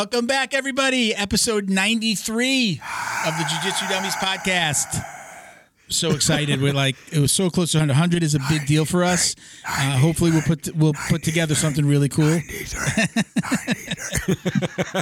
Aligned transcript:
Welcome 0.00 0.24
back, 0.26 0.54
everybody. 0.54 1.14
Episode 1.14 1.68
93 1.68 2.80
of 3.26 3.36
the 3.36 3.44
Jiu 3.44 3.58
Jitsu 3.62 3.86
Dummies 3.86 4.14
podcast. 4.14 5.04
So 5.88 6.12
excited! 6.12 6.62
We're 6.62 6.72
like 6.72 6.96
it 7.12 7.18
was 7.18 7.32
so 7.32 7.50
close 7.50 7.72
to 7.72 7.80
100. 7.80 7.92
100 7.92 8.22
is 8.22 8.34
a 8.34 8.38
big 8.48 8.66
deal 8.66 8.86
for 8.86 9.04
us. 9.04 9.36
Uh, 9.68 9.98
hopefully, 9.98 10.30
we'll 10.30 10.40
put 10.40 10.74
we'll 10.74 10.94
put 11.10 11.22
together 11.22 11.54
something 11.54 11.84
really 11.84 12.08
cool. 12.08 12.32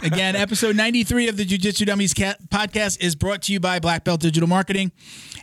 Again, 0.02 0.34
episode 0.34 0.74
93 0.74 1.28
of 1.28 1.36
the 1.36 1.44
Jiu 1.44 1.58
Jitsu 1.58 1.84
Dummies 1.84 2.12
ca- 2.12 2.34
podcast 2.48 3.00
is 3.00 3.14
brought 3.14 3.42
to 3.42 3.52
you 3.52 3.60
by 3.60 3.78
Black 3.78 4.02
Belt 4.02 4.20
Digital 4.20 4.48
Marketing. 4.48 4.90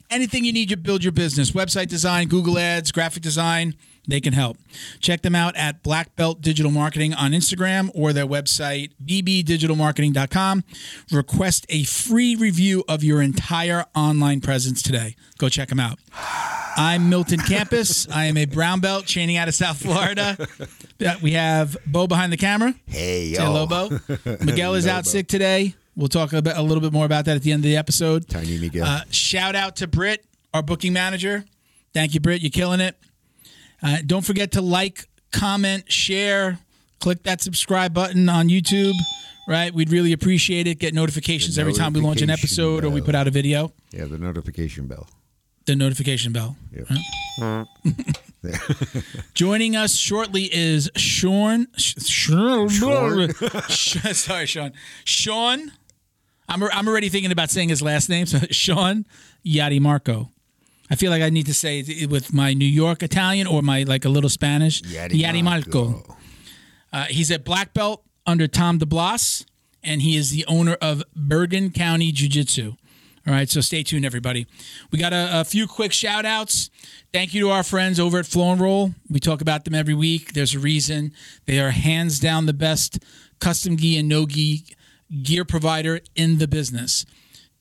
Anything 0.10 0.44
you 0.44 0.52
need 0.52 0.68
to 0.68 0.76
build 0.76 1.02
your 1.02 1.14
business, 1.14 1.52
website 1.52 1.88
design, 1.88 2.28
Google 2.28 2.60
Ads, 2.60 2.92
graphic 2.92 3.24
design, 3.24 3.76
they 4.08 4.20
can 4.22 4.34
help. 4.34 4.58
Check 5.00 5.22
them 5.22 5.36
out 5.36 5.56
at 5.56 5.84
Black 5.84 6.16
Belt 6.16 6.42
Digital 6.42 6.72
Marketing 6.72 7.14
on 7.14 7.32
Instagram 7.32 7.90
or 7.94 8.14
their 8.14 8.26
website, 8.28 8.92
bbdigitalmarketing.com. 9.06 10.64
Request 11.12 11.66
a 11.70 11.84
free 11.84 12.36
review 12.36 12.84
of 12.88 13.04
your 13.04 13.22
entire 13.22 13.86
online 13.96 14.42
presence 14.42 14.82
today. 14.82 15.16
Go 15.38 15.50
check 15.50 15.70
them 15.70 15.80
out. 15.80 16.00
I'm 16.78 17.10
Milton 17.10 17.40
Campus. 17.40 18.08
I 18.10 18.26
am 18.26 18.38
a 18.38 18.46
brown 18.46 18.80
belt 18.82 19.06
training 19.06 19.38
out 19.38 19.48
of 19.48 19.56
South 19.56 19.82
Florida. 19.82 20.38
Uh, 21.00 21.16
We 21.22 21.32
have 21.34 21.78
Bo 21.86 22.08
behind 22.08 22.32
the 22.34 22.38
camera. 22.38 22.74
Hey, 22.88 23.34
Say 23.34 23.44
yo. 23.44 23.52
Lobo. 23.52 23.90
Miguel 24.44 24.76
is 24.76 24.86
out 24.88 24.98
Lobo. 24.98 25.10
sick 25.10 25.28
today. 25.28 25.76
We'll 25.96 26.10
talk 26.10 26.34
a, 26.34 26.42
bit, 26.42 26.58
a 26.58 26.62
little 26.62 26.82
bit 26.82 26.92
more 26.92 27.06
about 27.06 27.24
that 27.26 27.38
at 27.38 27.44
the 27.44 27.52
end 27.54 27.60
of 27.64 27.70
the 27.70 27.78
episode. 27.78 28.28
Tiny 28.28 28.58
Miguel. 28.58 28.86
Uh, 28.86 29.02
shout 29.10 29.56
out 29.56 29.78
to 29.78 29.88
Britt, 29.88 30.26
our 30.54 30.62
booking 30.62 30.92
manager. 30.92 31.46
Thank 31.94 32.14
you, 32.14 32.20
Britt. 32.20 32.42
You're 32.42 32.52
killing 32.52 32.82
it. 32.82 32.98
Uh, 33.86 33.98
don't 34.06 34.26
forget 34.26 34.54
to 34.54 34.62
like, 34.62 35.08
comment, 35.32 35.92
share, 35.92 36.58
click 37.00 37.22
that 37.24 37.42
subscribe 37.42 37.94
button 37.94 38.28
on 38.30 38.50
YouTube. 38.50 38.94
Right, 39.48 39.72
we'd 39.72 39.92
really 39.92 40.12
appreciate 40.12 40.66
it. 40.66 40.80
Get 40.80 40.96
notifications 40.96 41.60
every 41.60 41.74
time 41.74 41.94
we 41.94 42.02
launch 42.02 42.24
an 42.24 42.32
episode 42.32 42.84
or 42.84 42.90
we 42.90 43.00
put 43.00 43.14
out 43.14 43.28
a 43.28 43.32
video. 43.32 43.72
yeah, 43.92 44.06
the 44.06 44.18
notification 44.18 44.88
bell. 44.88 45.08
The 45.66 45.76
notification 45.76 46.34
bell. 46.34 46.58
Yep. 46.72 46.88
Joining 49.34 49.76
us 49.76 49.96
shortly 49.96 50.50
is 50.52 50.90
Sean. 50.96 51.68
Sh- 51.78 51.96
Sean. 52.06 52.70
Sh- 53.70 53.98
Sorry, 54.14 54.46
Sean. 54.46 54.74
Sean. 55.04 55.72
I'm, 56.48 56.64
I'm 56.64 56.88
already 56.88 57.10
thinking 57.10 57.32
about 57.32 57.50
saying 57.50 57.70
his 57.70 57.82
last 57.82 58.10
name. 58.10 58.26
So 58.26 58.40
Sean 58.52 59.06
Yadi 59.46 59.80
Marco. 59.80 60.32
I 60.90 60.96
feel 60.96 61.12
like 61.12 61.22
I 61.22 61.30
need 61.30 61.48
to 61.48 61.54
say 61.54 61.80
it 61.80 62.10
with 62.10 62.34
my 62.34 62.54
New 62.54 62.66
York 62.66 63.02
Italian 63.02 63.48
or 63.48 63.62
my 63.62 63.84
like 63.84 64.06
a 64.06 64.10
little 64.10 64.30
Spanish. 64.30 64.82
Yadi 64.82 65.44
Marco. 65.44 66.04
Uh, 66.94 67.06
he's 67.06 67.32
a 67.32 67.40
black 67.40 67.74
belt 67.74 68.04
under 68.26 68.48
Tom 68.48 68.80
DeBlass, 68.80 69.46
and 69.84 70.02
he 70.02 70.16
is 70.16 70.32
the 70.32 70.46
owner 70.48 70.78
of 70.82 71.04
Bergen 71.16 71.72
County 71.72 72.12
Jiu 72.12 72.30
Jitsu. 72.30 72.76
All 73.28 73.34
right, 73.34 73.50
so 73.50 73.60
stay 73.60 73.82
tuned, 73.82 74.06
everybody. 74.06 74.46
We 74.92 75.00
got 75.00 75.12
a, 75.12 75.42
a 75.42 75.44
few 75.44 75.66
quick 75.66 75.92
shout 75.92 76.26
outs. 76.26 76.70
Thank 77.12 77.34
you 77.34 77.42
to 77.42 77.50
our 77.50 77.64
friends 77.64 78.00
over 78.00 78.20
at 78.20 78.28
Flow 78.28 78.52
and 78.52 78.62
Roll. 78.62 78.92
We 79.10 79.20
talk 79.20 79.42
about 79.42 79.66
them 79.66 79.74
every 79.74 79.96
week. 79.96 80.34
There's 80.34 80.54
a 80.54 80.60
reason. 80.60 81.12
They 81.48 81.60
are 81.60 81.72
hands 81.72 82.20
down 82.20 82.46
the 82.46 82.54
best 82.54 83.00
custom 83.40 83.78
gi 83.78 83.98
and 83.98 84.08
no 84.08 84.28
gi 84.28 84.66
gear 85.24 85.44
provider 85.44 86.02
in 86.16 86.38
the 86.38 86.48
business. 86.48 87.04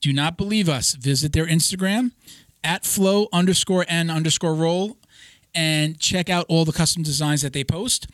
Do 0.01 0.13
not 0.13 0.37
believe 0.37 0.69
us. 0.69 0.93
Visit 0.93 1.33
their 1.33 1.47
Instagram 1.47 2.11
at 2.65 2.83
flow 2.83 3.27
underscore 3.31 3.85
n 3.87 4.09
underscore 4.09 4.55
roll 4.55 4.97
and 5.53 5.97
check 5.99 6.29
out 6.29 6.45
all 6.49 6.65
the 6.65 6.73
custom 6.73 7.03
designs 7.03 7.41
that 7.43 7.53
they 7.53 7.63
post. 7.63 8.07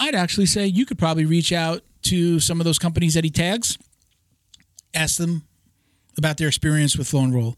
I'd 0.00 0.14
actually 0.14 0.46
say 0.46 0.66
you 0.66 0.86
could 0.86 0.98
probably 0.98 1.26
reach 1.26 1.52
out 1.52 1.82
to 2.04 2.40
some 2.40 2.60
of 2.60 2.64
those 2.64 2.78
companies 2.78 3.14
that 3.14 3.24
he 3.24 3.30
tags, 3.30 3.76
ask 4.94 5.18
them 5.18 5.42
about 6.16 6.38
their 6.38 6.48
experience 6.48 6.96
with 6.96 7.08
Flow 7.08 7.24
and 7.24 7.34
Roll. 7.34 7.56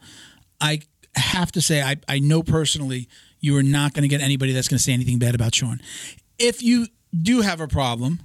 I 0.61 0.81
have 1.15 1.53
to 1.53 1.61
say, 1.61 1.81
I, 1.81 1.97
I 2.09 2.19
know 2.19 2.43
personally 2.43 3.09
you 3.41 3.57
are 3.57 3.63
not 3.63 3.93
going 3.93 4.03
to 4.03 4.09
get 4.09 4.21
anybody 4.21 4.53
that's 4.53 4.69
going 4.69 4.79
to 4.79 4.83
say 4.83 4.93
anything 4.93 5.19
bad 5.19 5.35
about 5.35 5.55
Sean. 5.55 5.81
If 6.39 6.63
you 6.63 6.89
do 7.23 7.43
have 7.43 7.61
a 7.61 7.69
problem, 7.69 8.21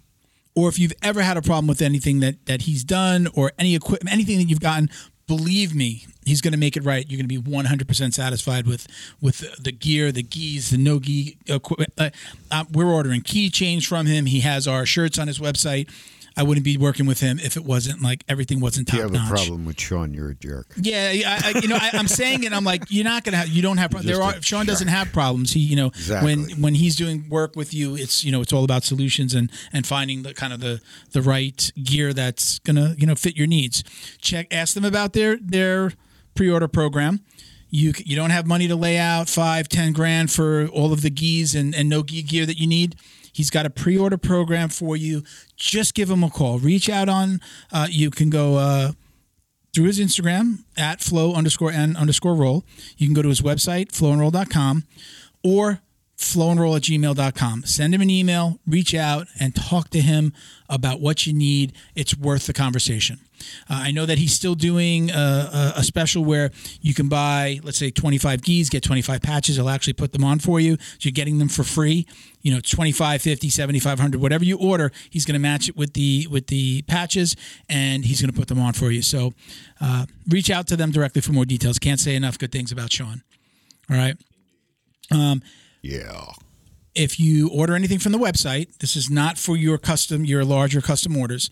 or 0.55 0.69
if 0.69 0.79
you've 0.79 0.93
ever 1.01 1.21
had 1.21 1.37
a 1.37 1.41
problem 1.41 1.67
with 1.67 1.81
anything 1.81 2.19
that 2.21 2.45
that 2.47 2.63
he's 2.63 2.83
done 2.83 3.27
or 3.33 3.51
any 3.59 3.75
equipment, 3.75 4.13
anything 4.13 4.37
that 4.39 4.45
you've 4.45 4.59
gotten, 4.59 4.89
believe 5.29 5.75
me, 5.75 6.07
he's 6.25 6.41
going 6.41 6.53
to 6.53 6.57
make 6.57 6.75
it 6.75 6.83
right. 6.83 7.05
You're 7.07 7.21
going 7.21 7.29
to 7.29 7.41
be 7.41 7.51
100% 7.51 8.13
satisfied 8.13 8.65
with 8.65 8.87
with 9.21 9.45
the 9.63 9.71
gear, 9.71 10.11
the 10.11 10.23
gis, 10.23 10.71
the 10.71 10.77
no 10.77 10.99
gi 10.99 11.37
equipment. 11.47 11.93
Uh, 11.97 12.09
uh, 12.51 12.65
we're 12.73 12.91
ordering 12.91 13.21
keychains 13.21 13.85
from 13.85 14.07
him. 14.07 14.25
He 14.25 14.39
has 14.41 14.67
our 14.67 14.85
shirts 14.85 15.19
on 15.19 15.27
his 15.27 15.39
website. 15.39 15.87
I 16.37 16.43
wouldn't 16.43 16.63
be 16.63 16.77
working 16.77 17.05
with 17.05 17.19
him 17.19 17.39
if 17.39 17.57
it 17.57 17.65
wasn't 17.65 18.01
like 18.01 18.23
everything 18.29 18.59
wasn't 18.59 18.87
If 18.89 18.95
you 18.95 19.01
top 19.03 19.13
have 19.13 19.25
a 19.25 19.33
problem 19.33 19.65
with 19.65 19.79
Sean, 19.79 20.13
you're 20.13 20.29
a 20.29 20.35
jerk. 20.35 20.67
Yeah, 20.77 21.11
I, 21.27 21.53
I, 21.55 21.59
you 21.59 21.67
know, 21.67 21.75
I, 21.79 21.89
I'm 21.93 22.07
saying 22.07 22.43
it. 22.43 22.53
I'm 22.53 22.63
like, 22.63 22.83
you're 22.89 23.03
not 23.03 23.23
gonna 23.23 23.37
have, 23.37 23.47
you 23.49 23.61
don't 23.61 23.77
have. 23.77 23.91
Pro- 23.91 24.01
there 24.01 24.21
are. 24.21 24.41
Sean 24.41 24.65
doesn't 24.65 24.87
have 24.87 25.11
problems. 25.11 25.51
He, 25.51 25.59
you 25.59 25.75
know, 25.75 25.89
when 26.07 26.39
Exactly. 26.39 26.53
when 26.61 26.75
he's 26.75 26.95
doing 26.95 27.27
work 27.29 27.55
with 27.55 27.73
you, 27.73 27.95
it's 27.95 28.23
you 28.23 28.31
know, 28.31 28.41
it's 28.41 28.53
all 28.53 28.63
about 28.63 28.83
solutions 28.83 29.33
and 29.33 29.51
and 29.73 29.85
finding 29.85 30.23
the 30.23 30.33
kind 30.33 30.53
of 30.53 30.59
the 30.59 30.81
the 31.11 31.21
right 31.21 31.71
gear 31.83 32.13
that's 32.13 32.59
gonna 32.59 32.95
you 32.97 33.05
know 33.07 33.15
fit 33.15 33.35
your 33.35 33.47
needs. 33.47 33.83
Check, 34.19 34.47
ask 34.51 34.73
them 34.73 34.85
about 34.85 35.13
their 35.13 35.37
their 35.37 35.93
pre-order 36.35 36.67
program. 36.67 37.21
You 37.71 37.93
you 38.05 38.15
don't 38.15 38.31
have 38.31 38.47
money 38.47 38.67
to 38.67 38.75
lay 38.75 38.97
out 38.97 39.29
five, 39.29 39.67
ten 39.69 39.93
grand 39.93 40.31
for 40.31 40.67
all 40.67 40.91
of 40.93 41.01
the 41.01 41.09
gis 41.09 41.53
and 41.53 41.75
and 41.75 41.87
no 41.89 42.01
gi 42.03 42.23
gear 42.23 42.45
that 42.45 42.57
you 42.57 42.65
need. 42.67 42.95
He's 43.31 43.49
got 43.49 43.65
a 43.65 43.69
pre-order 43.69 44.17
program 44.17 44.69
for 44.69 44.95
you. 44.97 45.23
Just 45.55 45.93
give 45.93 46.09
him 46.09 46.23
a 46.23 46.29
call. 46.29 46.59
Reach 46.59 46.89
out 46.89 47.09
on. 47.09 47.41
Uh, 47.71 47.87
you 47.89 48.09
can 48.11 48.29
go. 48.29 48.55
Uh, 48.55 48.91
through 49.73 49.85
his 49.85 49.99
Instagram 49.99 50.63
at 50.77 50.99
flow 50.99 51.33
underscore 51.35 51.71
n 51.71 51.95
underscore 51.95 52.35
roll. 52.35 52.63
You 52.97 53.07
can 53.07 53.13
go 53.13 53.21
to 53.21 53.29
his 53.29 53.41
website, 53.41 53.89
flowandroll.com, 53.89 54.83
or 55.43 55.81
flowandroll 56.19 56.75
at 56.75 56.83
gmail.com. 56.83 57.63
Send 57.63 57.95
him 57.95 58.01
an 58.01 58.09
email, 58.09 58.59
reach 58.67 58.93
out, 58.93 59.27
and 59.39 59.55
talk 59.55 59.89
to 59.89 60.01
him 60.01 60.33
about 60.67 60.99
what 60.99 61.25
you 61.25 61.33
need. 61.33 61.73
It's 61.95 62.15
worth 62.15 62.45
the 62.45 62.53
conversation. 62.53 63.21
Uh, 63.69 63.83
I 63.83 63.91
know 63.91 64.05
that 64.05 64.17
he's 64.17 64.33
still 64.33 64.53
doing 64.53 65.11
a, 65.11 65.13
a, 65.13 65.73
a 65.77 65.83
special 65.83 66.25
where 66.25 66.51
you 66.81 66.93
can 66.93 67.07
buy, 67.07 67.61
let's 67.63 67.77
say, 67.77 67.89
25 67.89 68.41
gis, 68.41 68.69
get 68.69 68.83
25 68.83 69.21
patches. 69.21 69.55
He'll 69.55 69.69
actually 69.69 69.93
put 69.93 70.11
them 70.11 70.25
on 70.25 70.39
for 70.39 70.59
you. 70.59 70.75
So 70.75 70.97
you're 71.03 71.13
getting 71.13 71.39
them 71.39 71.47
for 71.47 71.63
free. 71.63 72.05
You 72.41 72.51
know, 72.51 72.57
it's 72.57 72.69
25, 72.69 73.21
50, 73.21 73.49
75, 73.49 73.99
100, 73.99 74.21
whatever 74.21 74.43
you 74.43 74.57
order, 74.57 74.91
he's 75.09 75.23
going 75.23 75.33
to 75.33 75.39
match 75.39 75.69
it 75.69 75.77
with 75.77 75.93
the 75.93 76.27
with 76.29 76.47
the 76.47 76.81
patches 76.83 77.37
and 77.69 78.03
he's 78.03 78.21
going 78.21 78.31
to 78.31 78.37
put 78.37 78.49
them 78.49 78.59
on 78.59 78.73
for 78.73 78.91
you. 78.91 79.01
So 79.01 79.33
uh, 79.79 80.05
reach 80.27 80.49
out 80.49 80.67
to 80.67 80.75
them 80.75 80.91
directly 80.91 81.21
for 81.21 81.31
more 81.31 81.45
details. 81.45 81.79
Can't 81.79 81.99
say 81.99 82.15
enough 82.15 82.37
good 82.37 82.51
things 82.51 82.73
about 82.73 82.91
Sean. 82.91 83.23
All 83.89 83.95
right. 83.95 84.17
Yeah. 85.81 86.25
If 86.95 87.19
you 87.19 87.49
order 87.49 87.75
anything 87.75 87.99
from 87.99 88.11
the 88.11 88.17
website, 88.17 88.77
this 88.79 88.95
is 88.95 89.09
not 89.09 89.37
for 89.37 89.55
your 89.55 89.77
custom, 89.77 90.25
your 90.25 90.43
larger 90.43 90.81
custom 90.81 91.15
orders. 91.15 91.49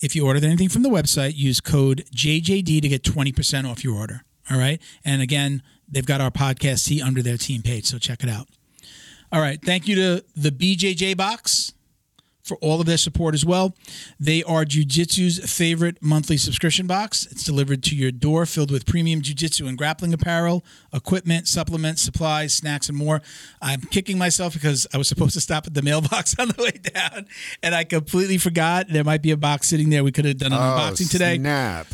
If 0.00 0.16
you 0.16 0.26
order 0.26 0.44
anything 0.44 0.70
from 0.70 0.82
the 0.82 0.88
website, 0.88 1.36
use 1.36 1.60
code 1.60 2.04
JJD 2.14 2.80
to 2.80 2.88
get 2.88 3.02
20% 3.02 3.70
off 3.70 3.84
your 3.84 3.96
order. 3.96 4.22
All 4.50 4.58
right. 4.58 4.80
And 5.04 5.20
again, 5.20 5.62
they've 5.88 6.06
got 6.06 6.20
our 6.20 6.30
podcast 6.30 6.86
tee 6.86 7.02
under 7.02 7.22
their 7.22 7.36
team 7.36 7.62
page, 7.62 7.84
so 7.84 7.98
check 7.98 8.22
it 8.22 8.30
out. 8.30 8.48
All 9.32 9.40
right. 9.40 9.60
Thank 9.62 9.86
you 9.86 9.94
to 9.96 10.24
the 10.34 10.50
BJJ 10.50 11.16
Box 11.16 11.72
for 12.50 12.56
all 12.56 12.80
of 12.80 12.86
their 12.86 12.96
support 12.98 13.32
as 13.32 13.44
well. 13.46 13.74
They 14.18 14.42
are 14.42 14.64
Jiu 14.64 14.84
Jitsu's 14.84 15.38
favorite 15.50 16.02
monthly 16.02 16.36
subscription 16.36 16.88
box. 16.88 17.26
It's 17.30 17.44
delivered 17.44 17.82
to 17.84 17.94
your 17.94 18.10
door 18.10 18.44
filled 18.44 18.72
with 18.72 18.86
premium 18.86 19.22
Jiu 19.22 19.34
Jitsu 19.36 19.68
and 19.68 19.78
grappling 19.78 20.12
apparel, 20.12 20.64
equipment, 20.92 21.46
supplements, 21.46 22.02
supplies, 22.02 22.52
snacks, 22.52 22.88
and 22.88 22.98
more. 22.98 23.22
I'm 23.62 23.82
kicking 23.82 24.18
myself 24.18 24.54
because 24.54 24.86
I 24.92 24.98
was 24.98 25.06
supposed 25.08 25.34
to 25.34 25.40
stop 25.40 25.68
at 25.68 25.74
the 25.74 25.82
mailbox 25.82 26.36
on 26.40 26.48
the 26.48 26.60
way 26.62 26.72
down 26.72 27.26
and 27.62 27.72
I 27.74 27.84
completely 27.84 28.36
forgot. 28.38 28.88
There 28.88 29.04
might 29.04 29.22
be 29.22 29.30
a 29.30 29.36
box 29.36 29.68
sitting 29.68 29.90
there. 29.90 30.02
We 30.02 30.10
could 30.10 30.24
have 30.24 30.38
done 30.38 30.52
an 30.52 30.58
Oh, 30.58 30.62
unboxing 30.62 31.08
today 31.10 31.36
Snap. 31.36 31.86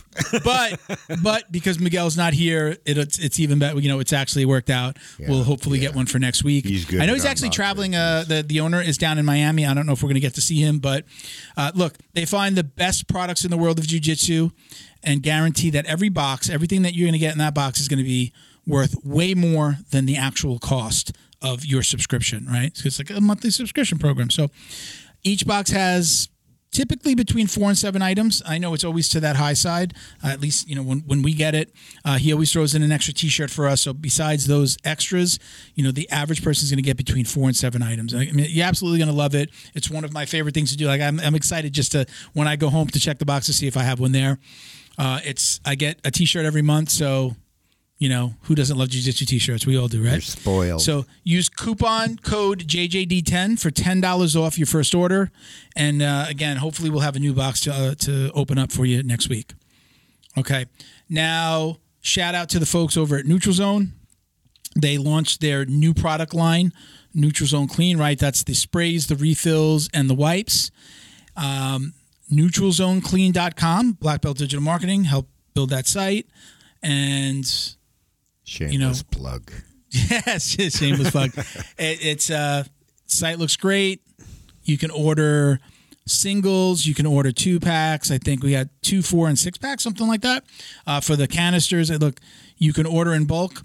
But 0.44 0.80
but 1.22 1.50
because 1.50 1.78
Miguel's 1.78 2.16
not 2.16 2.32
here, 2.32 2.76
it, 2.84 2.98
it's 2.98 3.18
it's 3.18 3.40
even 3.40 3.58
better. 3.58 3.78
You 3.78 3.88
know, 3.88 4.00
it's 4.00 4.12
actually 4.12 4.44
worked 4.44 4.70
out. 4.70 4.96
we'll 5.18 5.44
hopefully 5.44 5.78
get 5.78 5.94
one 5.94 6.06
for 6.06 6.18
next 6.18 6.44
week. 6.44 6.66
He's 6.66 6.84
good 6.84 7.00
I 7.00 7.06
know 7.06 7.14
he's 7.14 7.24
actually 7.24 7.50
traveling. 7.50 7.94
Uh, 7.94 8.24
the 8.26 8.42
the 8.42 8.60
owner 8.60 8.80
is 8.80 8.98
down 8.98 9.18
in 9.18 9.24
Miami. 9.24 9.66
I 9.66 9.74
don't 9.74 9.86
know 9.86 9.92
if 9.92 10.02
we're 10.02 10.08
gonna 10.08 10.20
get 10.20 10.34
to 10.34 10.40
see 10.40 10.60
him, 10.60 10.78
but 10.78 11.04
uh, 11.56 11.72
look, 11.74 11.94
they 12.14 12.24
find 12.24 12.56
the 12.56 12.64
best 12.64 13.08
products 13.08 13.44
in 13.44 13.50
the 13.50 13.56
world 13.56 13.78
of 13.78 13.84
jujitsu, 13.86 14.52
and 15.02 15.22
guarantee 15.22 15.70
that 15.70 15.86
every 15.86 16.08
box, 16.08 16.48
everything 16.50 16.82
that 16.82 16.94
you're 16.94 17.06
gonna 17.08 17.18
get 17.18 17.32
in 17.32 17.38
that 17.38 17.54
box 17.54 17.80
is 17.80 17.88
gonna 17.88 18.02
be 18.02 18.32
worth 18.66 18.96
way 19.04 19.34
more 19.34 19.78
than 19.90 20.06
the 20.06 20.16
actual 20.16 20.58
cost 20.58 21.12
of 21.42 21.64
your 21.64 21.82
subscription. 21.82 22.46
Right? 22.46 22.76
So 22.76 22.86
it's 22.86 22.98
like 22.98 23.10
a 23.10 23.20
monthly 23.20 23.50
subscription 23.50 23.98
program. 23.98 24.30
So 24.30 24.48
each 25.22 25.46
box 25.46 25.70
has 25.70 26.28
typically 26.76 27.14
between 27.14 27.46
four 27.46 27.70
and 27.70 27.78
seven 27.78 28.02
items. 28.02 28.42
I 28.44 28.58
know 28.58 28.74
it's 28.74 28.84
always 28.84 29.08
to 29.08 29.20
that 29.20 29.36
high 29.36 29.54
side. 29.54 29.94
Uh, 30.22 30.28
at 30.28 30.40
least 30.42 30.68
you 30.68 30.76
know 30.76 30.82
when, 30.82 31.00
when 31.00 31.22
we 31.22 31.32
get 31.32 31.54
it, 31.54 31.72
uh, 32.04 32.18
he 32.18 32.32
always 32.34 32.52
throws 32.52 32.74
in 32.74 32.82
an 32.82 32.92
extra 32.92 33.14
T-shirt 33.14 33.50
for 33.50 33.66
us. 33.66 33.80
So 33.80 33.94
besides 33.94 34.46
those 34.46 34.76
extras, 34.84 35.38
you 35.74 35.82
know 35.82 35.90
the 35.90 36.08
average 36.10 36.44
person 36.44 36.64
is 36.64 36.70
going 36.70 36.76
to 36.76 36.82
get 36.82 36.98
between 36.98 37.24
four 37.24 37.48
and 37.48 37.56
seven 37.56 37.82
items. 37.82 38.14
I 38.14 38.30
mean, 38.30 38.46
you're 38.50 38.66
absolutely 38.66 38.98
going 38.98 39.08
to 39.08 39.16
love 39.16 39.34
it. 39.34 39.50
It's 39.74 39.90
one 39.90 40.04
of 40.04 40.12
my 40.12 40.26
favorite 40.26 40.54
things 40.54 40.70
to 40.72 40.76
do. 40.76 40.86
Like 40.86 41.00
I'm, 41.00 41.18
I'm 41.20 41.34
excited 41.34 41.72
just 41.72 41.92
to 41.92 42.04
when 42.34 42.46
I 42.46 42.56
go 42.56 42.68
home 42.68 42.88
to 42.88 43.00
check 43.00 43.18
the 43.18 43.24
box 43.24 43.46
to 43.46 43.54
see 43.54 43.66
if 43.66 43.76
I 43.78 43.82
have 43.82 43.98
one 43.98 44.12
there. 44.12 44.38
Uh, 44.98 45.20
it's 45.24 45.60
I 45.64 45.76
get 45.76 45.98
a 46.04 46.10
T-shirt 46.10 46.44
every 46.44 46.62
month, 46.62 46.90
so 46.90 47.36
you 47.98 48.08
know 48.08 48.34
who 48.42 48.54
doesn't 48.54 48.76
love 48.76 48.90
jiu-jitsu 48.90 49.24
T-shirts? 49.24 49.66
We 49.66 49.78
all 49.78 49.88
do, 49.88 50.02
right? 50.02 50.12
You're 50.12 50.20
spoiled. 50.20 50.82
So 50.82 51.06
use 51.24 51.48
coupon 51.48 52.16
code 52.18 52.66
JJD10 52.66 53.58
for 53.58 53.70
ten 53.70 54.00
dollars 54.00 54.36
off 54.36 54.58
your 54.58 54.66
first 54.66 54.94
order, 54.94 55.30
and 55.74 56.02
uh, 56.02 56.26
again, 56.28 56.58
hopefully 56.58 56.90
we'll 56.90 57.00
have 57.00 57.16
a 57.16 57.20
new 57.20 57.32
box 57.32 57.60
to 57.62 57.72
uh, 57.72 57.94
to 57.96 58.30
open 58.32 58.58
up 58.58 58.70
for 58.72 58.84
you 58.84 59.02
next 59.02 59.28
week. 59.28 59.54
Okay, 60.38 60.66
now 61.08 61.78
shout 62.00 62.34
out 62.34 62.48
to 62.50 62.58
the 62.58 62.66
folks 62.66 62.96
over 62.96 63.16
at 63.16 63.26
Neutral 63.26 63.54
Zone. 63.54 63.92
They 64.78 64.98
launched 64.98 65.40
their 65.40 65.64
new 65.64 65.94
product 65.94 66.34
line, 66.34 66.72
Neutral 67.14 67.46
Zone 67.46 67.66
Clean. 67.68 67.96
Right, 67.96 68.18
that's 68.18 68.44
the 68.44 68.54
sprays, 68.54 69.06
the 69.06 69.16
refills, 69.16 69.88
and 69.94 70.10
the 70.10 70.14
wipes. 70.14 70.70
Um, 71.34 71.94
NeutralZoneClean.com, 72.30 73.92
Black 73.92 74.20
Belt 74.20 74.38
Digital 74.38 74.62
Marketing, 74.62 75.04
help 75.04 75.28
build 75.54 75.70
that 75.70 75.86
site, 75.86 76.26
and 76.82 77.75
Shameless 78.46 79.02
plug. 79.02 79.52
Yes, 79.90 80.48
shameless 80.76 81.10
plug. 81.10 81.30
it, 81.78 82.04
it's 82.04 82.28
uh, 82.28 82.64
site 83.06 83.38
looks 83.38 83.56
great. 83.56 84.02
You 84.64 84.76
can 84.76 84.90
order 84.90 85.58
singles. 86.06 86.84
You 86.84 86.94
can 86.94 87.06
order 87.06 87.32
two 87.32 87.60
packs. 87.60 88.10
I 88.10 88.18
think 88.18 88.42
we 88.42 88.52
had 88.52 88.68
two, 88.82 89.00
four, 89.00 89.28
and 89.28 89.38
six 89.38 89.56
packs, 89.58 89.82
something 89.82 90.06
like 90.06 90.20
that. 90.22 90.44
Uh, 90.86 91.00
for 91.00 91.16
the 91.16 91.26
canisters, 91.26 91.88
it 91.88 92.00
look 92.00 92.20
you 92.58 92.72
can 92.72 92.84
order 92.84 93.14
in 93.14 93.24
bulk. 93.26 93.62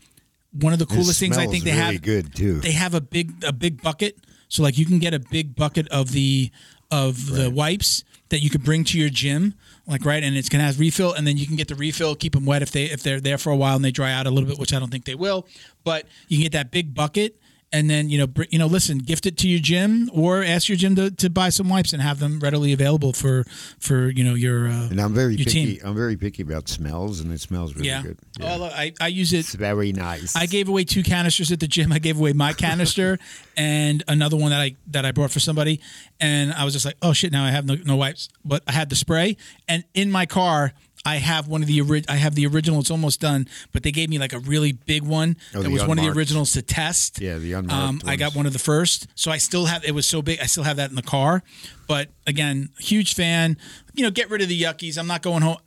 One 0.54 0.74
of 0.74 0.80
the 0.80 0.86
coolest 0.86 1.20
things 1.20 1.38
I 1.38 1.48
think 1.48 1.64
they 1.64 1.72
really 1.72 1.94
have 1.94 2.02
good 2.02 2.36
too. 2.36 2.60
they 2.60 2.72
have 2.72 2.94
a 2.94 3.02
big 3.02 3.44
a 3.44 3.52
big 3.54 3.82
bucket. 3.82 4.16
So 4.48 4.64
like 4.64 4.78
you 4.78 4.86
can 4.86 5.00
get 5.00 5.14
a 5.14 5.20
big 5.20 5.56
bucket 5.56 5.88
of 5.90 6.12
the 6.12 6.52
of 6.92 7.28
the 7.32 7.50
wipes 7.50 8.04
that 8.30 8.40
you 8.40 8.50
could 8.50 8.64
bring 8.64 8.84
to 8.86 9.00
your 9.00 9.10
gym, 9.10 9.56
like 9.88 10.06
right, 10.06 10.24
and 10.24 10.38
it's 10.38 10.50
gonna 10.50 10.64
have 10.64 10.80
refill, 10.80 11.14
and 11.14 11.26
then 11.26 11.38
you 11.38 11.48
can 11.48 11.56
get 11.56 11.68
the 11.68 11.76
refill, 11.76 12.16
keep 12.16 12.34
them 12.34 12.46
wet 12.46 12.62
if 12.62 12.72
they 12.72 12.86
if 12.86 13.04
they're 13.04 13.20
there 13.20 13.38
for 13.38 13.52
a 13.52 13.56
while 13.56 13.76
and 13.76 13.84
they 13.84 13.92
dry 13.92 14.14
out 14.14 14.28
a 14.28 14.32
little 14.32 14.48
bit, 14.48 14.60
which 14.60 14.74
I 14.74 14.80
don't 14.80 14.92
think 14.92 15.06
they 15.06 15.16
will, 15.16 15.48
but 15.84 16.06
you 16.28 16.38
can 16.38 16.44
get 16.44 16.52
that 16.54 16.72
big 16.72 16.94
bucket. 16.94 17.41
And 17.74 17.90
then 17.90 18.10
you 18.10 18.18
know, 18.18 18.28
br- 18.28 18.44
you 18.50 18.60
know, 18.60 18.68
listen, 18.68 18.98
gift 18.98 19.26
it 19.26 19.38
to 19.40 19.48
your 19.48 19.60
gym, 19.60 20.10
or 20.14 20.44
ask 20.44 20.68
your 20.68 20.76
gym 20.76 20.96
to, 20.96 21.12
to 21.12 21.30
buy 21.30 21.50
some 21.50 21.70
wipes 21.70 21.94
and 21.94 22.02
have 22.02 22.20
them 22.20 22.40
readily 22.40 22.74
available 22.74 23.14
for 23.14 23.46
for 23.80 24.10
you 24.10 24.24
know 24.24 24.34
your 24.34 24.68
uh, 24.68 24.90
and 24.90 25.00
I'm 25.00 25.14
very 25.14 25.38
picky. 25.38 25.78
team. 25.78 25.80
I'm 25.84 25.96
very 25.96 26.18
picky 26.18 26.44
about 26.44 26.68
smells, 26.68 27.20
and 27.20 27.32
it 27.32 27.40
smells 27.40 27.76
really 27.76 27.88
yeah. 27.88 28.02
good. 28.02 28.20
Oh, 28.42 28.58
look, 28.58 28.74
I 28.74 28.94
I 29.00 29.08
use 29.08 29.34
it 29.34 29.42
it's 29.42 29.56
very 29.56 29.92
nice. 29.92 30.36
I 30.36 30.46
gave 30.46 30.70
away 30.70 30.84
two 30.84 31.04
canisters 31.04 31.52
at 31.52 31.60
the 31.60 31.68
gym. 31.68 31.92
I 31.92 32.00
gave 32.00 32.20
away 32.20 32.34
my 32.34 32.54
canister 32.54 33.20
and 33.58 34.04
another 34.08 34.38
one 34.38 34.52
that 34.52 34.62
I 34.62 34.76
that 34.88 35.06
I 35.06 35.12
brought 35.12 35.32
for 35.32 35.40
somebody, 35.40 35.82
and 36.20 36.54
I 36.54 36.64
was 36.64 36.74
just 36.74 36.86
like, 36.86 36.98
oh 37.02 37.14
shit, 37.14 37.32
now 37.32 37.44
I 37.44 37.52
have 37.52 37.66
no, 37.66 37.76
no 37.86 37.96
wipes, 37.96 38.30
but 38.46 38.64
I 38.68 38.72
had 38.72 38.90
the 38.90 38.96
spray, 38.96 39.38
and 39.68 39.84
in 39.94 40.12
my 40.12 40.26
car. 40.26 40.74
I 41.04 41.16
have 41.18 41.48
one 41.48 41.62
of 41.62 41.68
the 41.68 41.82
ori- 41.82 42.04
I 42.08 42.18
have 42.18 42.36
the 42.36 42.46
original. 42.46 42.80
It's 42.80 42.92
almost 42.92 43.20
done, 43.20 43.48
but 43.72 43.82
they 43.84 43.92
gave 43.92 44.10
me 44.10 44.20
like 44.20 44.34
a 44.34 44.40
really 44.40 44.72
big 44.72 45.04
one 45.04 45.36
Oh, 45.56 45.62
that 45.64 45.70
was 45.72 45.84
one 45.84 45.98
of 45.98 46.06
the 46.06 46.12
originals 46.12 46.52
to 46.54 46.62
test. 46.62 47.20
Yeah, 47.20 47.38
the 47.40 47.54
unmarked 47.54 48.04
Um, 48.06 48.10
I 48.10 48.16
got 48.16 48.36
one 48.36 48.46
of 48.46 48.54
the 48.54 48.60
first, 48.60 49.08
so 49.16 49.32
I 49.32 49.38
still 49.38 49.66
have. 49.66 49.84
It 49.84 49.94
was 49.96 50.06
so 50.06 50.22
big, 50.22 50.40
I 50.40 50.46
still 50.46 50.64
have 50.64 50.78
that 50.78 50.90
in 50.90 50.96
the 50.96 51.02
car. 51.02 51.42
But 51.88 52.10
again, 52.28 52.70
huge 52.80 53.16
fan. 53.16 53.58
You 53.94 54.04
know, 54.04 54.12
get 54.12 54.30
rid 54.30 54.42
of 54.42 54.48
the 54.48 54.62
yuckies. 54.62 54.98
I'm 54.98 55.08
not 55.08 55.22
going 55.22 55.42
home. 55.42 55.58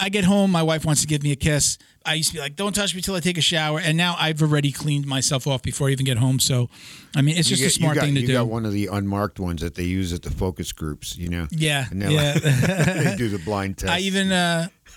I 0.00 0.08
get 0.08 0.24
home, 0.24 0.50
my 0.50 0.62
wife 0.62 0.84
wants 0.84 1.02
to 1.02 1.06
give 1.06 1.22
me 1.22 1.30
a 1.32 1.36
kiss. 1.36 1.76
I 2.06 2.14
used 2.14 2.30
to 2.30 2.34
be 2.36 2.40
like, 2.40 2.56
"Don't 2.56 2.72
touch 2.74 2.94
me 2.94 3.02
till 3.02 3.14
I 3.14 3.20
take 3.20 3.36
a 3.36 3.42
shower," 3.42 3.78
and 3.78 3.96
now 3.98 4.16
I've 4.18 4.40
already 4.40 4.72
cleaned 4.72 5.06
myself 5.06 5.46
off 5.46 5.62
before 5.62 5.88
I 5.88 5.92
even 5.92 6.06
get 6.06 6.16
home. 6.16 6.38
So, 6.40 6.70
I 7.14 7.20
mean, 7.20 7.36
it's 7.36 7.50
You 7.50 7.56
just 7.58 7.76
a 7.76 7.78
smart 7.80 7.96
got, 7.96 8.04
thing 8.04 8.14
to 8.14 8.20
you 8.22 8.26
do. 8.28 8.32
got 8.32 8.46
one 8.48 8.64
of 8.64 8.72
the 8.72 8.86
unmarked 8.86 9.38
ones 9.38 9.60
that 9.60 9.74
they 9.74 9.82
use 9.84 10.12
at 10.14 10.22
the 10.22 10.30
focus 10.30 10.72
groups. 10.72 11.16
You 11.18 11.28
know. 11.28 11.46
Yeah, 11.50 11.86
And 11.90 12.00
yeah. 12.02 12.32
like- 12.32 12.42
they 12.42 13.14
do 13.18 13.28
the 13.28 13.38
blind 13.44 13.76
test. 13.76 13.92
I 13.92 13.98
even 14.00 14.32
uh, 14.32 14.68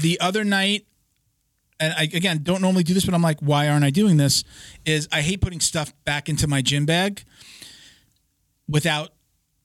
the 0.00 0.18
other 0.20 0.44
night, 0.44 0.86
and 1.80 1.92
I 1.94 2.04
again 2.04 2.40
don't 2.44 2.60
normally 2.62 2.84
do 2.84 2.94
this, 2.94 3.04
but 3.04 3.14
I'm 3.14 3.22
like, 3.22 3.40
why 3.40 3.68
aren't 3.68 3.84
I 3.84 3.90
doing 3.90 4.16
this? 4.16 4.44
Is 4.84 5.08
I 5.10 5.22
hate 5.22 5.40
putting 5.40 5.60
stuff 5.60 5.92
back 6.04 6.28
into 6.28 6.46
my 6.46 6.62
gym 6.62 6.86
bag 6.86 7.24
without, 8.68 9.10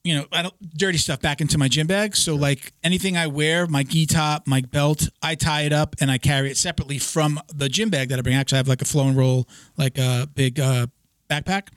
you 0.06 0.16
know, 0.16 0.26
I 0.32 0.44
don't 0.44 0.78
dirty 0.78 1.00
stuff 1.00 1.20
back 1.20 1.42
into 1.42 1.58
my 1.58 1.68
gym 1.68 1.88
bag. 1.88 2.16
So 2.16 2.36
like 2.36 2.74
anything 2.84 3.18
I 3.18 3.26
wear, 3.26 3.66
my 3.66 3.84
gi 3.84 4.06
top, 4.06 4.46
my 4.46 4.62
belt, 4.62 5.10
I 5.22 5.34
tie 5.34 5.64
it 5.64 5.74
up 5.74 5.96
and 6.00 6.12
I 6.12 6.20
carry 6.20 6.52
it 6.52 6.58
separately 6.58 7.00
from 7.00 7.40
the 7.54 7.68
gym 7.68 7.90
bag 7.90 8.10
that 8.10 8.20
I 8.20 8.22
bring. 8.22 8.36
Actually, 8.36 8.58
I 8.58 8.60
have 8.60 8.68
like 8.68 8.84
a 8.84 8.86
flow 8.86 9.08
and 9.08 9.18
roll, 9.18 9.48
like 9.78 9.98
a 9.98 10.30
big 10.34 10.60
uh, 10.60 10.86
backpack 11.28 11.70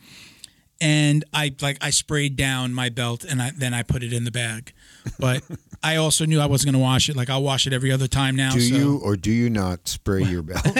and 0.81 1.25
I 1.33 1.55
like 1.61 1.79
I 1.81 1.91
sprayed 1.91 2.37
down 2.37 2.73
my 2.73 2.89
belt 2.89 3.25
and 3.25 3.43
I 3.43 3.51
then 3.57 3.75
I 3.75 3.83
put 3.83 4.03
it 4.03 4.13
in 4.13 4.25
the 4.25 4.31
bag. 4.31 4.73
But 5.19 5.43
I 5.83 5.97
also 5.97 6.25
knew 6.25 6.41
I 6.41 6.47
wasn't 6.47 6.73
going 6.73 6.81
to 6.81 6.85
wash 6.87 7.09
it. 7.09 7.17
Like 7.17 7.31
I'll 7.31 7.43
wash 7.43 7.67
it 7.67 7.73
every 7.73 7.91
other 7.91 8.07
time 8.07 8.37
now. 8.37 8.53
do 8.53 8.61
so. 8.61 8.75
you 8.77 9.01
or 9.03 9.17
do 9.17 9.31
you 9.31 9.51
not 9.51 9.89
spray 9.89 10.23
your 10.23 10.43
belt? 10.43 10.65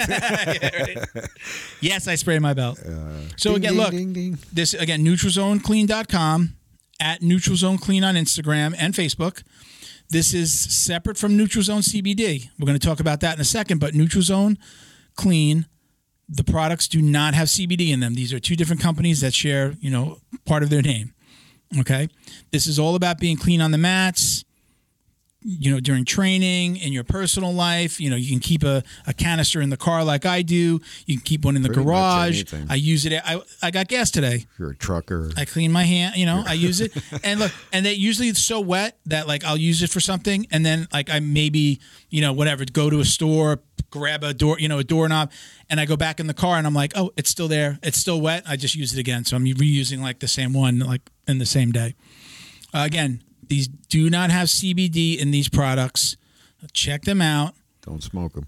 Yes, 1.81 2.09
I 2.09 2.17
spray 2.17 2.39
my 2.41 2.55
belt. 2.55 2.79
so 3.37 3.55
Ding, 3.55 3.57
again, 3.57 3.73
ding, 3.73 3.77
look, 3.81 3.91
ding. 4.15 4.39
this 4.53 4.75
again 4.75 5.05
neutralzoneclean.com 5.05 6.55
at 7.01 7.23
Neutral 7.23 7.57
Zone 7.57 7.79
Clean 7.79 8.05
on 8.05 8.15
Instagram 8.15 8.75
and 8.79 8.95
Facebook. 8.95 9.43
This 10.11 10.33
is 10.33 10.53
separate 10.53 11.19
from 11.19 11.37
Neutral 11.37 11.63
Zone 11.63 11.81
CBD. 11.81 12.49
We're 12.59 12.67
going 12.67 12.79
to 12.79 12.87
talk 12.87 13.01
about 13.01 13.21
that 13.21 13.35
in 13.35 13.41
a 13.41 13.45
second, 13.45 13.79
but 13.79 13.95
Neutral 13.95 14.23
Zone 14.23 14.59
Clean 15.17 15.67
the 16.29 16.45
products 16.45 16.89
do 16.89 17.01
not 17.01 17.35
have 17.35 17.49
CBD 17.49 17.89
in 17.89 18.01
them. 18.01 18.15
These 18.15 18.33
are 18.33 18.41
two 18.41 18.55
different 18.55 18.83
companies 18.83 19.21
that 19.23 19.33
share, 19.33 19.75
you 19.81 19.91
know, 19.91 20.19
part 20.45 20.63
of 20.63 20.71
their 20.71 20.83
name. 20.83 21.15
Okay. 21.79 22.09
This 22.53 22.67
is 22.67 22.79
all 22.79 22.95
about 22.95 23.19
being 23.19 23.37
clean 23.37 23.61
on 23.61 23.71
the 23.71 23.79
mats, 23.79 24.45
you 25.43 25.73
know, 25.73 25.79
during 25.79 26.05
training, 26.05 26.77
in 26.77 26.93
your 26.93 27.05
personal 27.05 27.53
life. 27.53 28.01
You 28.01 28.11
know, 28.11 28.17
you 28.17 28.31
can 28.31 28.41
keep 28.41 28.65
a, 28.65 28.83
a 29.07 29.15
canister 29.15 29.61
in 29.61 29.71
the 29.71 29.77
car 29.77 30.03
like 30.05 30.27
I 30.27 30.43
do. 30.43 30.81
You 31.07 31.17
can 31.17 31.21
keep 31.21 31.45
one 31.45 31.57
in 31.57 31.63
the 31.63 31.69
Pretty 31.69 31.85
garage. 31.85 32.55
I 32.69 32.75
use 32.75 33.07
it. 33.07 33.13
I, 33.25 33.41
I 33.63 33.71
got 33.71 33.89
gas 33.89 34.11
today. 34.11 34.47
You're 34.59 34.71
a 34.71 34.77
trucker, 34.77 35.31
I 35.37 35.45
clean 35.45 35.71
my 35.71 35.85
hand, 35.85 36.17
you 36.17 36.27
know, 36.27 36.43
I 36.47 36.55
use 36.55 36.81
it. 36.81 36.93
And 37.25 37.41
look, 37.41 37.53
and 37.73 37.85
they 37.85 37.95
usually 37.95 38.29
it's 38.29 38.43
so 38.43 38.61
wet 38.61 38.99
that 39.07 39.27
like 39.27 39.45
I'll 39.45 39.57
use 39.57 39.83
it 39.83 39.91
for 39.91 40.01
something 40.01 40.47
and 40.51 40.65
then 40.65 40.87
like 40.93 41.11
I 41.11 41.21
maybe, 41.21 41.81
you 42.11 42.21
know, 42.21 42.33
whatever, 42.33 42.65
go 42.65 42.91
to 42.91 43.01
a 43.01 43.05
store, 43.05 43.61
grab 43.91 44.23
a 44.23 44.33
door, 44.33 44.59
you 44.59 44.69
know, 44.69 44.79
a 44.79 44.85
doorknob 44.85 45.31
and 45.69 45.81
I 45.81 45.85
go 45.85 45.97
back 45.97 46.21
in 46.21 46.27
the 46.27 46.35
car 46.35 46.57
and 46.57 46.67
I'm 46.67 46.75
like, 46.75 46.93
"Oh, 46.95 47.11
it's 47.17 47.29
still 47.31 47.49
there. 47.49 47.79
It's 47.83 47.99
still 47.99 48.21
wet. 48.21 48.45
I 48.47 48.57
just 48.57 48.75
use 48.75 48.93
it 48.93 49.01
again." 49.01 49.25
So 49.25 49.37
I'm 49.37 49.45
reusing 49.45 50.01
like 50.01 50.21
the 50.21 50.29
same 50.29 50.53
one 50.53 50.79
like 50.79 51.11
in 51.27 51.39
the 51.39 51.47
same 51.47 51.73
day. 51.73 51.95
Uh, 52.73 52.85
again, 52.87 53.23
these 53.49 53.69
do 53.69 54.11
not 54.11 54.31
have 54.31 54.49
CBD 54.49 55.19
in 55.19 55.31
these 55.31 55.49
products. 55.49 56.17
Check 56.73 57.03
them 57.03 57.23
out 57.23 57.55
don't 57.89 58.03
smoke 58.03 58.35
them. 58.35 58.47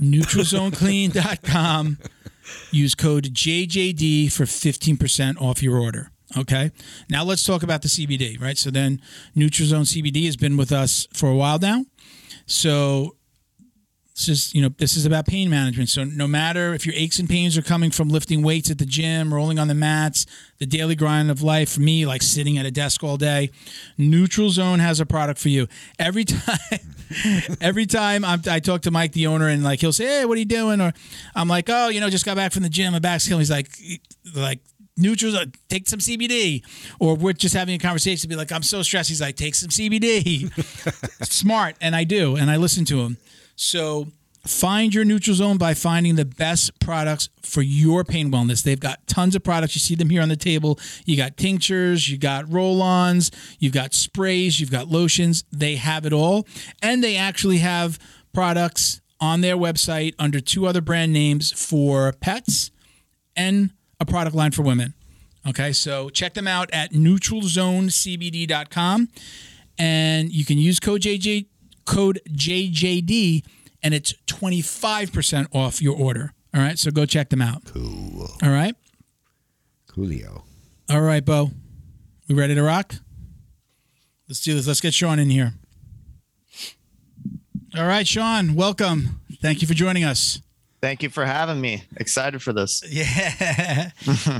neutralzoneclean.com. 0.00 1.98
Use 2.70 2.94
code 2.94 3.24
JJD 3.24 4.32
for 4.32 4.44
15% 4.44 5.40
off 5.40 5.62
your 5.62 5.78
order. 5.78 6.12
Okay. 6.36 6.70
Now 7.10 7.24
let's 7.24 7.44
talk 7.44 7.62
about 7.62 7.82
the 7.82 7.88
CBD, 7.88 8.40
right? 8.40 8.56
So 8.56 8.70
then 8.70 9.02
Neutralzone 9.36 9.84
CBD 9.84 10.26
has 10.26 10.36
been 10.36 10.56
with 10.56 10.70
us 10.72 11.08
for 11.12 11.28
a 11.28 11.34
while 11.34 11.58
now. 11.58 11.84
So 12.46 13.16
this 14.18 14.28
is, 14.28 14.54
you 14.54 14.60
know, 14.60 14.68
this 14.78 14.96
is 14.96 15.06
about 15.06 15.26
pain 15.26 15.48
management. 15.48 15.88
So 15.88 16.02
no 16.02 16.26
matter 16.26 16.74
if 16.74 16.84
your 16.84 16.94
aches 16.96 17.20
and 17.20 17.28
pains 17.28 17.56
are 17.56 17.62
coming 17.62 17.92
from 17.92 18.08
lifting 18.08 18.42
weights 18.42 18.68
at 18.68 18.78
the 18.78 18.84
gym, 18.84 19.32
rolling 19.32 19.60
on 19.60 19.68
the 19.68 19.74
mats, 19.74 20.26
the 20.58 20.66
daily 20.66 20.96
grind 20.96 21.30
of 21.30 21.40
life, 21.40 21.70
for 21.70 21.80
me, 21.80 22.04
like 22.04 22.22
sitting 22.22 22.58
at 22.58 22.66
a 22.66 22.72
desk 22.72 23.04
all 23.04 23.16
day, 23.16 23.50
Neutral 23.96 24.50
Zone 24.50 24.80
has 24.80 24.98
a 24.98 25.06
product 25.06 25.38
for 25.38 25.50
you. 25.50 25.68
Every 26.00 26.24
time, 26.24 26.80
every 27.60 27.86
time 27.86 28.24
I'm, 28.24 28.42
I 28.50 28.58
talk 28.58 28.82
to 28.82 28.90
Mike, 28.90 29.12
the 29.12 29.28
owner, 29.28 29.46
and 29.46 29.62
like 29.62 29.80
he'll 29.80 29.92
say, 29.92 30.06
"Hey, 30.06 30.24
what 30.24 30.36
are 30.36 30.40
you 30.40 30.46
doing?" 30.46 30.80
Or 30.80 30.92
I'm 31.36 31.46
like, 31.46 31.66
"Oh, 31.68 31.88
you 31.88 32.00
know, 32.00 32.10
just 32.10 32.24
got 32.24 32.36
back 32.36 32.50
from 32.52 32.64
the 32.64 32.68
gym. 32.68 32.92
My 32.92 32.98
back's 32.98 33.28
killing." 33.28 33.40
He's 33.40 33.50
like, 33.50 33.70
like. 34.34 34.60
Neutral, 35.00 35.36
uh, 35.36 35.44
take 35.68 35.86
some 35.86 36.00
CBD, 36.00 36.64
or 36.98 37.14
we're 37.14 37.32
just 37.32 37.54
having 37.54 37.72
a 37.72 37.78
conversation. 37.78 38.28
Be 38.28 38.34
like, 38.34 38.50
I'm 38.50 38.64
so 38.64 38.82
stressed. 38.82 39.08
He's 39.08 39.20
like, 39.20 39.36
take 39.36 39.54
some 39.54 39.68
CBD. 39.68 40.50
Smart, 41.24 41.76
and 41.80 41.94
I 41.94 42.02
do, 42.02 42.34
and 42.34 42.50
I 42.50 42.56
listen 42.56 42.84
to 42.86 43.02
him. 43.02 43.16
So 43.58 44.06
find 44.46 44.94
your 44.94 45.04
neutral 45.04 45.34
zone 45.34 45.58
by 45.58 45.74
finding 45.74 46.14
the 46.14 46.24
best 46.24 46.78
products 46.78 47.28
for 47.42 47.60
your 47.60 48.04
pain 48.04 48.30
wellness. 48.30 48.62
They've 48.62 48.78
got 48.78 49.04
tons 49.08 49.34
of 49.34 49.42
products. 49.42 49.74
You 49.74 49.80
see 49.80 49.96
them 49.96 50.10
here 50.10 50.22
on 50.22 50.28
the 50.28 50.36
table. 50.36 50.78
You 51.04 51.16
got 51.16 51.36
tinctures, 51.36 52.08
you 52.08 52.18
got 52.18 52.48
roll-ons, 52.50 53.32
you've 53.58 53.72
got 53.72 53.94
sprays, 53.94 54.60
you've 54.60 54.70
got 54.70 54.86
lotions. 54.88 55.42
They 55.50 55.74
have 55.74 56.06
it 56.06 56.12
all. 56.12 56.46
And 56.80 57.02
they 57.02 57.16
actually 57.16 57.58
have 57.58 57.98
products 58.32 59.00
on 59.20 59.40
their 59.40 59.56
website 59.56 60.14
under 60.20 60.38
two 60.38 60.64
other 60.66 60.80
brand 60.80 61.12
names 61.12 61.50
for 61.50 62.12
pets 62.20 62.70
and 63.34 63.72
a 63.98 64.06
product 64.06 64.36
line 64.36 64.52
for 64.52 64.62
women. 64.62 64.94
Okay, 65.48 65.72
so 65.72 66.10
check 66.10 66.34
them 66.34 66.46
out 66.46 66.70
at 66.72 66.92
neutralzonecbd.com. 66.92 69.08
and 69.78 70.32
you 70.32 70.44
can 70.44 70.58
use 70.58 70.78
code 70.78 71.02
JJ 71.02 71.46
code 71.88 72.20
JJD, 72.30 73.44
and 73.82 73.94
it's 73.94 74.14
twenty 74.26 74.60
five 74.62 75.12
percent 75.12 75.48
off 75.52 75.80
your 75.82 75.96
order. 75.96 76.32
All 76.54 76.60
right, 76.60 76.78
so 76.78 76.90
go 76.90 77.06
check 77.06 77.30
them 77.30 77.42
out. 77.42 77.64
Cool. 77.66 78.30
All 78.42 78.50
right, 78.50 78.74
Coolio. 79.90 80.42
all 80.90 81.00
right, 81.00 81.24
Bo, 81.24 81.50
we 82.28 82.34
ready 82.34 82.54
to 82.54 82.62
rock? 82.62 82.94
Let's 84.28 84.40
do 84.42 84.54
this. 84.54 84.66
Let's 84.66 84.80
get 84.80 84.92
Sean 84.94 85.18
in 85.18 85.30
here. 85.30 85.54
All 87.76 87.86
right, 87.86 88.06
Sean, 88.06 88.54
welcome. 88.54 89.20
Thank 89.40 89.62
you 89.62 89.68
for 89.68 89.74
joining 89.74 90.04
us. 90.04 90.40
Thank 90.80 91.02
you 91.02 91.08
for 91.10 91.24
having 91.24 91.60
me. 91.60 91.82
Excited 91.96 92.42
for 92.42 92.52
this. 92.52 92.82
Yeah. 92.90 93.90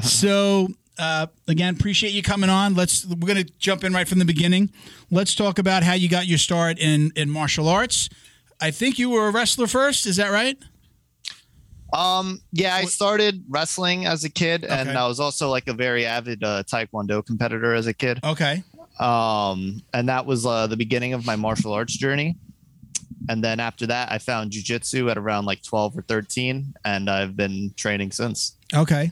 so 0.03 0.69
uh, 0.99 1.27
again, 1.47 1.75
appreciate 1.75 2.13
you 2.13 2.23
coming 2.23 2.51
on. 2.51 2.75
Let's 2.75 3.07
we're 3.07 3.27
gonna 3.29 3.45
jump 3.59 3.85
in 3.85 3.93
right 3.93 4.09
from 4.09 4.19
the 4.19 4.25
beginning. 4.25 4.71
Let's 5.11 5.35
talk 5.35 5.59
about 5.59 5.83
how 5.83 5.95
you 5.95 6.09
got 6.09 6.27
your 6.27 6.39
start 6.39 6.79
in 6.79 7.13
in 7.17 7.31
martial 7.31 7.69
arts. 7.69 8.09
I 8.61 8.71
think 8.71 8.99
you 8.99 9.11
were 9.11 9.29
a 9.29 9.31
wrestler 9.31 9.67
first. 9.69 10.07
Is 10.07 10.17
that 10.17 10.31
right? 10.31 10.59
Um, 11.93 12.43
yeah, 12.53 12.75
I 12.75 12.85
started 12.85 13.45
wrestling 13.49 14.05
as 14.05 14.25
a 14.25 14.29
kid, 14.29 14.65
and 14.65 14.91
Okay. 14.91 14.99
I 14.99 15.07
was 15.07 15.21
also 15.21 15.49
like 15.49 15.69
a 15.69 15.73
very 15.73 16.05
avid 16.05 16.45
uh, 16.45 16.63
Taekwondo 16.65 17.25
competitor 17.25 17.73
as 17.73 17.87
a 17.87 17.95
kid. 17.95 18.21
Okay. 18.23 18.63
Um, 19.01 19.83
and 19.95 20.09
that 20.09 20.27
was 20.27 20.45
uh, 20.45 20.67
the 20.67 20.77
beginning 20.77 21.15
of 21.15 21.25
my 21.25 21.37
martial 21.37 21.73
arts 21.73 21.97
journey. 21.97 22.37
And 23.31 23.43
then 23.43 23.59
after 23.59 23.87
that, 23.87 24.13
I 24.13 24.19
found 24.19 24.51
jujitsu 24.53 25.11
at 25.11 25.17
around 25.17 25.47
like 25.47 25.63
12 25.63 25.97
or 25.97 26.03
13, 26.03 26.75
and 26.85 27.09
I've 27.09 27.37
been 27.37 27.73
training 27.77 28.11
since. 28.13 28.55
Okay. 28.75 29.11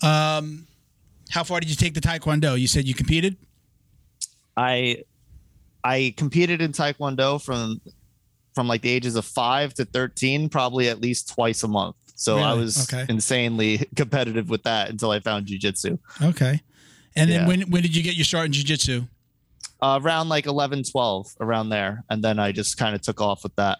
Um, 0.00 0.67
how 1.30 1.44
far 1.44 1.60
did 1.60 1.68
you 1.70 1.76
take 1.76 1.94
the 1.94 2.00
Taekwondo? 2.00 2.58
You 2.58 2.66
said 2.66 2.86
you 2.86 2.94
competed. 2.94 3.36
I 4.56 5.04
I 5.84 6.14
competed 6.16 6.60
in 6.60 6.72
Taekwondo 6.72 7.42
from 7.42 7.80
from 8.54 8.66
like 8.66 8.82
the 8.82 8.90
ages 8.90 9.14
of 9.14 9.24
five 9.24 9.72
to 9.74 9.84
13, 9.84 10.48
probably 10.48 10.88
at 10.88 11.00
least 11.00 11.28
twice 11.28 11.62
a 11.62 11.68
month. 11.68 11.94
So 12.16 12.38
I 12.38 12.54
was 12.54 12.92
Okay. 12.92 13.06
insanely 13.08 13.86
competitive 13.96 14.50
with 14.50 14.64
that 14.64 14.90
until 14.90 15.12
I 15.12 15.20
found 15.20 15.46
jujitsu. 15.46 15.98
Okay. 16.20 16.60
And 17.14 17.30
then 17.30 17.42
Yeah. 17.42 17.46
when 17.46 17.60
when 17.70 17.82
did 17.82 17.94
you 17.94 18.02
get 18.02 18.16
your 18.16 18.24
start 18.24 18.46
in 18.46 18.52
jiu-jitsu? 18.52 19.06
Uh, 19.80 20.00
around 20.02 20.28
like 20.28 20.46
11, 20.46 20.82
12, 20.90 21.36
around 21.40 21.68
there. 21.68 22.02
And 22.10 22.24
then 22.24 22.40
I 22.40 22.50
just 22.50 22.76
kind 22.76 22.96
of 22.96 23.00
took 23.02 23.20
off 23.20 23.44
with 23.44 23.54
that. 23.54 23.78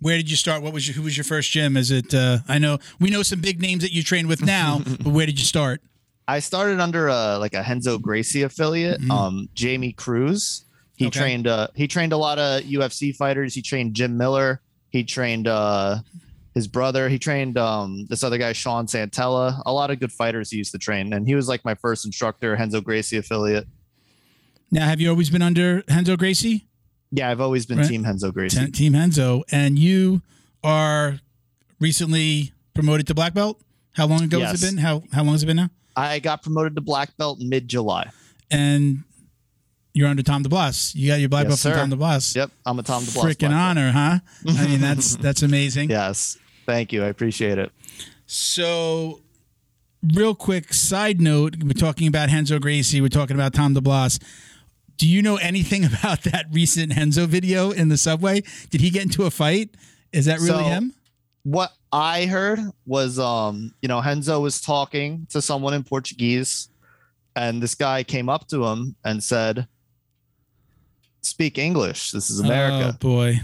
Where 0.00 0.16
did 0.16 0.30
you 0.30 0.36
start? 0.36 0.62
What 0.62 0.72
was 0.72 0.88
your, 0.88 0.94
who 0.94 1.02
was 1.02 1.14
your 1.16 1.24
first 1.24 1.50
gym? 1.50 1.76
Is 1.76 1.90
it? 1.90 2.14
Uh, 2.14 2.38
I 2.48 2.58
know 2.58 2.78
we 2.98 3.10
know 3.10 3.22
some 3.22 3.40
big 3.42 3.60
names 3.60 3.82
that 3.82 3.92
you 3.92 4.02
train 4.02 4.28
with 4.28 4.42
now, 4.42 4.80
but 5.02 5.12
where 5.12 5.26
did 5.26 5.38
you 5.38 5.44
start? 5.44 5.82
I 6.28 6.40
started 6.40 6.80
under 6.80 7.08
a 7.08 7.38
like 7.38 7.54
a 7.54 7.62
Renzo 7.62 7.98
Gracie 7.98 8.42
affiliate, 8.42 9.00
um, 9.10 9.48
Jamie 9.54 9.92
Cruz. 9.92 10.64
He 10.96 11.04
Mm-hmm. 11.04 11.08
Okay. 11.08 11.18
trained 11.20 11.46
uh 11.46 11.68
he 11.74 11.86
trained 11.88 12.12
a 12.12 12.16
lot 12.16 12.38
of 12.38 12.62
UFC 12.62 13.14
fighters. 13.14 13.54
He 13.54 13.62
trained 13.62 13.94
Jim 13.94 14.16
Miller. 14.16 14.60
He 14.88 15.04
trained 15.04 15.46
uh 15.46 15.98
his 16.54 16.66
brother. 16.66 17.08
He 17.10 17.18
trained 17.18 17.58
um 17.58 18.06
this 18.08 18.24
other 18.24 18.38
guy, 18.38 18.52
Sean 18.54 18.86
Santella. 18.86 19.60
A 19.66 19.72
lot 19.72 19.90
of 19.90 20.00
good 20.00 20.10
fighters 20.10 20.50
he 20.50 20.56
used 20.56 20.72
to 20.72 20.78
train. 20.78 21.12
And 21.12 21.26
he 21.28 21.34
was 21.34 21.48
like 21.48 21.64
my 21.66 21.74
first 21.74 22.06
instructor, 22.06 22.52
Renzo 22.52 22.80
Gracie 22.80 23.18
affiliate. 23.18 23.66
Now, 24.70 24.86
have 24.86 25.00
you 25.00 25.10
always 25.10 25.28
been 25.30 25.42
under 25.42 25.84
Renzo 25.88 26.16
Gracie? 26.16 26.66
Yeah, 27.12 27.30
I've 27.30 27.40
always 27.42 27.66
been 27.66 27.78
Right. 27.78 27.88
team 27.88 28.02
Renzo 28.02 28.32
Gracie. 28.32 28.56
Ten- 28.56 28.72
Team 28.72 28.94
Renzo, 28.94 29.44
and 29.52 29.78
you 29.78 30.22
are 30.64 31.20
recently 31.78 32.52
promoted 32.74 33.06
to 33.08 33.14
black 33.14 33.34
belt. 33.34 33.60
How 33.92 34.06
long 34.06 34.22
ago 34.22 34.40
has 34.40 34.62
it 34.62 34.66
been? 34.66 34.78
How 34.78 35.02
how 35.12 35.22
long 35.22 35.32
has 35.34 35.42
it 35.42 35.46
been 35.46 35.56
now? 35.56 35.70
I 35.96 36.18
got 36.18 36.42
promoted 36.42 36.74
to 36.76 36.80
black 36.82 37.16
belt 37.16 37.38
mid 37.40 37.68
July. 37.68 38.10
And 38.50 39.02
you're 39.94 40.08
under 40.08 40.22
Tom 40.22 40.44
DeBlass. 40.44 40.94
You 40.94 41.08
got 41.08 41.20
your 41.20 41.28
black 41.30 41.48
Yes, 41.48 41.62
belt 41.64 41.74
from. 41.76 41.90
Tom 41.90 41.98
DeBlass. 41.98 42.36
Yep, 42.36 42.50
I'm 42.66 42.78
a 42.78 42.82
Tom 42.82 43.02
DeBlass. 43.02 43.24
Freaking 43.24 43.50
honor, 43.56 43.90
huh? 43.92 44.18
I 44.48 44.66
mean, 44.66 44.80
that's 44.80 45.16
that's 45.26 45.42
amazing. 45.42 45.88
Yes. 45.90 46.36
Thank 46.66 46.92
you. 46.92 47.02
I 47.02 47.06
appreciate 47.06 47.58
it. 47.58 47.72
So, 48.26 49.20
real 50.14 50.34
quick 50.34 50.74
side 50.74 51.20
note: 51.20 51.56
we're 51.62 51.72
talking 51.72 52.08
about 52.08 52.28
Renzo 52.30 52.58
Gracie. 52.58 53.00
We're 53.00 53.08
talking 53.08 53.36
about 53.36 53.54
Tom 53.54 53.74
DeBlass. 53.74 54.22
Do 54.98 55.08
you 55.08 55.22
know 55.22 55.36
anything 55.36 55.84
about 56.00 56.22
that 56.24 56.46
recent 56.52 56.94
Renzo 56.96 57.26
video 57.26 57.70
in 57.70 57.88
the 57.88 57.96
subway? 57.96 58.42
Did 58.70 58.80
he 58.80 58.90
get 58.90 59.02
into 59.04 59.24
a 59.24 59.30
fight? 59.30 59.70
Is 60.12 60.26
that 60.26 60.38
really 60.40 60.48
So- 60.64 60.68
him? 60.68 60.92
what 61.44 61.72
I 61.96 62.26
heard 62.26 62.60
was 62.84 63.18
um, 63.18 63.72
you 63.80 63.88
know, 63.88 64.02
Renzo 64.02 64.38
was 64.40 64.60
talking 64.60 65.26
to 65.30 65.40
someone 65.40 65.72
in 65.72 65.82
Portuguese, 65.82 66.68
and 67.34 67.62
this 67.62 67.74
guy 67.74 68.02
came 68.04 68.28
up 68.28 68.46
to 68.48 68.66
him 68.66 68.96
and 69.02 69.24
said, 69.24 69.66
Speak 71.22 71.56
English. 71.58 72.10
This 72.12 72.28
is 72.28 72.40
Oh 72.40 72.44
America. 72.44 72.98
boy. 73.00 73.40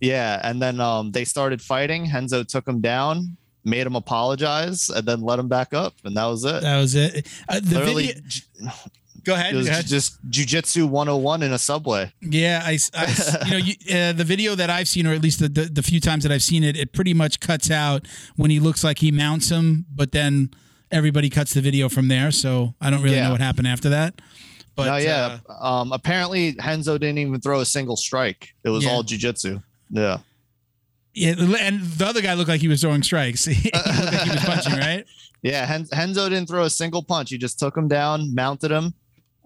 Yeah. 0.00 0.40
And 0.42 0.60
then 0.60 0.80
um 0.80 1.12
they 1.12 1.24
started 1.24 1.62
fighting. 1.62 2.10
Renzo 2.12 2.42
took 2.42 2.66
him 2.66 2.80
down, 2.80 3.36
made 3.64 3.86
him 3.86 3.94
apologize, 3.94 4.90
and 4.90 5.06
then 5.06 5.20
let 5.22 5.38
him 5.38 5.46
back 5.48 5.72
up. 5.72 5.94
And 6.04 6.16
that 6.16 6.26
was 6.26 6.44
it. 6.44 6.62
That 6.62 6.78
was 6.78 6.94
it. 6.96 7.26
Uh, 7.48 7.60
the 7.60 7.78
Literally, 7.78 8.06
video. 8.08 8.72
Go 9.24 9.34
ahead. 9.34 9.54
it 9.54 9.56
was 9.56 9.68
ahead. 9.68 9.86
just 9.86 10.18
jujitsu 10.30 10.88
101 10.88 11.42
in 11.42 11.52
a 11.52 11.58
subway. 11.58 12.12
Yeah, 12.20 12.62
I, 12.64 12.78
I- 12.94 13.44
you 13.44 13.50
know, 13.50 13.56
you, 13.58 13.74
uh, 13.96 14.12
the 14.12 14.24
video 14.24 14.54
that 14.54 14.68
I've 14.70 14.88
seen, 14.88 15.06
or 15.06 15.12
at 15.12 15.22
least 15.22 15.38
the, 15.40 15.48
the 15.48 15.64
the 15.66 15.82
few 15.82 16.00
times 16.00 16.22
that 16.24 16.32
I've 16.32 16.42
seen 16.42 16.64
it, 16.64 16.76
it 16.76 16.92
pretty 16.92 17.14
much 17.14 17.40
cuts 17.40 17.70
out 17.70 18.06
when 18.36 18.50
he 18.50 18.58
looks 18.60 18.82
like 18.82 18.98
he 18.98 19.10
mounts 19.12 19.48
him, 19.50 19.86
but 19.94 20.12
then 20.12 20.50
everybody 20.90 21.30
cuts 21.30 21.54
the 21.54 21.60
video 21.60 21.88
from 21.88 22.08
there. 22.08 22.30
So 22.30 22.74
I 22.80 22.90
don't 22.90 23.02
really 23.02 23.16
Yeah. 23.16 23.26
know 23.26 23.32
what 23.32 23.40
happened 23.40 23.66
after 23.68 23.88
that. 23.90 24.20
But 24.74 24.86
no, 24.86 24.96
yeah. 24.96 25.38
uh, 25.48 25.66
um, 25.80 25.92
apparently 25.92 26.56
Renzo 26.64 26.96
didn't 26.98 27.18
even 27.18 27.40
throw 27.40 27.60
a 27.60 27.66
single 27.66 27.96
strike. 27.96 28.54
It 28.64 28.70
was 28.70 28.84
Yeah. 28.84 28.90
all 28.90 29.02
jujitsu. 29.04 29.62
Yeah. 29.90 30.18
yeah, 31.14 31.34
and 31.60 31.82
the 31.82 32.06
other 32.06 32.22
guy 32.22 32.32
looked 32.34 32.48
like 32.48 32.62
he 32.62 32.68
was 32.68 32.80
throwing 32.80 33.02
strikes. 33.02 33.44
he 33.46 33.70
looked 33.72 33.86
like 33.86 34.20
he 34.22 34.30
was 34.30 34.44
punching, 34.44 34.78
right? 34.78 35.04
Yeah, 35.44 35.66
Hen- 35.66 35.88
Renzo 35.92 36.28
didn't 36.28 36.46
throw 36.48 36.62
a 36.62 36.70
single 36.70 37.02
punch. 37.02 37.30
He 37.30 37.36
just 37.36 37.58
took 37.58 37.76
him 37.76 37.88
down, 37.88 38.32
mounted 38.32 38.70
him, 38.70 38.94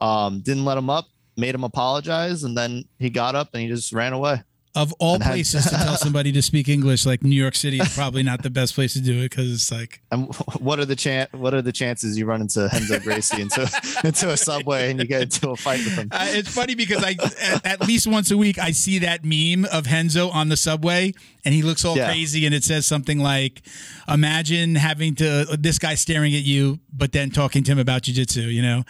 um, 0.00 0.40
didn't 0.40 0.64
let 0.64 0.78
him 0.78 0.90
up, 0.90 1.06
made 1.36 1.54
him 1.54 1.64
apologize, 1.64 2.44
and 2.44 2.56
then 2.56 2.84
he 2.98 3.10
got 3.10 3.34
up 3.34 3.50
and 3.52 3.62
he 3.62 3.68
just 3.68 3.92
ran 3.92 4.12
away. 4.12 4.42
Of 4.76 4.92
all 4.98 5.18
had- 5.18 5.32
places 5.32 5.64
to 5.64 5.70
tell 5.70 5.96
somebody 6.06 6.30
to 6.32 6.42
speak 6.42 6.68
English, 6.68 7.06
like 7.06 7.22
New 7.24 7.34
York 7.34 7.54
City 7.54 7.78
is 7.78 7.94
probably 7.94 8.22
not 8.22 8.42
the 8.42 8.50
best 8.50 8.74
place 8.74 8.92
to 8.92 9.00
do 9.00 9.18
it 9.20 9.30
because 9.30 9.50
it's 9.52 9.72
like 9.72 10.02
And 10.12 10.32
what 10.60 10.78
are 10.78 10.84
the 10.84 10.94
chan- 10.96 11.28
What 11.32 11.54
are 11.54 11.62
the 11.62 11.72
chances 11.72 12.18
you 12.18 12.26
run 12.26 12.40
into 12.42 12.68
Renzo 12.72 13.00
Gracie 13.00 13.40
into 13.42 13.62
into 14.04 14.30
a 14.30 14.36
subway 14.36 14.90
and 14.90 15.00
you 15.00 15.06
get 15.06 15.22
into 15.22 15.50
a 15.50 15.56
fight 15.56 15.78
with 15.78 15.94
him? 15.96 16.08
Uh, 16.12 16.26
it's 16.28 16.54
funny 16.54 16.74
because 16.74 17.02
I 17.02 17.16
at, 17.42 17.66
at 17.66 17.80
least 17.88 18.06
once 18.06 18.30
a 18.30 18.36
week 18.36 18.58
I 18.58 18.70
see 18.72 18.98
that 19.00 19.24
meme 19.24 19.64
of 19.72 19.86
Renzo 19.90 20.28
on 20.30 20.48
the 20.50 20.56
subway 20.56 21.14
and 21.44 21.54
he 21.54 21.62
looks 21.62 21.84
all 21.84 21.96
Yeah. 21.96 22.08
crazy 22.08 22.44
and 22.44 22.54
it 22.54 22.62
says 22.64 22.84
something 22.86 23.18
like, 23.18 23.62
"Imagine 24.08 24.74
having 24.74 25.14
to 25.16 25.56
this 25.58 25.78
guy 25.78 25.94
staring 25.94 26.34
at 26.34 26.42
you, 26.42 26.80
but 26.92 27.12
then 27.12 27.30
talking 27.30 27.62
to 27.64 27.72
him 27.72 27.78
about 27.78 28.02
jujitsu." 28.02 28.52
You 28.52 28.62
know? 28.62 28.84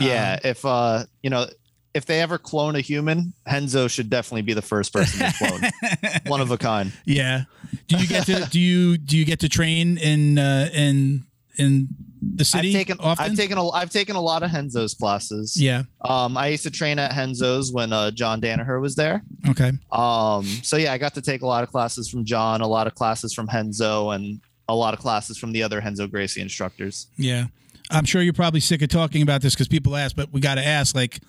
Yeah, 0.00 0.38
if 0.44 0.64
uh, 0.64 1.04
you 1.22 1.30
know, 1.30 1.46
if 1.94 2.06
they 2.06 2.20
ever 2.20 2.38
clone 2.38 2.76
a 2.76 2.80
human, 2.80 3.32
Renzo 3.50 3.88
should 3.88 4.10
definitely 4.10 4.42
be 4.42 4.54
the 4.54 4.62
first 4.62 4.92
person 4.92 5.20
to 5.20 5.34
clone. 5.38 6.10
One 6.26 6.40
of 6.40 6.50
a 6.50 6.58
kind. 6.58 6.92
Yeah. 7.04 7.44
Do 7.88 7.96
you 7.96 8.06
get 8.06 8.26
to 8.26 8.46
do 8.50 8.60
you 8.60 8.98
do 8.98 9.16
you 9.16 9.24
get 9.24 9.40
to 9.40 9.48
train 9.48 9.98
in 9.98 10.38
uh, 10.38 10.68
in 10.72 11.24
in 11.56 11.88
the 12.20 12.44
city 12.44 12.68
I've 12.68 12.74
taken 12.74 13.00
often? 13.00 13.24
I've 13.24 13.36
taken 13.36 13.58
a 13.58 13.68
I've 13.70 13.90
taken 13.90 14.16
a 14.16 14.20
lot 14.20 14.42
of 14.42 14.52
Renzo's 14.52 14.94
classes. 14.94 15.60
yeah. 15.60 15.84
Um, 16.02 16.36
I 16.36 16.48
used 16.48 16.62
to 16.64 16.70
train 16.70 16.98
at 16.98 17.16
Renzo's 17.16 17.72
when 17.72 17.92
uh, 17.92 18.10
John 18.10 18.40
Danaher 18.40 18.80
was 18.80 18.94
there. 18.94 19.22
Okay. 19.48 19.72
Um, 19.90 20.44
so 20.62 20.76
yeah, 20.76 20.92
I 20.92 20.98
got 20.98 21.14
to 21.14 21.22
take 21.22 21.42
a 21.42 21.46
lot 21.46 21.62
of 21.62 21.70
classes 21.70 22.08
from 22.08 22.24
John, 22.24 22.60
a 22.60 22.66
lot 22.66 22.86
of 22.86 22.94
classes 22.94 23.32
from 23.34 23.46
Renzo, 23.52 24.10
and 24.10 24.40
a 24.68 24.74
lot 24.74 24.94
of 24.94 25.00
classes 25.00 25.38
from 25.38 25.52
the 25.52 25.62
other 25.62 25.80
Renzo 25.80 26.06
Gracie 26.06 26.40
instructors. 26.40 27.06
Yeah. 27.16 27.46
I'm 27.90 28.04
sure 28.04 28.20
you're 28.20 28.34
probably 28.34 28.60
sick 28.60 28.82
of 28.82 28.90
talking 28.90 29.22
about 29.22 29.40
this 29.40 29.54
because 29.54 29.66
people 29.66 29.96
ask, 29.96 30.14
but 30.14 30.30
we 30.30 30.42
got 30.42 30.56
to 30.56 30.64
ask, 30.66 30.94
like, 30.94 31.20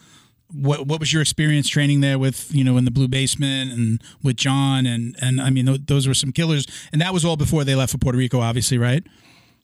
what 0.52 0.88
what 0.88 1.00
was 1.00 1.14
your 1.14 1.22
experience 1.22 1.68
training 1.68 2.02
there 2.02 2.18
with, 2.18 2.54
you 2.54 2.64
know, 2.64 2.78
in 2.78 2.86
the 2.86 2.92
blue 2.92 3.08
basement 3.08 3.72
and 3.72 4.02
with 4.24 4.36
John 4.36 4.86
and 4.86 5.16
and 5.22 5.40
I 5.40 5.50
mean 5.50 5.66
th- 5.66 5.82
those 5.86 6.08
were 6.08 6.14
some 6.14 6.32
killers, 6.32 6.66
and 6.92 7.02
that 7.02 7.14
was 7.14 7.24
all 7.24 7.38
before 7.38 7.64
they 7.64 7.76
left 7.76 7.92
for 7.92 7.98
Puerto 7.98 8.18
Rico, 8.18 8.40
obviously, 8.40 8.78
right? 8.78 9.04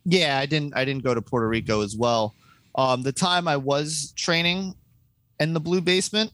Yeah, 0.06 0.38
I 0.38 0.46
didn't 0.46 0.76
I 0.76 0.86
didn't 0.86 1.04
go 1.04 1.16
to 1.16 1.22
Puerto 1.22 1.48
Rico 1.48 1.82
as 1.82 1.96
well. 1.96 2.34
Um, 2.76 3.02
the 3.04 3.12
time 3.12 3.48
I 3.48 3.58
was 3.58 4.14
training 4.16 4.76
in 5.40 5.54
the 5.54 5.60
blue 5.60 5.82
basement, 5.82 6.32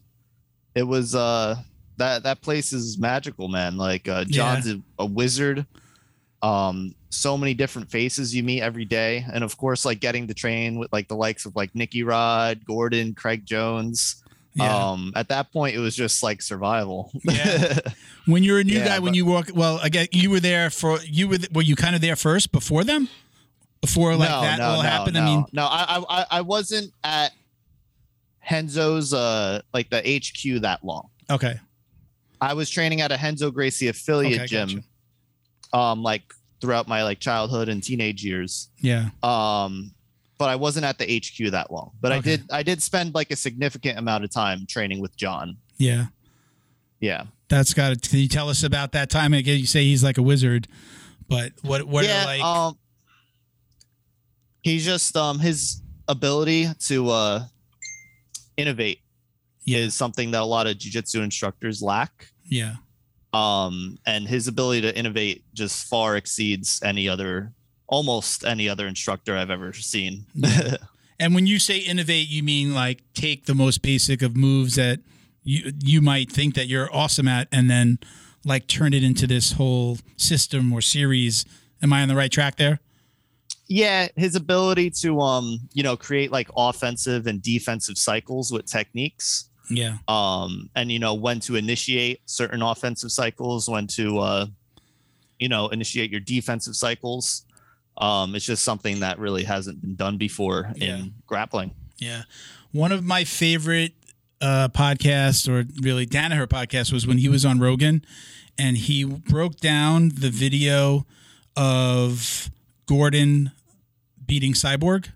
it 0.74 0.82
was 0.82 1.14
uh 1.14 1.56
that 1.96 2.22
that 2.24 2.42
place 2.42 2.72
is 2.72 2.98
magical, 2.98 3.48
man. 3.48 3.76
Like 3.76 4.08
uh, 4.08 4.24
John's 4.24 4.70
a, 4.70 4.80
a 4.98 5.06
wizard. 5.06 5.66
Um, 6.42 6.94
so 7.10 7.38
many 7.38 7.54
different 7.54 7.90
faces 7.90 8.34
you 8.34 8.42
meet 8.42 8.62
every 8.62 8.84
day, 8.84 9.24
and 9.32 9.44
of 9.44 9.56
course, 9.56 9.84
like 9.84 10.00
getting 10.00 10.26
to 10.26 10.34
train 10.34 10.78
with 10.78 10.92
like 10.92 11.08
the 11.08 11.14
likes 11.14 11.46
of 11.46 11.54
like 11.54 11.74
Nicky 11.74 12.02
Rod, 12.02 12.64
Gordon, 12.64 13.14
Craig 13.14 13.46
Jones. 13.46 14.22
Yeah. 14.54 14.90
Um, 14.90 15.12
at 15.16 15.28
that 15.28 15.50
point, 15.52 15.76
it 15.76 15.78
was 15.78 15.96
just 15.96 16.22
like 16.22 16.42
survival. 16.42 17.10
Yeah. 17.24 17.78
when 18.26 18.42
you're 18.42 18.58
a 18.58 18.64
new 18.64 18.78
yeah, 18.78 18.86
guy, 18.86 18.98
when 18.98 19.14
you 19.14 19.24
walk, 19.24 19.50
well, 19.54 19.80
again, 19.80 20.08
you 20.12 20.30
were 20.30 20.40
there 20.40 20.68
for 20.68 20.98
you 21.04 21.28
were 21.28 21.38
were 21.52 21.62
you 21.62 21.74
kind 21.74 21.94
of 21.94 22.02
there 22.02 22.16
first 22.16 22.52
before 22.52 22.84
them, 22.84 23.08
before 23.80 24.14
like 24.14 24.28
that 24.28 24.60
all 24.60 24.80
happened. 24.82 25.14
No, 25.14 25.22
I 25.22 25.24
mean, 25.24 25.44
no, 25.52 25.64
I, 25.64 26.04
I, 26.08 26.26
I 26.30 26.40
wasn't 26.42 26.92
at 27.02 27.32
Renzo's 28.50 29.14
uh 29.14 29.62
like 29.72 29.88
the 29.88 29.98
HQ 30.00 30.62
that 30.62 30.84
long. 30.84 31.08
Okay. 31.30 31.58
I 32.40 32.54
was 32.54 32.68
training 32.68 33.00
at 33.00 33.12
a 33.12 33.18
Renzo 33.22 33.50
Gracie 33.52 33.88
affiliate 33.88 34.40
Okay, 34.40 34.46
gym, 34.46 34.68
gotcha. 35.72 35.76
um, 35.76 36.02
like 36.02 36.22
throughout 36.60 36.88
my 36.88 37.04
like 37.04 37.20
childhood 37.20 37.68
and 37.68 37.82
teenage 37.82 38.24
years. 38.24 38.68
Yeah. 38.80 39.10
Um, 39.22 39.92
but 40.42 40.48
I 40.48 40.56
wasn't 40.56 40.84
at 40.84 40.98
the 40.98 41.04
HQ 41.04 41.52
that 41.52 41.70
long. 41.70 41.92
But 42.00 42.10
I 42.10 42.18
did 42.18 42.42
I 42.50 42.64
did 42.64 42.82
spend 42.82 43.14
like 43.14 43.30
a 43.30 43.36
significant 43.36 43.96
amount 43.96 44.24
of 44.24 44.30
time 44.32 44.66
training 44.68 45.00
with 45.00 45.16
John. 45.16 45.56
Yeah. 45.78 46.06
Yeah. 46.98 47.26
That's 47.48 47.72
got 47.74 47.92
it. 47.92 48.02
Can 48.10 48.18
you 48.18 48.26
tell 48.26 48.48
us 48.48 48.64
about 48.64 48.90
that 48.90 49.08
time? 49.08 49.34
Again, 49.34 49.60
you 49.60 49.66
say 49.66 49.84
he's 49.84 50.02
like 50.02 50.18
a 50.18 50.22
wizard, 50.22 50.66
but 51.28 51.52
what 51.62 51.84
what 51.84 52.04
yeah. 52.06 52.22
are 52.22 52.26
like 52.26 52.42
um, 52.42 52.76
he's 54.62 54.84
just 54.84 55.16
um 55.16 55.38
his 55.38 55.80
ability 56.08 56.66
to 56.88 57.08
uh 57.10 57.44
innovate 58.56 58.98
Yeah. 59.64 59.78
is 59.78 59.94
something 59.94 60.32
that 60.32 60.42
a 60.42 60.44
lot 60.44 60.66
of 60.66 60.76
jujitsu 60.76 61.22
instructors 61.22 61.82
lack. 61.82 62.32
yeah. 62.44 62.74
um 63.32 63.96
and 64.06 64.26
his 64.26 64.48
ability 64.48 64.80
to 64.80 64.98
innovate 64.98 65.44
just 65.54 65.86
far 65.86 66.16
exceeds 66.16 66.80
any 66.82 67.08
other 67.08 67.52
almost 67.92 68.44
any 68.44 68.68
other 68.68 68.86
instructor 68.88 69.36
i've 69.36 69.50
ever 69.50 69.72
seen 69.72 70.24
And 71.20 71.36
when 71.36 71.46
you 71.46 71.60
say 71.60 71.78
innovate, 71.78 72.28
you 72.28 72.42
mean 72.42 72.74
like 72.74 72.98
take 73.14 73.44
the 73.44 73.54
most 73.54 73.80
basic 73.80 74.22
of 74.22 74.36
moves 74.36 74.74
that 74.74 74.98
you 75.44 75.72
you 75.78 76.00
might 76.02 76.32
think 76.32 76.56
that 76.56 76.66
you're 76.66 76.88
awesome 76.92 77.28
at, 77.28 77.46
and 77.52 77.70
then 77.70 77.98
like 78.44 78.66
turn 78.66 78.92
it 78.92 79.04
into 79.04 79.28
this 79.28 79.52
whole 79.52 79.98
system 80.16 80.72
or 80.72 80.80
series. 80.80 81.44
Am 81.80 81.92
I 81.92 82.02
on 82.02 82.08
the 82.08 82.16
right 82.16 82.32
track 82.32 82.56
there? 82.56 82.80
yeah 83.68 84.08
his 84.16 84.34
ability 84.34 84.90
to 85.02 85.20
um 85.20 85.60
you 85.72 85.84
know 85.84 85.96
create 85.96 86.32
like 86.32 86.48
offensive 86.56 87.28
and 87.28 87.40
defensive 87.40 87.96
cycles 87.96 88.50
with 88.50 88.66
techniques 88.66 89.48
Yeah. 89.70 89.98
um 90.08 90.68
and 90.74 90.90
you 90.90 90.98
know 90.98 91.14
when 91.14 91.38
to 91.40 91.54
initiate 91.54 92.18
certain 92.26 92.62
offensive 92.62 93.12
cycles 93.12 93.68
when 93.68 93.86
to 93.98 94.18
uh 94.18 94.46
you 95.38 95.48
know 95.48 95.68
initiate 95.68 96.10
your 96.10 96.20
defensive 96.20 96.74
cycles 96.74 97.44
um 97.98 98.34
it's 98.34 98.44
just 98.46 98.64
something 98.64 99.00
that 99.00 99.18
really 99.18 99.44
hasn't 99.44 99.80
been 99.80 99.94
done 99.94 100.16
before 100.16 100.72
Yeah. 100.76 100.96
in 100.96 101.14
grappling 101.26 101.72
Yeah. 101.98 102.22
One 102.72 102.90
of 102.92 103.04
my 103.04 103.24
favorite 103.24 103.92
uh, 104.40 104.68
podcasts, 104.68 105.46
or 105.48 105.64
really 105.82 106.04
Danaher 106.06 106.46
podcast, 106.48 106.90
was 106.92 107.06
when 107.06 107.18
he 107.18 107.28
was 107.28 107.44
on 107.44 107.60
Rogan 107.60 108.02
and 108.58 108.76
he 108.76 109.04
broke 109.04 109.58
down 109.58 110.08
the 110.08 110.30
video 110.30 111.06
of 111.56 112.50
Gordon 112.86 113.52
beating 114.26 114.52
Cyborg. 114.54 115.08
I 115.08 115.10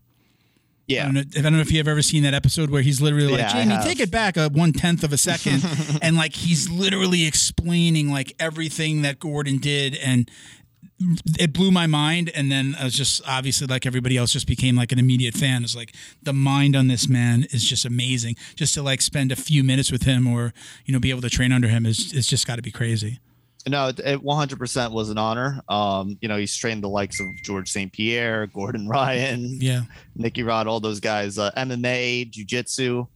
yeah 0.87 1.05
don't, 1.07 1.15
know, 1.15 1.23
I 1.37 1.41
don't 1.41 1.53
know 1.55 1.61
if 1.61 1.73
you've 1.73 1.89
ever 1.89 2.03
seen 2.03 2.23
that 2.23 2.35
episode 2.35 2.71
where 2.71 2.83
he's 2.83 3.01
literally 3.01 3.27
like, 3.29 3.41
Yeah, 3.41 3.65
Jamie, 3.65 3.79
take 3.83 3.99
it 3.99 4.11
back 4.13 4.37
a 4.37 4.49
one 4.49 4.73
tenth 4.73 5.03
of 5.03 5.13
a 5.13 5.19
second. 5.19 5.65
and 6.03 6.17
like 6.17 6.35
he's 6.35 6.69
literally 6.71 7.27
explaining 7.27 8.11
like 8.13 8.33
everything 8.39 9.03
that 9.03 9.19
Gordon 9.19 9.59
did. 9.59 9.97
And 9.97 10.31
it 11.39 11.53
blew 11.53 11.71
my 11.71 11.87
mind. 11.87 12.31
And 12.35 12.51
then 12.51 12.75
I 12.79 12.85
was 12.85 12.95
just 12.95 13.21
obviously 13.27 13.67
like 13.67 13.85
everybody 13.87 14.17
else 14.17 14.33
just 14.33 14.47
became 14.47 14.77
like 14.77 14.93
an 14.93 14.99
immediate 14.99 15.35
fan. 15.35 15.63
It's 15.63 15.77
like 15.77 15.95
the 16.23 16.33
mind 16.33 16.75
on 16.75 16.89
this 16.89 17.09
man 17.09 17.47
is 17.51 17.65
just 17.69 17.85
amazing. 17.85 18.37
Just 18.55 18.75
to 18.75 18.83
like 18.83 19.03
spend 19.03 19.31
a 19.33 19.37
few 19.37 19.63
minutes 19.63 19.93
with 19.93 20.03
him 20.05 20.27
or, 20.27 20.53
you 20.85 20.93
know, 20.93 21.01
be 21.01 21.11
able 21.11 21.21
to 21.23 21.31
train 21.31 21.53
under 21.53 21.69
him 21.69 21.85
is 21.87 22.13
it's 22.15 22.27
just 22.27 22.47
got 22.47 22.57
to 22.57 22.63
be 22.63 22.71
crazy. 22.71 23.19
No, 23.69 23.89
it, 23.89 23.99
it 23.99 24.23
100% 24.23 24.93
was 24.93 25.11
an 25.11 25.19
honor. 25.19 25.61
Um, 25.69 26.17
you 26.21 26.29
know, 26.29 26.37
he's 26.37 26.57
trained 26.57 26.85
the 26.85 26.89
likes 26.89 27.19
of 27.21 27.27
George 27.43 27.69
St. 27.69 27.93
Pierre, 27.93 28.47
Gordon 28.47 28.87
Ryan, 28.97 29.59
Yeah. 29.61 29.83
Nicky 30.15 30.45
Rod, 30.45 30.67
all 30.69 30.79
those 30.79 31.01
guys, 31.01 31.37
uh, 31.37 31.51
MMA, 31.57 32.31
jiu-jitsu. 32.31 33.07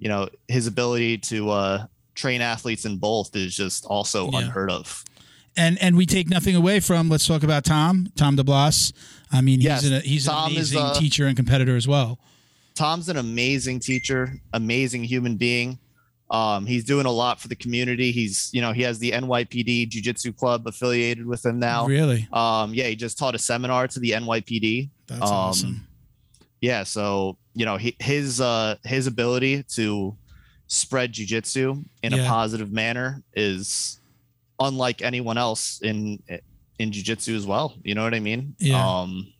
You 0.00 0.08
know, 0.08 0.28
his 0.48 0.66
ability 0.66 1.18
to 1.18 1.50
uh, 1.50 1.86
train 2.16 2.40
athletes 2.40 2.84
in 2.84 2.98
both 2.98 3.36
is 3.36 3.54
just 3.54 3.84
also 3.84 4.28
Yeah. 4.32 4.40
unheard 4.40 4.72
of. 4.72 5.04
And 5.56 5.80
and 5.82 5.96
we 5.96 6.06
take 6.06 6.28
nothing 6.30 6.56
away 6.56 6.80
from. 6.80 7.08
Let's 7.08 7.26
talk 7.26 7.42
about 7.42 7.64
Tom. 7.64 8.08
Tom 8.16 8.36
DeBlass. 8.36 8.92
I 9.30 9.40
mean, 9.42 9.58
he's 9.60 9.64
Yes, 9.66 9.84
an, 9.84 10.00
he's 10.02 10.26
an 10.26 10.32
Tom 10.32 10.50
is, 10.52 10.56
amazing 10.72 10.78
uh, 10.80 10.94
teacher 10.94 11.26
and 11.26 11.36
competitor 11.36 11.76
as 11.76 11.86
well. 11.86 12.18
Tom's 12.74 13.08
an 13.10 13.18
amazing 13.18 13.80
teacher, 13.80 14.32
amazing 14.54 15.04
human 15.04 15.36
being. 15.36 15.78
Um, 16.30 16.64
he's 16.64 16.84
doing 16.84 17.04
a 17.04 17.10
lot 17.10 17.38
for 17.38 17.48
the 17.48 17.54
community. 17.54 18.10
He's, 18.12 18.48
you 18.54 18.62
know, 18.62 18.72
he 18.72 18.80
has 18.82 18.98
the 18.98 19.10
NYPD 19.12 19.90
Jiu-Jitsu 19.90 20.32
Club 20.32 20.66
affiliated 20.66 21.26
with 21.26 21.44
him 21.44 21.58
now. 21.58 21.84
Really, 21.86 22.26
Um, 22.32 22.72
yeah, 22.72 22.84
he 22.86 22.96
just 22.96 23.18
taught 23.18 23.34
a 23.34 23.38
seminar 23.38 23.86
to 23.88 24.00
the 24.00 24.12
NYPD. 24.12 24.88
that's 25.06 25.20
Um, 25.20 25.28
awesome. 25.28 25.86
yeah 26.62 26.84
so 26.84 27.36
you 27.54 27.66
know 27.66 27.76
he, 27.76 27.94
his 28.00 28.40
uh 28.40 28.76
his 28.84 29.06
ability 29.06 29.62
to 29.74 30.16
spread 30.68 31.12
jujitsu 31.12 31.84
in 32.02 32.14
a 32.14 32.24
positive 32.26 32.72
manner 32.72 33.22
is 33.34 34.00
unlike 34.66 35.02
anyone 35.02 35.38
else 35.38 35.80
in 35.82 36.22
in 36.78 36.90
jujitsu 36.90 37.36
as 37.36 37.46
well 37.46 37.74
you 37.84 37.94
know 37.94 38.02
what 38.04 38.14
i 38.14 38.20
mean 38.20 38.54
Yeah. 38.58 38.82
um 39.00 39.32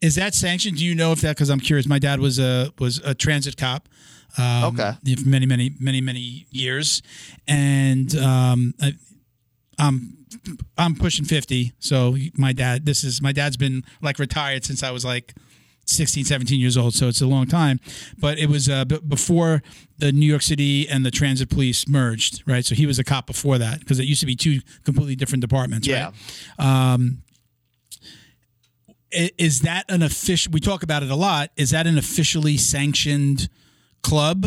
Is 0.00 0.14
that 0.16 0.34
sanctioned? 0.34 0.78
Do 0.78 0.84
you 0.84 0.94
know 0.96 1.12
if 1.12 1.20
that? 1.20 1.36
Because 1.36 1.48
I'm 1.48 1.60
curious. 1.60 1.86
My 1.86 2.00
dad 2.00 2.18
was 2.18 2.38
a 2.40 2.72
was 2.80 2.98
a 3.04 3.14
transit 3.14 3.56
cop. 3.56 3.88
Um, 4.36 4.64
Okay. 4.74 4.92
For 5.22 5.28
many, 5.28 5.46
many, 5.46 5.70
many, 5.78 6.00
many 6.00 6.46
years, 6.50 7.02
and 7.46 8.12
um, 8.16 8.74
I, 8.80 8.94
I'm 9.78 10.26
I'm 10.76 10.94
pushing 10.96 11.24
fifty. 11.24 11.72
So 11.78 12.16
my 12.36 12.52
dad, 12.52 12.84
this 12.84 13.04
is 13.04 13.22
my 13.22 13.30
dad's 13.32 13.56
been 13.56 13.84
like 14.00 14.18
retired 14.18 14.64
since 14.64 14.82
I 14.82 14.90
was 14.90 15.04
like 15.04 15.34
16, 15.86 16.24
17 16.24 16.60
years 16.60 16.76
old. 16.76 16.94
So 16.94 17.08
it's 17.08 17.20
a 17.20 17.26
long 17.26 17.46
time. 17.46 17.80
But 18.18 18.38
it 18.38 18.48
was 18.48 18.68
uh, 18.68 18.84
b- 18.84 19.00
before 19.06 19.62
the 19.98 20.12
New 20.12 20.26
York 20.26 20.42
City 20.42 20.88
and 20.88 21.04
the 21.04 21.10
transit 21.10 21.48
police 21.50 21.86
merged, 21.88 22.42
right? 22.46 22.64
So 22.64 22.74
he 22.74 22.86
was 22.86 22.98
a 22.98 23.04
cop 23.04 23.26
before 23.26 23.58
that 23.58 23.80
because 23.80 23.98
it 23.98 24.04
used 24.04 24.20
to 24.20 24.26
be 24.26 24.36
two 24.36 24.60
completely 24.84 25.16
different 25.16 25.40
departments. 25.42 25.86
yeah 25.86 26.12
Right? 26.58 26.92
Um, 26.92 27.22
is 29.10 29.60
that 29.60 29.84
an 29.90 30.02
official? 30.02 30.52
We 30.52 30.60
talk 30.60 30.82
about 30.82 31.02
it 31.02 31.10
a 31.10 31.14
lot. 31.16 31.50
Is 31.56 31.70
that 31.70 31.86
an 31.86 31.98
officially 31.98 32.56
sanctioned 32.56 33.50
club, 34.02 34.46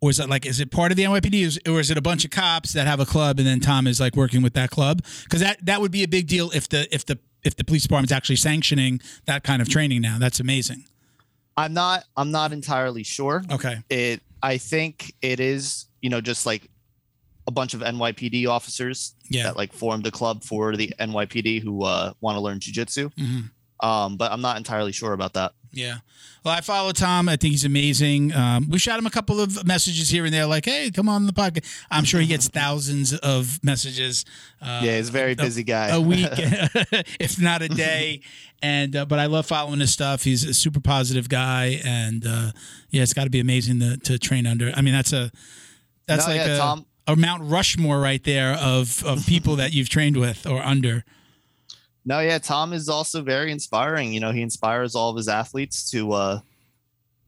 or 0.00 0.10
is 0.10 0.16
that 0.16 0.28
like 0.28 0.44
is 0.46 0.58
it 0.58 0.72
part 0.72 0.90
of 0.90 0.96
the 0.96 1.04
NYPD, 1.04 1.42
Is- 1.42 1.60
or 1.68 1.78
is 1.78 1.90
it 1.92 1.96
a 1.96 2.02
bunch 2.02 2.24
of 2.24 2.32
cops 2.32 2.72
that 2.72 2.88
have 2.88 2.98
a 2.98 3.06
club 3.06 3.38
and 3.38 3.46
then 3.46 3.60
Tom 3.60 3.86
is 3.86 4.00
like 4.00 4.16
working 4.16 4.42
with 4.42 4.54
that 4.54 4.70
club? 4.70 5.02
Because 5.22 5.40
that 5.40 5.64
that 5.64 5.80
would 5.80 5.92
be 5.92 6.02
a 6.02 6.08
big 6.08 6.26
deal 6.26 6.50
if 6.52 6.68
the 6.68 6.92
if 6.92 7.06
the 7.06 7.18
if 7.44 7.56
the 7.56 7.64
police 7.64 7.82
department's 7.82 8.12
actually 8.12 8.36
sanctioning 8.36 9.00
that 9.26 9.42
kind 9.44 9.60
of 9.62 9.68
training 9.68 10.00
now. 10.02 10.18
That's 10.18 10.40
amazing. 10.40 10.84
i'm 11.56 11.74
not 11.74 12.04
i'm 12.16 12.30
not 12.30 12.52
entirely 12.52 13.02
sure 13.02 13.42
Okay. 13.50 13.76
it 13.90 14.22
i 14.42 14.56
think 14.56 15.12
it 15.20 15.40
is 15.40 15.86
you 16.00 16.08
know 16.08 16.20
just 16.20 16.46
like 16.46 16.70
a 17.46 17.50
bunch 17.50 17.74
of 17.74 17.80
nypd 17.80 18.46
officers 18.48 19.14
Yeah. 19.28 19.44
that 19.44 19.56
like 19.56 19.72
formed 19.72 20.06
a 20.06 20.10
club 20.10 20.42
for 20.44 20.76
the 20.76 20.92
nypd 21.00 21.60
who 21.62 21.82
uh 21.84 22.12
want 22.20 22.36
to 22.36 22.40
learn 22.40 22.60
jiu-jitsu 22.60 23.10
Mhm. 23.18 23.50
um 23.82 24.16
but 24.16 24.30
i'm 24.32 24.40
not 24.40 24.56
entirely 24.56 24.92
sure 24.92 25.12
about 25.12 25.32
that 25.34 25.52
Yeah. 25.72 25.98
Well, 26.44 26.54
I 26.54 26.62
follow 26.62 26.92
Tom. 26.92 27.28
I 27.28 27.36
think 27.36 27.52
he's 27.52 27.64
amazing. 27.66 28.32
Um, 28.32 28.68
we 28.70 28.78
shot 28.78 28.98
him 28.98 29.06
a 29.06 29.10
couple 29.10 29.40
of 29.40 29.64
messages 29.66 30.08
here 30.08 30.24
and 30.24 30.32
there, 30.32 30.46
like, 30.46 30.64
"Hey, 30.64 30.90
come 30.90 31.08
on 31.08 31.26
the 31.26 31.32
podcast." 31.32 31.66
I'm 31.90 32.04
sure 32.04 32.20
he 32.20 32.26
gets 32.26 32.48
thousands 32.62 33.12
of 33.12 33.62
messages. 33.62 34.24
Uh, 34.60 34.80
yeah 34.82 34.96
he's 34.96 35.10
a 35.10 35.12
very 35.12 35.34
busy 35.34 35.62
guy 35.62 35.88
a 35.88 36.00
week, 36.00 36.26
if 37.20 37.40
not 37.40 37.62
a 37.62 37.68
day. 37.68 38.22
And 38.62 38.96
uh, 38.96 39.04
but 39.04 39.18
I 39.18 39.26
love 39.26 39.46
following 39.46 39.80
his 39.80 39.92
stuff. 39.92 40.22
He's 40.24 40.44
a 40.44 40.54
super 40.54 40.80
positive 40.80 41.28
guy, 41.28 41.80
and 41.84 42.26
uh, 42.26 42.52
yeah, 42.90 43.02
it's 43.02 43.14
got 43.14 43.24
to 43.24 43.30
be 43.30 43.40
amazing 43.40 43.80
to, 43.80 43.96
to 43.98 44.18
train 44.18 44.46
under. 44.46 44.72
I 44.74 44.80
mean, 44.80 44.94
that's 44.94 45.12
a 45.12 45.30
that's 46.06 46.26
No, 46.26 46.32
like 46.32 46.46
yeah, 46.46 46.76
a, 47.06 47.12
a 47.12 47.16
Mount 47.16 47.42
Rushmore 47.44 48.00
right 48.00 48.22
there 48.24 48.54
of 48.54 49.04
of 49.04 49.26
people 49.26 49.56
that 49.56 49.72
you've 49.72 49.88
trained 49.88 50.16
with 50.16 50.46
or 50.46 50.62
under. 50.62 51.04
No, 52.10 52.18
yeah, 52.18 52.38
Tom 52.38 52.72
is 52.72 52.88
also 52.88 53.22
very 53.22 53.52
inspiring. 53.52 54.12
You 54.12 54.18
know, 54.18 54.32
he 54.32 54.42
inspires 54.42 54.96
all 54.96 55.10
of 55.10 55.16
his 55.16 55.28
athletes 55.28 55.88
to, 55.92 56.10
uh, 56.12 56.40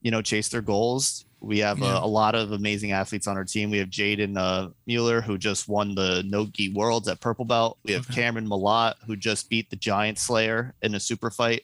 you 0.01 0.11
know, 0.11 0.21
chase 0.23 0.49
their 0.49 0.61
goals. 0.61 1.25
We 1.39 1.61
have 1.61 1.79
Yeah. 1.79 1.99
a, 2.01 2.05
a 2.05 2.11
lot 2.21 2.35
of 2.35 2.51
amazing 2.51 2.91
athletes 2.91 3.29
on 3.29 3.37
our 3.37 3.45
team. 3.45 3.71
We 3.71 3.79
have 3.79 3.91
Jaden 3.91 4.37
uh, 4.37 4.71
Mueller, 4.87 5.21
who 5.21 5.39
just 5.39 5.69
won 5.69 5.95
the 5.95 6.25
No 6.27 6.47
Gi 6.47 6.73
Worlds 6.75 7.07
at 7.07 7.21
Purple 7.21 7.45
Belt. 7.45 7.79
We 7.85 7.93
have 7.93 8.07
Okay. 8.11 8.15
Cameron 8.23 8.49
Malott, 8.49 8.95
who 9.07 9.15
just 9.15 9.49
beat 9.49 9.71
the 9.71 9.77
Giant 9.77 10.19
Slayer 10.19 10.75
in 10.83 10.97
a 10.97 11.01
super 11.01 11.31
fight. 11.31 11.63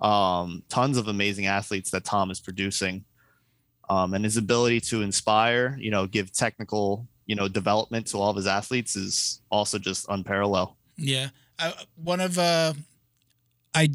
Um, 0.00 0.62
tons 0.68 0.96
of 0.96 1.08
amazing 1.08 1.46
athletes 1.46 1.90
that 1.90 2.04
Tom 2.04 2.30
is 2.30 2.38
producing. 2.38 3.04
Um, 3.90 4.14
and 4.14 4.24
his 4.24 4.36
ability 4.36 4.80
to 4.90 5.02
inspire, 5.02 5.76
you 5.80 5.90
know, 5.90 6.06
give 6.06 6.32
technical, 6.32 7.08
you 7.26 7.34
know, 7.34 7.48
development 7.48 8.06
to 8.08 8.18
all 8.18 8.30
of 8.30 8.36
his 8.36 8.46
athletes 8.46 8.94
is 8.94 9.40
also 9.50 9.76
just 9.78 10.06
unparalleled. 10.08 10.74
Yeah, 10.96 11.30
I, 11.58 11.72
one 11.96 12.20
of 12.20 12.38
uh, 12.38 12.74
I 13.74 13.90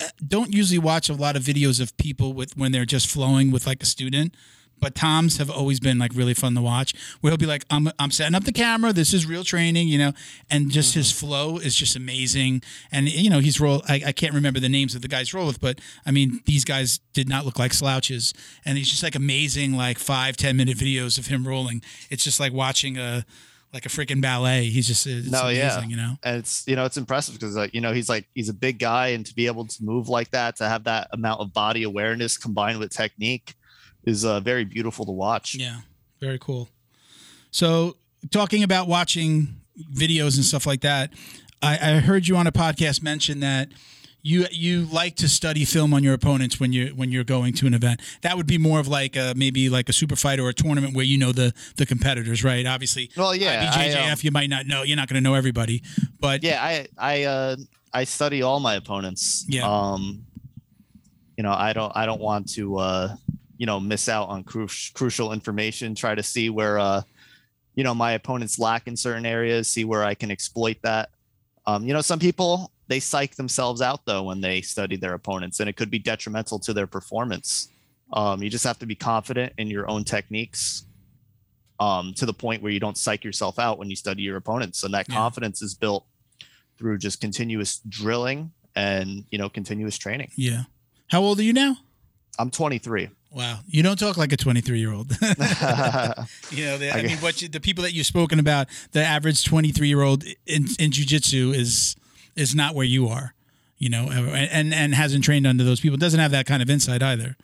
uh, 0.00 0.06
don't 0.26 0.52
usually 0.54 0.78
watch 0.78 1.08
a 1.08 1.14
lot 1.14 1.36
of 1.36 1.42
videos 1.42 1.80
of 1.80 1.96
people 1.96 2.32
with 2.32 2.56
when 2.56 2.72
they're 2.72 2.84
just 2.84 3.08
flowing 3.08 3.50
with 3.50 3.66
like 3.66 3.82
a 3.82 3.86
student, 3.86 4.34
but 4.82 4.94
Tom's 4.94 5.36
have 5.36 5.50
always 5.50 5.78
been 5.78 5.98
like 5.98 6.12
really 6.14 6.34
fun 6.34 6.54
to 6.54 6.60
watch. 6.60 6.94
Where 7.20 7.30
he'll 7.30 7.38
be 7.38 7.46
like, 7.46 7.64
"I'm 7.70 7.90
I'm 7.98 8.10
setting 8.10 8.34
up 8.34 8.44
the 8.44 8.52
camera. 8.52 8.92
This 8.92 9.14
is 9.14 9.26
real 9.26 9.44
training," 9.44 9.88
you 9.88 9.98
know, 9.98 10.12
and 10.50 10.70
just 10.70 10.94
his 10.94 11.12
flow 11.12 11.58
is 11.58 11.74
just 11.74 11.94
amazing. 11.94 12.62
And 12.90 13.08
you 13.08 13.30
know, 13.30 13.38
he's 13.38 13.60
roll. 13.60 13.82
I, 13.88 14.02
I 14.06 14.12
can't 14.12 14.34
remember 14.34 14.58
the 14.60 14.68
names 14.68 14.94
of 14.94 15.02
the 15.02 15.08
guys 15.08 15.32
roll 15.32 15.46
with, 15.46 15.60
but 15.60 15.80
I 16.04 16.10
mean, 16.10 16.40
these 16.46 16.64
guys 16.64 16.98
did 17.12 17.28
not 17.28 17.44
look 17.44 17.58
like 17.58 17.72
slouches, 17.72 18.34
and 18.64 18.76
he's 18.76 18.90
just 18.90 19.02
like 19.02 19.14
amazing, 19.14 19.74
like 19.74 19.98
five 19.98 20.36
ten 20.36 20.56
minute 20.56 20.76
videos 20.76 21.18
of 21.18 21.28
him 21.28 21.46
rolling. 21.46 21.82
It's 22.10 22.24
just 22.24 22.40
like 22.40 22.52
watching 22.52 22.98
a 22.98 23.24
like 23.72 23.86
a 23.86 23.88
freaking 23.88 24.20
ballet. 24.20 24.64
He's 24.66 24.86
just 24.86 25.06
it's 25.06 25.30
No, 25.30 25.42
amazing, 25.42 25.56
yeah. 25.58 25.86
you 25.88 25.96
know. 25.96 26.16
and 26.22 26.36
it's 26.38 26.66
you 26.66 26.76
know 26.76 26.84
it's 26.84 26.96
impressive 26.96 27.34
because 27.34 27.56
like 27.56 27.72
you 27.74 27.80
know 27.80 27.92
he's 27.92 28.08
like 28.08 28.26
he's 28.34 28.48
a 28.48 28.54
big 28.54 28.78
guy 28.78 29.08
and 29.08 29.24
to 29.26 29.34
be 29.34 29.46
able 29.46 29.66
to 29.66 29.84
move 29.84 30.08
like 30.08 30.30
that 30.32 30.56
to 30.56 30.68
have 30.68 30.84
that 30.84 31.08
amount 31.12 31.40
of 31.40 31.52
body 31.52 31.82
awareness 31.82 32.36
combined 32.36 32.78
with 32.78 32.90
technique 32.90 33.54
is 34.04 34.24
uh, 34.24 34.40
very 34.40 34.64
beautiful 34.64 35.04
to 35.06 35.12
watch 35.12 35.54
Yeah, 35.54 35.80
very 36.20 36.38
cool. 36.38 36.68
So, 37.50 37.96
talking 38.30 38.62
about 38.62 38.88
watching 38.88 39.56
videos 39.94 40.36
and 40.36 40.44
stuff 40.44 40.66
like 40.66 40.80
that, 40.82 41.10
I, 41.62 41.74
I 41.96 42.00
heard 42.00 42.26
you 42.28 42.36
on 42.36 42.46
a 42.46 42.52
podcast 42.52 43.02
mention 43.02 43.40
that 43.40 43.68
you 44.22 44.46
you 44.50 44.84
like 44.86 45.16
to 45.16 45.28
study 45.28 45.64
film 45.64 45.92
on 45.92 46.02
your 46.04 46.14
opponents 46.14 46.60
when 46.60 46.72
you 46.72 46.88
when 46.94 47.10
you're 47.10 47.24
going 47.24 47.52
to 47.54 47.66
an 47.66 47.74
event. 47.74 48.00
That 48.22 48.36
would 48.36 48.46
be 48.46 48.56
more 48.58 48.78
of 48.78 48.86
like 48.88 49.16
a, 49.16 49.34
maybe 49.36 49.68
like 49.68 49.88
a 49.88 49.92
super 49.92 50.14
fight 50.16 50.38
or 50.38 50.48
a 50.48 50.54
tournament 50.54 50.94
where 50.94 51.04
you 51.04 51.18
know 51.18 51.32
the 51.32 51.52
the 51.76 51.86
competitors, 51.86 52.44
right? 52.44 52.64
Obviously, 52.64 53.10
well 53.16 53.34
yeah 53.34 53.72
I, 53.74 54.10
um, 54.10 54.18
you 54.22 54.30
might 54.30 54.48
not 54.48 54.66
know. 54.66 54.82
You're 54.84 54.96
not 54.96 55.08
going 55.08 55.22
to 55.22 55.28
know 55.28 55.34
everybody, 55.34 55.82
but 56.20 56.42
yeah 56.42 56.62
i 56.62 56.86
i 56.98 57.24
uh 57.24 57.56
i 57.92 58.04
study 58.04 58.42
all 58.42 58.60
my 58.60 58.74
opponents 58.76 59.44
Yeah. 59.48 59.66
um 59.68 60.24
you 61.36 61.42
know 61.42 61.52
i 61.52 61.72
don't 61.72 61.92
i 61.94 62.06
don't 62.06 62.20
want 62.20 62.48
to 62.52 62.78
uh 62.78 63.14
you 63.58 63.66
know 63.66 63.80
miss 63.80 64.08
out 64.08 64.28
on 64.28 64.44
cru- 64.44 64.68
crucial 64.94 65.32
information 65.32 65.94
try 65.94 66.14
to 66.14 66.22
see 66.22 66.48
where 66.50 66.78
uh 66.78 67.02
you 67.74 67.84
know 67.84 67.94
my 67.94 68.12
opponents 68.12 68.58
lack 68.58 68.86
in 68.86 68.96
certain 68.96 69.26
areas 69.26 69.68
see 69.68 69.84
where 69.84 70.04
i 70.04 70.14
can 70.14 70.30
exploit 70.30 70.76
that 70.82 71.10
um 71.66 71.84
you 71.84 71.92
know 71.92 72.00
some 72.00 72.18
people 72.18 72.70
they 72.92 73.00
psych 73.00 73.34
themselves 73.36 73.80
out 73.80 74.04
though 74.04 74.22
when 74.22 74.40
they 74.42 74.60
study 74.60 74.96
their 74.96 75.14
opponents 75.14 75.60
and 75.60 75.68
it 75.70 75.76
could 75.78 75.90
be 75.90 75.98
detrimental 75.98 76.58
to 76.58 76.72
their 76.74 76.86
performance 76.86 77.68
um 78.12 78.42
you 78.42 78.50
just 78.50 78.64
have 78.64 78.78
to 78.78 78.84
be 78.84 78.94
confident 78.94 79.50
in 79.56 79.66
your 79.68 79.88
own 79.90 80.04
techniques 80.04 80.84
um 81.80 82.12
to 82.14 82.26
the 82.26 82.34
point 82.34 82.62
where 82.62 82.70
you 82.70 82.78
don't 82.80 82.98
psych 82.98 83.24
yourself 83.24 83.58
out 83.58 83.78
when 83.78 83.88
you 83.88 83.96
study 83.96 84.22
your 84.22 84.36
opponents 84.36 84.82
and 84.84 84.92
that 84.92 85.06
Yeah. 85.08 85.14
confidence 85.14 85.62
is 85.62 85.74
built 85.74 86.04
through 86.76 86.98
just 86.98 87.18
continuous 87.20 87.80
drilling 87.88 88.52
and 88.76 89.24
you 89.30 89.38
know 89.38 89.48
continuous 89.48 89.96
training 89.96 90.30
yeah. 90.36 90.64
How 91.08 91.22
old 91.22 91.38
are 91.40 91.42
you 91.44 91.52
now? 91.54 91.76
i'm 92.38 92.50
23 92.50 93.08
Wow, 93.34 93.60
you 93.66 93.82
don't 93.82 93.98
talk 93.98 94.18
like 94.18 94.30
a 94.32 94.36
23 94.36 94.78
year 94.78 94.92
old. 94.92 95.08
You 96.50 96.66
know, 96.66 96.76
the, 96.76 96.90
I, 96.94 97.02
mean, 97.02 97.16
what 97.24 97.40
you, 97.40 97.48
the 97.48 97.60
people 97.60 97.82
that 97.84 97.94
you've 97.94 98.04
spoken 98.04 98.38
about, 98.38 98.66
the 98.92 99.02
average 99.02 99.42
23 99.42 99.88
year 99.88 100.02
old 100.02 100.22
in, 100.46 100.66
in 100.78 100.90
jujitsu 100.90 101.54
is 101.54 101.96
is 102.36 102.54
not 102.54 102.74
where 102.74 102.86
you 102.86 103.08
are, 103.08 103.34
you 103.78 103.88
know, 103.88 104.08
and 104.10 104.72
and 104.74 104.94
hasn't 104.94 105.24
trained 105.24 105.46
under 105.46 105.64
those 105.64 105.80
people. 105.80 105.96
Doesn't 105.98 106.20
have 106.20 106.30
that 106.32 106.46
kind 106.46 106.62
of 106.62 106.70
insight 106.70 107.02
either. 107.02 107.36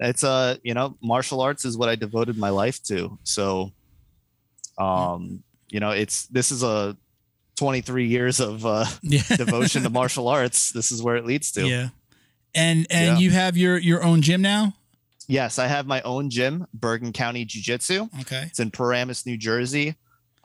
it's 0.00 0.24
uh 0.24 0.56
you 0.62 0.72
know 0.74 0.96
martial 1.02 1.40
arts 1.42 1.64
is 1.66 1.76
what 1.76 1.88
i 1.90 1.94
devoted 1.94 2.38
my 2.38 2.48
life 2.48 2.82
to 2.82 3.18
so 3.22 3.70
um 4.78 5.42
you 5.68 5.78
know 5.80 5.90
it's 5.90 6.26
this 6.28 6.50
is 6.50 6.62
a 6.62 6.96
23 7.56 8.06
years 8.06 8.40
of 8.40 8.64
uh 8.64 8.86
Yeah, 9.02 9.22
devotion 9.36 9.82
to 9.82 9.90
martial 9.90 10.28
arts 10.28 10.72
this 10.72 10.90
is 10.90 11.02
where 11.02 11.16
it 11.16 11.26
leads 11.26 11.52
to 11.52 11.66
yeah. 11.68 11.88
And 12.54 12.86
and 12.90 13.06
Yeah. 13.06 13.18
you 13.18 13.30
have 13.30 13.56
your 13.56 13.76
your 13.78 14.02
own 14.02 14.22
gym 14.22 14.40
now. 14.42 14.72
yes 15.28 15.58
i 15.58 15.66
have 15.66 15.86
my 15.86 16.00
own 16.02 16.30
gym 16.30 16.66
bergen 16.72 17.12
county 17.12 17.44
jiu-jitsu 17.44 18.08
Okay. 18.22 18.44
it's 18.48 18.58
in 18.58 18.70
paramus 18.70 19.26
new 19.26 19.36
jersey 19.36 19.94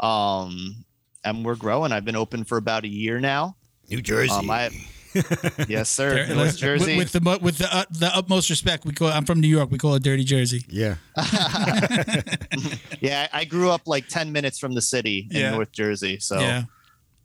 um 0.02 0.84
and 1.26 1.44
we're 1.44 1.56
growing 1.56 1.92
i've 1.92 2.06
been 2.06 2.16
open 2.16 2.44
for 2.46 2.58
about 2.58 2.84
a 2.86 2.88
year 2.88 3.20
now 3.20 3.56
New 3.90 4.02
Jersey. 4.02 4.32
um 4.32 4.50
i 4.50 4.70
yes 5.70 5.90
sir 5.90 6.10
There- 6.14 6.28
north 6.36 6.48
with- 6.48 6.58
jersey 6.58 6.98
With, 6.98 7.12
the 7.14 7.40
with 7.42 7.58
the 7.58 7.70
uh, 7.74 7.86
the 7.90 8.08
utmost 8.16 8.50
respect, 8.50 8.84
we 8.86 8.92
call. 8.94 9.08
I'm 9.08 9.24
from 9.26 9.40
New 9.40 9.48
York. 9.48 9.72
We 9.72 9.78
call 9.78 9.96
it 9.96 10.04
Dirty 10.04 10.26
Jersey. 10.26 10.66
yeah. 10.68 10.96
yeah 13.00 13.28
I, 13.34 13.42
I 13.42 13.46
grew 13.46 13.70
up 13.72 13.88
like 13.88 14.08
10 14.08 14.32
minutes 14.32 14.60
from 14.60 14.74
the 14.74 14.82
city 14.82 15.28
in 15.32 15.38
Yeah. 15.38 15.52
north 15.52 15.72
jersey 15.72 16.20
so 16.20 16.40
Yeah. 16.40 16.64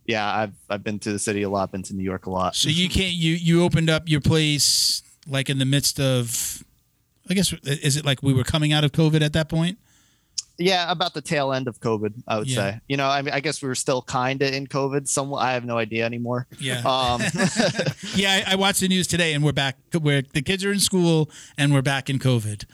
yeah, 0.07 0.33
I've 0.41 0.55
I've 0.69 0.85
been 0.85 0.99
to 1.01 1.13
the 1.13 1.19
city 1.19 1.43
a 1.43 1.49
lot, 1.49 1.73
been 1.73 1.83
to 1.85 1.95
New 1.95 2.03
York 2.05 2.27
a 2.27 2.31
lot. 2.31 2.55
So 2.57 2.69
you 2.69 2.89
can't 2.89 3.13
you 3.15 3.35
you 3.35 3.63
opened 3.65 3.91
up 3.91 4.09
your 4.09 4.21
place 4.21 5.03
like 5.27 5.49
in 5.51 5.59
the 5.59 5.65
midst 5.67 6.01
of, 6.01 6.65
I 7.29 7.35
guess 7.35 7.53
is 7.65 7.97
it 7.97 8.05
like 8.05 8.23
we 8.23 8.33
were 8.33 8.45
coming 8.45 8.73
out 8.73 8.83
of 8.85 8.93
COVID 8.93 9.21
at 9.23 9.33
that 9.35 9.49
point? 9.49 9.79
Yeah, 10.61 10.91
about 10.93 11.15
the 11.15 11.23
tail 11.23 11.53
end 11.53 11.67
of 11.69 11.81
COVID, 11.81 12.13
I 12.29 12.39
would 12.39 12.47
Yeah. 12.49 12.57
say. 12.57 12.81
You 12.89 12.97
know, 12.99 13.09
I 13.09 13.23
mean, 13.23 13.33
I 13.35 13.41
guess 13.41 13.63
we 13.63 13.69
were 13.69 13.75
still 13.75 14.03
kind 14.03 14.43
of 14.43 14.53
in 14.53 14.67
COVID. 14.67 15.09
Some 15.09 15.33
I 15.35 15.53
have 15.53 15.65
no 15.65 15.79
idea 15.79 16.05
anymore. 16.05 16.47
Yeah. 16.59 16.83
Um, 16.85 17.23
Yeah, 18.15 18.43
I, 18.47 18.53
I 18.53 18.55
watched 18.57 18.81
the 18.81 18.89
news 18.89 19.07
today, 19.07 19.33
and 19.33 19.43
we're 19.45 19.53
back. 19.53 19.77
Where 19.99 20.23
the 20.23 20.43
kids 20.43 20.65
are 20.65 20.73
in 20.73 20.81
school, 20.81 21.31
and 21.57 21.73
we're 21.73 21.83
back 21.83 22.11
in 22.11 22.19
COVID. 22.19 22.65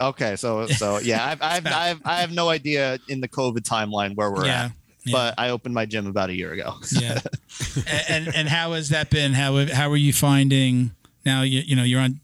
okay, 0.00 0.36
so 0.36 0.66
so 0.68 0.98
yeah, 1.02 1.24
I've 1.26 1.42
I've, 1.42 1.64
back. 1.64 1.72
I've 1.74 2.00
I 2.04 2.20
have 2.20 2.32
no 2.32 2.48
idea 2.48 2.98
in 3.08 3.20
the 3.20 3.28
COVID 3.28 3.60
timeline 3.62 4.14
where 4.14 4.30
we're 4.30 4.46
yeah, 4.46 4.64
at. 4.66 4.72
yeah, 5.04 5.12
But 5.12 5.34
I 5.38 5.50
opened 5.50 5.74
my 5.74 5.86
gym 5.86 6.06
about 6.06 6.30
a 6.30 6.34
year 6.34 6.52
ago. 6.52 6.74
yeah. 6.92 7.18
and, 8.08 8.26
and 8.26 8.34
and 8.36 8.48
how 8.48 8.72
has 8.74 8.88
that 8.90 9.10
been? 9.10 9.32
How 9.32 9.66
how 9.66 9.90
are 9.90 9.96
you 9.96 10.12
finding 10.12 10.92
now? 11.24 11.42
You 11.42 11.60
you 11.66 11.74
know 11.74 11.82
you're 11.84 12.00
on 12.00 12.20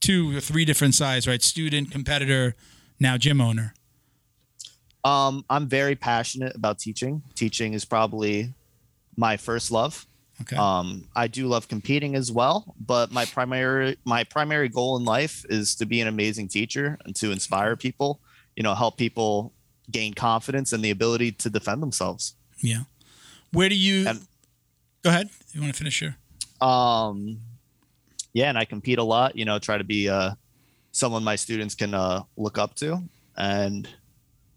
two 0.00 0.36
or 0.36 0.40
three 0.40 0.64
different 0.64 0.94
sides, 0.94 1.26
right? 1.26 1.42
Student, 1.42 1.90
competitor, 1.90 2.54
now 3.00 3.16
gym 3.16 3.40
owner. 3.40 3.72
Um, 5.06 5.44
I'm 5.48 5.68
very 5.68 5.94
passionate 5.94 6.56
about 6.56 6.78
teaching. 6.78 7.22
Teaching 7.34 7.74
is 7.74 7.84
probably 7.84 8.52
my 9.16 9.36
first 9.36 9.70
love. 9.70 10.04
Okay. 10.42 10.56
Um, 10.56 11.08
I 11.14 11.28
do 11.28 11.46
love 11.46 11.68
competing 11.68 12.14
as 12.16 12.30
well, 12.30 12.74
but 12.78 13.10
my 13.12 13.24
primary 13.24 13.96
my 14.04 14.24
primary 14.24 14.68
goal 14.68 14.96
in 14.98 15.04
life 15.04 15.44
is 15.48 15.74
to 15.76 15.86
be 15.86 16.00
an 16.00 16.08
amazing 16.08 16.48
teacher 16.48 16.98
and 17.04 17.14
to 17.16 17.30
inspire 17.30 17.76
people. 17.76 18.20
You 18.56 18.62
know, 18.62 18.74
help 18.74 18.96
people 18.96 19.52
gain 19.90 20.12
confidence 20.12 20.72
and 20.72 20.84
the 20.84 20.90
ability 20.90 21.32
to 21.32 21.50
defend 21.50 21.82
themselves. 21.82 22.34
yeah. 22.60 22.82
Where 23.52 23.68
do 23.68 23.76
you? 23.76 24.08
and- 24.08 24.26
go 25.02 25.10
ahead. 25.10 25.30
You 25.52 25.60
want 25.60 25.72
to 25.72 25.78
finish 25.78 26.00
here? 26.00 26.16
Um, 26.60 27.38
yeah, 28.32 28.48
and 28.48 28.58
I 28.58 28.64
compete 28.64 28.98
a 28.98 29.04
lot. 29.04 29.36
You 29.36 29.44
know, 29.44 29.58
try 29.58 29.78
to 29.78 29.84
be 29.84 30.08
uh, 30.08 30.32
someone 30.92 31.22
my 31.24 31.36
students 31.36 31.74
can 31.74 31.94
uh, 31.94 32.24
look 32.36 32.58
up 32.58 32.74
to, 32.76 33.02
and 33.36 33.88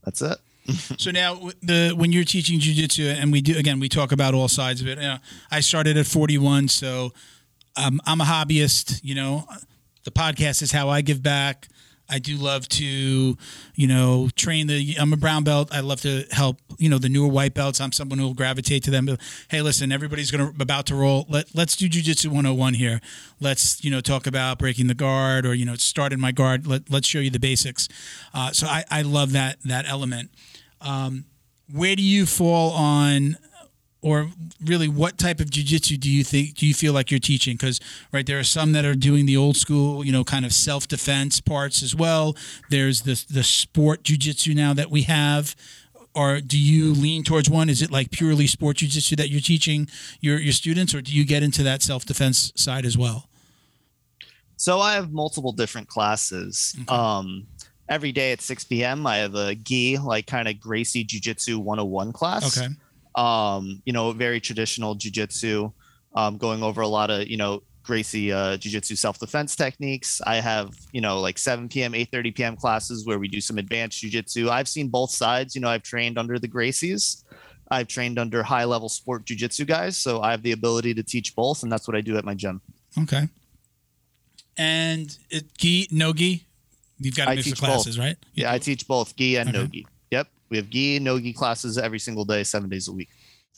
that's 0.10 0.22
it. 0.22 0.38
So 1.00 1.10
now 1.10 1.50
the 1.64 1.94
when 1.96 2.12
you're 2.12 2.24
teaching 2.24 2.60
jujitsu, 2.60 3.16
and 3.20 3.32
we 3.32 3.42
do 3.42 3.58
again, 3.58 3.80
we 3.80 3.90
talk 3.90 4.12
about 4.12 4.36
all 4.36 4.48
sides 4.48 4.82
of 4.82 4.88
it. 4.88 5.00
You 5.00 5.08
know, 5.08 5.18
I 5.50 5.62
started 5.62 5.98
at 5.98 6.06
41, 6.06 6.68
so 6.68 7.12
um, 7.76 8.00
I'm 8.06 8.22
a 8.22 8.24
hobbyist. 8.24 9.00
You 9.04 9.16
know, 9.16 9.48
the 10.04 10.12
podcast 10.12 10.62
is 10.62 10.72
how 10.72 10.90
I 10.90 11.02
give 11.02 11.24
back. 11.24 11.68
I 12.10 12.20
do 12.20 12.36
love 12.38 12.68
to, 12.70 13.38
you 13.76 13.88
know, 13.88 14.30
train 14.36 14.68
the. 14.68 14.96
I'm 15.00 15.14
a 15.14 15.18
brown 15.18 15.44
belt. 15.44 15.70
I 15.72 15.82
love 15.82 16.02
to 16.02 16.26
help, 16.32 16.58
you 16.78 16.90
know, 16.90 16.98
the 16.98 17.10
newer 17.10 17.28
white 17.28 17.54
belts. 17.54 17.80
I'm 17.80 17.92
someone 17.92 18.20
who 18.20 18.26
will 18.26 18.34
gravitate 18.34 18.84
to 18.84 18.92
them. 18.92 19.08
Hey, 19.50 19.62
listen, 19.62 19.92
everybody's 19.92 20.32
gonna 20.32 20.52
about 20.60 20.86
to 20.88 20.96
roll. 20.96 21.26
Let 21.30 21.54
Let's 21.56 21.76
do 21.76 21.88
jujitsu 21.88 22.28
101 22.28 22.74
here. 22.76 23.02
Let's, 23.40 23.84
you 23.84 23.92
know, 23.92 24.02
talk 24.02 24.28
about 24.28 24.60
breaking 24.60 24.88
the 24.88 24.96
guard 24.96 25.46
or 25.46 25.54
you 25.54 25.66
know, 25.66 25.76
starting 25.76 26.20
my 26.20 26.32
guard. 26.32 26.68
Let 26.68 26.90
Let's 26.90 27.08
show 27.08 27.20
you 27.20 27.30
the 27.30 27.40
basics. 27.40 27.88
Uh, 28.34 28.52
so 28.52 28.68
I 28.68 28.84
I 28.90 29.02
love 29.02 29.32
that 29.34 29.58
that 29.66 29.88
element 29.88 30.32
where 31.72 31.96
do 31.96 32.02
you 32.02 32.26
fall 32.26 32.72
on 32.72 33.38
or 34.02 34.30
really 34.64 34.88
what 34.88 35.18
type 35.18 35.40
of 35.40 35.50
jiu-jitsu 35.50 35.98
do 35.98 36.10
you 36.10 36.24
think 36.24 36.56
do 36.56 36.66
you 36.66 36.74
feel 36.74 36.94
like 36.94 37.12
you're 37.12 37.20
teaching 37.20 37.56
because 37.56 37.80
right 38.12 38.26
there 38.28 38.40
are 38.40 38.44
some 38.44 38.72
that 38.72 38.86
are 38.86 38.96
doing 38.96 39.26
the 39.26 39.36
old 39.36 39.58
school 39.58 40.06
you 40.06 40.12
know 40.12 40.24
kind 40.24 40.46
of 40.46 40.54
self-defense 40.54 41.42
parts 41.42 41.84
as 41.84 41.96
well 41.96 42.36
there's 42.70 43.02
the 43.02 43.24
the 43.30 43.44
sport 43.44 44.04
jiu-jitsu 44.04 44.54
now 44.54 44.74
that 44.74 44.90
we 44.90 45.04
have 45.04 45.56
or 46.16 46.40
do 46.42 46.58
you 46.58 46.94
lean 46.94 47.24
towards 47.24 47.50
one 47.50 47.70
is 47.70 47.82
it 47.82 47.92
like 47.92 48.10
purely 48.12 48.48
sport 48.48 48.78
jiu-jitsu 48.78 49.16
that 49.16 49.30
you're 49.30 49.42
teaching 49.42 49.88
your 50.22 50.40
your 50.40 50.54
students 50.54 50.94
or 50.96 51.02
do 51.02 51.14
you 51.14 51.26
get 51.26 51.44
into 51.44 51.64
that 51.64 51.82
self-defense 51.82 52.54
side 52.56 52.86
as 52.86 52.98
well 52.98 53.28
So 54.56 54.80
I 54.82 54.94
have 54.94 55.12
multiple 55.12 55.54
different 55.54 55.88
classes. 55.88 56.76
Um, 56.90 57.48
every 57.88 58.12
day 58.12 58.34
at 58.34 58.42
6 58.42 58.66
p.m. 58.66 59.08
I 59.08 59.18
have 59.18 59.34
a 59.34 59.56
gi, 59.56 59.98
like 59.98 60.28
kind 60.28 60.50
of 60.50 60.60
Gracie 60.60 61.06
Jiu 61.06 61.22
Jitsu 61.22 61.60
101 61.60 62.12
class. 62.12 62.58
okay 62.58 62.74
Um, 63.20 63.82
you 63.86 63.94
know, 63.94 64.12
very 64.14 64.40
traditional 64.40 64.96
Jiu 64.96 65.12
Jitsu, 65.12 65.72
um, 66.16 66.38
going 66.38 66.64
over 66.64 66.82
a 66.82 66.88
lot 66.88 67.10
of, 67.10 67.28
you 67.28 67.38
know, 67.38 67.64
Gracie 67.84 68.32
uh, 68.32 68.56
Jiu 68.58 68.72
Jitsu 68.72 68.96
self 68.96 69.20
defense 69.20 69.56
techniques. 69.56 70.22
I 70.26 70.36
have, 70.38 70.70
you 70.94 71.02
know, 71.02 71.20
like 71.20 71.38
7 71.38 71.68
p.m., 71.70 71.92
8.30 71.94 72.36
p.m. 72.36 72.56
classes 72.56 73.06
where 73.06 73.20
we 73.20 73.28
do 73.28 73.42
some 73.42 73.58
advanced 73.58 74.00
Jiu 74.00 74.10
Jitsu. 74.10 74.50
I've 74.50 74.68
seen 74.70 74.88
both 74.90 75.12
sides. 75.12 75.56
You 75.56 75.62
know, 75.62 75.70
I've 75.70 75.84
trained 75.84 76.18
under 76.18 76.40
the 76.40 76.48
Gracies. 76.48 77.24
I've 77.72 77.88
trained 77.88 78.18
under 78.20 78.42
high 78.42 78.64
level 78.66 78.90
sport 78.90 79.26
Jiu 79.26 79.36
Jitsu 79.38 79.66
guys. 79.66 79.98
So 79.98 80.22
I 80.22 80.32
have 80.32 80.44
the 80.44 80.54
ability 80.54 80.94
to 80.96 81.04
teach 81.04 81.36
both. 81.36 81.64
And 81.64 81.72
that's 81.72 81.88
what 81.88 81.98
I 81.98 82.02
do 82.02 82.16
at 82.18 82.24
my 82.26 82.36
gym. 82.36 82.62
okay 83.04 83.28
and 84.58 85.18
it 85.30 85.46
gi 85.58 85.88
no 85.92 86.12
gi 86.14 86.46
You've 87.02 87.16
got 87.16 87.30
I 87.30 87.36
mix 87.36 87.46
teach 87.46 87.62
both. 87.62 87.70
classes, 87.70 87.98
right? 87.98 88.18
You 88.34 88.44
Yeah, 88.44 88.52
I 88.52 88.58
teach 88.60 88.86
both 88.88 89.16
gi 89.16 89.38
and 89.38 89.50
Okay. 89.50 89.58
no 89.58 89.66
gi. 89.68 89.86
We 90.50 90.58
have 90.58 90.70
gi 90.70 90.98
and 90.98 91.06
no 91.06 91.20
gi 91.20 91.34
classes 91.34 91.78
every 91.78 92.00
single 92.00 92.26
day, 92.26 92.44
seven 92.44 92.70
days 92.70 92.88
a 92.88 92.94
week. 92.94 93.10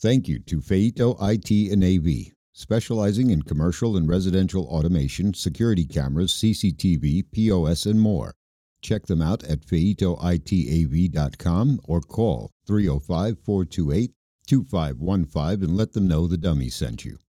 Thank 0.02 0.28
you 0.28 0.40
to 0.40 0.62
Feito 0.62 1.16
IT 1.22 1.72
and 1.72 1.84
AV, 1.84 2.34
specializing 2.54 3.30
in 3.30 3.44
commercial 3.44 3.96
and 3.96 4.10
residential 4.10 4.66
automation, 4.66 5.34
security 5.34 5.86
cameras, 5.86 6.34
CCTV, 6.34 7.32
POS, 7.32 7.86
and 7.86 8.00
more. 8.00 8.34
Check 8.82 9.06
them 9.06 9.22
out 9.22 9.44
at 9.44 9.62
feitoitav.com 9.62 10.20
or 11.84 12.02
call 12.02 12.52
305 12.66 13.38
428 13.46 14.12
2515 14.48 15.64
and 15.64 15.78
let 15.78 15.94
them 15.94 16.08
know 16.08 16.26
the 16.28 16.38
dummy 16.38 16.70
sent 16.70 17.06
you. 17.06 17.20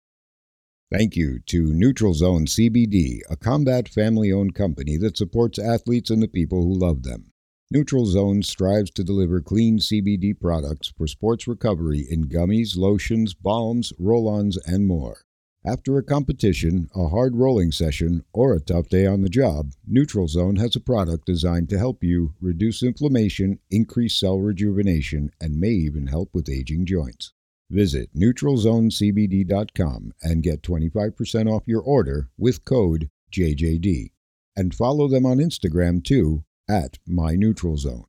Thank 0.90 1.16
you 1.16 1.40
to 1.46 1.72
Neutral 1.72 2.14
Zone 2.14 2.46
CBD, 2.46 3.20
a 3.30 3.36
combat 3.36 3.88
family 3.88 4.32
owned 4.32 4.54
company 4.54 4.96
that 4.98 5.16
supports 5.16 5.58
athletes 5.58 6.10
and 6.10 6.22
the 6.22 6.28
people 6.28 6.62
who 6.62 6.74
love 6.74 7.02
them. 7.02 7.31
Neutral 7.74 8.04
Zone 8.04 8.42
strives 8.42 8.90
to 8.90 9.02
deliver 9.02 9.40
clean 9.40 9.78
CBD 9.78 10.38
products 10.38 10.92
for 10.94 11.06
sports 11.06 11.48
recovery 11.48 12.06
in 12.06 12.24
gummies, 12.28 12.76
lotions, 12.76 13.32
balms, 13.32 13.94
roll 13.98 14.28
ons, 14.28 14.58
and 14.66 14.86
more. 14.86 15.22
After 15.64 15.96
a 15.96 16.02
competition, 16.02 16.90
a 16.94 17.08
hard 17.08 17.34
rolling 17.34 17.72
session, 17.72 18.24
or 18.34 18.52
a 18.52 18.60
tough 18.60 18.90
day 18.90 19.06
on 19.06 19.22
the 19.22 19.30
job, 19.30 19.72
Neutral 19.86 20.28
Zone 20.28 20.56
has 20.56 20.76
a 20.76 20.80
product 20.80 21.24
designed 21.24 21.70
to 21.70 21.78
help 21.78 22.04
you 22.04 22.34
reduce 22.42 22.82
inflammation, 22.82 23.58
increase 23.70 24.20
cell 24.20 24.38
rejuvenation, 24.38 25.30
and 25.40 25.58
may 25.58 25.70
even 25.70 26.08
help 26.08 26.28
with 26.34 26.50
aging 26.50 26.84
joints. 26.84 27.32
Visit 27.70 28.10
neutralzonecbd.com 28.14 30.12
and 30.20 30.42
get 30.42 30.60
25% 30.60 31.50
off 31.50 31.62
your 31.64 31.80
order 31.80 32.28
with 32.36 32.66
code 32.66 33.08
JJD. 33.32 34.10
And 34.54 34.74
follow 34.74 35.08
them 35.08 35.24
on 35.24 35.38
Instagram 35.38 36.04
too 36.04 36.44
at 36.68 36.98
My 37.06 37.34
Neutral 37.34 37.76
Zone. 37.76 38.04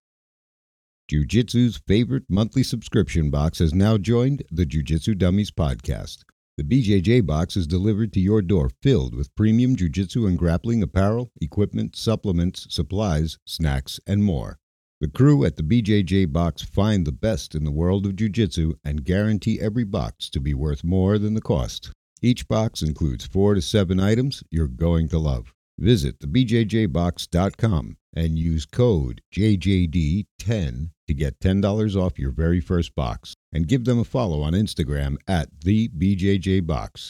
Jiu 1.07 1.25
Jitsu's 1.25 1.81
favorite 1.85 2.23
monthly 2.29 2.63
subscription 2.63 3.29
box 3.29 3.59
has 3.59 3.73
now 3.73 3.97
joined 3.97 4.43
the 4.49 4.65
Jiu 4.65 4.83
Jitsu 4.83 5.15
Dummies 5.15 5.51
podcast. 5.51 6.23
The 6.57 6.63
BJJ 6.63 7.25
box 7.25 7.57
is 7.57 7.65
delivered 7.65 8.13
to 8.13 8.19
your 8.19 8.41
door 8.41 8.69
filled 8.81 9.15
with 9.15 9.35
premium 9.35 9.75
Jiu 9.75 9.89
Jitsu 9.89 10.27
and 10.27 10.37
grappling 10.37 10.83
apparel, 10.83 11.31
equipment, 11.41 11.95
supplements, 11.95 12.67
supplies, 12.69 13.39
snacks, 13.45 13.99
and 14.05 14.23
more. 14.23 14.59
The 15.01 15.07
crew 15.09 15.43
at 15.45 15.57
the 15.57 15.63
BJJ 15.63 16.31
box 16.31 16.61
find 16.61 17.05
the 17.05 17.11
best 17.11 17.55
in 17.55 17.65
the 17.65 17.71
world 17.71 18.05
of 18.05 18.15
Jiu 18.15 18.29
Jitsu 18.29 18.73
and 18.85 19.03
guarantee 19.03 19.59
every 19.59 19.83
box 19.83 20.29
to 20.29 20.39
be 20.39 20.53
worth 20.53 20.83
more 20.83 21.17
than 21.17 21.33
the 21.33 21.41
cost. 21.41 21.91
Each 22.21 22.47
box 22.47 22.81
includes 22.81 23.25
four 23.25 23.55
to 23.55 23.61
seven 23.61 23.99
items 23.99 24.43
you're 24.49 24.67
going 24.67 25.09
to 25.09 25.19
love. 25.19 25.53
Visit 25.77 26.19
thebjjbox.com 26.19 27.97
and 28.15 28.37
use 28.37 28.65
code 28.65 29.21
JJD10 29.33 30.91
to 31.07 31.13
get 31.13 31.39
$10 31.39 31.95
off 31.95 32.19
your 32.19 32.31
very 32.31 32.61
first 32.61 32.95
box. 32.95 33.33
And 33.51 33.67
give 33.67 33.85
them 33.85 33.99
a 33.99 34.03
follow 34.03 34.41
on 34.41 34.53
Instagram 34.53 35.17
at 35.27 35.49
TheBJJBox. 35.59 37.09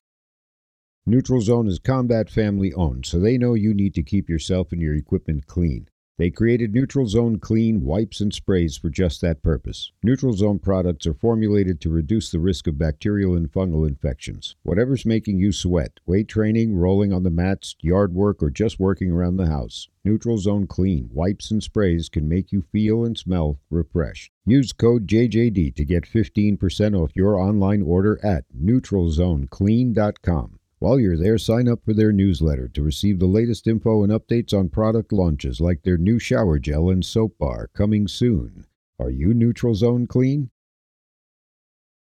Neutral 1.06 1.41
Zone 1.41 1.67
is 1.67 1.80
combat 1.80 2.30
family 2.30 2.73
owned, 2.73 3.06
so 3.06 3.19
they 3.19 3.38
know 3.38 3.54
you 3.54 3.73
need 3.73 3.93
to 3.95 4.04
keep 4.04 4.30
yourself 4.30 4.71
and 4.71 4.82
your 4.82 4.95
equipment 4.95 5.47
clean. 5.47 5.89
They 6.19 6.30
created 6.30 6.76
Neutral 6.76 7.08
Zone 7.08 7.39
Clean 7.39 7.82
wipes 7.82 8.21
and 8.21 8.32
sprays 8.32 8.78
for 8.78 8.91
just 8.91 9.19
that 9.21 9.41
purpose. 9.41 9.91
Neutral 10.04 10.34
Zone 10.34 10.60
products 10.60 11.08
are 11.08 11.15
formulated 11.15 11.82
to 11.82 11.89
reduce 11.89 12.30
the 12.30 12.39
risk 12.39 12.67
of 12.67 12.78
bacterial 12.78 13.36
and 13.36 13.52
fungal 13.52 13.88
infections. 13.88 14.56
Whatever's 14.62 15.08
making 15.08 15.39
you 15.39 15.52
sweat, 15.52 15.99
weight 16.06 16.28
training, 16.28 16.76
rolling 16.76 17.12
on 17.12 17.23
the 17.23 17.32
mats, 17.32 17.76
yard 17.82 18.13
work, 18.13 18.43
or 18.43 18.52
just 18.52 18.80
working 18.80 19.12
around 19.12 19.38
the 19.38 19.47
house, 19.47 19.89
Neutral 20.04 20.38
Zone 20.38 20.67
Clean 20.67 21.10
wipes 21.12 21.49
and 21.49 21.63
sprays 21.63 22.10
can 22.10 22.30
make 22.30 22.52
you 22.52 22.62
feel 22.71 23.04
and 23.04 23.17
smell 23.17 23.60
refreshed. 23.71 24.32
Use 24.45 24.71
code 24.71 25.08
JJD 25.08 25.73
to 25.73 25.84
get 25.84 26.04
15% 26.04 26.95
off 26.95 27.15
your 27.15 27.39
online 27.39 27.82
order 27.82 28.23
at 28.23 28.45
neutralzoneclean.com. 28.56 30.60
While 30.84 31.00
you're 31.00 31.15
there, 31.15 31.38
sign 31.38 31.69
up 31.69 31.80
for 31.86 31.93
their 31.93 32.12
newsletter 32.12 32.67
to 32.67 32.84
receive 32.84 33.17
the 33.17 33.26
latest 33.26 33.67
info 33.67 34.04
and 34.04 34.12
updates 34.12 34.54
on 34.54 34.67
product 34.67 35.13
launches 35.13 35.62
like 35.62 35.84
their 35.84 35.96
new 35.96 36.19
shower 36.19 36.60
gel 36.60 36.89
and 36.89 37.06
soap 37.06 37.38
bar 37.39 37.69
coming 37.74 38.06
soon. 38.06 38.65
Are 39.00 39.10
you 39.10 39.34
Neutral 39.34 39.76
Zone 39.76 40.08
Clean? 40.08 40.50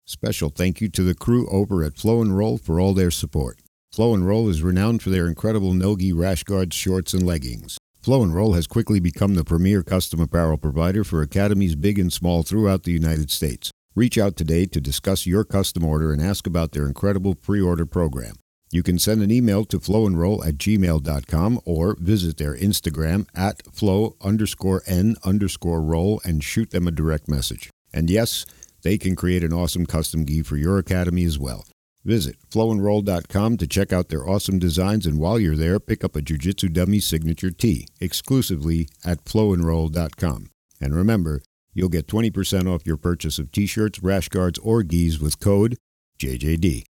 Special 0.04 0.50
thank 0.50 0.82
you 0.82 0.90
to 0.90 1.02
the 1.02 1.14
crew 1.14 1.48
over 1.48 1.82
at 1.82 1.96
Flow 1.96 2.20
and 2.20 2.36
Roll 2.36 2.58
for 2.58 2.78
all 2.78 2.92
their 2.92 3.10
support. 3.10 3.62
Flow 3.90 4.12
and 4.12 4.26
Roll 4.26 4.50
is 4.50 4.62
renowned 4.62 5.02
for 5.02 5.08
their 5.08 5.28
incredible 5.28 5.72
Nogi 5.72 6.12
rash 6.12 6.44
guards, 6.44 6.76
shorts, 6.76 7.14
and 7.14 7.22
leggings. 7.22 7.78
Flow 8.02 8.22
and 8.22 8.34
Roll 8.34 8.52
has 8.52 8.66
quickly 8.66 9.00
become 9.00 9.34
the 9.34 9.44
premier 9.44 9.82
custom 9.82 10.20
apparel 10.20 10.58
provider 10.58 11.04
for 11.04 11.22
academies 11.22 11.74
big 11.74 11.98
and 11.98 12.12
small 12.12 12.42
throughout 12.42 12.82
the 12.82 12.92
United 12.92 13.30
States. 13.30 13.70
Reach 13.94 14.18
out 14.18 14.36
today 14.36 14.66
to 14.66 14.78
discuss 14.78 15.24
your 15.24 15.44
custom 15.44 15.84
order 15.84 16.12
and 16.12 16.20
ask 16.20 16.46
about 16.46 16.72
their 16.72 16.86
incredible 16.86 17.34
pre-order 17.34 17.86
program. 17.86 18.34
You 18.70 18.82
can 18.82 18.98
send 18.98 19.22
an 19.22 19.30
email 19.30 19.64
to 19.66 19.78
flowandroll 19.78 20.46
at 20.46 20.58
gmail.com 20.58 21.60
or 21.64 21.96
visit 21.98 22.36
their 22.36 22.54
Instagram 22.54 23.26
at 23.34 23.62
flow 23.74 24.16
underscore 24.20 24.82
n 24.86 25.16
underscore 25.24 25.80
roll 25.80 26.20
and 26.24 26.44
shoot 26.44 26.70
them 26.70 26.86
a 26.86 26.90
direct 26.92 27.28
message. 27.28 27.70
And 27.92 28.10
yes, 28.10 28.44
they 28.82 28.98
can 28.98 29.16
create 29.16 29.42
an 29.42 29.52
awesome 29.52 29.86
custom 29.86 30.26
gi 30.26 30.42
for 30.42 30.56
your 30.56 30.78
academy 30.78 31.24
as 31.24 31.38
well. 31.38 31.64
Visit 32.04 32.36
flowandroll.com 32.50 33.56
to 33.56 33.66
check 33.66 33.92
out 33.92 34.08
their 34.08 34.28
awesome 34.28 34.58
designs, 34.58 35.04
and 35.04 35.18
while 35.18 35.38
you're 35.38 35.56
there, 35.56 35.80
pick 35.80 36.04
up 36.04 36.14
a 36.14 36.22
Jiu 36.22 36.38
Jitsu 36.38 36.68
Dummy 36.68 37.00
signature 37.00 37.50
tee 37.50 37.88
exclusively 38.00 38.88
at 39.04 39.24
flowandroll.com. 39.24 40.50
And 40.80 40.94
remember, 40.94 41.42
you'll 41.74 41.88
get 41.88 42.06
20% 42.06 42.72
off 42.72 42.86
your 42.86 42.96
purchase 42.96 43.38
of 43.38 43.50
t 43.50 43.66
shirts, 43.66 44.02
rash 44.02 44.28
guards, 44.28 44.58
or 44.60 44.82
gis 44.82 45.20
with 45.20 45.40
code 45.40 45.76
JJD. 46.18 46.84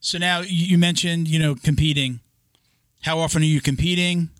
So 0.00 0.18
now 0.18 0.40
you 0.40 0.78
mentioned, 0.78 1.28
you 1.28 1.38
know, 1.38 1.54
competing. 1.54 2.20
How 3.02 3.18
often 3.18 3.42
are 3.42 3.46
you 3.46 3.60
competing? 3.60 4.30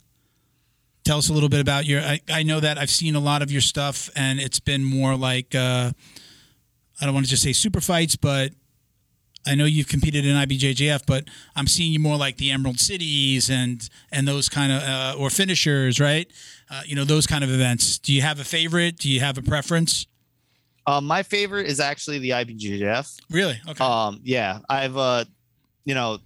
Tell 1.05 1.19
us 1.19 1.29
a 1.29 1.33
little 1.33 1.49
bit 1.49 1.61
about 1.61 1.87
your. 1.87 2.01
I, 2.01 2.21
I 2.31 2.43
know 2.43 2.61
that 2.61 2.79
I've 2.79 2.91
seen 2.91 3.15
a 3.15 3.21
lot 3.21 3.43
of 3.43 3.51
your 3.51 3.61
stuff, 3.61 4.11
and 4.17 4.41
it's 4.41 4.61
been 4.61 4.85
more 4.85 5.17
like 5.17 5.55
uh, 5.55 5.93
I 7.01 7.05
don't 7.05 7.15
want 7.15 7.27
to 7.27 7.31
just 7.31 7.43
say 7.43 7.53
super 7.53 7.81
fights, 7.81 8.17
but 8.17 8.53
I 9.47 9.55
know 9.55 9.65
you've 9.65 9.89
competed 9.89 10.27
in 10.27 10.37
IBJJF, 10.37 11.05
but 11.07 11.25
I'm 11.57 11.67
seeing 11.67 11.93
you 11.93 11.99
more 11.99 12.17
like 12.17 12.37
the 12.37 12.51
Emerald 12.51 12.79
Cities 12.79 13.49
and 13.51 13.89
and 14.13 14.29
those 14.29 14.49
kind 14.49 14.73
of 14.73 14.83
uh, 14.83 15.15
or 15.19 15.31
finishers, 15.31 15.99
right? 16.01 16.31
Uh, 16.71 16.83
you 16.85 16.95
know 16.95 17.05
those 17.05 17.27
kind 17.27 17.43
of 17.43 17.51
events. 17.51 17.99
Do 17.99 18.13
you 18.13 18.23
have 18.23 18.39
a 18.41 18.45
favorite? 18.45 18.99
Do 18.99 19.11
you 19.11 19.21
have 19.21 19.39
a 19.39 19.43
preference? 19.43 20.07
Um, 20.87 21.07
my 21.07 21.23
favorite 21.23 21.67
is 21.67 21.81
actually 21.81 22.19
the 22.19 22.31
IBJJF. 22.31 23.21
Really? 23.31 23.61
Okay. 23.69 23.85
Um, 23.85 24.21
yeah, 24.23 24.59
I've 24.69 24.97
uh, 24.97 25.25
you 25.91 25.95
know, 25.95 26.19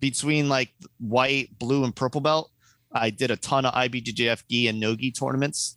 between 0.00 0.48
like 0.48 0.70
white, 0.98 1.56
blue, 1.56 1.84
and 1.84 1.94
purple 1.94 2.20
belt, 2.20 2.50
I 2.90 3.10
did 3.10 3.30
a 3.30 3.36
ton 3.36 3.64
of 3.64 3.72
IBJJF 3.74 4.42
gi 4.50 4.66
and 4.66 4.80
no 4.80 4.96
gi 4.96 5.12
tournaments. 5.12 5.76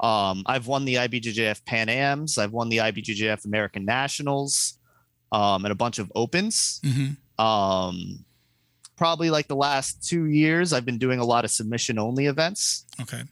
Um, 0.00 0.42
I've 0.46 0.66
won 0.66 0.86
the 0.86 0.94
IBJJF 0.94 1.66
Pan 1.66 1.90
Ams. 1.90 2.38
I've 2.38 2.52
won 2.52 2.70
the 2.70 2.78
IBJJF 2.78 3.44
American 3.44 3.84
Nationals, 3.84 4.78
um, 5.32 5.66
and 5.66 5.72
a 5.72 5.74
bunch 5.74 5.98
of 5.98 6.10
opens. 6.14 6.80
hmm 6.82 7.10
Um, 7.44 8.24
probably 8.96 9.28
like 9.28 9.48
the 9.48 9.56
last 9.56 10.08
two 10.08 10.24
years, 10.24 10.72
I've 10.72 10.86
been 10.86 10.98
doing 10.98 11.18
a 11.18 11.24
lot 11.26 11.44
of 11.44 11.50
submission 11.50 11.98
only 11.98 12.24
events. 12.24 12.86
Okay. 13.02 13.22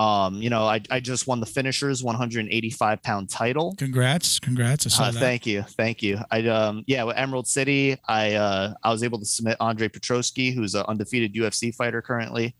Um, 0.00 0.36
you 0.40 0.48
know, 0.50 0.64
I, 0.64 0.80
I 0.90 1.00
just 1.00 1.26
won 1.26 1.40
the 1.40 1.46
finishers 1.46 2.02
185 2.02 3.02
pound 3.02 3.28
title. 3.28 3.74
Congrats. 3.76 4.38
Congrats. 4.38 4.86
I 4.86 4.88
saw 4.88 5.02
Uh, 5.04 5.10
that. 5.10 5.20
thank 5.20 5.46
you, 5.46 5.62
thank 5.62 6.02
you. 6.02 6.18
I 6.30 6.46
um 6.48 6.84
yeah, 6.86 7.02
with 7.04 7.16
Emerald 7.16 7.46
City, 7.46 7.96
I 8.08 8.34
uh 8.34 8.72
I 8.82 8.90
was 8.92 9.02
able 9.02 9.18
to 9.18 9.26
submit 9.26 9.56
Andre 9.60 9.88
Petroski, 9.88 10.54
who's 10.54 10.74
an 10.74 10.84
undefeated 10.88 11.34
UFC 11.34 11.74
fighter 11.74 12.00
currently. 12.00 12.54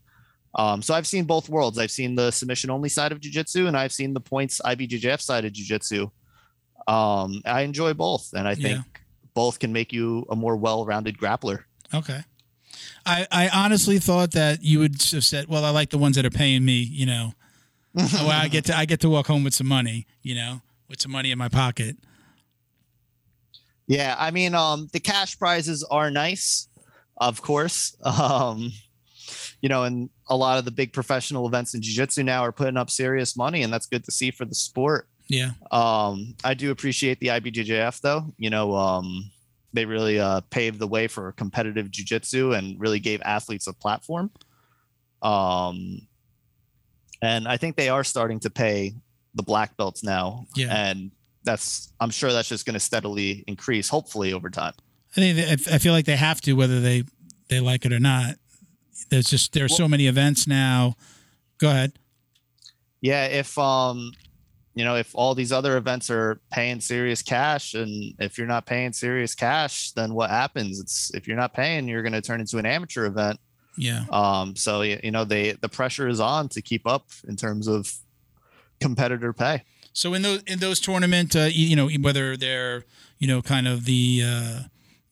Um, 0.53 0.81
so 0.81 0.93
I've 0.93 1.07
seen 1.07 1.23
both 1.23 1.47
worlds. 1.49 1.77
I've 1.79 1.91
seen 1.91 2.13
the 2.15 2.29
submission 2.29 2.69
only 2.69 2.89
side 2.89 3.11
of 3.13 3.21
jiu-jitsu 3.21 3.67
and 3.67 3.77
I've 3.77 3.93
seen 3.93 4.13
the 4.13 4.19
points 4.19 4.59
IBJJF 4.65 5.21
side 5.21 5.45
of 5.45 5.53
jiu-jitsu. 5.53 6.09
Um, 6.87 7.41
I 7.45 7.61
enjoy 7.61 7.93
both, 7.93 8.33
and 8.33 8.47
I 8.47 8.55
think 8.55 8.77
Yeah. 8.77 8.81
both 9.33 9.59
can 9.59 9.71
make 9.71 9.93
you 9.93 10.25
a 10.29 10.35
more 10.35 10.57
well-rounded 10.57 11.17
grappler. 11.17 11.59
Okay. 11.93 12.21
I, 13.05 13.27
I 13.31 13.49
honestly 13.49 13.99
thought 13.99 14.31
that 14.31 14.63
you 14.63 14.79
would 14.79 15.01
have 15.11 15.23
said, 15.23 15.47
"Well, 15.47 15.65
I 15.65 15.69
like 15.69 15.89
the 15.89 15.97
ones 15.97 16.15
that 16.15 16.25
are 16.25 16.31
paying 16.31 16.63
me." 16.63 16.81
You 16.81 17.05
know, 17.05 17.33
well, 17.93 18.29
I 18.29 18.47
get 18.47 18.65
to 18.65 18.77
I 18.77 18.85
get 18.85 18.99
to 19.01 19.09
walk 19.09 19.27
home 19.27 19.43
with 19.43 19.53
some 19.53 19.67
money. 19.67 20.07
You 20.21 20.35
know, 20.35 20.61
with 20.89 21.01
some 21.01 21.11
money 21.11 21.31
in 21.31 21.37
my 21.37 21.49
pocket. 21.49 21.97
Yeah, 23.87 24.15
I 24.17 24.31
mean, 24.31 24.55
um, 24.55 24.87
the 24.93 24.99
cash 24.99 25.37
prizes 25.37 25.83
are 25.83 26.09
nice, 26.09 26.67
of 27.17 27.41
course. 27.41 27.95
Um, 28.05 28.71
you 29.61 29.69
know, 29.69 29.83
and 29.83 30.09
a 30.27 30.35
lot 30.35 30.57
of 30.57 30.65
the 30.65 30.71
big 30.71 30.91
professional 30.91 31.47
events 31.47 31.75
in 31.75 31.83
jiu-jitsu 31.83 32.23
now 32.23 32.41
are 32.41 32.51
putting 32.51 32.77
up 32.77 32.89
serious 32.89 33.37
money, 33.37 33.61
and 33.61 33.71
that's 33.71 33.85
good 33.85 34.03
to 34.05 34.11
see 34.11 34.31
for 34.31 34.43
the 34.43 34.55
sport. 34.55 35.07
Yeah. 35.27 35.51
Um, 35.71 36.35
I 36.43 36.55
do 36.55 36.71
appreciate 36.71 37.19
the 37.19 37.27
IBJJF 37.27 38.01
though. 38.01 38.25
You 38.37 38.49
know, 38.49 38.75
um, 38.75 39.31
they 39.73 39.85
really 39.85 40.19
uh, 40.19 40.41
paved 40.49 40.79
the 40.79 40.87
way 40.87 41.07
for 41.07 41.31
competitive 41.33 41.89
jiu-jitsu 41.89 42.53
and 42.53 42.79
really 42.79 42.99
gave 42.99 43.21
athletes 43.23 43.67
a 43.67 43.73
platform. 43.73 44.31
Um, 45.21 46.07
and 47.21 47.47
I 47.47 47.57
think 47.57 47.75
they 47.75 47.89
are 47.89 48.03
starting 48.03 48.39
to 48.41 48.49
pay 48.49 48.95
the 49.35 49.43
black 49.43 49.77
belts 49.77 50.03
now. 50.03 50.45
Yeah. 50.55 50.75
And 50.75 51.11
that's 51.43 51.93
I'm 51.99 52.09
sure 52.09 52.31
that's 52.33 52.49
just 52.49 52.65
going 52.65 52.73
to 52.73 52.79
steadily 52.79 53.43
increase, 53.47 53.89
hopefully 53.89 54.33
over 54.33 54.49
time. 54.49 54.73
I 55.15 55.19
think 55.19 55.37
they, 55.37 55.73
I 55.73 55.77
feel 55.77 55.93
like 55.93 56.05
they 56.05 56.15
have 56.15 56.41
to, 56.41 56.53
whether 56.53 56.79
they 56.79 57.03
they 57.49 57.59
like 57.59 57.85
it 57.85 57.93
or 57.93 57.99
not. 57.99 58.35
There's 59.09 59.29
just 59.29 59.53
there 59.53 59.65
are 59.65 59.69
so 59.69 59.87
many 59.87 60.07
events 60.07 60.47
now. 60.47 60.95
Go 61.57 61.69
ahead. 61.69 61.93
Yeah, 63.01 63.25
if 63.25 63.57
um, 63.57 64.11
you 64.73 64.85
know, 64.85 64.95
if 64.95 65.13
all 65.13 65.35
these 65.35 65.51
other 65.51 65.75
events 65.77 66.09
are 66.09 66.39
paying 66.51 66.79
serious 66.79 67.21
cash, 67.21 67.73
and 67.73 68.13
if 68.19 68.37
you're 68.37 68.47
not 68.47 68.65
paying 68.65 68.93
serious 68.93 69.35
cash, 69.35 69.91
then 69.91 70.13
what 70.13 70.29
happens? 70.29 70.79
It's 70.79 71.13
if 71.13 71.27
you're 71.27 71.37
not 71.37 71.53
paying, 71.53 71.87
you're 71.87 72.03
going 72.03 72.13
to 72.13 72.21
turn 72.21 72.39
into 72.39 72.57
an 72.57 72.65
amateur 72.65 73.05
event. 73.05 73.39
Yeah. 73.77 74.05
Um, 74.11 74.55
so 74.55 74.81
you 74.81 75.11
know, 75.11 75.25
they 75.25 75.53
the 75.53 75.69
pressure 75.69 76.07
is 76.07 76.19
on 76.19 76.47
to 76.49 76.61
keep 76.61 76.87
up 76.87 77.07
in 77.27 77.35
terms 77.35 77.67
of 77.67 77.93
competitor 78.79 79.33
pay. 79.33 79.63
So 79.93 80.13
in 80.13 80.21
those 80.21 80.41
in 80.43 80.59
those 80.59 80.79
tournament, 80.79 81.35
uh, 81.35 81.49
you, 81.51 81.75
know, 81.75 81.89
whether 82.01 82.37
they're 82.37 82.85
you 83.19 83.27
know 83.27 83.41
kind 83.41 83.67
of 83.67 83.85
the, 83.85 84.23
uh, 84.25 84.59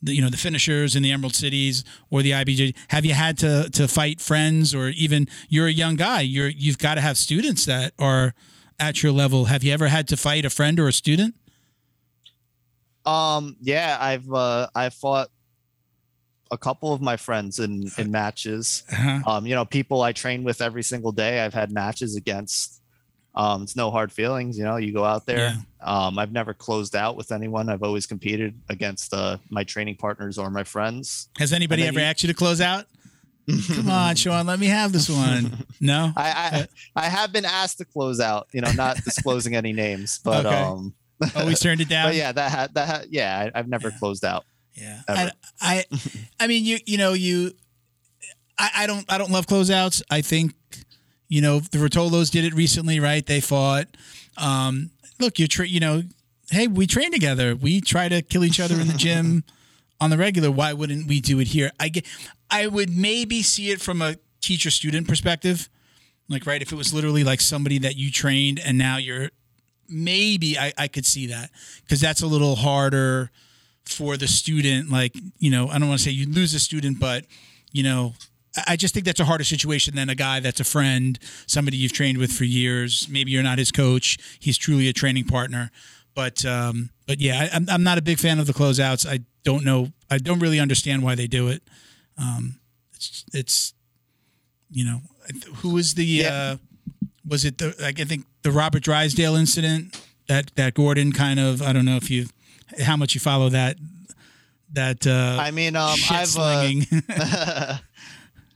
the 0.01 0.15
you 0.15 0.21
know 0.21 0.29
the 0.29 0.37
finishers 0.37 0.95
in 0.95 1.03
the 1.03 1.11
Emerald 1.11 1.35
Cities 1.35 1.83
or 2.09 2.21
the 2.21 2.31
IBJ, 2.31 2.75
have 2.89 3.05
you 3.05 3.13
had 3.13 3.37
to 3.39 3.69
to 3.71 3.87
fight 3.87 4.21
friends 4.21 4.73
or 4.73 4.89
even 4.89 5.27
you're 5.49 5.67
a 5.67 5.71
young 5.71 5.95
guy, 5.95 6.21
you're 6.21 6.47
you've 6.47 6.77
got 6.77 6.95
to 6.95 7.01
have 7.01 7.17
students 7.17 7.65
that 7.65 7.93
are 7.99 8.33
at 8.79 9.03
your 9.03 9.11
level. 9.11 9.45
Have 9.45 9.63
you 9.63 9.73
ever 9.73 9.87
had 9.87 10.07
to 10.09 10.17
fight 10.17 10.45
a 10.45 10.49
friend 10.49 10.79
or 10.79 10.87
a 10.87 10.93
student? 10.93 11.35
Um, 13.05 13.55
yeah, 13.61 13.97
I've 13.99 14.31
uh, 14.31 14.67
I've 14.75 14.93
fought 14.93 15.29
a 16.51 16.57
couple 16.57 16.93
of 16.93 17.01
my 17.01 17.17
friends 17.17 17.59
in 17.59 17.89
in 17.97 18.11
matches. 18.11 18.83
Uh-huh. 18.91 19.19
Um, 19.25 19.45
you 19.45 19.55
know, 19.55 19.65
people 19.65 20.01
I 20.01 20.11
train 20.11 20.43
with 20.43 20.61
every 20.61 20.83
single 20.83 21.11
day. 21.11 21.41
I've 21.41 21.53
had 21.53 21.71
matches 21.71 22.15
against. 22.15 22.81
Um, 23.35 23.63
it's 23.63 23.75
no 23.75 23.89
hard 23.91 24.11
feelings. 24.11 24.57
You 24.57 24.63
know, 24.65 24.77
you 24.77 24.91
go 24.91 25.05
out 25.05 25.25
there. 25.25 25.53
Um, 25.81 26.17
I've 26.19 26.31
never 26.31 26.53
closed 26.53 26.95
out 26.95 27.15
with 27.15 27.31
anyone. 27.31 27.69
I've 27.69 27.83
always 27.83 28.05
competed 28.05 28.59
against 28.69 29.13
uh, 29.13 29.37
my 29.49 29.63
training 29.63 29.95
partners 29.95 30.37
or 30.37 30.49
my 30.49 30.63
friends. 30.63 31.29
Has 31.37 31.53
anybody 31.53 31.83
ever 31.83 31.99
you- 31.99 32.05
asked 32.05 32.23
you 32.23 32.27
to 32.27 32.33
close 32.33 32.59
out? 32.59 32.85
Come 33.75 33.89
on, 33.89 34.15
Sean, 34.15 34.45
let 34.45 34.59
me 34.59 34.67
have 34.67 34.91
this 34.91 35.09
one. 35.09 35.65
No. 35.79 36.11
I, 36.15 36.67
I 36.95 37.03
I 37.05 37.09
have 37.09 37.31
been 37.31 37.45
asked 37.45 37.77
to 37.79 37.85
close 37.85 38.19
out. 38.19 38.47
You 38.51 38.61
know, 38.61 38.71
not 38.73 38.97
disclosing 39.03 39.55
any 39.55 39.73
names, 39.73 40.19
but 40.23 40.45
Okay. 40.45 40.55
um, 40.55 40.93
Always 41.35 41.59
turned 41.59 41.81
it 41.81 41.89
down. 41.89 42.07
but 42.09 42.15
yeah, 42.15 42.31
that 42.31 42.51
ha- 42.51 42.67
that 42.73 42.87
ha- 42.87 43.03
yeah, 43.09 43.49
I, 43.53 43.59
I've 43.59 43.67
never 43.67 43.91
closed 43.91 44.23
out. 44.23 44.45
Yeah. 44.73 45.01
I, 45.07 45.31
I 45.61 45.85
I 46.39 46.47
mean 46.47 46.63
you 46.63 46.77
you 46.85 46.97
know 46.97 47.13
you 47.13 47.51
I, 48.57 48.69
I 48.77 48.87
don't 48.87 49.05
I 49.11 49.17
don't 49.17 49.31
love 49.31 49.45
closeouts. 49.47 50.01
I 50.09 50.21
think 50.21 50.53
you 51.27 51.41
know 51.41 51.59
the 51.59 51.77
Ruotolos 51.77 52.31
did 52.31 52.45
it 52.45 52.53
recently, 52.53 52.99
right? 52.99 53.25
They 53.25 53.41
fought. 53.41 53.87
Um, 54.37 54.91
look, 55.19 55.37
you 55.39 55.47
tra- 55.47 55.67
you 55.67 55.79
know, 55.79 56.03
hey, 56.51 56.67
we 56.67 56.87
train 56.87 57.11
together. 57.11 57.55
We 57.55 57.81
try 57.81 58.07
to 58.09 58.21
kill 58.21 58.45
each 58.45 58.59
other 58.59 58.75
in 58.79 58.87
the 58.87 58.93
gym 58.93 59.43
on 60.01 60.09
the 60.11 60.17
regular. 60.17 60.49
Why 60.51 60.71
wouldn't 60.73 61.07
we 61.07 61.19
do 61.19 61.39
it 61.39 61.47
here? 61.47 61.71
I 61.79 61.89
get 61.89 62.05
I 62.51 62.67
would 62.67 62.89
maybe 62.89 63.41
see 63.41 63.71
it 63.71 63.81
from 63.81 64.01
a 64.01 64.15
teacher 64.41 64.71
student 64.71 65.07
perspective. 65.07 65.69
Like 66.29 66.45
right, 66.45 66.61
if 66.61 66.71
it 66.71 66.75
was 66.75 66.93
literally 66.93 67.23
like 67.23 67.41
somebody 67.41 67.77
that 67.79 67.95
you 67.95 68.11
trained 68.11 68.59
and 68.63 68.77
now 68.77 68.97
you're 68.97 69.31
maybe 69.87 70.57
I, 70.57 70.71
I 70.77 70.87
could 70.87 71.05
see 71.05 71.27
that. 71.27 71.49
Because 71.83 71.99
that's 71.99 72.21
a 72.21 72.27
little 72.27 72.55
harder 72.55 73.31
for 73.85 74.17
the 74.17 74.27
student 74.27 74.91
like 74.91 75.15
you 75.39 75.49
know 75.49 75.67
i 75.69 75.79
don't 75.79 75.87
want 75.87 75.97
to 75.99 76.05
say 76.05 76.11
you 76.11 76.27
lose 76.31 76.53
a 76.53 76.59
student 76.59 76.99
but 76.99 77.25
you 77.71 77.81
know 77.81 78.13
I- 78.67 78.75
just 78.75 78.93
think 78.93 79.03
that's 79.03 79.19
a 79.19 79.25
harder 79.25 79.43
situation 79.43 79.95
than 79.95 80.09
a 80.09 80.15
guy 80.15 80.39
that's 80.41 80.59
a 80.59 80.63
friend 80.63 81.17
somebody 81.47 81.77
you've 81.77 81.93
trained 81.93 82.17
with 82.19 82.31
for 82.31 82.43
years. 82.43 83.07
Maybe 83.09 83.31
you're 83.31 83.41
not 83.41 83.57
his 83.57 83.71
coach 83.71 84.17
he's 84.39 84.57
truly 84.59 84.89
a 84.89 84.93
training 84.93 85.25
partner. 85.25 85.71
But 86.13 86.45
um 86.45 86.91
but 87.07 87.19
yeah 87.19 87.47
I, 87.51 87.55
I'm, 87.55 87.67
I'm 87.67 87.83
not 87.83 87.97
a 87.97 88.01
big 88.03 88.19
fan 88.19 88.37
of 88.39 88.45
the 88.45 88.53
closeouts. 88.53 89.09
I 89.09 89.21
don't 89.43 89.63
know 89.65 89.87
i 90.11 90.17
don't 90.19 90.39
really 90.39 90.59
understand 90.59 91.01
why 91.01 91.15
they 91.15 91.25
do 91.25 91.47
it 91.47 91.63
um 92.19 92.59
it's 92.95 93.23
it's 93.33 93.73
you 94.69 94.83
know 94.85 95.01
who 95.57 95.73
was 95.73 95.93
the 95.95 96.05
Yeah. 96.05 96.33
uh 96.33 96.57
was 97.27 97.45
it 97.45 97.57
the 97.57 97.75
like 97.79 97.99
i 97.99 98.03
think 98.05 98.25
the 98.43 98.51
robert 98.51 98.83
drysdale 98.83 99.35
incident 99.35 99.99
that 100.27 100.51
that 100.55 100.73
gordon 100.73 101.11
kind 101.11 101.39
of 101.39 101.61
i 101.61 101.71
don't 101.73 101.85
know 101.85 101.95
if 101.97 102.09
you 102.09 102.27
how 102.83 102.95
much 102.97 103.13
you 103.15 103.19
follow 103.21 103.49
that 103.49 103.77
that 104.73 105.07
uh 105.07 105.37
I 105.41 105.49
mean, 105.51 105.75
um, 105.75 105.97
I've 106.11 106.37
uh, 106.37 106.69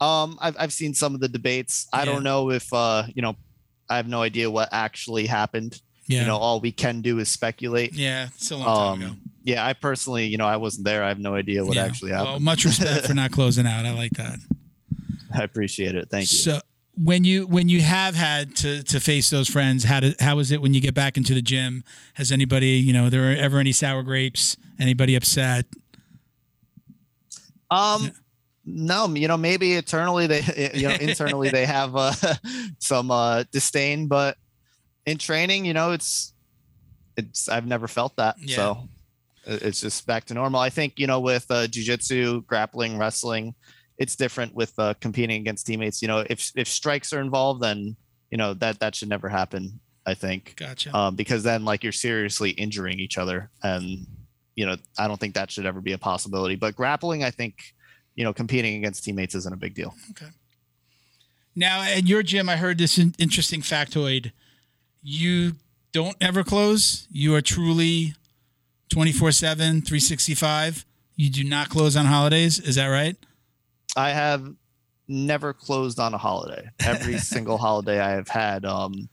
um, 0.00 0.38
I've 0.40 0.56
I've 0.58 0.72
seen 0.72 0.94
some 0.94 1.14
of 1.14 1.20
the 1.20 1.28
debates. 1.28 1.88
I 1.92 2.00
Yeah. 2.00 2.04
don't 2.06 2.22
know 2.22 2.50
if 2.50 2.72
uh, 2.72 3.04
you 3.14 3.22
know, 3.22 3.36
I 3.88 3.96
have 3.96 4.06
no 4.08 4.22
idea 4.22 4.50
what 4.50 4.68
actually 4.72 5.26
happened. 5.26 5.80
yeah 6.06 6.20
You 6.20 6.26
know, 6.26 6.36
all 6.36 6.60
we 6.60 6.70
can 6.72 7.00
do 7.02 7.18
is 7.18 7.28
speculate. 7.28 7.94
yeah 7.94 8.28
it's 8.34 8.50
a 8.52 8.56
long 8.56 8.66
time 8.66 9.02
ago 9.02 9.10
Um, 9.10 9.20
yeah, 9.44 9.64
I 9.64 9.72
personally, 9.74 10.26
you 10.26 10.36
know, 10.38 10.46
I 10.46 10.56
wasn't 10.56 10.86
there. 10.86 11.04
I 11.04 11.08
have 11.08 11.20
no 11.20 11.34
idea 11.36 11.64
what 11.64 11.76
Yeah. 11.76 11.84
actually 11.84 12.10
well 12.12 12.24
happened. 12.26 12.44
much 12.44 12.64
respect 12.64 13.06
for 13.06 13.14
not 13.14 13.30
closing 13.38 13.66
out 13.66 13.84
i 13.86 13.92
like 13.92 14.12
that 14.12 14.38
I 15.36 15.42
appreciate 15.42 15.94
it. 15.96 16.08
Thank 16.10 16.30
you. 16.32 16.38
So 16.38 16.60
when 16.96 17.24
you 17.24 17.46
when 17.48 17.68
you 17.68 17.80
have 17.82 18.14
had 18.14 18.54
to 18.56 18.84
to 18.84 19.00
face 19.00 19.28
those 19.30 19.48
friends, 19.48 19.82
how 19.82 19.98
did 19.98 20.20
how 20.20 20.38
is 20.38 20.52
it 20.52 20.62
when 20.62 20.74
you 20.74 20.80
get 20.80 20.94
back 20.94 21.16
into 21.16 21.34
the 21.34 21.42
gym? 21.42 21.82
Has 22.14 22.30
anybody 22.30 22.68
you 22.68 22.92
know 22.92 23.10
there 23.10 23.32
are 23.32 23.34
ever 23.36 23.58
any 23.58 23.72
sour 23.72 24.02
grapes? 24.04 24.56
Anybody 24.78 25.16
upset? 25.16 25.66
Um, 27.70 28.12
no, 28.64 29.08
you 29.14 29.26
know, 29.28 29.36
maybe 29.36 29.72
eternally 29.72 30.26
they, 30.28 30.70
you 30.74 30.88
know, 30.88 30.94
internally 30.94 31.50
they 31.50 31.66
have 31.66 31.96
uh, 31.96 32.12
some 32.78 33.10
uh, 33.10 33.44
disdain, 33.50 34.06
but 34.06 34.36
in 35.06 35.18
training, 35.18 35.64
you 35.64 35.74
know, 35.74 35.90
it's 35.92 36.32
it's 37.16 37.48
I've 37.48 37.66
never 37.66 37.88
felt 37.88 38.16
that. 38.16 38.36
Yeah. 38.38 38.56
So 38.56 38.88
it's 39.46 39.80
just 39.80 40.06
back 40.06 40.24
to 40.26 40.34
normal. 40.34 40.60
I 40.60 40.70
think 40.70 40.98
you 40.98 41.06
know 41.06 41.20
with 41.20 41.46
uh, 41.50 41.66
jujitsu, 41.66 42.46
grappling, 42.46 42.98
wrestling, 42.98 43.54
it's 43.98 44.16
different 44.16 44.54
with 44.54 44.72
uh, 44.78 44.94
competing 45.00 45.40
against 45.40 45.66
teammates. 45.66 46.02
You 46.02 46.08
know, 46.08 46.24
if 46.28 46.50
if 46.56 46.68
strikes 46.68 47.12
are 47.12 47.20
involved, 47.20 47.62
then 47.62 47.96
you 48.30 48.38
know 48.38 48.54
that 48.54 48.80
that 48.80 48.94
should 48.94 49.08
never 49.08 49.28
happen. 49.28 49.80
I 50.06 50.12
think 50.14 50.54
Gotcha. 50.56 50.94
um, 50.94 51.16
because 51.16 51.42
then 51.44 51.64
like 51.64 51.82
you're 51.82 51.92
seriously 51.92 52.50
injuring 52.50 52.98
each 53.00 53.16
other 53.16 53.50
and 53.62 54.06
you 54.54 54.66
know 54.66 54.76
i 54.98 55.08
don't 55.08 55.18
think 55.18 55.32
that 55.34 55.50
should 55.50 55.64
ever 55.64 55.80
be 55.80 55.92
a 55.94 55.98
possibility 55.98 56.56
but 56.56 56.76
grappling 56.76 57.24
i 57.24 57.30
think 57.30 57.54
you 58.14 58.22
know 58.22 58.32
competing 58.34 58.76
against 58.76 59.02
teammates 59.02 59.34
isn't 59.34 59.54
a 59.54 59.56
big 59.56 59.74
deal 59.74 59.94
Okay. 60.10 60.30
now 61.56 61.80
at 61.82 62.06
your 62.06 62.22
gym, 62.22 62.48
I 62.50 62.56
heard 62.56 62.76
this 62.78 62.98
in- 62.98 63.14
interesting 63.18 63.62
factoid. 63.62 64.32
You 65.02 65.52
don't 65.92 66.16
ever 66.20 66.44
close. 66.44 67.06
You 67.10 67.34
are 67.34 67.40
truly 67.40 68.14
24 68.90 69.32
7, 69.32 69.56
365. 69.82 70.84
You 71.16 71.30
do 71.30 71.44
not 71.44 71.68
close 71.68 71.96
on 71.96 72.06
holidays. 72.06 72.58
Is 72.58 72.76
that 72.76 72.86
right? 72.88 73.16
i 73.96 74.10
have 74.10 74.44
never 75.06 75.52
closed 75.52 76.00
on 76.00 76.14
a 76.14 76.18
holiday 76.18 76.68
every 76.80 77.16
single 77.32 77.56
holiday 77.58 78.00
i 78.00 78.10
have 78.10 78.26
had 78.26 78.64
um 78.64 79.08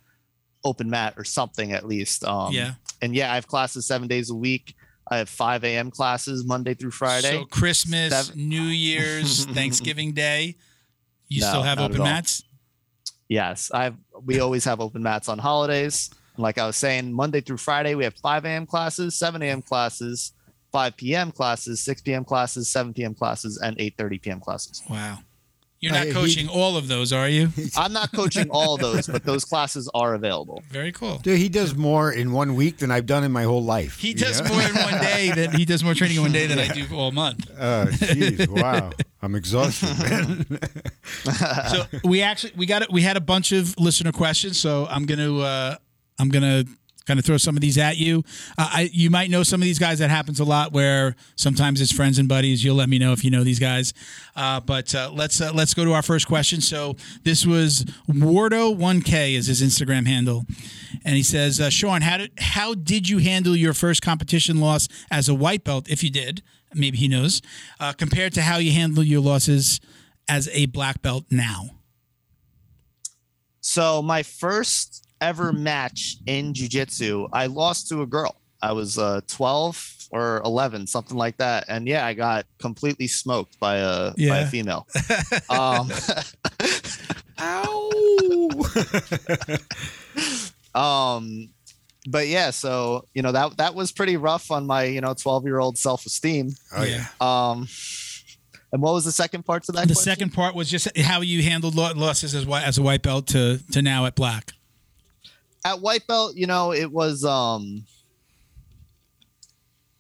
open 0.64 0.90
mat 0.90 1.14
or 1.18 1.24
something 1.24 1.72
at 1.72 1.86
least 1.86 2.24
um 2.24 2.52
yeah. 2.52 2.74
and 3.02 3.14
yeah 3.14 3.32
i 3.32 3.36
have 3.36 3.46
classes 3.46 3.86
seven 3.86 4.08
days 4.08 4.32
a 4.32 4.36
week 4.36 4.74
i 5.12 5.18
have 5.18 5.30
5 5.30 5.66
a.m 5.66 5.92
classes 5.92 6.44
monday 6.46 6.74
through 6.74 6.90
friday 6.92 7.30
So 7.32 7.46
Christmas, 7.46 8.10
Seven- 8.12 8.50
New 8.50 8.64
Year's, 8.64 9.46
Thanksgiving 9.60 10.14
Day, 10.14 10.56
you 11.28 11.42
No, 11.42 11.48
still 11.50 11.64
have 11.64 11.80
open 11.80 12.02
mats? 12.02 12.42
Yes, 13.30 13.70
I've 13.72 13.98
we 14.26 14.40
always 14.40 14.66
have 14.66 14.80
open 14.82 15.04
mats 15.04 15.30
on 15.30 15.38
holidays. 15.38 16.10
Like 16.42 16.58
I 16.58 16.66
was 16.68 16.76
saying, 16.76 17.14
Monday 17.14 17.42
through 17.42 17.58
Friday 17.58 17.96
we 17.96 18.04
have 18.04 18.16
5 18.16 18.46
a.m. 18.46 18.66
classes, 18.66 19.18
7 19.18 19.42
a.m. 19.42 19.62
classes, 19.62 20.34
5 20.72 20.98
p.m. 20.98 21.32
classes, 21.32 21.82
6 21.84 22.02
p.m. 22.02 22.24
classes, 22.26 22.70
7 22.70 22.94
p.m. 22.94 23.14
classes, 23.14 23.58
and 23.58 23.78
8:30 23.78 24.22
p.m. 24.22 24.40
classes. 24.40 24.82
Wow. 24.90 25.20
You're 25.80 25.94
not 25.94 26.04
Uh, 26.04 26.06
he- 26.06 26.12
coaching 26.14 26.48
all 26.48 26.78
of 26.78 26.88
those, 26.88 27.12
are 27.12 27.28
you? 27.28 27.50
I'm 27.76 27.92
not 27.92 28.12
coaching 28.12 28.52
all 28.52 28.78
those, 28.78 29.08
but 29.08 29.24
those 29.26 29.44
classes 29.44 29.90
are 29.96 30.14
available. 30.14 30.62
Very 30.70 30.92
cool. 30.92 31.18
Dude, 31.18 31.40
he 31.40 31.50
does 31.50 31.74
more 31.74 32.12
in 32.12 32.32
one 32.34 32.54
week 32.54 32.78
than 32.78 32.92
I've 32.92 33.08
done 33.08 33.24
in 33.24 33.32
my 33.32 33.44
whole 33.44 33.64
life. 33.64 33.98
He 33.98 34.14
does 34.14 34.42
know? 34.44 34.50
more 34.50 34.62
in 34.62 34.76
one 34.76 35.02
day 35.02 35.32
than 35.32 35.52
he 35.54 35.66
does 35.66 35.84
more 35.84 35.96
training 35.96 36.18
in 36.18 36.22
one 36.22 36.32
day 36.32 36.46
than 36.46 36.60
I 36.60 36.68
do 36.68 36.86
all 36.96 37.12
month. 37.12 37.50
Oh, 37.60 37.86
jeez, 37.90 38.48
wow. 38.48 38.92
I'm 39.24 39.34
exhausted, 39.34 39.90
man. 40.00 40.60
So 41.72 41.86
we 42.04 42.22
actually 42.22 42.54
we 42.56 42.66
got 42.68 42.84
it. 42.84 42.92
We 42.92 43.02
had 43.02 43.18
a 43.18 43.22
bunch 43.22 43.52
of 43.52 43.78
listener 43.80 44.12
questions, 44.12 44.60
so 44.60 44.86
I'm 44.90 45.06
gonna 45.06 45.36
uh, 45.40 45.76
I'm 46.22 46.30
gonna 46.30 46.64
kind 47.06 47.20
of 47.20 47.26
throw 47.26 47.38
some 47.38 47.58
of 47.58 47.62
these 47.62 47.78
at 47.78 47.98
you. 47.98 48.24
Uh, 48.58 48.70
I 48.72 48.90
you 48.94 49.10
might 49.10 49.30
know 49.30 49.44
some 49.44 49.62
of 49.62 49.66
these 49.66 49.80
guys. 49.80 50.00
That 50.00 50.10
happens 50.10 50.40
a 50.40 50.46
lot 50.46 50.72
where 50.72 51.16
sometimes 51.36 51.82
it's 51.82 51.92
friends 51.92 52.20
and 52.20 52.30
buddies. 52.30 52.64
You'll 52.64 52.76
let 52.76 52.90
me 52.90 53.00
know 53.00 53.12
if 53.12 53.24
you 53.26 53.32
know 53.32 53.44
these 53.44 53.60
guys. 53.60 53.94
Uh, 54.36 54.60
but 54.60 54.94
uh, 54.94 55.12
let's 55.14 55.42
uh, 55.42 55.52
let's 55.54 55.74
go 55.74 55.84
to 55.84 55.94
our 55.94 56.04
first 56.04 56.28
question. 56.28 56.62
So 56.62 56.96
this 57.24 57.46
was 57.46 57.86
Wardo1K 58.08 59.34
is 59.34 59.48
his 59.48 59.62
Instagram 59.62 60.08
handle, 60.08 60.46
and 61.04 61.16
he 61.16 61.24
says, 61.24 61.60
uh, 61.60 61.70
Sean, 61.70 62.02
how 62.02 62.18
did 62.18 62.32
how 62.38 62.76
did 62.76 63.10
you 63.10 63.18
handle 63.18 63.56
your 63.56 63.74
first 63.74 64.02
competition 64.02 64.60
loss 64.60 64.88
as 65.10 65.28
a 65.28 65.34
white 65.34 65.64
belt, 65.64 65.90
if 65.90 66.04
you 66.04 66.12
did? 66.12 66.44
Maybe 66.74 66.98
he 66.98 67.10
knows, 67.10 67.42
uh, 67.82 67.92
compared 67.92 68.34
to 68.34 68.44
how 68.44 68.58
you 68.58 68.72
handle 68.72 69.04
your 69.04 69.20
losses 69.20 69.82
as 70.30 70.48
a 70.54 70.68
black 70.68 71.02
belt 71.02 71.26
now. 71.30 71.72
So 73.60 74.02
my 74.02 74.24
first 74.24 75.06
ever 75.22 75.54
match 75.54 76.18
in 76.26 76.54
jiu-jitsu, 76.54 77.28
I 77.32 77.46
lost 77.46 77.88
to 77.90 78.02
a 78.02 78.06
girl. 78.06 78.36
I 78.62 78.74
was 78.74 78.98
uh 78.98 79.22
12 79.28 80.08
or 80.12 80.42
11, 80.44 80.88
something 80.88 81.18
like 81.18 81.38
that. 81.38 81.66
And 81.68 81.88
yeah, 81.88 82.06
I 82.06 82.14
got 82.14 82.46
completely 82.60 83.08
smoked 83.08 83.60
by 83.60 83.78
a 83.78 84.14
by 84.14 84.40
a 84.40 84.48
female. 84.48 84.88
um 85.50 85.90
um 90.76 91.50
but 92.10 92.28
yeah, 92.28 92.50
so 92.50 93.08
you 93.14 93.22
know 93.22 93.32
that 93.32 93.58
that 93.58 93.76
was 93.76 93.92
pretty 93.92 94.18
rough 94.18 94.52
on 94.52 94.68
my, 94.68 94.84
you 94.84 95.02
know, 95.02 95.14
12-year-old 95.14 95.78
self-esteem. 95.78 96.52
Oh 96.76 96.84
yeah. 96.84 97.06
Um 97.20 97.68
and 98.74 98.82
what 98.82 98.94
was 98.94 99.06
the 99.06 99.12
second 99.12 99.44
part 99.44 99.64
to 99.64 99.72
that? 99.74 99.88
The 99.88 99.94
question? 99.94 100.04
second 100.04 100.30
part 100.32 100.56
was 100.56 100.70
just 100.70 100.96
how 100.98 101.22
you 101.22 101.44
handled 101.44 101.76
losses 101.76 102.34
as, 102.34 102.48
as 102.48 102.78
a 102.78 102.82
white 102.82 103.02
belt 103.02 103.28
to 103.28 103.60
to 103.72 103.82
now 103.82 104.06
at 104.06 104.16
black. 104.16 104.52
At 105.66 105.82
white 105.82 106.08
belt, 106.08 106.36
you 106.36 106.48
know, 106.48 106.74
it 106.74 106.92
was 106.92 107.24
um 107.24 107.86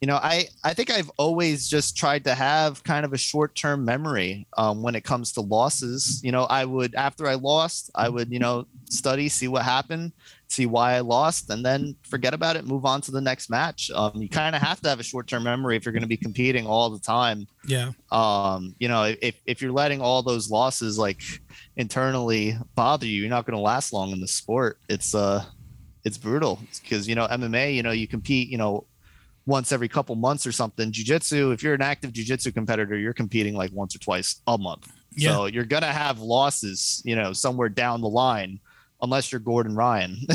you 0.02 0.08
know, 0.08 0.16
I 0.16 0.48
I 0.64 0.74
think 0.74 0.90
I've 0.90 1.12
always 1.18 1.68
just 1.68 1.96
tried 1.96 2.24
to 2.24 2.34
have 2.34 2.84
kind 2.84 3.06
of 3.06 3.14
a 3.14 3.18
short-term 3.18 3.86
memory 3.86 4.48
um 4.58 4.82
when 4.82 4.96
it 4.96 5.04
comes 5.04 5.32
to 5.34 5.42
losses. 5.42 6.20
You 6.24 6.32
know, 6.32 6.46
I 6.46 6.66
would 6.66 6.96
after 6.96 7.28
I 7.28 7.36
lost, 7.36 7.92
I 7.94 8.10
would, 8.10 8.32
you 8.32 8.40
know, 8.40 8.66
study, 8.90 9.30
see 9.30 9.48
what 9.48 9.64
happened, 9.64 10.12
see 10.52 10.66
why 10.66 10.94
I 10.96 11.00
lost 11.00 11.50
and 11.50 11.66
then 11.66 11.96
forget 12.10 12.34
about 12.34 12.58
it, 12.58 12.66
move 12.66 12.84
on 12.86 13.00
to 13.02 13.12
the 13.12 13.22
next 13.22 13.50
match. 13.50 13.90
Um 13.96 14.12
you 14.22 14.28
kind 14.30 14.56
of 14.56 14.62
have 14.62 14.82
to 14.82 14.90
have 14.90 15.00
a 15.00 15.04
short-term 15.04 15.44
memory 15.44 15.76
if 15.78 15.86
you're 15.86 15.94
going 15.94 16.02
to 16.04 16.08
be 16.08 16.18
competing 16.18 16.68
all 16.68 16.90
the 16.90 17.00
time 17.00 17.48
Yeah. 17.66 17.92
um 18.12 18.76
you 18.80 18.88
know 18.88 19.04
if 19.22 19.36
if 19.46 19.62
you're 19.62 19.72
letting 19.72 20.02
all 20.02 20.22
those 20.24 20.50
losses 20.50 20.98
like 20.98 21.22
internally 21.78 22.58
bother 22.76 23.06
you 23.06 23.22
you're 23.22 23.30
not 23.30 23.46
going 23.46 23.56
to 23.58 23.62
last 23.62 23.94
long 23.94 24.12
in 24.12 24.20
the 24.20 24.28
sport 24.28 24.78
it's 24.90 25.16
uh 25.16 25.44
it's 26.04 26.18
brutal 26.18 26.60
because 26.82 27.08
you 27.08 27.16
know 27.16 27.28
mma 27.28 27.74
you 27.74 27.84
know 27.84 27.92
you 27.92 28.08
compete 28.08 28.50
you 28.50 28.58
know 28.58 28.86
once 29.46 29.72
every 29.72 29.88
couple 29.88 30.16
months 30.16 30.46
or 30.46 30.52
something 30.52 30.92
jiu-jitsu 30.92 31.52
if 31.52 31.64
you're 31.64 31.74
an 31.74 31.82
active 31.82 32.12
jiu-jitsu 32.12 32.52
competitor 32.52 32.98
you're 32.98 33.14
competing 33.14 33.56
like 33.56 33.72
once 33.74 33.96
or 33.96 34.00
twice 34.00 34.42
a 34.48 34.58
month 34.58 34.88
Yeah. 35.16 35.32
so 35.34 35.46
you're 35.46 35.66
going 35.66 35.82
to 35.84 35.88
have 36.04 36.20
losses 36.20 37.02
you 37.06 37.16
know 37.16 37.34
somewhere 37.34 37.70
down 37.70 38.02
the 38.02 38.10
line 38.10 38.60
unless 39.02 39.32
you're 39.32 39.40
gordon 39.40 39.76
ryan 39.76 40.18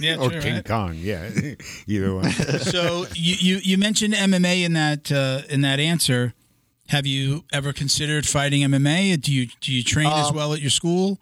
Yeah. 0.00 0.16
Or 0.16 0.30
true, 0.30 0.40
King 0.40 0.54
right? 0.56 0.64
Kong. 0.64 0.94
Yeah. 0.98 1.30
Either 1.86 2.14
one. 2.14 2.30
so 2.60 3.06
you, 3.14 3.34
you 3.38 3.56
you 3.62 3.78
mentioned 3.78 4.12
MMA 4.14 4.64
in 4.64 4.72
that 4.74 5.10
uh, 5.12 5.42
in 5.48 5.60
that 5.62 5.80
answer. 5.80 6.34
Have 6.88 7.06
you 7.06 7.44
ever 7.52 7.72
considered 7.72 8.26
fighting 8.26 8.60
MMA? 8.62 9.20
Do 9.20 9.32
you 9.32 9.46
do 9.60 9.72
you 9.72 9.82
train 9.82 10.06
as 10.08 10.28
Um, 10.28 10.36
well 10.36 10.52
at 10.52 10.60
your 10.60 10.70
school? 10.70 11.18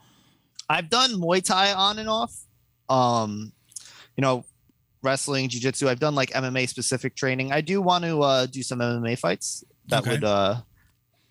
I've 0.69 0.91
done 0.91 1.13
Muay 1.13 1.45
Thai 1.45 1.73
on 1.73 1.99
and 1.99 2.09
off. 2.09 2.35
Um, 2.89 3.53
you 4.17 4.23
know, 4.23 4.45
wrestling, 5.03 5.49
jiu-jitsu. 5.49 5.89
I've 5.89 6.01
done 6.01 6.15
like 6.15 6.31
MMA 6.31 6.69
specific 6.69 7.15
training. 7.15 7.53
I 7.53 7.61
do 7.61 7.81
want 7.81 8.05
to 8.05 8.23
uh, 8.23 8.47
do 8.47 8.63
some 8.63 8.81
MMA 8.81 9.19
fights. 9.19 9.63
That 9.89 10.01
Okay. 10.01 10.13
would 10.13 10.25
uh, 10.25 10.57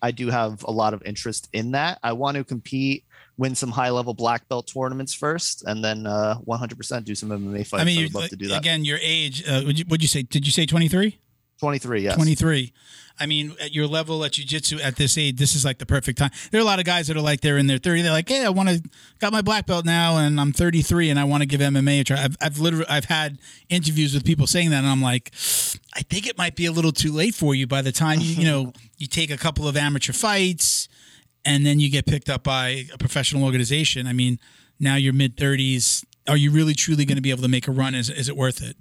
I 0.00 0.10
do 0.12 0.28
have 0.30 0.62
a 0.64 0.70
lot 0.72 0.94
of 0.94 1.02
interest 1.04 1.48
in 1.52 1.72
that. 1.72 1.98
I 2.02 2.12
want 2.12 2.36
to 2.36 2.44
compete, 2.44 3.04
win 3.42 3.56
some 3.56 3.72
high 3.72 3.90
level 3.90 4.14
black 4.14 4.48
belt 4.48 4.70
tournaments 4.72 5.12
first, 5.12 5.64
and 5.64 5.84
then 5.84 6.06
uh, 6.06 6.36
100% 6.46 7.04
do 7.04 7.14
some 7.16 7.30
MMA 7.30 7.66
fights. 7.66 7.74
I, 7.74 7.78
I 7.80 7.84
mean, 7.84 8.04
would 8.04 8.14
love 8.14 8.28
to 8.28 8.36
do 8.36 8.48
that. 8.48 8.60
again. 8.60 8.84
Your 8.84 8.98
age? 9.02 9.42
Uh, 9.46 9.62
would 9.66 9.78
you 9.80 9.84
would 9.88 10.00
you 10.00 10.08
say? 10.08 10.22
Did 10.22 10.46
you 10.46 10.52
say 10.52 10.64
twenty 10.64 10.88
three? 10.88 11.18
23, 11.58 12.00
yes. 12.00 12.16
23. 12.16 12.72
I 13.20 13.26
mean, 13.26 13.54
at 13.60 13.72
your 13.72 13.86
level 13.86 14.24
at 14.24 14.32
jiu-jitsu 14.32 14.80
at 14.80 14.96
this 14.96 15.16
age, 15.16 15.36
this 15.36 15.54
is 15.54 15.64
like 15.64 15.78
the 15.78 15.86
perfect 15.86 16.18
time. 16.18 16.30
There 16.50 16.58
are 16.58 16.62
a 16.62 16.66
lot 16.66 16.80
of 16.80 16.84
guys 16.84 17.06
that 17.06 17.16
are 17.16 17.20
like 17.20 17.40
they're 17.40 17.56
in 17.56 17.68
their 17.68 17.78
30. 17.78 18.02
They're 18.02 18.10
like, 18.10 18.28
"Hey, 18.28 18.44
I 18.44 18.48
want 18.48 18.68
to 18.70 18.82
got 19.20 19.32
my 19.32 19.42
black 19.42 19.66
belt 19.66 19.84
now 19.84 20.16
and 20.16 20.40
I'm 20.40 20.52
33 20.52 21.10
and 21.10 21.20
I 21.20 21.24
want 21.24 21.42
to 21.42 21.46
give 21.46 21.60
MMA 21.60 22.00
a 22.00 22.04
try." 22.04 22.24
I've 22.24 22.36
I've 22.40 22.58
literally 22.58 22.86
I've 22.88 23.04
had 23.04 23.38
interviews 23.68 24.12
with 24.12 24.24
people 24.24 24.48
saying 24.48 24.70
that 24.70 24.78
and 24.78 24.88
I'm 24.88 25.02
like, 25.02 25.30
"I 25.94 26.00
think 26.00 26.26
it 26.26 26.36
might 26.36 26.56
be 26.56 26.66
a 26.66 26.72
little 26.72 26.90
too 26.90 27.12
late 27.12 27.36
for 27.36 27.54
you 27.54 27.68
by 27.68 27.80
the 27.80 27.92
time 27.92 28.18
you, 28.18 28.34
you 28.34 28.44
know, 28.50 28.72
you 28.98 29.06
take 29.06 29.30
a 29.30 29.36
couple 29.36 29.68
of 29.68 29.76
amateur 29.76 30.12
fights 30.12 30.88
and 31.44 31.66
then 31.66 31.80
you 31.80 31.90
get 31.90 32.06
picked 32.06 32.28
up 32.28 32.42
by 32.44 32.86
a 32.92 32.98
professional 32.98 33.44
organization. 33.44 34.06
I 34.06 34.12
mean, 34.12 34.38
now 34.78 34.96
you're 34.96 35.12
mid 35.12 35.36
30s. 35.36 36.04
Are 36.28 36.36
you 36.36 36.50
really 36.50 36.74
truly 36.74 37.04
going 37.04 37.16
to 37.16 37.22
be 37.22 37.30
able 37.30 37.42
to 37.42 37.48
make 37.48 37.66
a 37.66 37.72
run? 37.72 37.94
Is, 37.94 38.08
is 38.08 38.28
it 38.28 38.36
worth 38.36 38.62
it? 38.62 38.76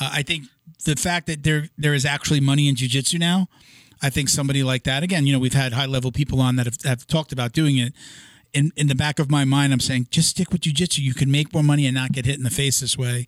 Uh, 0.00 0.10
I 0.12 0.22
think 0.22 0.44
the 0.84 0.96
fact 0.96 1.26
that 1.26 1.42
there 1.42 1.68
there 1.78 1.94
is 1.94 2.04
actually 2.04 2.40
money 2.40 2.68
in 2.68 2.74
jujitsu 2.74 3.18
now, 3.18 3.48
I 4.02 4.10
think 4.10 4.28
somebody 4.28 4.62
like 4.62 4.84
that. 4.84 5.02
Again, 5.02 5.26
you 5.26 5.32
know, 5.32 5.38
we've 5.38 5.52
had 5.52 5.72
high 5.72 5.86
level 5.86 6.10
people 6.10 6.40
on 6.40 6.56
that 6.56 6.66
have, 6.66 6.82
have 6.84 7.06
talked 7.06 7.32
about 7.32 7.52
doing 7.52 7.76
it. 7.76 7.92
In 8.52 8.70
in 8.76 8.88
the 8.88 8.94
back 8.94 9.18
of 9.18 9.30
my 9.30 9.44
mind, 9.44 9.72
I'm 9.72 9.80
saying 9.80 10.08
just 10.10 10.28
stick 10.28 10.50
with 10.50 10.62
jujitsu. 10.62 10.98
You 10.98 11.14
can 11.14 11.30
make 11.30 11.54
more 11.54 11.62
money 11.62 11.86
and 11.86 11.94
not 11.94 12.12
get 12.12 12.26
hit 12.26 12.36
in 12.36 12.42
the 12.42 12.50
face 12.50 12.80
this 12.80 12.98
way. 12.98 13.26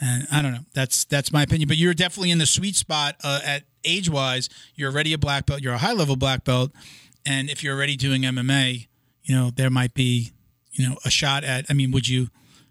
And 0.00 0.26
I 0.30 0.42
don't 0.42 0.52
know. 0.52 0.66
That's 0.74 1.04
that's 1.04 1.32
my 1.32 1.42
opinion. 1.42 1.68
But 1.68 1.78
you're 1.78 1.94
definitely 1.94 2.30
in 2.30 2.38
the 2.38 2.46
sweet 2.46 2.76
spot 2.76 3.16
uh, 3.22 3.40
at 3.44 3.62
age 3.84 4.10
wise. 4.10 4.50
You're 4.74 4.90
already 4.90 5.14
a 5.14 5.18
black 5.18 5.46
belt. 5.46 5.62
You're 5.62 5.74
a 5.74 5.78
high 5.78 5.94
level 5.94 6.16
black 6.16 6.44
belt. 6.44 6.72
And 7.26 7.50
if 7.50 7.62
you're 7.62 7.74
already 7.74 7.96
doing 7.96 8.22
MMA, 8.22 8.86
you 9.24 9.34
know 9.34 9.50
there 9.50 9.70
might 9.70 9.92
be, 9.94 10.32
you 10.72 10.88
know, 10.88 10.96
a 11.04 11.10
shot 11.10 11.44
at. 11.44 11.66
I 11.68 11.72
mean, 11.74 11.90
would 11.90 12.08
you? 12.08 12.28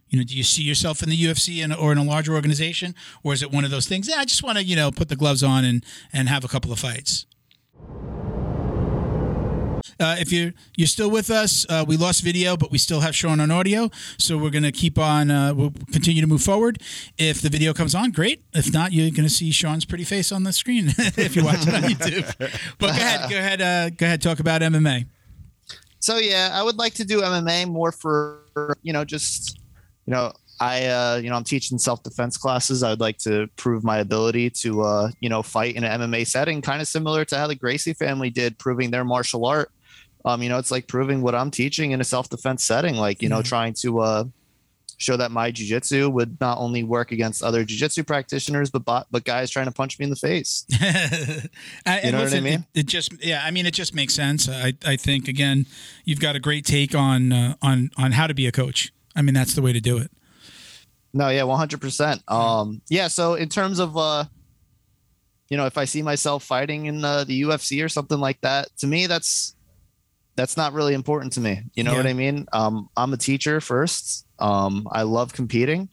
You 0.08 0.20
know, 0.20 0.24
do 0.24 0.38
you 0.38 0.44
see 0.44 0.62
yourself 0.62 1.02
in 1.04 1.10
the 1.10 1.18
UFC 1.18 1.64
and, 1.64 1.74
or 1.74 1.92
in 1.92 1.98
a 1.98 2.04
larger 2.04 2.36
organization, 2.36 2.96
or 3.24 3.34
is 3.34 3.42
it 3.42 3.52
one 3.52 3.66
of 3.66 3.72
those 3.72 3.88
things? 3.88 4.08
Yeah, 4.08 4.18
I 4.18 4.24
just 4.24 4.44
want 4.44 4.58
to, 4.58 4.64
you 4.64 4.76
know, 4.76 4.92
put 4.92 5.10
the 5.10 5.16
gloves 5.16 5.44
on 5.44 5.66
and 5.66 5.84
and 6.14 6.30
have 6.30 6.46
a 6.46 6.48
couple 6.48 6.72
of 6.72 6.80
fights. 6.80 7.26
Uh, 10.00 10.16
if 10.20 10.32
you're 10.32 10.54
you're 10.76 10.88
still 10.88 11.10
with 11.10 11.30
us, 11.30 11.66
uh, 11.70 11.86
we 11.88 11.98
lost 11.98 12.22
video, 12.24 12.58
but 12.58 12.72
we 12.72 12.78
still 12.78 13.00
have 13.02 13.16
Sean 13.16 13.40
on 13.40 13.52
audio, 13.52 13.90
so 14.18 14.38
we're 14.38 14.50
gonna 14.50 14.72
keep 14.72 14.98
on. 15.00 15.32
Uh, 15.32 15.54
we'll 15.54 15.74
continue 15.92 16.22
to 16.22 16.28
move 16.28 16.42
forward. 16.42 16.82
If 17.18 17.42
the 17.42 17.50
video 17.50 17.74
comes 17.74 17.96
on, 17.96 18.12
great. 18.12 18.44
If 18.54 18.74
not, 18.74 18.92
you're 18.92 19.12
gonna 19.12 19.30
see 19.30 19.52
Sean's 19.52 19.86
pretty 19.86 20.04
face 20.04 20.32
on 20.32 20.44
the 20.44 20.54
screen 20.54 20.88
if 20.98 21.36
you 21.36 21.44
watch 21.46 21.66
it 21.68 21.74
on 21.74 21.82
YouTube. 21.84 22.26
But 22.80 22.88
go 22.88 22.88
ahead, 22.88 23.30
go 23.30 23.38
ahead, 23.38 23.62
uh, 23.62 23.90
go 23.92 24.06
ahead. 24.06 24.22
Talk 24.22 24.40
about 24.40 24.62
MMA. 24.62 25.06
so 26.00 26.18
yeah 26.18 26.50
i 26.54 26.62
would 26.62 26.78
like 26.78 26.94
to 26.94 27.04
do 27.06 27.22
mma 27.22 27.68
more 27.68 27.92
for 27.92 28.44
you 28.84 28.94
know 28.94 29.04
just 29.04 29.60
you 30.06 30.14
know 30.14 30.32
i 30.60 30.86
uh 30.86 31.16
you 31.22 31.30
know 31.30 31.36
i'm 31.36 31.44
teaching 31.44 31.78
self-defense 31.80 32.38
classes 32.38 32.84
i 32.84 32.90
would 32.90 33.00
like 33.00 33.18
to 33.18 33.48
prove 33.56 33.84
my 33.84 33.98
ability 33.98 34.50
to 34.50 34.82
uh 34.82 35.10
you 35.20 35.30
know 35.30 35.42
fight 35.42 35.76
in 35.76 35.84
an 35.84 36.02
mma 36.02 36.26
setting 36.28 36.62
kind 36.62 36.82
of 36.82 36.88
similar 36.88 37.26
to 37.26 37.36
how 37.38 37.48
the 37.48 37.56
gracie 37.56 37.94
family 37.94 38.30
did 38.30 38.58
proving 38.60 38.92
their 38.92 39.04
martial 39.04 39.46
art 39.46 39.72
um 40.26 40.42
you 40.44 40.50
know 40.50 40.58
it's 40.58 40.72
like 40.72 40.88
proving 40.88 41.22
what 41.22 41.34
i'm 41.36 41.50
teaching 41.52 41.92
in 41.92 42.02
a 42.02 42.04
self-defense 42.04 42.64
setting 42.64 42.96
like 42.96 43.22
you 43.22 43.30
know 43.30 43.40
Mhm. 43.40 43.46
trying 43.46 43.74
to 43.76 44.00
uh 44.02 44.24
show 44.98 45.18
that 45.18 45.30
my 45.30 45.52
jiu-jitsu 45.52 46.10
would 46.10 46.40
not 46.40 46.58
only 46.58 46.82
work 46.84 47.12
against 47.12 47.44
other 47.44 47.64
jiu-jitsu 47.66 48.04
practitioners 48.04 48.70
but 48.70 48.86
but, 48.86 49.08
but 49.12 49.24
guys 49.26 49.50
trying 49.52 49.66
to 49.66 49.72
punch 49.72 50.00
me 50.00 50.04
in 50.06 50.10
the 50.10 50.16
face 50.16 50.66
I, 51.86 52.02
You 52.04 52.12
know 52.12 52.24
what 52.24 52.34
I 52.34 52.40
mean? 52.40 52.66
It, 52.74 52.82
it 52.82 52.86
just, 52.86 53.12
yeah, 53.24 53.44
I 53.46 53.52
mean, 53.52 53.66
it 53.66 53.74
just 53.74 53.94
makes 53.94 54.14
sense. 54.14 54.48
I, 54.50 54.74
I 54.86 54.96
think 54.96 55.28
again, 55.28 55.66
you've 56.06 56.20
got 56.20 56.36
a 56.36 56.40
great 56.40 56.66
take 56.66 56.96
on 56.96 57.32
uh, 57.34 57.56
on 57.62 57.90
on 57.98 58.14
how 58.14 58.26
to 58.28 58.34
be 58.34 58.48
a 58.48 58.52
coach. 58.52 58.92
I 59.16 59.22
mean, 59.22 59.34
that's 59.34 59.54
the 59.54 59.62
way 59.62 59.74
to 59.74 59.80
do 59.82 59.98
it. 59.98 60.12
No, 61.14 61.30
yeah, 61.30 61.44
one 61.44 61.58
hundred 61.58 61.82
percent. 61.82 62.22
Um, 62.28 62.82
yeah. 62.90 63.08
So 63.08 63.36
in 63.36 63.50
terms 63.50 63.80
of, 63.80 63.96
uh, 63.98 64.26
you 65.50 65.58
know, 65.58 65.66
if 65.66 65.78
I 65.78 65.86
see 65.86 66.02
myself 66.02 66.44
fighting 66.44 66.86
in 66.88 67.04
uh, 67.06 67.24
the 67.24 67.42
UFC 67.44 67.84
or 67.84 67.90
something 67.90 68.20
like 68.20 68.42
that, 68.42 68.70
to 68.78 68.88
me, 68.88 69.08
that's 69.08 69.55
that's 70.36 70.58
not 70.58 70.74
really 70.74 70.94
important 70.94 71.34
to 71.34 71.40
me. 71.40 71.64
You 71.76 71.84
know 71.84 71.92
Yeah. 71.92 71.98
what 71.98 72.08
I 72.08 72.14
mean? 72.14 72.46
Um, 72.54 72.90
I'm 72.98 73.14
a 73.14 73.18
teacher 73.18 73.62
first. 73.62 74.26
Um, 74.40 74.88
I 74.92 75.04
love 75.04 75.34
competing. 75.34 75.90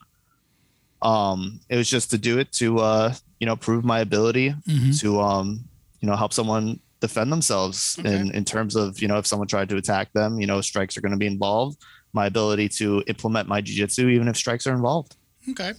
Um, 1.00 1.60
it 1.68 1.76
was 1.76 1.88
just 1.90 2.10
to 2.10 2.18
do 2.18 2.38
it 2.38 2.52
to, 2.52 2.78
uh, 2.78 3.14
you 3.40 3.46
know, 3.46 3.56
prove 3.56 3.84
my 3.84 4.00
ability 4.00 4.54
Mhm. 4.68 5.00
to, 5.00 5.20
um, 5.20 5.68
you 6.00 6.08
know, 6.08 6.16
help 6.16 6.32
someone 6.32 6.80
defend 7.00 7.32
themselves 7.32 7.96
Okay. 7.98 8.14
in 8.14 8.30
in 8.32 8.44
terms 8.44 8.76
of, 8.76 9.00
you 9.02 9.08
know, 9.08 9.18
if 9.18 9.26
someone 9.26 9.48
tried 9.48 9.68
to 9.70 9.76
attack 9.76 10.12
them, 10.12 10.40
you 10.40 10.46
know, 10.46 10.60
strikes 10.60 10.96
are 10.96 11.00
going 11.00 11.12
to 11.12 11.18
be 11.18 11.26
involved. 11.26 11.76
My 12.14 12.26
ability 12.26 12.68
to 12.80 13.02
implement 13.06 13.48
my 13.48 13.60
jujitsu, 13.62 14.12
even 14.12 14.28
if 14.28 14.36
strikes 14.36 14.66
are 14.66 14.74
involved. 14.74 15.16
Okay. 15.48 15.72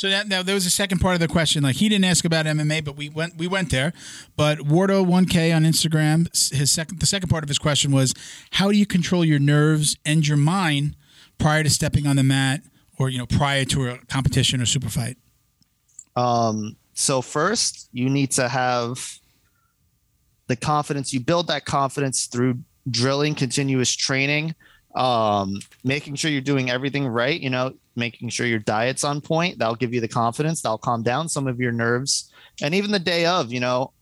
So 0.00 0.08
that, 0.08 0.28
now 0.28 0.42
there 0.42 0.54
was 0.54 0.64
a 0.64 0.70
second 0.70 1.00
part 1.00 1.12
of 1.12 1.20
the 1.20 1.28
question. 1.28 1.62
Like 1.62 1.76
he 1.76 1.86
didn't 1.90 2.06
ask 2.06 2.24
about 2.24 2.46
MMA, 2.46 2.82
but 2.82 2.96
we 2.96 3.10
went 3.10 3.36
we 3.36 3.46
went 3.46 3.68
there. 3.68 3.92
But 4.34 4.60
Wardo 4.60 5.06
one 5.06 5.26
K 5.26 5.52
on 5.52 5.64
Instagram, 5.64 6.26
his 6.54 6.70
second 6.72 7.00
the 7.00 7.06
second 7.06 7.28
part 7.28 7.42
of 7.44 7.50
his 7.50 7.58
question 7.58 7.92
was, 7.92 8.14
how 8.52 8.70
do 8.70 8.78
you 8.78 8.86
control 8.86 9.26
your 9.26 9.38
nerves 9.38 9.98
and 10.06 10.26
your 10.26 10.38
mind 10.38 10.96
prior 11.36 11.62
to 11.62 11.68
stepping 11.68 12.06
on 12.06 12.16
the 12.16 12.22
mat, 12.22 12.62
or 12.98 13.10
you 13.10 13.18
know 13.18 13.26
prior 13.26 13.66
to 13.66 13.90
a 13.90 13.98
competition 14.06 14.62
or 14.62 14.64
super 14.64 14.88
fight? 14.88 15.18
Um, 16.16 16.76
so 16.94 17.20
first, 17.20 17.90
you 17.92 18.08
need 18.08 18.30
to 18.30 18.48
have 18.48 19.18
the 20.46 20.56
confidence. 20.56 21.12
You 21.12 21.20
build 21.20 21.48
that 21.48 21.66
confidence 21.66 22.24
through 22.24 22.60
drilling, 22.90 23.34
continuous 23.34 23.94
training, 23.94 24.54
um, 24.94 25.58
making 25.84 26.16
sure 26.16 26.30
you're 26.30 26.40
doing 26.40 26.70
everything 26.70 27.06
right. 27.06 27.38
You 27.38 27.50
know, 27.50 27.74
making 27.96 28.28
sure 28.30 28.46
your 28.46 28.58
diet's 28.58 29.04
on 29.04 29.20
point. 29.20 29.58
That'll 29.58 29.76
give 29.76 29.94
you 29.94 30.00
the 30.00 30.08
confidence. 30.08 30.62
That'll 30.62 30.78
calm 30.78 31.02
down 31.02 31.28
some 31.28 31.46
of 31.46 31.60
your 31.60 31.72
nerves. 31.72 32.32
And 32.62 32.74
even 32.74 32.90
the 32.90 32.98
day 32.98 33.26
of, 33.26 33.52
you 33.52 33.60
know, 33.60 33.92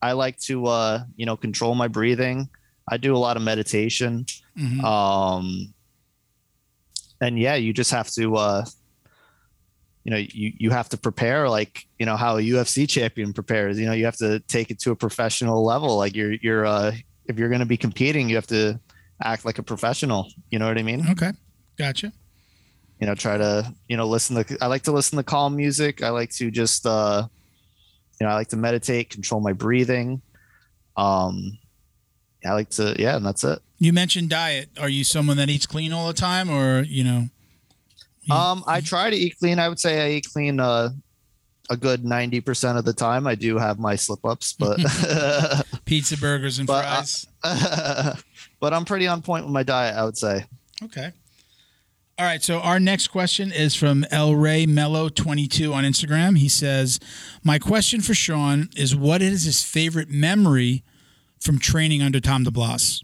I 0.00 0.12
like 0.12 0.38
to, 0.40 0.66
uh, 0.66 1.04
you 1.16 1.26
know, 1.26 1.36
control 1.36 1.74
my 1.74 1.88
breathing. 1.88 2.48
I 2.88 2.96
do 2.96 3.14
a 3.14 3.18
lot 3.18 3.36
of 3.36 3.42
meditation. 3.42 4.26
Mhm. 4.58 4.82
Um, 4.82 5.72
and 7.20 7.38
yeah, 7.38 7.54
you 7.54 7.72
just 7.72 7.92
have 7.92 8.10
to, 8.12 8.36
uh, 8.36 8.64
you 10.04 10.10
know, 10.10 10.16
you 10.16 10.52
you 10.58 10.70
have 10.70 10.88
to 10.88 10.96
prepare 10.96 11.48
like 11.48 11.86
you 11.98 12.06
know 12.06 12.16
how 12.16 12.36
a 12.36 12.40
UFC 12.40 12.88
champion 12.88 13.32
prepares. 13.32 13.78
You 13.78 13.86
know, 13.86 13.92
you 13.92 14.04
have 14.04 14.16
to 14.16 14.40
take 14.40 14.72
it 14.72 14.80
to 14.80 14.90
a 14.90 14.96
professional 14.96 15.64
level. 15.64 15.96
Like 15.96 16.16
you're 16.16 16.32
you're 16.32 16.66
uh, 16.66 16.92
if 17.26 17.38
you're 17.38 17.48
going 17.48 17.60
to 17.60 17.66
be 17.66 17.76
competing, 17.76 18.28
you 18.28 18.34
have 18.34 18.48
to 18.48 18.80
act 19.26 19.44
like 19.44 19.58
a 19.58 19.62
professional. 19.62 20.28
You 20.50 20.58
know 20.58 20.66
what 20.66 20.78
I 20.78 20.82
mean? 20.82 21.04
Okay, 21.10 21.32
gotcha. 21.78 22.12
You 23.00 23.06
know, 23.06 23.14
try 23.14 23.36
to 23.36 23.72
you 23.88 23.96
know 23.96 24.06
listen 24.06 24.42
to. 24.42 24.58
I 24.60 24.66
like 24.66 24.82
to 24.82 24.92
listen 24.92 25.16
to 25.16 25.22
calm 25.24 25.56
music. 25.56 26.02
I 26.02 26.10
like 26.10 26.30
to 26.32 26.50
just 26.50 26.86
uh, 26.86 27.26
you 28.20 28.26
know, 28.26 28.32
I 28.32 28.36
like 28.36 28.48
to 28.48 28.56
meditate, 28.56 29.10
control 29.10 29.40
my 29.40 29.52
breathing. 29.52 30.22
Um, 30.96 31.58
I 32.44 32.52
like 32.52 32.70
to 32.70 32.94
yeah, 32.98 33.16
and 33.16 33.26
that's 33.26 33.44
it. 33.44 33.60
You 33.78 33.92
mentioned 33.92 34.30
diet. 34.30 34.68
Are 34.78 34.88
you 34.88 35.02
someone 35.02 35.36
that 35.38 35.50
eats 35.50 35.66
clean 35.66 35.92
all 35.92 36.06
the 36.06 36.12
time, 36.14 36.48
or 36.48 36.82
you 36.82 37.02
know? 37.02 37.28
Um, 38.30 38.62
I 38.68 38.80
try 38.80 39.10
to 39.10 39.16
eat 39.16 39.36
clean. 39.40 39.58
I 39.58 39.68
would 39.68 39.80
say 39.80 40.06
I 40.06 40.16
eat 40.16 40.28
clean 40.32 40.60
uh, 40.60 40.90
a 41.68 41.76
good 41.76 42.04
ninety 42.04 42.40
percent 42.40 42.78
of 42.78 42.84
the 42.84 42.92
time. 42.92 43.26
I 43.26 43.34
do 43.34 43.58
have 43.58 43.80
my 43.80 43.96
slip 43.96 44.24
ups, 44.24 44.52
but 44.52 44.78
Pizza, 45.84 46.16
burgers, 46.16 46.60
and 46.60 46.68
But, 46.68 46.84
uh, 46.84 47.02
fries. 47.42 48.22
but 48.62 48.72
I'm 48.72 48.84
pretty 48.84 49.08
on 49.08 49.22
point 49.22 49.44
with 49.44 49.52
my 49.52 49.64
diet. 49.64 49.96
I 49.96 50.04
would 50.04 50.16
say. 50.16 50.44
Okay. 50.84 51.10
All 52.16 52.24
right. 52.24 52.40
So 52.42 52.60
our 52.60 52.78
next 52.78 53.08
question 53.08 53.50
is 53.50 53.74
from 53.74 54.06
El 54.12 54.36
Ray 54.36 54.66
Mello 54.66 55.08
22 55.08 55.74
on 55.74 55.82
Instagram. 55.82 56.38
He 56.38 56.48
says, 56.48 57.00
My 57.42 57.58
question 57.58 58.00
for 58.00 58.14
Sean 58.14 58.68
is 58.76 58.94
what 58.94 59.20
is 59.20 59.42
his 59.44 59.64
favorite 59.64 60.08
memory 60.10 60.84
from 61.40 61.58
training 61.58 62.02
under 62.02 62.20
Tom 62.20 62.44
DeBlass? 62.44 63.02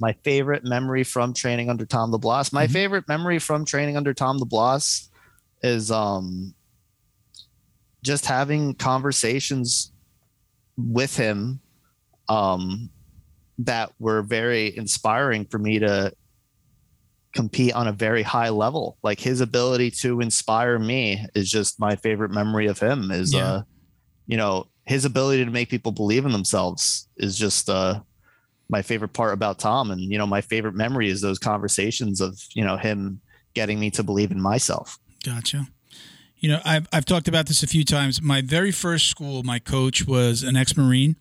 My 0.00 0.14
favorite 0.24 0.64
memory 0.64 1.04
from 1.04 1.34
training 1.34 1.68
under 1.68 1.84
Tom 1.84 2.10
DeBlass. 2.12 2.50
My 2.50 2.66
Mhm. 2.66 2.72
favorite 2.72 3.08
memory 3.08 3.38
from 3.38 3.66
training 3.66 3.98
under 3.98 4.14
Tom 4.14 4.38
DeBlass 4.38 5.08
is 5.62 5.90
um 5.90 6.54
just 8.02 8.24
having 8.24 8.74
conversations 8.74 9.92
with 10.78 11.16
him 11.16 11.60
um 12.28 12.88
that 13.64 13.92
were 13.98 14.22
very 14.22 14.76
inspiring 14.76 15.44
for 15.44 15.58
me 15.58 15.78
to 15.78 16.12
compete 17.34 17.72
on 17.72 17.88
a 17.88 17.92
very 17.92 18.22
high 18.22 18.50
level 18.50 18.98
like 19.02 19.18
his 19.18 19.40
ability 19.40 19.90
to 19.90 20.20
inspire 20.20 20.78
me 20.78 21.24
is 21.34 21.50
just 21.50 21.80
my 21.80 21.96
favorite 21.96 22.30
memory 22.30 22.66
of 22.66 22.78
him 22.78 23.10
is 23.10 23.32
Yeah. 23.32 23.44
uh 23.46 23.62
you 24.26 24.36
know 24.36 24.66
his 24.84 25.04
ability 25.06 25.42
to 25.44 25.50
make 25.50 25.70
people 25.70 25.92
believe 25.92 26.26
in 26.26 26.32
themselves 26.32 27.08
is 27.16 27.38
just 27.38 27.70
uh 27.70 28.00
my 28.68 28.82
favorite 28.82 29.14
part 29.14 29.32
about 29.32 29.58
tom 29.58 29.90
and 29.90 30.00
you 30.02 30.18
know 30.18 30.26
my 30.26 30.42
favorite 30.42 30.74
memory 30.74 31.08
is 31.08 31.22
those 31.22 31.38
conversations 31.38 32.20
of 32.20 32.38
you 32.52 32.64
know 32.64 32.76
him 32.76 33.20
getting 33.54 33.80
me 33.80 33.90
to 33.92 34.02
believe 34.02 34.30
in 34.30 34.40
myself 34.40 34.98
Gotcha. 35.24 35.68
You 36.40 36.48
know, 36.48 36.60
I've, 36.64 36.88
I've 36.92 37.04
talked 37.04 37.28
about 37.28 37.46
this 37.46 37.62
a 37.62 37.68
few 37.68 37.84
times. 37.84 38.20
My 38.20 38.40
very 38.42 38.72
first 38.72 39.06
school, 39.06 39.44
my 39.44 39.60
coach 39.60 40.04
was 40.04 40.42
an 40.42 40.56
ex 40.56 40.76
Marine, 40.76 41.14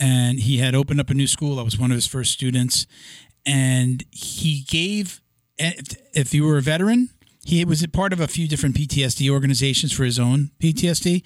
and 0.00 0.40
he 0.40 0.58
had 0.58 0.74
opened 0.74 0.98
up 0.98 1.10
a 1.10 1.14
new 1.14 1.26
school. 1.26 1.60
I 1.60 1.62
was 1.62 1.78
one 1.78 1.90
of 1.92 1.94
his 1.96 2.06
first 2.06 2.32
students. 2.32 2.86
And 3.46 4.04
he 4.10 4.64
gave, 4.66 5.20
if, 5.58 5.96
if 6.14 6.34
you 6.34 6.44
were 6.44 6.58
a 6.58 6.62
veteran, 6.62 7.10
he 7.44 7.64
was 7.64 7.82
a 7.82 7.88
part 7.88 8.12
of 8.12 8.20
a 8.20 8.26
few 8.28 8.48
different 8.48 8.74
PTSD 8.76 9.30
organizations 9.30 9.92
for 9.92 10.04
his 10.04 10.18
own 10.18 10.50
PTSD. 10.60 11.22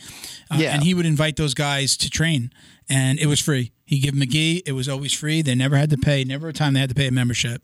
Uh, 0.51 0.57
Yeah. 0.59 0.75
And 0.75 0.83
he 0.83 0.95
would 0.95 1.07
invite 1.07 1.37
those 1.37 1.55
guys 1.55 1.97
to 1.99 2.11
train, 2.11 2.53
and 2.89 3.19
it 3.19 3.27
was 3.27 3.41
free. 3.41 3.73
He 3.85 3.99
gave 3.99 4.13
McGee, 4.13 4.63
it 4.65 4.73
was 4.73 4.89
always 4.89 5.13
free. 5.13 5.43
They 5.43 5.55
never 5.55 5.77
had 5.77 5.91
to 5.91 5.99
pay, 5.99 6.25
never 6.25 6.49
a 6.49 6.53
time 6.53 6.75
they 6.75 6.81
had 6.81 6.89
to 6.89 6.95
pay 6.95 7.09
a 7.09 7.13
membership. 7.13 7.63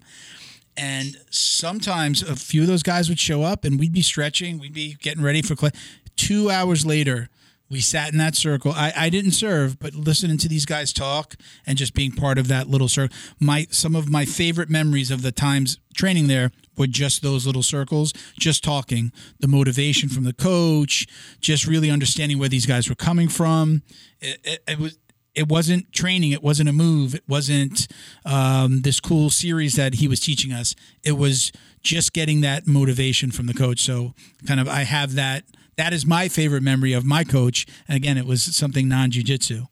And 0.77 1.17
sometimes 1.31 2.23
a 2.23 2.37
few 2.37 2.63
of 2.63 2.67
those 2.67 2.83
guys 2.83 3.09
would 3.09 3.19
show 3.19 3.43
up 3.43 3.65
and 3.65 3.79
we'd 3.79 3.93
be 3.93 4.03
stretching, 4.03 4.59
we'd 4.59 4.75
be 4.75 4.97
getting 5.01 5.23
ready 5.23 5.43
for 5.43 5.55
class. 5.57 5.73
Two 6.17 6.51
hours 6.51 6.85
later, 6.85 7.29
we 7.71 7.81
sat 7.81 8.13
in 8.13 8.19
that 8.19 8.35
circle. 8.35 8.73
I, 8.73 8.93
I 8.97 9.09
didn't 9.11 9.31
serve, 9.31 9.79
but 9.79 9.95
listening 9.95 10.39
to 10.39 10.49
these 10.49 10.67
guys 10.67 10.93
talk 10.93 11.37
and 11.65 11.79
just 11.79 11.95
being 11.95 12.11
part 12.11 12.37
of 12.37 12.49
that 12.49 12.69
little 12.69 12.89
circle. 12.89 13.17
My 13.39 13.67
some 13.71 13.95
of 13.95 14.11
my 14.11 14.25
favorite 14.25 14.69
memories 14.69 15.11
of 15.11 15.23
the 15.23 15.33
times 15.33 15.79
training 15.95 16.27
there 16.27 16.51
were 16.77 16.89
just 16.89 17.23
those 17.23 17.47
little 17.47 17.63
circles, 17.63 18.13
just 18.39 18.65
talking, 18.65 19.13
the 19.39 19.47
motivation 19.47 20.09
from 20.09 20.25
the 20.25 20.33
coach, 20.33 21.07
just 21.41 21.67
really 21.67 21.91
understanding 21.91 22.39
where 22.39 22.49
these 22.49 22.67
guys 22.67 22.89
were 22.89 22.95
coming 22.97 23.29
from. 23.29 23.83
It, 24.21 24.41
it, 24.43 24.63
it 24.67 24.79
was 24.79 24.99
it 25.33 25.49
wasn't 25.49 25.93
training 25.93 26.33
it 26.33 26.43
wasn't 26.43 26.69
a 26.69 26.73
move 26.73 27.15
it 27.15 27.23
wasn't 27.29 27.87
um, 28.25 28.83
this 28.83 28.99
cool 28.99 29.31
series 29.31 29.75
that 29.75 29.95
he 29.95 30.09
was 30.09 30.19
teaching 30.19 30.53
us 30.53 30.75
it 31.05 31.13
was 31.13 31.53
just 31.83 32.13
getting 32.13 32.41
that 32.41 32.67
motivation 32.67 33.31
from 33.31 33.47
the 33.47 33.55
coach 33.55 33.79
so 33.79 34.13
kind 34.47 34.59
of 34.59 34.69
i 34.69 34.83
have 34.83 35.15
that 35.15 35.45
that 35.81 35.95
is 35.95 36.05
my 36.05 36.29
favorite 36.29 36.63
memory 36.63 36.93
of 36.93 37.07
my 37.07 37.25
coach 37.25 37.67
and 37.89 37.97
again 37.97 38.19
it 38.19 38.27
was 38.27 38.43
something 38.43 38.87
non-jiu-jitsu 38.87 39.65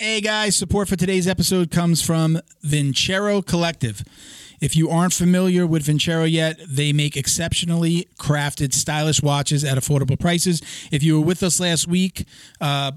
hey 0.00 0.20
guys 0.20 0.56
support 0.56 0.88
for 0.88 0.96
today's 0.96 1.28
episode 1.28 1.70
comes 1.70 2.02
from 2.02 2.40
vincero 2.64 3.46
collective 3.46 4.02
if 4.60 4.76
you 4.76 4.90
aren't 4.90 5.12
familiar 5.12 5.66
with 5.66 5.84
Vincero 5.86 6.30
yet, 6.30 6.56
they 6.68 6.92
make 6.92 7.16
exceptionally 7.16 8.06
crafted, 8.16 8.72
stylish 8.72 9.20
watches 9.20 9.64
at 9.64 9.76
affordable 9.76 10.16
prices. 10.16 10.62
If 10.92 11.02
you 11.02 11.18
were 11.18 11.26
with 11.26 11.42
us 11.42 11.58
last 11.58 11.88
week, 11.88 12.24
uh, 12.60 12.92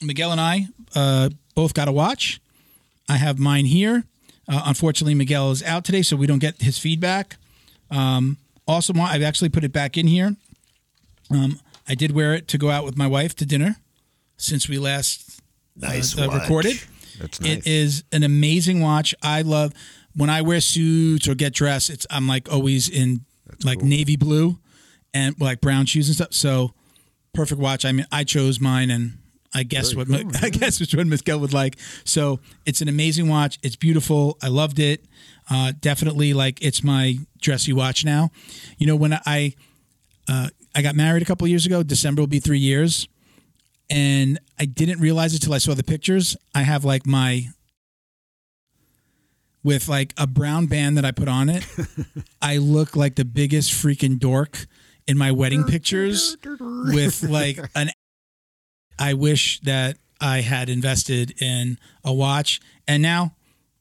Miguel 0.00 0.30
and 0.30 0.40
I 0.40 0.68
uh, 0.94 1.30
both 1.56 1.74
got 1.74 1.88
a 1.88 1.92
watch. 1.92 2.40
I 3.08 3.16
have 3.16 3.40
mine 3.40 3.64
here. 3.64 4.04
Uh, 4.48 4.62
unfortunately, 4.66 5.16
Miguel 5.16 5.50
is 5.50 5.64
out 5.64 5.84
today, 5.84 6.02
so 6.02 6.14
we 6.14 6.28
don't 6.28 6.38
get 6.38 6.62
his 6.62 6.78
feedback. 6.78 7.38
Um, 7.90 8.36
also, 8.68 8.94
I've 8.94 9.22
actually 9.22 9.48
put 9.48 9.64
it 9.64 9.72
back 9.72 9.98
in 9.98 10.06
here. 10.06 10.36
Um, 11.30 11.60
I 11.88 11.94
did 11.94 12.12
wear 12.12 12.34
it 12.34 12.48
to 12.48 12.58
go 12.58 12.70
out 12.70 12.84
with 12.84 12.96
my 12.96 13.06
wife 13.06 13.34
to 13.36 13.46
dinner 13.46 13.76
since 14.36 14.68
we 14.68 14.78
last 14.78 15.40
Nice 15.76 16.18
uh, 16.18 16.28
recorded. 16.30 16.80
That's 17.18 17.40
nice. 17.40 17.58
It 17.58 17.66
is 17.66 18.04
an 18.12 18.22
amazing 18.22 18.80
watch. 18.80 19.14
I 19.22 19.42
love 19.42 19.72
when 20.14 20.30
I 20.30 20.42
wear 20.42 20.60
suits 20.60 21.28
or 21.28 21.34
get 21.34 21.52
dressed. 21.52 21.90
It's 21.90 22.06
I'm 22.10 22.26
like 22.26 22.50
always 22.52 22.88
in 22.88 23.24
like 23.64 23.78
cool. 23.78 23.88
navy 23.88 24.16
blue 24.16 24.58
and 25.14 25.38
like 25.40 25.60
brown 25.60 25.86
shoes 25.86 26.08
and 26.08 26.16
stuff. 26.16 26.32
So 26.32 26.72
perfect 27.32 27.60
watch. 27.60 27.84
I 27.84 27.92
mean, 27.92 28.06
I 28.10 28.24
chose 28.24 28.60
mine 28.60 28.90
and. 28.90 29.14
I 29.52 29.64
guess 29.64 29.90
Very 29.90 30.06
what 30.06 30.22
cool, 30.22 30.30
I 30.46 30.50
guess 30.50 30.78
which 30.78 30.94
one 30.94 31.08
Miguel 31.08 31.40
would 31.40 31.52
like. 31.52 31.76
So 32.04 32.38
it's 32.66 32.82
an 32.82 32.88
amazing 32.88 33.28
watch. 33.28 33.58
It's 33.64 33.74
beautiful. 33.74 34.38
I 34.40 34.46
loved 34.46 34.78
it. 34.78 35.04
Uh, 35.50 35.72
definitely 35.80 36.32
like 36.32 36.62
it's 36.62 36.84
my 36.84 37.18
dressy 37.40 37.72
watch 37.72 38.04
now. 38.04 38.30
You 38.78 38.86
know 38.86 38.94
when 38.94 39.18
I 39.26 39.56
uh, 40.28 40.50
I 40.74 40.82
got 40.82 40.94
married 40.94 41.22
a 41.22 41.26
couple 41.26 41.46
years 41.48 41.66
ago. 41.66 41.82
December 41.82 42.22
will 42.22 42.26
be 42.26 42.40
three 42.40 42.58
years, 42.58 43.08
and 43.88 44.38
I 44.58 44.64
didn't 44.64 45.00
realize 45.00 45.34
it 45.34 45.40
till 45.40 45.54
I 45.54 45.58
saw 45.58 45.74
the 45.74 45.82
pictures. 45.82 46.36
I 46.54 46.62
have 46.62 46.84
like 46.84 47.06
my 47.06 47.48
with 49.62 49.88
like 49.88 50.14
a 50.16 50.26
brown 50.26 50.66
band 50.66 50.96
that 50.96 51.04
I 51.04 51.10
put 51.10 51.28
on 51.28 51.48
it. 51.48 51.66
I 52.42 52.56
look 52.58 52.96
like 52.96 53.16
the 53.16 53.24
biggest 53.24 53.72
freaking 53.72 54.18
dork 54.18 54.66
in 55.06 55.18
my 55.18 55.32
wedding 55.32 55.64
pictures 55.64 56.36
with 56.42 57.22
like 57.28 57.58
an. 57.74 57.90
I 58.98 59.14
wish 59.14 59.60
that 59.60 59.96
I 60.20 60.42
had 60.42 60.68
invested 60.68 61.40
in 61.40 61.78
a 62.04 62.12
watch, 62.12 62.60
and 62.86 63.02
now 63.02 63.34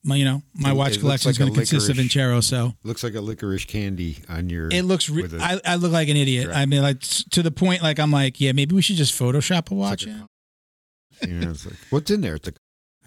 my 0.04 0.16
you 0.16 0.26
know 0.26 0.42
my 0.56 0.72
watch 0.74 0.96
it 0.96 1.00
collection 1.02 1.30
is 1.32 1.40
like 1.40 1.48
a 1.48 1.52
going 1.52 1.54
to 1.66 1.70
consist 1.72 1.90
of. 1.90 1.98
Vincero. 1.98 2.44
So 2.44 2.74
Looks 2.84 3.04
like 3.04 3.16
a 3.16 3.22
licorice 3.22 3.66
candy 3.66 4.18
on 4.30 4.50
your. 4.50 4.70
it 4.72 4.84
looks. 4.84 5.10
Re- 5.10 5.24
a- 5.26 5.42
I, 5.42 5.60
I 5.66 5.76
look 5.76 5.92
like 5.92 6.08
an 6.10 6.18
idiot. 6.18 6.48
Right. 6.48 6.58
I 6.58 6.66
mean, 6.66 6.82
like 6.82 7.00
to 7.02 7.44
the 7.44 7.52
point. 7.52 7.82
Like 7.84 8.00
I'm 8.00 8.12
like, 8.12 8.40
yeah, 8.40 8.52
maybe 8.54 8.74
we 8.76 8.82
should 8.82 8.96
just 8.96 9.14
Photoshop 9.20 9.72
a 9.72 9.76
watch. 9.76 10.06
like 10.08 10.16
in. 11.22 11.30
you 11.30 11.40
know, 11.46 11.52
it's 11.52 11.66
like, 11.66 11.76
what's 11.90 12.10
in 12.12 12.22
there? 12.22 12.36
It's, 12.36 12.48
a, 12.48 12.54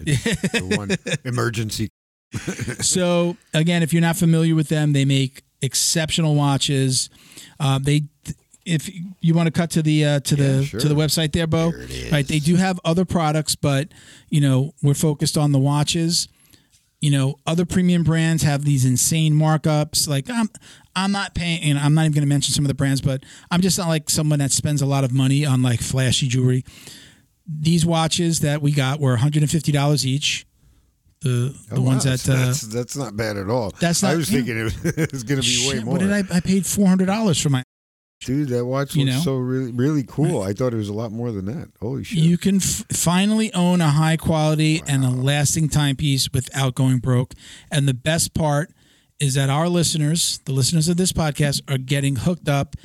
it's 0.01 0.53
the 0.53 0.61
one 0.77 0.91
emergency. 1.25 1.89
so 2.81 3.37
again, 3.55 3.83
if 3.83 3.93
you're 3.93 4.03
not 4.03 4.17
familiar 4.17 4.55
with 4.55 4.69
them, 4.69 4.93
they 4.93 5.05
make 5.05 5.43
exceptional 5.61 6.35
watches. 6.35 7.09
Uh, 7.61 7.79
they, 7.83 8.03
if 8.65 8.91
you 9.21 9.35
want 9.35 9.47
to 9.47 9.51
cut 9.51 9.71
to 9.71 9.83
the 9.83 10.05
uh, 10.05 10.21
to 10.21 10.37
Yeah, 10.37 10.43
the 10.59 10.65
sure. 10.65 10.81
to 10.81 10.89
the 10.89 10.95
website 10.95 11.33
there, 11.33 11.47
Bo. 11.47 11.71
There 11.73 11.81
is. 11.83 12.13
Right, 12.13 12.27
they 12.27 12.39
do 12.39 12.57
have 12.57 12.79
other 12.85 13.05
products, 13.05 13.55
but 13.57 13.89
you 14.29 14.41
know 14.41 14.73
we're 14.83 14.95
focused 14.95 15.37
on 15.39 15.53
the 15.53 15.59
watches. 15.59 16.29
You 17.03 17.11
know, 17.11 17.35
other 17.47 17.67
premium 17.67 18.05
brands 18.05 18.43
have 18.45 18.65
these 18.65 18.85
insane 18.87 19.35
markups. 19.35 20.09
Like 20.09 20.31
I'm, 20.31 20.49
I'm 20.97 21.11
not 21.13 21.35
paying. 21.35 21.63
You 21.65 21.75
know, 21.75 21.81
I'm 21.81 21.93
not 21.95 22.03
even 22.03 22.13
going 22.13 22.23
to 22.23 22.29
mention 22.29 22.55
some 22.55 22.65
of 22.65 22.69
the 22.69 22.75
brands, 22.75 23.01
but 23.01 23.25
I'm 23.51 23.61
just 23.61 23.77
not 23.77 23.89
like 23.89 24.09
someone 24.09 24.39
that 24.39 24.53
spends 24.53 24.81
a 24.83 24.87
lot 24.87 25.03
of 25.03 25.13
money 25.13 25.45
on 25.45 25.63
like 25.63 25.81
flashy 25.81 26.29
jewelry. 26.29 26.65
These 27.47 27.85
watches 27.85 28.39
that 28.41 28.63
we 28.63 28.71
got 28.73 29.01
were 29.01 29.11
150 29.11 29.73
dollars 29.73 30.07
each. 30.07 30.47
The 31.23 31.55
the 31.69 31.77
Oh, 31.77 31.81
ones 31.83 32.05
wow, 32.07 32.13
that 32.13 32.29
uh, 32.29 32.47
that's, 32.47 32.61
that's 32.63 32.97
not 32.97 33.17
bad 33.17 33.37
at 33.37 33.49
all. 33.51 33.73
that's 33.81 34.03
not, 34.03 34.13
I 34.13 34.17
was 34.17 34.31
yeah. 34.31 34.39
thinking 34.39 34.59
it 34.59 34.63
was, 34.97 35.13
was 35.13 35.23
going 35.25 35.41
to 35.41 35.47
be 35.47 35.53
Shit, 35.53 35.79
way 35.79 35.85
more. 35.85 35.93
What 35.95 36.01
did 36.03 36.13
I? 36.13 36.23
I 36.37 36.41
paid 36.41 36.65
four 36.65 36.87
hundred 36.87 37.07
dollars 37.07 37.41
for 37.41 37.49
my. 37.51 37.63
Dude, 38.25 38.49
that 38.49 38.65
watch 38.65 38.95
You 38.95 39.05
looks 39.05 39.17
know? 39.19 39.23
so 39.23 39.37
really 39.37 39.73
really 39.73 40.05
cool. 40.05 40.43
I 40.43 40.53
thought 40.53 40.73
it 40.73 40.77
was 40.77 40.89
a 40.89 40.95
lot 40.95 41.13
more 41.13 41.33
than 41.33 41.47
that. 41.47 41.69
Holy 41.81 42.05
shit! 42.05 42.19
You 42.19 42.39
can 42.39 42.57
f- 42.57 42.85
finally 42.93 43.53
own 43.55 43.81
a 43.81 43.91
high 43.91 44.17
quality 44.17 44.83
and 44.87 45.05
a 45.05 45.11
lasting 45.11 45.69
timepiece 45.69 46.29
without 46.33 46.75
going 46.75 46.99
broke. 46.99 47.35
And 47.71 47.89
the 47.89 47.95
best 47.95 48.35
part 48.35 48.71
is 49.21 49.35
that 49.35 49.51
our 49.51 49.69
listeners, 49.69 50.41
the 50.47 50.53
listeners 50.53 50.89
of 50.89 50.97
this 50.97 51.13
podcast, 51.13 51.63
are 51.73 51.79
getting 51.79 52.17
hooked 52.17 52.49
up 52.49 52.77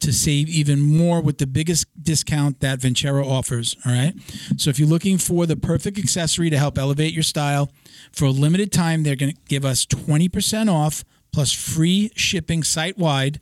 to 0.00 0.12
save 0.12 0.48
even 0.48 0.80
more 0.80 1.20
with 1.20 1.36
the 1.38 1.46
biggest 1.46 1.86
discount 2.02 2.60
that 2.60 2.78
Vincero 2.80 3.24
offers. 3.26 3.76
All 3.84 3.92
right. 3.92 4.14
So 4.56 4.70
if 4.70 4.78
you're 4.78 4.88
looking 4.88 5.18
for 5.18 5.44
the 5.46 5.56
perfect 5.56 5.98
accessory 5.98 6.48
to 6.48 6.56
help 6.56 6.78
elevate 6.78 7.12
your 7.12 7.22
style, 7.22 7.70
for 8.12 8.24
a 8.24 8.30
limited 8.30 8.72
time, 8.72 9.02
they're 9.02 9.14
going 9.16 9.32
to 9.32 9.38
give 9.48 9.64
us 9.64 9.84
20% 9.84 10.72
off 10.72 11.04
plus 11.32 11.52
free 11.52 12.10
shipping 12.16 12.62
site 12.62 12.96
wide 12.96 13.40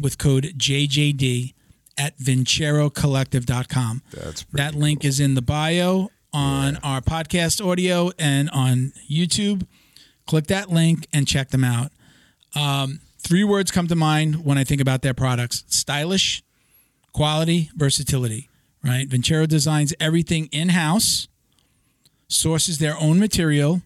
with 0.00 0.18
code 0.18 0.54
JJD 0.56 1.54
at 1.98 2.18
VinceroCollective.com. 2.18 4.02
That's 4.12 4.44
That 4.52 4.74
link 4.74 5.04
is 5.04 5.20
in 5.20 5.34
the 5.34 5.42
bio 5.42 6.08
on 6.32 6.76
our 6.78 7.00
podcast 7.00 7.64
audio 7.64 8.10
and 8.18 8.48
on 8.50 8.92
YouTube. 9.10 9.66
Click 10.26 10.46
that 10.46 10.70
link 10.70 11.06
and 11.12 11.26
check 11.26 11.50
them 11.50 11.64
out. 11.64 11.92
Um, 12.54 13.00
three 13.18 13.44
words 13.44 13.70
come 13.70 13.86
to 13.88 13.96
mind 13.96 14.44
when 14.44 14.58
I 14.58 14.64
think 14.64 14.80
about 14.80 15.02
their 15.02 15.14
products 15.14 15.64
stylish, 15.68 16.42
quality, 17.12 17.70
versatility, 17.76 18.48
right? 18.84 19.08
Vincero 19.08 19.46
designs 19.46 19.92
everything 20.00 20.46
in 20.52 20.70
house, 20.70 21.28
sources 22.28 22.78
their 22.78 22.96
own 22.98 23.18
material, 23.18 23.82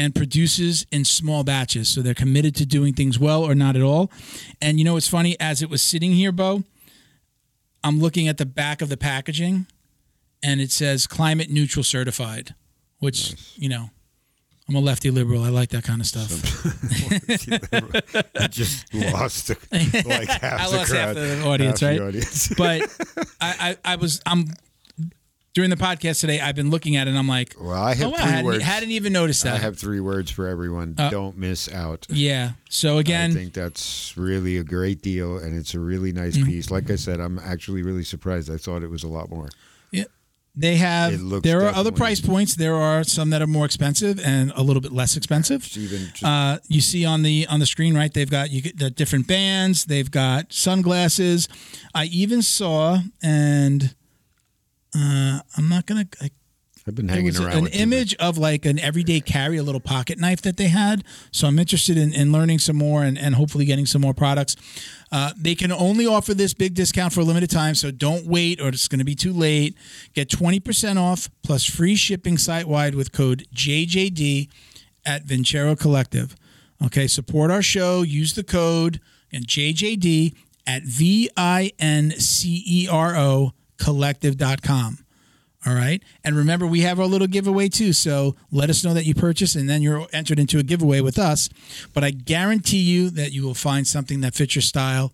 and 0.00 0.14
produces 0.14 0.86
in 0.90 1.04
small 1.04 1.44
batches. 1.44 1.90
So 1.90 2.00
they're 2.00 2.14
committed 2.14 2.56
to 2.56 2.64
doing 2.64 2.94
things 2.94 3.18
well 3.18 3.44
or 3.44 3.54
not 3.54 3.76
at 3.76 3.82
all. 3.82 4.10
And 4.62 4.78
you 4.78 4.84
know, 4.84 4.96
it's 4.96 5.08
funny, 5.08 5.38
as 5.38 5.60
it 5.60 5.68
was 5.68 5.82
sitting 5.82 6.12
here, 6.12 6.32
Bo, 6.32 6.64
I'm 7.84 8.00
looking 8.00 8.26
at 8.26 8.38
the 8.38 8.46
back 8.46 8.80
of 8.80 8.88
the 8.88 8.96
packaging 8.96 9.66
and 10.42 10.58
it 10.58 10.72
says 10.72 11.06
climate 11.06 11.50
neutral 11.50 11.84
certified, 11.84 12.54
which, 12.98 13.34
you 13.56 13.68
know, 13.68 13.90
I'm 14.66 14.74
a 14.74 14.80
lefty 14.80 15.10
liberal. 15.10 15.42
I 15.42 15.50
like 15.50 15.68
that 15.70 15.84
kind 15.84 16.00
of 16.00 16.06
stuff. 16.06 16.30
I 18.40 18.46
just 18.46 18.94
lost 18.94 19.50
like 19.50 19.70
half 20.28 20.60
I 20.60 20.70
the 20.70 20.76
lost 20.78 20.92
half 20.94 21.14
the 21.14 21.44
audience, 21.44 21.80
half 21.80 21.90
right? 21.90 21.98
The 21.98 22.06
audience. 22.06 22.54
but 22.56 22.80
I, 23.38 23.76
I, 23.84 23.92
I 23.92 23.96
was, 23.96 24.22
I'm, 24.24 24.46
during 25.54 25.70
the 25.70 25.76
podcast 25.76 26.20
today, 26.20 26.40
I've 26.40 26.54
been 26.54 26.70
looking 26.70 26.94
at 26.96 27.06
it 27.06 27.10
and 27.10 27.18
I'm 27.18 27.26
like, 27.28 27.54
well, 27.60 27.72
I 27.72 27.94
have 27.94 28.06
oh, 28.06 28.10
wow, 28.10 28.16
three 28.16 28.24
I 28.24 28.28
hadn't, 28.28 28.44
words. 28.46 28.62
hadn't 28.64 28.90
even 28.92 29.12
noticed 29.12 29.42
that. 29.44 29.54
I 29.54 29.58
have 29.58 29.76
three 29.78 29.98
words 30.00 30.30
for 30.30 30.46
everyone. 30.46 30.94
Uh, 30.96 31.10
Don't 31.10 31.36
miss 31.36 31.68
out. 31.72 32.06
yeah. 32.08 32.52
So 32.68 32.98
again, 32.98 33.32
I 33.32 33.34
think 33.34 33.52
that's 33.52 34.16
really 34.16 34.58
a 34.58 34.62
great 34.64 35.02
deal, 35.02 35.38
and 35.38 35.56
it's 35.58 35.74
a 35.74 35.80
really 35.80 36.12
nice 36.12 36.36
Mm-hmm. 36.36 36.46
piece. 36.46 36.70
Like 36.70 36.88
I 36.90 36.96
said, 36.96 37.18
I'm 37.18 37.38
actually 37.40 37.82
really 37.82 38.04
surprised. 38.04 38.50
I 38.50 38.56
thought 38.58 38.82
it 38.84 38.90
was 38.90 39.02
a 39.02 39.08
lot 39.08 39.28
more. 39.28 39.48
Yeah. 39.90 40.04
They 40.56 40.76
have, 40.76 41.42
there 41.42 41.62
are 41.62 41.74
other 41.74 41.92
price 41.92 42.20
points. 42.20 42.54
There 42.56 42.74
are 42.74 43.02
some 43.04 43.30
that 43.30 43.40
are 43.40 43.46
more 43.46 43.64
expensive 43.64 44.18
and 44.24 44.52
a 44.56 44.62
little 44.62 44.80
bit 44.82 44.92
less 44.92 45.16
expensive. 45.16 45.68
Uh, 46.24 46.58
you 46.68 46.80
see 46.80 47.04
on 47.04 47.22
the 47.22 47.46
on 47.48 47.60
the 47.60 47.66
screen, 47.66 47.96
right? 47.96 48.12
They've 48.12 48.28
got 48.30 48.50
you 48.50 48.60
get 48.60 48.76
the 48.78 48.90
different 48.90 49.26
bands. 49.28 49.84
They've 49.84 50.10
got 50.10 50.52
sunglasses. 50.52 51.48
I 51.94 52.06
even 52.06 52.42
saw, 52.42 52.98
and 53.22 53.94
uh, 54.94 55.40
I'm 55.56 55.68
not 55.68 55.86
gonna. 55.86 56.06
I, 56.20 56.30
I've 56.86 56.94
been 56.94 57.08
hanging 57.08 57.36
around 57.36 57.56
an 57.56 57.66
image 57.68 58.14
of 58.16 58.38
like 58.38 58.64
an 58.64 58.78
everyday 58.78 59.20
carry, 59.20 59.58
a 59.58 59.62
little 59.62 59.80
pocket 59.80 60.18
knife 60.18 60.42
that 60.42 60.56
they 60.56 60.68
had. 60.68 61.04
So 61.30 61.46
I'm 61.46 61.58
interested 61.58 61.96
in, 61.96 62.12
in 62.12 62.32
learning 62.32 62.58
some 62.58 62.76
more 62.76 63.04
and, 63.04 63.18
and 63.18 63.34
hopefully 63.34 63.64
getting 63.64 63.86
some 63.86 64.00
more 64.00 64.14
products. 64.14 64.56
Uh, 65.12 65.32
they 65.36 65.54
can 65.54 65.72
only 65.72 66.06
offer 66.06 66.32
this 66.32 66.54
big 66.54 66.74
discount 66.74 67.12
for 67.12 67.20
a 67.20 67.24
limited 67.24 67.50
time, 67.50 67.74
so 67.74 67.90
don't 67.90 68.26
wait 68.26 68.60
or 68.60 68.68
it's 68.68 68.88
going 68.88 68.98
to 68.98 69.04
be 69.04 69.14
too 69.14 69.32
late. 69.32 69.76
Get 70.14 70.28
20% 70.30 70.96
off 70.96 71.28
plus 71.42 71.64
free 71.64 71.96
shipping 71.96 72.38
site 72.38 72.66
wide 72.66 72.94
with 72.94 73.12
code 73.12 73.46
JJD 73.54 74.48
at 75.04 75.26
Vincero 75.26 75.78
Collective. 75.78 76.34
Okay, 76.84 77.06
support 77.06 77.50
our 77.50 77.62
show. 77.62 78.02
Use 78.02 78.34
the 78.34 78.44
code 78.44 79.00
and 79.32 79.46
JJD 79.46 80.34
at 80.66 80.82
V 80.82 81.28
I 81.36 81.72
N 81.78 82.12
C 82.12 82.62
E 82.66 82.88
R 82.90 83.16
O 83.16 83.52
collective.com. 83.80 84.98
All 85.66 85.74
right. 85.74 86.02
And 86.24 86.36
remember, 86.36 86.66
we 86.66 86.80
have 86.82 86.98
our 86.98 87.06
little 87.06 87.26
giveaway 87.26 87.68
too. 87.68 87.92
So 87.92 88.34
let 88.50 88.70
us 88.70 88.82
know 88.82 88.94
that 88.94 89.04
you 89.04 89.14
purchase 89.14 89.54
and 89.54 89.68
then 89.68 89.82
you're 89.82 90.06
entered 90.12 90.38
into 90.38 90.58
a 90.58 90.62
giveaway 90.62 91.00
with 91.00 91.18
us. 91.18 91.50
But 91.92 92.02
I 92.02 92.12
guarantee 92.12 92.78
you 92.78 93.10
that 93.10 93.32
you 93.32 93.42
will 93.42 93.54
find 93.54 93.86
something 93.86 94.22
that 94.22 94.34
fits 94.34 94.54
your 94.54 94.62
style. 94.62 95.12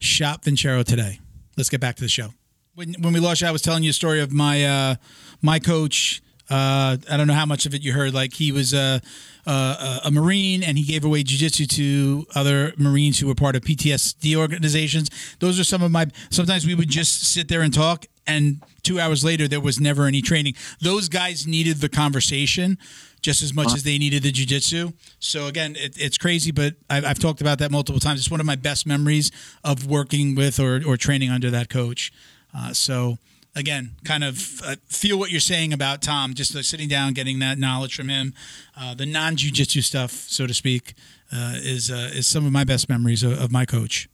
Shop 0.00 0.42
Vincero 0.42 0.84
today. 0.84 1.20
Let's 1.56 1.70
get 1.70 1.80
back 1.80 1.94
to 1.96 2.02
the 2.02 2.08
show. 2.08 2.30
When, 2.74 2.94
when 2.94 3.12
we 3.12 3.20
launched, 3.20 3.44
I 3.44 3.52
was 3.52 3.62
telling 3.62 3.84
you 3.84 3.90
a 3.90 3.94
story 3.94 4.20
of 4.20 4.32
my 4.32 4.64
uh, 4.64 4.94
my 5.40 5.60
coach. 5.60 6.20
Uh, 6.50 6.98
I 7.10 7.16
don't 7.16 7.26
know 7.26 7.34
how 7.34 7.46
much 7.46 7.64
of 7.66 7.74
it 7.74 7.82
you 7.82 7.92
heard. 7.92 8.12
Like 8.12 8.34
he 8.34 8.52
was 8.52 8.74
a, 8.74 9.00
a, 9.46 10.00
a 10.04 10.10
Marine 10.10 10.62
and 10.62 10.76
he 10.76 10.84
gave 10.84 11.04
away 11.04 11.24
jujitsu 11.24 11.68
to 11.70 12.26
other 12.34 12.74
Marines 12.76 13.18
who 13.18 13.26
were 13.26 13.34
part 13.34 13.56
of 13.56 13.62
PTSD 13.62 14.36
organizations. 14.36 15.10
Those 15.40 15.58
are 15.58 15.64
some 15.64 15.82
of 15.82 15.90
my. 15.90 16.06
Sometimes 16.30 16.66
we 16.66 16.74
would 16.74 16.88
just 16.90 17.22
sit 17.22 17.48
there 17.48 17.62
and 17.62 17.72
talk, 17.72 18.06
and 18.26 18.62
two 18.82 19.00
hours 19.00 19.24
later 19.24 19.48
there 19.48 19.60
was 19.60 19.80
never 19.80 20.04
any 20.06 20.20
training. 20.20 20.54
Those 20.80 21.08
guys 21.08 21.46
needed 21.46 21.78
the 21.78 21.88
conversation 21.88 22.78
just 23.22 23.42
as 23.42 23.54
much 23.54 23.72
as 23.72 23.84
they 23.84 23.96
needed 23.96 24.22
the 24.22 24.30
jujitsu. 24.30 24.92
So 25.18 25.46
again, 25.46 25.76
it, 25.78 25.96
it's 25.98 26.18
crazy, 26.18 26.52
but 26.52 26.74
I've, 26.90 27.06
I've 27.06 27.18
talked 27.18 27.40
about 27.40 27.58
that 27.60 27.70
multiple 27.70 27.98
times. 27.98 28.20
It's 28.20 28.30
one 28.30 28.38
of 28.38 28.44
my 28.44 28.54
best 28.54 28.86
memories 28.86 29.32
of 29.64 29.86
working 29.86 30.34
with 30.34 30.60
or, 30.60 30.82
or 30.86 30.98
training 30.98 31.30
under 31.30 31.50
that 31.50 31.70
coach. 31.70 32.12
Uh, 32.54 32.74
so 32.74 33.16
again, 33.54 33.96
kind 34.04 34.24
of 34.24 34.60
uh, 34.64 34.76
feel 34.86 35.18
what 35.18 35.30
you're 35.30 35.40
saying 35.40 35.72
about 35.72 36.02
Tom. 36.02 36.34
Just 36.34 36.54
uh, 36.54 36.62
sitting 36.62 36.88
down, 36.88 37.12
getting 37.12 37.38
that 37.40 37.58
knowledge 37.58 37.94
from 37.96 38.08
him, 38.08 38.34
uh, 38.78 38.94
the 38.94 39.06
non-jujitsu 39.06 39.82
stuff, 39.82 40.10
so 40.10 40.46
to 40.46 40.54
speak, 40.54 40.94
uh, 41.32 41.54
is 41.56 41.90
uh, 41.90 42.10
is 42.12 42.26
some 42.26 42.46
of 42.46 42.52
my 42.52 42.64
best 42.64 42.88
memories 42.88 43.22
of, 43.22 43.32
of 43.40 43.50
my 43.52 43.64
coach. 43.64 44.08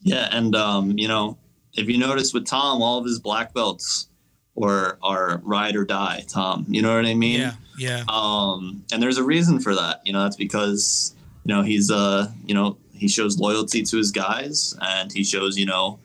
Yeah, 0.00 0.28
and 0.32 0.54
um, 0.56 0.98
you 0.98 1.08
know, 1.08 1.38
if 1.74 1.88
you 1.88 1.98
notice 1.98 2.32
with 2.32 2.46
Tom, 2.46 2.82
all 2.82 2.98
of 2.98 3.04
his 3.04 3.18
black 3.20 3.54
belts 3.54 4.08
or 4.54 4.98
are 5.02 5.40
ride 5.44 5.76
or 5.76 5.84
die. 5.84 6.24
Tom, 6.28 6.66
you 6.68 6.82
know 6.82 6.94
what 6.94 7.06
I 7.06 7.14
mean? 7.14 7.40
Yeah, 7.40 7.54
yeah, 7.78 8.04
Um, 8.08 8.84
and 8.92 9.02
there's 9.02 9.18
a 9.18 9.24
reason 9.24 9.60
for 9.60 9.74
that. 9.74 10.02
You 10.04 10.12
know, 10.12 10.22
that's 10.22 10.36
because 10.36 11.14
you 11.44 11.54
know 11.54 11.62
he's 11.62 11.90
uh, 11.90 12.28
you 12.44 12.54
know, 12.54 12.76
he 12.92 13.08
shows 13.08 13.38
loyalty 13.38 13.82
to 13.82 13.96
his 13.96 14.10
guys, 14.10 14.76
and 14.80 15.12
he 15.12 15.24
shows 15.24 15.56
you 15.56 15.66
know, 15.66 15.98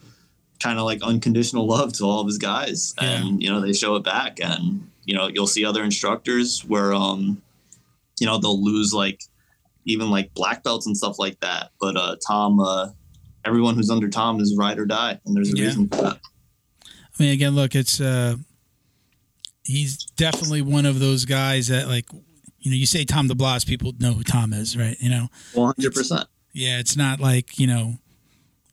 kind 0.60 0.80
of 0.80 0.86
like 0.86 1.02
unconditional 1.04 1.68
love 1.68 1.94
to 1.94 2.04
all 2.06 2.22
of 2.22 2.28
his 2.28 2.38
guys, 2.38 2.94
and 2.98 3.42
you 3.44 3.50
know 3.50 3.62
they 3.62 3.74
show 3.74 3.96
it 3.96 4.04
back. 4.04 4.40
And 4.42 4.90
you 5.06 5.16
know, 5.16 5.28
you'll 5.28 5.48
see 5.48 5.64
other 5.66 5.84
instructors 5.84 6.64
where 6.66 6.94
um, 6.94 7.42
you 8.20 8.26
know, 8.28 8.38
they'll 8.40 8.64
lose 8.64 8.94
like 8.94 9.22
even 9.86 10.10
like 10.10 10.34
black 10.34 10.64
belts 10.64 10.86
and 10.88 10.98
stuff 10.98 11.18
like 11.20 11.40
that. 11.40 11.70
But 11.80 11.96
uh, 11.96 12.16
Tom, 12.28 12.60
uh, 12.60 12.90
everyone 13.46 13.76
who's 13.76 13.90
under 13.90 14.10
Tom 14.10 14.40
is 14.42 14.56
ride 14.58 14.80
or 14.80 14.86
die, 14.86 15.20
and 15.26 15.36
there's 15.36 15.54
a 15.54 15.58
Yeah. 15.58 15.66
reason 15.68 15.88
for 15.88 15.96
that. 15.98 16.20
I 17.20 17.24
mean, 17.24 17.32
again, 17.34 17.56
look, 17.56 17.74
it's 17.76 18.00
uh, 18.02 18.36
he's 19.64 20.06
definitely 20.18 20.62
one 20.62 20.86
of 20.86 21.00
those 21.00 21.26
guys 21.26 21.68
that 21.68 21.88
like, 21.88 22.06
you 22.60 22.72
know, 22.72 22.78
you 22.78 22.86
say 22.86 23.06
Tom 23.06 23.28
DeBlass, 23.28 23.66
people 23.66 23.94
know 24.00 24.14
who 24.14 24.24
Tom 24.24 24.54
is, 24.54 24.78
right? 24.78 24.98
You 25.00 25.10
know, 25.10 25.28
One 25.54 25.74
hundred 25.78 25.94
percent. 25.94 26.26
yeah, 26.54 26.80
it's 26.80 26.96
not 26.98 27.20
like 27.20 27.58
you 27.60 27.68
know. 27.68 27.96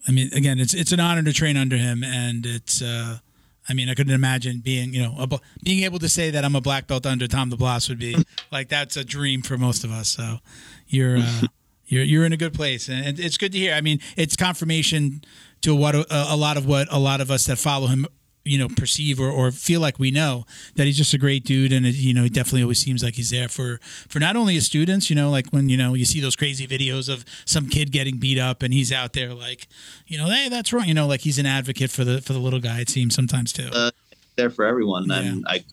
I 0.06 0.12
mean, 0.12 0.30
again, 0.32 0.58
it's 0.58 0.74
it's 0.74 0.92
an 0.92 1.00
honor 1.00 1.22
to 1.22 1.32
train 1.32 1.56
under 1.56 1.76
him, 1.76 2.02
and 2.04 2.44
it's. 2.46 2.82
uh 2.82 3.18
I 3.66 3.72
mean, 3.72 3.88
I 3.88 3.94
couldn't 3.94 4.12
imagine 4.12 4.60
being, 4.60 4.92
you 4.92 5.02
know, 5.02 5.16
a, 5.18 5.40
being 5.62 5.84
able 5.84 5.98
to 6.00 6.08
say 6.10 6.30
that 6.30 6.44
I'm 6.44 6.54
a 6.54 6.60
black 6.60 6.86
belt 6.86 7.06
under 7.06 7.26
Tom 7.26 7.50
DeBlass 7.50 7.88
would 7.88 7.98
be 7.98 8.14
like 8.52 8.68
that's 8.68 8.98
a 8.98 9.04
dream 9.04 9.40
for 9.40 9.56
most 9.56 9.84
of 9.84 9.90
us. 9.90 10.10
So, 10.10 10.40
you're 10.86 11.16
uh, 11.16 11.40
you're 11.86 12.02
you're 12.04 12.26
in 12.26 12.34
a 12.34 12.36
good 12.36 12.52
place, 12.52 12.88
and 12.90 13.18
it's 13.18 13.38
good 13.38 13.52
to 13.52 13.58
hear. 13.58 13.74
I 13.74 13.80
mean, 13.80 14.00
it's 14.16 14.36
confirmation 14.36 15.24
to 15.62 15.74
what 15.74 15.94
a, 15.94 16.04
a 16.10 16.36
lot 16.36 16.58
of 16.58 16.66
what 16.66 16.88
a 16.92 16.98
lot 16.98 17.22
of 17.22 17.30
us 17.30 17.46
that 17.46 17.56
follow 17.56 17.86
him, 17.86 18.06
you 18.44 18.58
know, 18.58 18.68
perceive 18.68 19.18
or, 19.18 19.30
or 19.30 19.50
feel 19.50 19.80
like 19.80 19.98
we 19.98 20.10
know 20.10 20.44
that 20.74 20.84
he's 20.84 20.96
just 20.96 21.14
a 21.14 21.18
great 21.18 21.44
dude, 21.44 21.72
and 21.72 21.86
it, 21.86 21.94
you 21.94 22.12
know, 22.12 22.22
he 22.24 22.28
definitely 22.28 22.62
always 22.62 22.78
seems 22.78 23.02
like 23.02 23.14
he's 23.14 23.30
there 23.30 23.48
for 23.48 23.78
for 24.08 24.18
not 24.18 24.36
only 24.36 24.54
his 24.54 24.66
students, 24.66 25.08
you 25.08 25.16
know, 25.16 25.30
like 25.30 25.46
when 25.50 25.68
you 25.68 25.76
know 25.76 25.94
you 25.94 26.04
see 26.04 26.20
those 26.20 26.36
crazy 26.36 26.66
videos 26.66 27.12
of 27.12 27.24
some 27.46 27.68
kid 27.68 27.90
getting 27.90 28.18
beat 28.18 28.38
up, 28.38 28.62
and 28.62 28.74
he's 28.74 28.92
out 28.92 29.12
there 29.14 29.32
like, 29.34 29.66
you 30.06 30.18
know, 30.18 30.26
hey, 30.26 30.48
that's 30.48 30.72
wrong, 30.72 30.86
you 30.86 30.94
know, 30.94 31.06
like 31.06 31.20
he's 31.20 31.38
an 31.38 31.46
advocate 31.46 31.90
for 31.90 32.04
the 32.04 32.20
for 32.20 32.32
the 32.32 32.38
little 32.38 32.60
guy. 32.60 32.80
It 32.80 32.88
seems 32.88 33.14
sometimes 33.14 33.52
too. 33.52 33.70
Uh, 33.72 33.90
There 34.36 34.50
for 34.50 34.64
everyone, 34.64 35.10
and 35.10 35.44
I, 35.48 35.64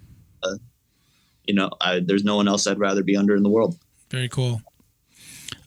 uh, 0.43 0.55
you 1.45 1.53
know, 1.53 1.69
I, 1.82 1.99
there's 1.99 2.24
no 2.24 2.36
one 2.38 2.47
else 2.47 2.67
I'd 2.67 2.80
rather 2.80 3.03
be 3.03 3.17
under 3.17 3.36
in 3.36 3.43
the 3.43 3.49
world. 3.49 3.78
Very 4.09 4.30
cool. 4.30 4.61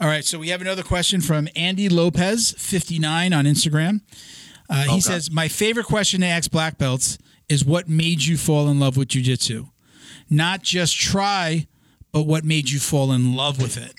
All 0.01 0.09
right, 0.09 0.25
so 0.25 0.39
we 0.39 0.49
have 0.49 0.61
another 0.61 0.83
question 0.83 1.21
from 1.21 1.49
Andy 1.55 1.89
Lopez, 1.89 2.53
59 2.59 3.33
on 3.33 3.45
Instagram. 3.45 4.01
Uh, 4.69 4.83
he 4.85 4.91
Okay. 4.93 5.01
says, 5.01 5.31
My 5.31 5.49
favorite 5.49 5.87
question 5.87 6.21
to 6.23 6.27
ask 6.27 6.51
black 6.51 6.79
belts 6.79 7.19
is 7.49 7.65
what 7.65 7.89
made 7.89 8.25
you 8.25 8.37
fall 8.37 8.69
in 8.69 8.79
love 8.81 8.97
with 8.97 9.09
jujitsu? 9.09 9.69
Not 10.31 10.63
just 10.63 10.99
try, 10.99 11.67
but 12.13 12.23
what 12.23 12.45
made 12.45 12.71
you 12.71 12.79
fall 12.81 13.13
in 13.13 13.35
love 13.35 13.61
with 13.61 13.77
it? 13.77 13.95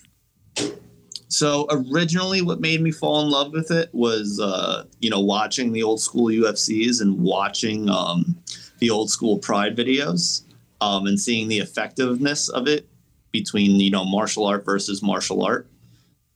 So 1.27 1.67
originally, 1.69 2.41
what 2.41 2.61
made 2.61 2.81
me 2.81 2.91
fall 2.91 3.21
in 3.21 3.29
love 3.29 3.51
with 3.51 3.69
it 3.71 3.89
was, 3.93 4.39
uh, 4.39 4.85
you 4.99 5.09
know, 5.09 5.19
watching 5.19 5.71
the 5.71 5.83
old 5.83 5.99
school 5.99 6.27
UFCs 6.27 7.01
and 7.01 7.19
watching 7.19 7.89
um, 7.89 8.37
the 8.79 8.89
old 8.89 9.09
school 9.09 9.37
Pride 9.39 9.75
videos, 9.75 10.43
um, 10.81 11.07
and 11.07 11.19
seeing 11.19 11.47
the 11.47 11.59
effectiveness 11.59 12.47
of 12.49 12.67
it 12.67 12.87
between 13.31 13.79
you 13.79 13.91
know 13.91 14.05
martial 14.05 14.45
art 14.45 14.63
versus 14.65 15.01
martial 15.03 15.43
art. 15.43 15.67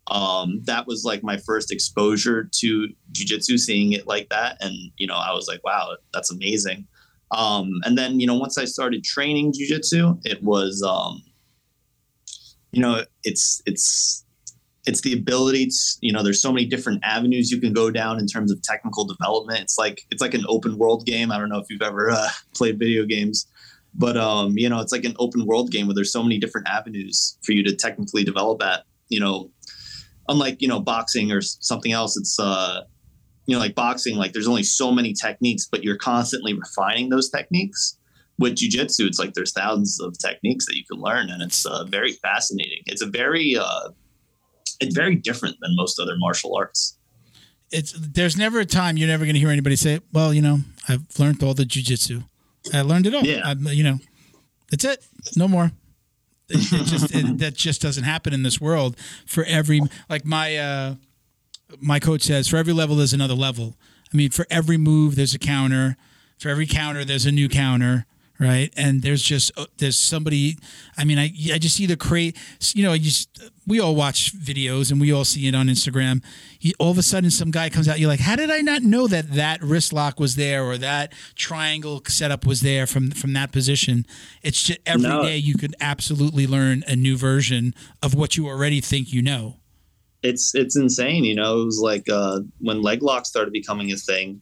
Um, 0.10 0.62
that 0.66 0.88
was 0.88 1.04
like 1.04 1.24
my 1.24 1.38
first 1.38 1.72
exposure 1.72 2.50
to 2.60 2.88
jujitsu, 3.12 3.60
seeing 3.60 3.94
it 3.94 4.08
like 4.08 4.30
that, 4.30 4.58
and 4.62 4.92
you 4.98 5.08
know, 5.08 5.16
I 5.16 5.34
was 5.34 5.48
like, 5.48 5.64
wow, 5.64 5.96
that's 6.14 6.32
amazing. 6.32 6.88
Um, 7.32 7.70
and 7.84 7.98
then 7.98 8.20
you 8.20 8.28
know, 8.28 8.36
once 8.36 8.58
I 8.58 8.66
started 8.66 9.04
training 9.04 9.54
jujitsu, 9.54 10.20
it 10.26 10.42
was, 10.44 10.82
um, 10.84 11.22
you 12.72 12.82
know, 12.82 13.04
it's 13.24 13.62
it's 13.66 14.26
it's 14.86 15.02
the 15.02 15.14
ability 15.14 15.68
to, 15.68 15.76
you 16.02 16.12
know, 16.12 16.24
there's 16.24 16.42
so 16.42 16.52
many 16.52 16.66
different 16.66 17.00
avenues 17.04 17.52
you 17.52 17.60
can 17.60 17.74
go 17.74 17.92
down 17.92 18.18
in 18.18 18.26
terms 18.26 18.52
of 18.52 18.62
technical 18.64 19.06
development. 19.06 19.60
It's 19.62 19.78
like 19.78 20.02
it's 20.10 20.22
like 20.22 20.34
an 20.34 20.46
open 20.48 20.78
world 20.78 21.06
game. 21.06 21.32
I 21.32 21.38
don't 21.38 21.50
know 21.50 21.60
if 21.60 21.66
you've 21.70 21.82
ever 21.82 22.10
uh, 22.10 22.30
played 22.56 22.80
video 22.80 23.06
games, 23.06 23.48
but 23.94 24.18
um, 24.18 24.58
you 24.58 24.68
know, 24.70 24.80
it's 24.80 24.92
like 24.92 25.06
an 25.06 25.16
open 25.20 25.46
world 25.46 25.72
game 25.72 25.88
where 25.88 25.94
there's 25.94 26.12
so 26.12 26.24
many 26.24 26.40
different 26.40 26.68
avenues 26.68 27.38
for 27.44 27.52
you 27.52 27.64
to 27.64 27.76
technically 27.76 28.24
develop 28.24 28.64
at. 28.64 28.84
You 29.10 29.20
know, 29.20 29.50
unlike 30.30 30.62
you 30.62 30.68
know 30.68 30.80
boxing 30.80 31.32
or 31.32 31.42
something 31.42 31.92
else 31.92 32.16
it's 32.16 32.40
uh 32.40 32.82
you 33.46 33.56
know 33.56 33.60
like 33.60 33.76
boxing 33.76 34.16
like 34.16 34.32
there's 34.32 34.48
only 34.48 34.64
so 34.64 34.92
many 34.92 35.12
techniques 35.14 35.68
but 35.70 35.84
you're 35.84 35.98
constantly 35.98 36.54
refining 36.54 37.10
those 37.10 37.30
techniques 37.30 37.98
with 38.38 38.56
jiu-jitsu 38.56 39.06
it's 39.06 39.20
like 39.20 39.34
there's 39.34 39.52
thousands 39.52 40.00
of 40.00 40.18
techniques 40.18 40.66
that 40.66 40.76
you 40.78 40.84
can 40.90 41.02
learn 41.02 41.30
and 41.30 41.42
it's 41.42 41.66
uh, 41.66 41.84
very 41.86 42.14
fascinating 42.14 42.82
it's 42.86 43.02
a 43.02 43.08
very 43.08 43.58
uh 43.60 43.90
it's 44.80 44.96
very 44.96 45.16
different 45.16 45.58
than 45.62 45.76
most 45.76 46.00
other 46.00 46.16
martial 46.18 46.56
arts 46.56 46.98
It's 47.72 47.92
there's 47.94 48.38
never 48.38 48.60
a 48.60 48.66
time 48.66 48.98
you're 48.98 49.08
never 49.08 49.26
going 49.26 49.36
to 49.36 49.40
hear 49.40 49.52
anybody 49.52 49.76
say, 49.76 50.00
"Well, 50.12 50.34
you 50.34 50.42
know, 50.42 50.58
I've 50.88 51.06
learned 51.20 51.44
all 51.44 51.54
the 51.54 51.66
jujitsu. 51.66 52.24
I 52.74 52.82
learned 52.82 53.06
it 53.06 53.14
all. 53.14 53.24
Yeah. 53.24 53.42
I'm, 53.46 53.68
you 53.68 53.84
know, 53.84 54.00
that's 54.72 54.86
it. 54.86 55.06
No 55.36 55.48
more." 55.48 55.72
It, 56.50 56.60
just 56.60 57.14
it, 57.14 57.38
that 57.40 57.56
just 57.56 57.82
doesn't 57.82 58.04
happen 58.04 58.34
in 58.34 58.44
this 58.44 58.60
world. 58.60 58.98
For 59.26 59.44
every 59.46 59.82
like 60.10 60.26
my 60.26 60.58
uh, 60.58 60.96
my 61.80 62.00
coach 62.00 62.24
says, 62.24 62.48
for 62.48 62.58
every 62.58 62.74
level 62.74 62.96
there's 62.96 63.14
another 63.14 63.36
level. 63.36 63.76
I 64.14 64.18
mean, 64.18 64.32
for 64.32 64.46
every 64.50 64.78
move 64.78 65.16
there's 65.16 65.34
a 65.34 65.40
counter. 65.40 65.96
For 66.40 66.50
every 66.50 66.68
counter 66.68 67.06
there's 67.06 67.26
a 67.26 67.32
new 67.32 67.50
counter. 67.50 68.06
Right, 68.42 68.74
and 68.78 69.02
there's 69.02 69.22
just 69.22 69.52
uh, 69.58 69.66
there's 69.80 69.98
somebody. 69.98 70.58
I 70.98 71.04
mean, 71.04 71.20
I 71.20 71.26
I 71.54 71.58
just 71.58 71.76
see 71.76 71.86
the 71.86 71.98
create. 71.98 72.38
You 72.74 72.84
know, 72.84 72.94
you 72.94 73.04
just 73.04 73.38
we 73.68 73.82
all 73.82 73.96
watch 73.96 74.34
videos 74.34 74.92
and 74.92 75.02
we 75.02 75.12
all 75.12 75.26
see 75.26 75.46
it 75.50 75.54
on 75.54 75.68
Instagram. 75.68 76.24
You, 76.62 76.72
all 76.80 76.90
of 76.92 76.98
a 76.98 77.02
sudden, 77.04 77.32
some 77.32 77.52
guy 77.52 77.68
comes 77.70 77.90
out. 77.90 78.00
You're 78.00 78.08
like, 78.08 78.22
how 78.22 78.38
did 78.38 78.50
I 78.50 78.60
not 78.62 78.82
know 78.82 79.08
that 79.08 79.34
that 79.34 79.62
wrist 79.62 79.92
lock 79.92 80.22
was 80.22 80.36
there 80.38 80.64
or 80.64 80.78
that 80.78 81.12
triangle 81.36 82.02
setup 82.08 82.46
was 82.46 82.62
there 82.62 82.88
from 82.88 83.12
from 83.12 83.34
that 83.34 83.52
position? 83.52 84.06
It's 84.42 84.64
just 84.64 84.80
every 84.86 85.04
day 85.04 85.10
No. 85.10 85.24
you 85.26 85.56
could 85.56 85.76
absolutely 85.82 86.48
learn 86.48 86.86
a 86.88 86.96
new 86.96 87.18
version 87.18 87.74
of 88.02 88.16
what 88.16 88.38
you 88.38 88.48
already 88.48 88.80
think 88.80 89.12
you 89.12 89.22
know. 89.22 89.58
it's 90.24 90.54
it's 90.56 90.76
insane 90.78 91.24
you 91.24 91.34
know 91.36 91.62
it 91.62 91.66
was 91.66 91.80
like 91.80 92.08
uh 92.10 92.40
when 92.60 92.82
leg 92.82 93.02
lock 93.02 93.26
started 93.26 93.52
becoming 93.54 93.90
a 93.94 93.96
thing 93.96 94.42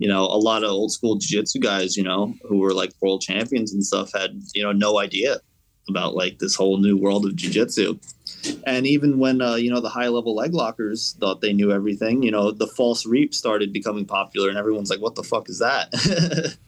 you 0.00 0.08
know 0.08 0.24
a 0.24 0.40
lot 0.48 0.64
of 0.64 0.70
old 0.70 0.90
school 0.90 1.16
jiu-jitsu 1.16 1.60
guys 1.60 1.96
you 1.96 2.02
know 2.02 2.34
who 2.48 2.58
were 2.58 2.72
like 2.72 2.90
world 3.00 3.20
champions 3.20 3.72
and 3.72 3.84
stuff 3.84 4.10
had 4.12 4.40
you 4.54 4.62
know 4.62 4.72
no 4.72 4.98
idea 4.98 5.36
about 5.88 6.14
like 6.14 6.38
this 6.38 6.54
whole 6.54 6.78
new 6.78 6.96
world 6.96 7.26
of 7.26 7.36
jiu-jitsu. 7.36 7.98
And 8.64 8.86
even 8.86 9.18
when 9.18 9.42
uh, 9.42 9.56
you 9.56 9.70
know 9.70 9.80
the 9.80 9.88
high 9.88 10.08
level 10.08 10.34
leg 10.34 10.54
lockers 10.54 11.16
thought 11.20 11.40
they 11.40 11.52
knew 11.52 11.70
everything 11.72 12.22
you 12.22 12.30
know 12.30 12.50
the 12.50 12.66
false 12.66 13.04
reap 13.04 13.34
started 13.34 13.72
becoming 13.72 14.06
popular 14.06 14.48
and 14.48 14.56
everyone's 14.56 14.90
like 14.90 15.00
what 15.00 15.14
the 15.14 15.22
fuck 15.22 15.48
is 15.48 15.58
that? 15.58 16.56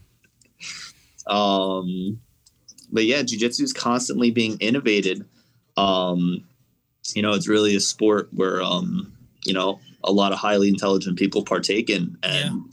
Um 1.24 2.18
but 2.90 3.04
yeah 3.04 3.22
jiu-jitsu 3.22 3.62
is 3.62 3.72
constantly 3.72 4.32
being 4.32 4.58
innovated. 4.58 5.24
Um 5.76 6.44
you 7.14 7.22
know 7.22 7.30
it's 7.30 7.46
really 7.46 7.76
a 7.76 7.80
sport 7.80 8.28
where 8.32 8.60
um 8.60 9.12
you 9.46 9.54
know 9.54 9.78
a 10.02 10.10
lot 10.10 10.32
of 10.32 10.38
highly 10.38 10.68
intelligent 10.68 11.16
people 11.16 11.44
partake 11.44 11.88
in 11.88 12.18
and 12.24 12.64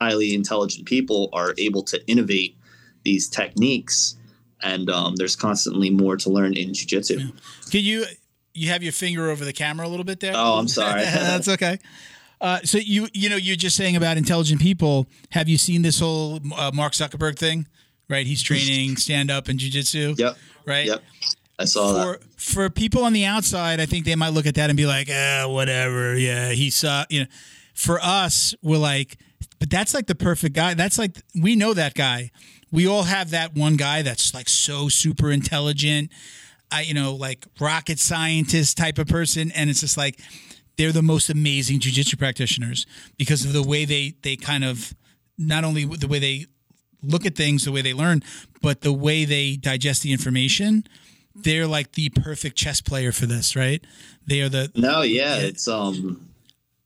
highly 0.00 0.34
intelligent 0.34 0.86
people 0.86 1.28
are 1.32 1.54
able 1.58 1.82
to 1.82 2.04
innovate 2.06 2.56
these 3.04 3.28
techniques 3.28 4.16
and 4.62 4.90
um, 4.90 5.14
there's 5.16 5.36
constantly 5.36 5.88
more 5.90 6.16
to 6.16 6.30
learn 6.30 6.56
in 6.56 6.74
jiu-jitsu 6.74 7.18
Can 7.70 7.84
you 7.84 8.04
you 8.54 8.68
have 8.70 8.82
your 8.82 8.92
finger 8.92 9.30
over 9.30 9.44
the 9.44 9.52
camera 9.52 9.86
a 9.86 9.90
little 9.90 10.04
bit 10.04 10.18
there? 10.18 10.32
Oh, 10.34 10.54
I'm 10.58 10.66
sorry. 10.66 11.02
That's 11.04 11.46
okay. 11.48 11.78
Uh, 12.40 12.58
so 12.64 12.78
you 12.78 13.08
you 13.12 13.28
know 13.28 13.36
you're 13.36 13.56
just 13.56 13.76
saying 13.76 13.94
about 13.96 14.16
intelligent 14.16 14.60
people. 14.60 15.06
Have 15.30 15.48
you 15.48 15.58
seen 15.58 15.82
this 15.82 16.00
whole 16.00 16.40
uh, 16.56 16.70
Mark 16.74 16.92
Zuckerberg 16.92 17.38
thing? 17.38 17.66
Right, 18.08 18.26
he's 18.26 18.42
training 18.42 18.96
stand 18.96 19.30
up 19.30 19.48
and 19.48 19.60
jujitsu. 19.60 20.18
yep 20.18 20.36
Right. 20.64 20.86
yep 20.86 21.02
i 21.58 21.64
saw 21.66 21.92
that 21.92 22.20
For 22.36 22.64
for 22.64 22.70
people 22.70 23.04
on 23.04 23.12
the 23.12 23.24
outside, 23.26 23.80
I 23.80 23.86
think 23.86 24.04
they 24.06 24.14
might 24.16 24.30
look 24.30 24.46
at 24.46 24.54
that 24.56 24.70
and 24.70 24.76
be 24.76 24.86
like, 24.86 25.08
ah, 25.12 25.46
whatever. 25.48 26.16
Yeah, 26.16 26.50
he 26.50 26.70
saw. 26.70 27.04
You 27.10 27.20
know, 27.20 27.26
for 27.74 28.00
us, 28.00 28.54
we're 28.62 28.78
like, 28.78 29.18
but 29.58 29.70
that's 29.70 29.94
like 29.94 30.06
the 30.06 30.14
perfect 30.14 30.54
guy. 30.54 30.74
That's 30.74 30.98
like 30.98 31.16
we 31.34 31.56
know 31.56 31.74
that 31.74 31.94
guy. 31.94 32.30
We 32.70 32.86
all 32.86 33.04
have 33.04 33.30
that 33.30 33.54
one 33.54 33.76
guy 33.76 34.02
that's 34.02 34.34
like 34.34 34.48
so 34.48 34.88
super 34.88 35.30
intelligent. 35.30 36.10
I, 36.70 36.82
you 36.82 36.94
know, 36.94 37.14
like 37.14 37.46
rocket 37.60 37.98
scientist 37.98 38.76
type 38.76 38.98
of 38.98 39.08
person, 39.08 39.50
and 39.52 39.70
it's 39.70 39.80
just 39.80 39.96
like 39.96 40.20
they're 40.76 40.92
the 40.92 41.02
most 41.02 41.30
amazing 41.30 41.80
jujitsu 41.80 42.18
practitioners 42.18 42.86
because 43.16 43.44
of 43.44 43.52
the 43.52 43.62
way 43.62 43.84
they 43.84 44.14
they 44.22 44.36
kind 44.36 44.64
of 44.64 44.94
not 45.38 45.64
only 45.64 45.84
the 45.84 46.08
way 46.08 46.18
they 46.18 46.46
look 47.02 47.24
at 47.24 47.36
things, 47.36 47.64
the 47.64 47.72
way 47.72 47.82
they 47.82 47.94
learn, 47.94 48.22
but 48.60 48.82
the 48.82 48.92
way 48.92 49.24
they 49.24 49.56
digest 49.56 50.02
the 50.02 50.12
information. 50.12 50.84
They're 51.34 51.68
like 51.68 51.92
the 51.92 52.08
perfect 52.08 52.56
chess 52.56 52.80
player 52.80 53.12
for 53.12 53.26
this, 53.26 53.54
right? 53.54 53.82
They 54.26 54.40
are 54.40 54.48
the 54.48 54.72
no 54.74 55.02
yeah 55.02 55.36
it's 55.36 55.68
um 55.68 56.27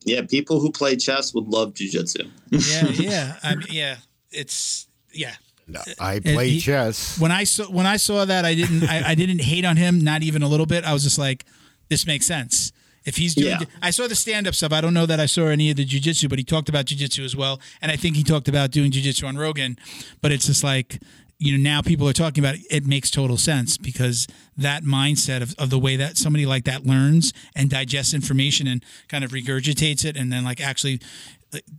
yeah 0.06 0.22
people 0.22 0.60
who 0.60 0.70
play 0.70 0.96
chess 0.96 1.32
would 1.34 1.46
love 1.46 1.74
jiu-jitsu 1.74 2.24
yeah, 2.50 2.88
yeah, 2.92 3.36
I 3.42 3.54
mean, 3.56 3.66
yeah. 3.70 3.96
It's 4.30 4.86
yeah. 5.12 5.34
Uh, 5.74 5.80
I 6.00 6.20
play 6.20 6.50
he- 6.50 6.60
chess. 6.60 7.18
When 7.18 7.30
I 7.32 7.44
saw 7.44 7.64
when 7.64 7.86
I 7.86 7.96
saw 7.96 8.24
that, 8.24 8.44
I 8.44 8.54
didn't 8.54 8.84
I, 8.88 9.10
I 9.10 9.14
didn't 9.14 9.40
hate 9.40 9.64
on 9.64 9.76
him, 9.76 10.00
not 10.02 10.22
even 10.22 10.42
a 10.42 10.48
little 10.48 10.66
bit. 10.66 10.84
I 10.84 10.92
was 10.92 11.02
just 11.02 11.18
like, 11.18 11.44
this 11.88 12.06
makes 12.06 12.26
sense. 12.26 12.72
If 13.04 13.16
he's 13.16 13.34
doing, 13.34 13.48
Yeah. 13.60 13.66
I 13.82 13.90
saw 13.90 14.06
the 14.06 14.14
stand 14.14 14.46
up 14.46 14.54
stuff. 14.54 14.72
I 14.72 14.80
don't 14.80 14.94
know 14.94 15.06
that 15.06 15.18
I 15.20 15.26
saw 15.26 15.46
any 15.46 15.70
of 15.70 15.76
the 15.76 15.84
jujitsu, 15.84 16.28
but 16.28 16.38
he 16.38 16.44
talked 16.44 16.68
about 16.68 16.86
jujitsu 16.86 17.24
as 17.24 17.34
well, 17.34 17.60
and 17.80 17.90
I 17.90 17.96
think 17.96 18.16
he 18.16 18.22
talked 18.22 18.48
about 18.48 18.70
doing 18.70 18.90
jujitsu 18.90 19.26
on 19.26 19.36
Rogan. 19.36 19.76
But 20.20 20.30
it's 20.32 20.46
just 20.46 20.62
like 20.64 20.98
you 21.42 21.56
know 21.56 21.62
now 21.62 21.82
people 21.82 22.08
are 22.08 22.12
talking 22.12 22.42
about 22.42 22.54
it. 22.54 22.62
It 22.70 22.86
makes 22.86 23.10
total 23.10 23.36
sense 23.36 23.76
because 23.76 24.26
that 24.56 24.84
mindset 24.84 25.42
of, 25.42 25.54
of 25.58 25.70
the 25.70 25.78
way 25.78 25.96
that 25.96 26.16
somebody 26.16 26.46
like 26.46 26.64
that 26.64 26.86
learns 26.86 27.32
and 27.54 27.68
digests 27.68 28.14
information 28.14 28.66
and 28.66 28.84
kind 29.08 29.24
of 29.24 29.32
regurgitates 29.32 30.04
it, 30.04 30.16
and 30.16 30.32
then 30.32 30.44
like 30.44 30.60
actually 30.60 31.00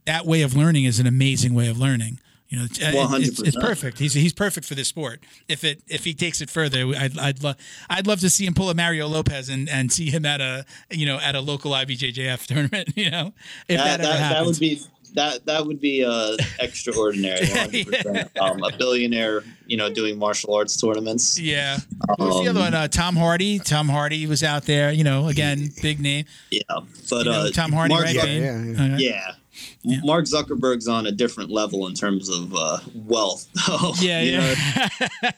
that 0.05 0.25
way 0.25 0.41
of 0.41 0.55
learning 0.55 0.83
is 0.83 0.99
an 0.99 1.07
amazing 1.07 1.53
way 1.53 1.67
of 1.67 1.79
learning. 1.79 2.19
You 2.49 2.59
know, 2.59 2.65
it's, 2.65 2.77
it's, 2.79 3.41
it's 3.41 3.57
perfect. 3.57 3.97
He's 3.97 4.13
he's 4.13 4.33
perfect 4.33 4.67
for 4.67 4.75
this 4.75 4.87
sport. 4.87 5.23
If 5.47 5.63
it 5.63 5.81
if 5.87 6.03
he 6.03 6.13
takes 6.13 6.39
it 6.39 6.51
further, 6.51 6.85
I'd 6.95 7.17
I'd 7.17 7.41
love 7.41 7.55
I'd 7.89 8.05
love 8.05 8.19
to 8.19 8.29
see 8.29 8.45
him 8.45 8.53
pull 8.53 8.69
a 8.69 8.75
Mario 8.75 9.07
Lopez 9.07 9.49
and, 9.49 9.67
and 9.67 9.91
see 9.91 10.11
him 10.11 10.23
at 10.23 10.39
a 10.39 10.63
you 10.91 11.07
know 11.07 11.17
at 11.17 11.33
a 11.33 11.41
local 11.41 11.71
IBJJF 11.71 12.45
tournament. 12.45 12.89
You 12.95 13.09
know, 13.09 13.33
if 13.67 13.77
that, 13.77 14.01
that, 14.01 14.01
ever 14.01 14.17
that, 14.19 14.33
that 14.33 14.45
would 14.45 14.59
be 14.59 14.79
that 15.15 15.45
that 15.45 15.65
would 15.65 15.79
be 15.79 16.03
uh, 16.03 16.35
extraordinary 16.59 17.39
100%. 17.45 18.39
um, 18.41 18.63
a 18.63 18.75
billionaire 18.77 19.43
you 19.67 19.77
know 19.77 19.89
doing 19.93 20.17
martial 20.17 20.53
arts 20.53 20.79
tournaments 20.79 21.39
yeah. 21.39 21.77
Who's 22.17 22.35
the 22.43 22.49
other 22.49 22.59
Um, 22.59 22.65
one? 22.65 22.73
Uh, 22.73 22.87
Tom 22.87 23.15
Hardy. 23.15 23.59
Tom 23.59 23.87
Hardy 23.89 24.27
was 24.27 24.43
out 24.43 24.63
there. 24.63 24.91
You 24.91 25.03
know, 25.03 25.27
again, 25.27 25.69
big 25.81 25.99
name. 25.99 26.25
yeah 26.51 26.61
but 27.09 27.25
You 27.25 27.31
know, 27.31 27.39
uh, 27.45 27.51
Tom 27.51 27.71
Hardy, 27.71 27.93
Mark 27.93 28.05
right? 28.05 28.15
Zuck- 28.15 28.23
Bane? 28.23 28.43
yeah, 28.43 28.85
yeah. 28.87 28.93
Uh, 28.95 28.97
yeah. 28.97 29.31
Yeah. 29.83 29.97
Mark 30.03 30.25
Zuckerberg's 30.25 30.87
on 30.87 31.05
a 31.05 31.11
different 31.11 31.51
level 31.51 31.85
in 31.87 31.93
terms 31.93 32.27
of 32.29 32.53
uh, 32.55 32.79
wealth. 32.95 33.47
yeah, 34.01 34.21
You 34.21 34.37
know, 34.37 34.53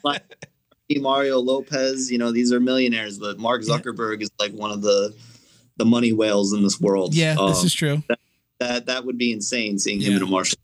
like 0.04 0.24
Mario 0.98 1.40
Lopez, 1.40 2.10
you 2.12 2.18
know, 2.18 2.32
these 2.32 2.54
are 2.54 2.60
millionaires, 2.60 3.18
but 3.20 3.38
Mark 3.40 3.62
Zuckerberg 3.64 4.22
is 4.22 4.30
like 4.40 4.54
one 4.54 4.72
of 4.72 4.82
the 4.82 5.14
the 5.78 5.86
money 5.86 6.14
whales 6.14 6.54
in 6.54 6.64
this 6.64 6.80
world. 6.80 7.14
yeah, 7.14 7.36
Um, 7.38 7.50
this 7.50 7.64
is 7.66 7.74
true. 7.74 8.02
that 8.08 8.18
that 8.60 8.86
that 8.86 9.06
would 9.06 9.18
be 9.18 9.32
insane 9.32 9.78
seeing 9.80 10.00
him 10.02 10.12
Yeah. 10.12 10.18
in 10.18 10.24
a 10.24 10.28
martial. 10.28 10.58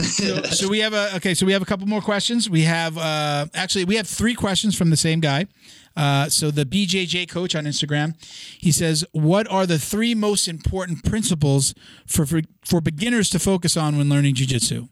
so, 0.00 0.42
so 0.50 0.68
we 0.68 0.80
have 0.80 0.92
a 0.94 1.16
okay. 1.16 1.34
So 1.34 1.46
we 1.46 1.52
have 1.52 1.62
a 1.62 1.66
couple 1.66 1.86
more 1.86 2.00
questions. 2.00 2.48
We 2.50 2.62
have 2.62 2.96
uh, 2.98 3.46
actually 3.54 3.84
we 3.84 3.96
have 3.96 4.06
three 4.06 4.34
questions 4.34 4.76
from 4.76 4.90
the 4.90 4.96
same 4.96 5.20
guy. 5.20 5.46
Uh, 5.94 6.26
so 6.28 6.50
the 6.50 6.64
BJJ 6.64 7.28
coach 7.28 7.54
on 7.54 7.64
Instagram, 7.64 8.14
he 8.58 8.72
says, 8.72 9.04
"What 9.12 9.46
are 9.50 9.66
the 9.66 9.78
three 9.78 10.14
most 10.14 10.48
important 10.48 11.04
principles 11.04 11.74
for 12.06 12.24
for, 12.26 12.40
for 12.64 12.80
beginners 12.80 13.28
to 13.30 13.38
focus 13.38 13.76
on 13.76 13.98
when 13.98 14.08
learning 14.08 14.34
jujitsu?" 14.34 14.88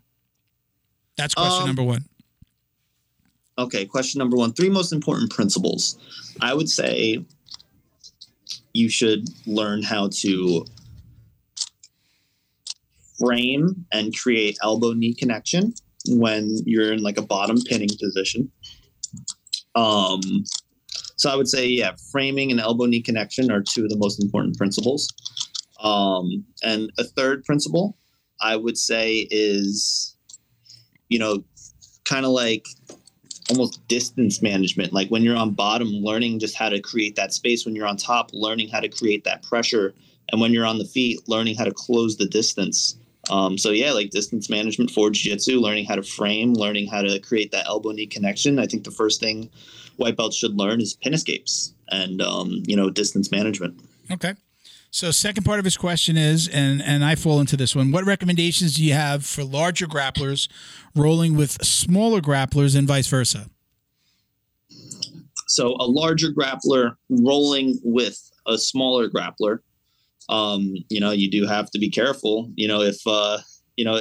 That's 1.16 1.34
question 1.34 1.62
Um, 1.62 1.66
number 1.66 1.82
one. 1.82 2.04
Okay, 3.58 3.84
question 3.86 4.18
number 4.18 4.36
one: 4.36 4.52
three 4.52 4.68
most 4.70 4.92
important 4.92 5.30
principles. 5.30 5.98
I 6.40 6.52
would 6.54 6.68
say 6.68 7.24
you 8.74 8.88
should 8.88 9.28
learn 9.46 9.82
how 9.82 10.08
to 10.08 10.64
frame 13.20 13.86
and 13.92 14.16
create 14.16 14.56
elbow 14.62 14.92
knee 14.92 15.14
connection 15.14 15.74
when 16.08 16.48
you're 16.64 16.92
in 16.92 17.02
like 17.02 17.18
a 17.18 17.22
bottom 17.22 17.58
pinning 17.68 17.90
position. 18.00 18.50
Um, 19.74 20.20
So 21.16 21.28
I 21.28 21.36
would 21.36 21.48
say, 21.48 21.66
yeah, 21.66 21.92
framing 22.10 22.50
and 22.50 22.60
elbow 22.60 22.86
knee 22.86 23.02
connection 23.02 23.50
are 23.52 23.60
two 23.62 23.84
of 23.84 23.90
the 23.90 23.98
most 23.98 24.22
important 24.24 24.56
principles. 24.56 25.06
Um, 25.82 26.46
and 26.62 26.90
a 26.98 27.04
third 27.04 27.44
principle, 27.44 27.98
I 28.40 28.56
would 28.56 28.78
say, 28.78 29.28
is, 29.30 30.16
you 31.10 31.18
know, 31.18 31.44
kind 32.06 32.24
of 32.24 32.32
like 32.32 32.64
almost 33.50 33.86
distance 33.86 34.40
management. 34.40 34.94
Like 34.94 35.10
when 35.10 35.22
you're 35.22 35.36
on 35.36 35.50
bottom, 35.50 35.88
learning 35.88 36.38
just 36.38 36.54
how 36.54 36.70
to 36.70 36.80
create 36.80 37.16
that 37.16 37.34
space. 37.34 37.66
When 37.66 37.76
you're 37.76 37.86
on 37.86 37.98
top, 37.98 38.30
learning 38.32 38.70
how 38.70 38.80
to 38.80 38.88
create 38.88 39.24
that 39.24 39.42
pressure. 39.42 39.92
And 40.32 40.40
when 40.40 40.54
you're 40.54 40.66
on 40.66 40.78
the 40.78 40.86
feet, 40.86 41.20
learning 41.28 41.56
how 41.56 41.64
to 41.64 41.72
close 41.72 42.16
the 42.16 42.26
distance. 42.26 42.96
Um, 43.30 43.56
so 43.56 43.70
yeah, 43.70 43.92
like 43.92 44.10
distance 44.10 44.50
management 44.50 44.90
for 44.90 45.10
jiu-jitsu, 45.10 45.60
learning 45.60 45.86
how 45.86 45.94
to 45.94 46.02
frame, 46.02 46.54
learning 46.54 46.88
how 46.88 47.00
to 47.00 47.18
create 47.20 47.52
that 47.52 47.66
elbow 47.66 47.92
knee 47.92 48.06
connection. 48.06 48.58
I 48.58 48.66
think 48.66 48.84
the 48.84 48.90
first 48.90 49.20
thing 49.20 49.50
white 49.96 50.16
belts 50.16 50.36
should 50.36 50.56
learn 50.56 50.80
is 50.80 50.94
pin 50.94 51.14
escapes 51.14 51.74
and 51.88 52.20
um, 52.20 52.62
you 52.66 52.76
know 52.76 52.90
distance 52.90 53.30
management. 53.30 53.80
Okay. 54.10 54.34
So 54.92 55.12
second 55.12 55.44
part 55.44 55.60
of 55.60 55.64
his 55.64 55.76
question 55.76 56.16
is, 56.16 56.48
and 56.48 56.82
and 56.82 57.04
I 57.04 57.14
fall 57.14 57.40
into 57.40 57.56
this 57.56 57.76
one. 57.76 57.92
What 57.92 58.04
recommendations 58.04 58.74
do 58.74 58.84
you 58.84 58.94
have 58.94 59.24
for 59.24 59.44
larger 59.44 59.86
grapplers 59.86 60.48
rolling 60.96 61.36
with 61.36 61.64
smaller 61.64 62.20
grapplers 62.20 62.76
and 62.76 62.88
vice 62.88 63.06
versa? 63.06 63.48
So 65.46 65.76
a 65.78 65.86
larger 65.86 66.28
grappler 66.32 66.96
rolling 67.08 67.78
with 67.84 68.30
a 68.46 68.58
smaller 68.58 69.08
grappler, 69.08 69.60
um, 70.30 70.74
you 70.88 71.00
know, 71.00 71.10
you 71.10 71.30
do 71.30 71.46
have 71.46 71.70
to 71.72 71.78
be 71.78 71.90
careful. 71.90 72.50
You 72.54 72.68
know, 72.68 72.80
if 72.82 72.98
uh, 73.06 73.38
you 73.76 73.84
know, 73.84 74.00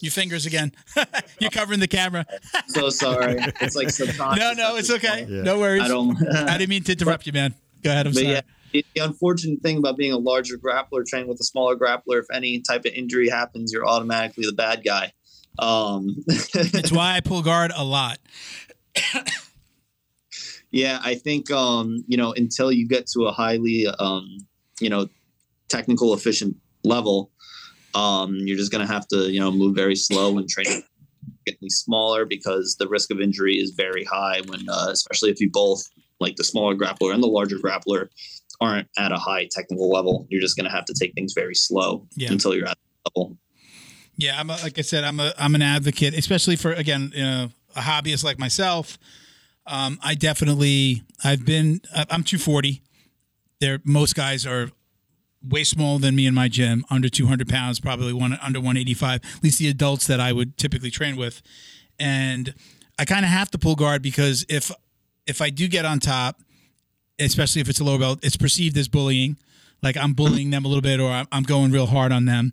Your 0.00 0.12
fingers 0.12 0.46
again. 0.46 0.72
You're 1.40 1.50
covering 1.50 1.80
the 1.80 1.88
camera. 1.88 2.24
so 2.68 2.88
sorry, 2.90 3.36
it's 3.60 3.76
like 3.76 3.90
subconscious. 4.00 4.40
No, 4.40 4.52
no, 4.52 4.76
it's 4.76 4.90
okay. 4.90 5.26
Yeah. 5.28 5.42
No 5.42 5.58
worries. 5.58 5.82
I 5.82 5.88
don't. 5.88 6.16
I 6.34 6.56
didn't 6.58 6.70
mean 6.70 6.84
to 6.84 6.92
interrupt 6.92 7.26
you, 7.26 7.32
man. 7.32 7.54
Go 7.82 7.90
ahead. 7.90 8.06
I'm 8.06 8.12
but 8.12 8.20
sorry. 8.22 8.34
yeah, 8.34 8.40
the 8.72 8.86
the 8.94 9.04
unfortunate 9.04 9.60
thing 9.60 9.76
about 9.78 9.96
being 9.96 10.12
a 10.12 10.18
larger 10.18 10.56
grappler 10.56 11.04
training 11.04 11.28
with 11.28 11.40
a 11.40 11.44
smaller 11.44 11.76
grappler, 11.76 12.20
if 12.20 12.26
any 12.32 12.60
type 12.60 12.84
of 12.86 12.92
injury 12.92 13.28
happens, 13.28 13.72
you're 13.72 13.86
automatically 13.86 14.46
the 14.46 14.52
bad 14.52 14.82
guy. 14.84 15.12
Um, 15.58 16.24
It's 16.28 16.92
why 16.92 17.16
I 17.16 17.20
pull 17.20 17.42
guard 17.42 17.72
a 17.74 17.84
lot. 17.84 18.18
yeah, 20.70 21.00
I 21.02 21.16
think 21.16 21.50
um, 21.50 22.04
you 22.06 22.16
know 22.16 22.32
until 22.32 22.70
you 22.72 22.86
get 22.88 23.06
to 23.08 23.26
a 23.26 23.32
highly 23.32 23.86
um, 23.98 24.38
you 24.80 24.88
know 24.90 25.08
technical 25.68 26.14
efficient 26.14 26.56
level, 26.84 27.30
um, 27.94 28.34
you're 28.44 28.56
just 28.56 28.72
gonna 28.72 28.86
have 28.86 29.06
to 29.08 29.30
you 29.30 29.40
know 29.40 29.50
move 29.50 29.74
very 29.74 29.96
slow 29.96 30.38
and 30.38 30.48
train 30.48 30.82
getting 31.46 31.68
smaller 31.70 32.24
because 32.24 32.76
the 32.78 32.88
risk 32.88 33.10
of 33.10 33.20
injury 33.20 33.54
is 33.56 33.70
very 33.70 34.04
high 34.04 34.40
when 34.46 34.60
uh, 34.68 34.88
especially 34.90 35.30
if 35.30 35.40
you 35.40 35.50
both 35.52 35.82
like 36.20 36.36
the 36.36 36.44
smaller 36.44 36.74
grappler 36.74 37.12
and 37.14 37.22
the 37.22 37.26
larger 37.28 37.56
grappler 37.56 38.08
aren't 38.60 38.88
at 38.98 39.12
a 39.12 39.16
high 39.16 39.46
technical 39.50 39.88
level. 39.90 40.26
You're 40.30 40.40
just 40.40 40.56
gonna 40.56 40.70
have 40.70 40.84
to 40.86 40.94
take 40.98 41.14
things 41.14 41.32
very 41.34 41.54
slow 41.54 42.06
Yeah. 42.16 42.30
until 42.32 42.54
you're 42.54 42.66
at 42.68 42.76
that 43.04 43.10
level. 43.16 43.36
Yeah, 44.16 44.38
I'm 44.38 44.50
a, 44.50 44.56
like 44.64 44.78
I 44.78 44.82
said, 44.82 45.04
I'm 45.04 45.20
a 45.20 45.32
I'm 45.38 45.54
an 45.54 45.62
advocate, 45.62 46.14
especially 46.14 46.56
for 46.56 46.72
again, 46.72 47.12
you 47.14 47.22
know, 47.22 47.50
a 47.76 47.80
hobbyist 47.80 48.24
like 48.24 48.38
myself. 48.38 48.98
Um, 49.66 49.98
I 50.02 50.14
definitely 50.14 51.02
I've 51.22 51.44
been 51.44 51.80
I'm 51.94 52.24
240. 52.24 52.82
There, 53.60 53.80
most 53.84 54.14
guys 54.16 54.44
are 54.46 54.70
way 55.46 55.64
smaller 55.64 55.98
than 55.98 56.16
me 56.16 56.26
in 56.26 56.34
my 56.34 56.48
gym, 56.48 56.84
under 56.90 57.08
200 57.08 57.48
pounds, 57.48 57.80
probably 57.80 58.12
one 58.12 58.38
under 58.42 58.58
185. 58.58 59.20
At 59.36 59.44
least 59.44 59.58
the 59.58 59.68
adults 59.68 60.06
that 60.06 60.20
I 60.20 60.32
would 60.32 60.56
typically 60.56 60.90
train 60.90 61.16
with, 61.16 61.42
and 61.98 62.54
I 62.98 63.04
kind 63.04 63.24
of 63.24 63.30
have 63.30 63.50
to 63.52 63.58
pull 63.58 63.76
guard 63.76 64.02
because 64.02 64.44
if 64.48 64.70
if 65.26 65.40
I 65.40 65.50
do 65.50 65.68
get 65.68 65.84
on 65.84 66.00
top, 66.00 66.40
especially 67.18 67.60
if 67.60 67.68
it's 67.68 67.80
a 67.80 67.84
lower 67.84 67.98
belt, 67.98 68.20
it's 68.22 68.36
perceived 68.36 68.76
as 68.76 68.88
bullying. 68.88 69.36
Like 69.82 69.96
I'm 69.96 70.12
bullying 70.12 70.50
them 70.50 70.64
a 70.64 70.68
little 70.68 70.82
bit, 70.82 70.98
or 70.98 71.24
I'm, 71.30 71.42
going 71.44 71.70
real 71.70 71.86
hard 71.86 72.10
on 72.10 72.24
them. 72.24 72.52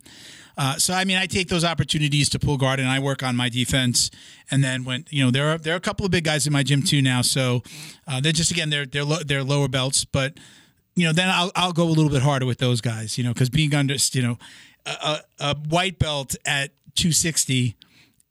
Uh, 0.56 0.76
so 0.76 0.94
I 0.94 1.04
mean, 1.04 1.16
I 1.16 1.26
take 1.26 1.48
those 1.48 1.64
opportunities 1.64 2.28
to 2.30 2.38
pull 2.38 2.56
guard, 2.56 2.78
and 2.78 2.88
I 2.88 3.00
work 3.00 3.22
on 3.22 3.34
my 3.34 3.48
defense. 3.48 4.10
And 4.50 4.62
then 4.62 4.84
when 4.84 5.06
you 5.10 5.24
know 5.24 5.30
there 5.32 5.48
are 5.48 5.58
there 5.58 5.74
are 5.74 5.76
a 5.76 5.80
couple 5.80 6.06
of 6.06 6.12
big 6.12 6.24
guys 6.24 6.46
in 6.46 6.52
my 6.52 6.62
gym 6.62 6.82
too 6.82 7.02
now, 7.02 7.22
so 7.22 7.62
uh, 8.06 8.20
they're 8.20 8.32
just 8.32 8.52
again 8.52 8.70
they're 8.70 8.86
they're 8.86 9.04
lo- 9.04 9.24
they're 9.26 9.42
lower 9.42 9.68
belts, 9.68 10.04
but 10.04 10.34
you 10.96 11.06
know 11.06 11.12
then 11.12 11.28
I'll 11.28 11.52
I'll 11.54 11.72
go 11.72 11.84
a 11.84 11.92
little 11.92 12.10
bit 12.10 12.22
harder 12.22 12.46
with 12.46 12.58
those 12.58 12.80
guys, 12.80 13.16
you 13.16 13.22
know, 13.22 13.32
because 13.32 13.50
being 13.50 13.74
under 13.74 13.94
you 14.12 14.22
know 14.22 14.38
a, 14.86 15.20
a, 15.38 15.56
white 15.68 15.98
belt 15.98 16.34
at 16.44 16.70
260 16.94 17.76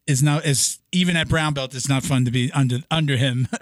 is 0.08 0.24
not 0.24 0.46
is 0.46 0.80
even 0.92 1.16
at 1.16 1.28
brown 1.28 1.54
belt 1.54 1.74
it's 1.76 1.90
not 1.90 2.04
fun 2.04 2.26
to 2.26 2.32
be 2.32 2.52
under 2.52 2.80
under 2.92 3.16
him. 3.16 3.48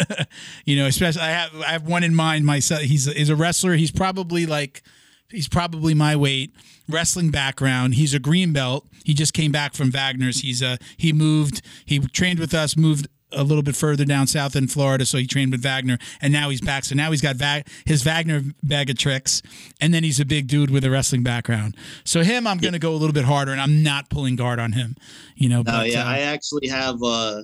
You 0.65 0.77
know 0.77 0.85
especially 0.85 1.21
i 1.21 1.29
have 1.29 1.55
i 1.61 1.71
have 1.73 1.85
one 1.85 2.03
in 2.03 2.15
mind 2.15 2.45
myself. 2.45 2.81
He's 2.81 3.11
he's 3.11 3.29
a 3.29 3.35
wrestler. 3.35 3.75
He's 3.75 3.91
probably 3.91 4.45
like 4.45 4.81
he's 5.29 5.49
probably 5.49 5.93
my 5.93 6.15
weight. 6.15 6.51
Wrestling 6.89 7.29
background 7.29 7.95
he's 7.95 8.13
a 8.13 8.19
green 8.19 8.53
belt. 8.53 8.87
He 9.03 9.13
just 9.13 9.33
came 9.33 9.51
back 9.51 9.73
from 9.73 9.91
wagner's. 9.91 10.41
He's 10.41 10.61
a 10.61 10.77
he 10.97 11.11
moved 11.11 11.61
he 11.85 11.99
trained 11.99 12.39
with 12.39 12.53
us 12.53 12.77
moved 12.77 13.07
a 13.35 13.43
little 13.43 13.63
bit 13.63 13.75
further 13.75 14.05
down 14.05 14.27
south 14.27 14.55
in 14.55 14.67
Florida, 14.67 15.05
so 15.05 15.17
he 15.17 15.27
trained 15.27 15.51
with 15.51 15.61
Wagner, 15.61 15.97
and 16.21 16.31
now 16.31 16.49
he's 16.49 16.61
back. 16.61 16.83
So 16.85 16.95
now 16.95 17.11
he's 17.11 17.21
got 17.21 17.35
Va- 17.35 17.63
his 17.85 18.03
Wagner 18.03 18.41
bag 18.61 18.89
of 18.89 18.97
tricks, 18.97 19.41
and 19.81 19.93
then 19.93 20.03
he's 20.03 20.19
a 20.19 20.25
big 20.25 20.47
dude 20.47 20.69
with 20.69 20.83
a 20.83 20.89
wrestling 20.91 21.23
background. 21.23 21.75
So 22.03 22.23
him, 22.23 22.45
I'm 22.47 22.57
going 22.59 22.73
to 22.73 22.79
go 22.79 22.91
a 22.91 22.97
little 22.97 23.13
bit 23.13 23.25
harder, 23.25 23.51
and 23.51 23.59
I'm 23.61 23.83
not 23.83 24.09
pulling 24.09 24.35
guard 24.35 24.59
on 24.59 24.73
him. 24.73 24.95
You 25.35 25.49
know, 25.49 25.59
Oh 25.61 25.63
but, 25.63 25.89
yeah, 25.89 26.03
uh, 26.03 26.07
I 26.09 26.19
actually 26.19 26.67
have. 26.67 27.01
Uh, 27.03 27.41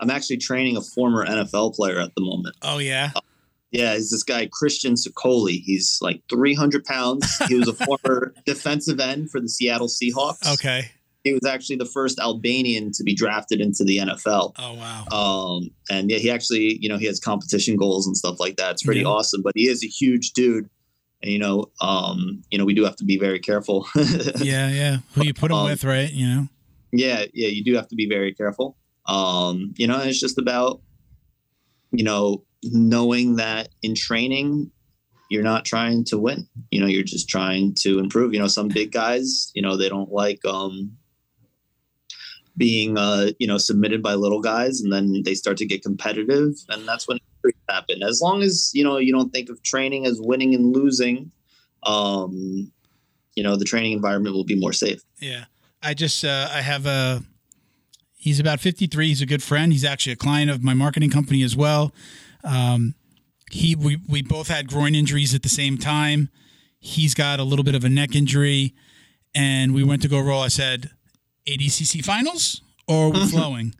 I'm 0.00 0.10
actually 0.10 0.36
training 0.38 0.76
a 0.76 0.82
former 0.82 1.24
NFL 1.26 1.74
player 1.74 1.98
at 2.00 2.14
the 2.14 2.22
moment. 2.22 2.54
oh 2.62 2.78
yeah, 2.78 3.12
Yeah, 3.70 3.94
is 3.94 4.10
this 4.10 4.22
guy 4.22 4.46
Kristjan 4.48 4.94
Sokoli. 4.96 5.60
He's 5.64 5.98
like 6.02 6.20
300 6.28 6.84
pounds. 6.84 7.26
He 7.48 7.54
was 7.54 7.68
a 7.68 7.72
former 7.72 8.34
defensive 8.46 9.00
end 9.00 9.30
for 9.30 9.40
the 9.40 9.48
Seattle 9.48 9.88
Seahawks. 9.88 10.52
okay. 10.54 10.90
He 11.26 11.32
was 11.34 11.44
actually 11.44 11.76
the 11.76 11.84
first 11.84 12.18
Albanian 12.18 12.90
to 12.92 13.02
be 13.04 13.14
drafted 13.14 13.60
into 13.60 13.84
the 13.84 13.98
NFL. 13.98 14.52
Oh 14.58 14.74
wow. 14.74 15.04
Um, 15.56 15.70
and 15.90 16.10
yeah, 16.10 16.18
he 16.18 16.30
actually, 16.30 16.78
you 16.80 16.88
know, 16.88 16.96
he 16.98 17.06
has 17.06 17.18
competition 17.20 17.76
goals 17.76 18.06
and 18.06 18.16
stuff 18.16 18.36
like 18.40 18.56
that. 18.56 18.72
It's 18.72 18.82
pretty 18.82 19.00
Yeah. 19.00 19.06
awesome. 19.08 19.42
But 19.42 19.52
he 19.56 19.68
is 19.68 19.82
a 19.84 19.88
huge 19.88 20.32
dude, 20.32 20.68
and 21.22 21.32
you 21.32 21.38
know, 21.38 21.66
um, 21.80 22.42
you 22.50 22.58
know, 22.58 22.64
we 22.64 22.74
do 22.74 22.84
have 22.84 22.96
to 22.96 23.04
be 23.04 23.18
very 23.18 23.38
careful. 23.40 23.86
yeah, 24.40 24.68
yeah. 24.70 24.98
Who 25.14 25.24
you 25.24 25.34
put 25.34 25.50
him 25.50 25.56
Um, 25.58 25.64
with, 25.66 25.84
right? 25.84 26.12
You 26.12 26.26
know. 26.28 26.48
yeah 26.92 27.24
yeah 27.34 27.48
you 27.48 27.62
do 27.64 27.74
have 27.74 27.88
to 27.88 27.96
be 27.96 28.08
very 28.08 28.32
careful 28.32 28.76
um 29.06 29.74
you 29.76 29.86
know 29.88 29.98
it's 30.00 30.20
just 30.20 30.38
about 30.38 30.80
you 31.92 32.04
know 32.04 32.44
knowing 32.62 33.36
that 33.36 33.68
in 33.82 33.94
training 33.94 34.70
you're 35.30 35.42
not 35.42 35.64
trying 35.64 36.04
to 36.04 36.16
win 36.18 36.46
you 36.70 36.80
know 36.80 36.86
you're 36.86 37.02
just 37.02 37.28
trying 37.28 37.74
to 37.74 37.98
improve 37.98 38.32
you 38.32 38.38
know 38.38 38.46
some 38.48 38.68
big 38.68 38.90
guys 38.92 39.50
you 39.54 39.62
know 39.62 39.76
they 39.76 39.88
don't 39.88 40.10
like 40.12 40.40
um 40.46 40.90
being 42.56 42.96
uh 42.96 43.30
you 43.38 43.46
know 43.46 43.58
submitted 43.58 44.02
by 44.02 44.14
little 44.14 44.40
guys 44.40 44.80
and 44.80 44.92
then 44.92 45.22
they 45.24 45.34
start 45.34 45.56
to 45.56 45.66
get 45.66 45.82
competitive 45.82 46.54
and 46.70 46.88
that's 46.88 47.06
when 47.06 47.18
injuries 47.18 47.62
happen 47.68 48.02
as 48.02 48.20
long 48.22 48.42
as 48.42 48.70
you 48.72 48.82
know 48.82 48.96
you 48.98 49.12
don't 49.12 49.32
think 49.32 49.50
of 49.50 49.62
training 49.62 50.06
as 50.06 50.20
winning 50.20 50.54
and 50.54 50.74
losing 50.74 51.30
um 51.84 52.70
you 53.34 53.42
know 53.42 53.56
the 53.56 53.64
training 53.64 53.92
environment 53.92 54.34
will 54.34 54.44
be 54.44 54.58
more 54.58 54.72
safe 54.72 55.02
Yeah. 55.20 55.44
I 55.82 55.94
just 55.94 56.24
uh, 56.24 56.48
I 56.52 56.62
have 56.62 56.84
a 56.86 57.22
he's 58.16 58.40
about 58.40 58.58
53. 58.58 59.06
He's 59.06 59.22
a 59.22 59.26
good 59.26 59.42
friend. 59.42 59.72
He's 59.72 59.84
actually 59.84 60.14
a 60.14 60.16
client 60.16 60.50
of 60.50 60.62
my 60.64 60.74
marketing 60.74 61.10
company 61.10 61.42
as 61.44 61.56
well. 61.56 61.92
Um, 62.42 62.94
he 63.52 63.76
we 63.76 63.98
we 64.08 64.20
both 64.22 64.48
had 64.48 64.68
groin 64.68 64.96
injuries 64.96 65.32
at 65.32 65.44
the 65.44 65.48
same 65.48 65.78
time. 65.78 66.28
He's 66.80 67.14
got 67.14 67.38
a 67.38 67.44
little 67.44 67.64
bit 67.64 67.76
of 67.76 67.84
a 67.84 67.88
neck 67.88 68.16
injury, 68.16 68.74
and 69.32 69.74
we 69.74 69.84
went 69.84 70.02
to 70.02 70.08
go 70.08 70.18
roll. 70.18 70.42
I 70.42 70.48
said, 70.48 70.90
ADCC 71.46 72.04
finals 72.04 72.62
or 72.86 73.10
we're 73.10 73.20
mm-hmm. 73.20 73.28
flowing. 73.28 73.74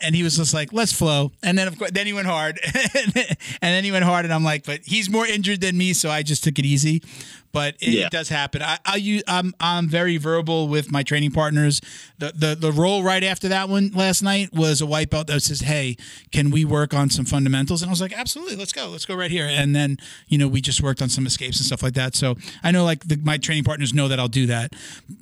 And 0.00 0.16
he 0.16 0.24
was 0.24 0.36
just 0.36 0.52
like, 0.52 0.72
"Let's 0.72 0.92
flow." 0.92 1.30
And 1.44 1.56
then, 1.56 1.68
of 1.68 1.78
course, 1.78 1.92
then 1.92 2.06
he 2.06 2.12
went 2.12 2.26
hard, 2.26 2.58
and 2.64 3.14
then 3.60 3.84
he 3.84 3.92
went 3.92 4.04
hard. 4.04 4.24
And 4.24 4.34
I'm 4.34 4.42
like, 4.42 4.66
"But 4.66 4.80
he's 4.84 5.08
more 5.08 5.24
injured 5.24 5.60
than 5.60 5.78
me, 5.78 5.92
so 5.92 6.10
I 6.10 6.24
just 6.24 6.42
took 6.42 6.58
it 6.58 6.66
easy." 6.66 7.04
But 7.52 7.74
it, 7.80 7.88
Yeah. 7.88 8.06
it 8.06 8.10
does 8.10 8.28
happen. 8.30 8.62
I, 8.62 8.78
I 8.84 8.96
use, 8.96 9.22
I'm 9.28 9.52
I'm 9.60 9.88
very 9.88 10.16
verbal 10.16 10.68
with 10.68 10.90
my 10.90 11.02
training 11.02 11.32
partners. 11.32 11.80
The 12.18 12.32
the 12.34 12.54
the 12.54 12.72
role 12.72 13.02
right 13.02 13.22
after 13.22 13.48
that 13.48 13.68
one 13.68 13.90
last 13.94 14.22
night 14.22 14.52
was 14.54 14.80
a 14.80 14.86
white 14.86 15.10
belt 15.10 15.26
that 15.26 15.42
says, 15.42 15.60
"Hey, 15.60 15.96
can 16.32 16.50
we 16.50 16.64
work 16.64 16.94
on 16.94 17.10
some 17.10 17.24
fundamentals?" 17.26 17.82
And 17.82 17.90
I 17.90 17.92
was 17.92 18.00
like, 18.00 18.12
"Absolutely, 18.12 18.56
let's 18.56 18.72
go, 18.72 18.88
let's 18.88 19.04
go 19.04 19.14
right 19.14 19.30
here." 19.30 19.46
And 19.46 19.76
then 19.76 19.98
you 20.28 20.38
know 20.38 20.48
we 20.48 20.60
just 20.62 20.82
worked 20.82 21.02
on 21.02 21.08
some 21.10 21.26
escapes 21.26 21.58
and 21.58 21.66
stuff 21.66 21.82
like 21.82 21.94
that. 21.94 22.14
So 22.14 22.36
I 22.62 22.70
know 22.70 22.84
like 22.84 23.04
the, 23.06 23.16
my 23.16 23.36
training 23.36 23.64
partners 23.64 23.92
know 23.92 24.08
that 24.08 24.18
I'll 24.18 24.28
do 24.28 24.46
that. 24.46 24.72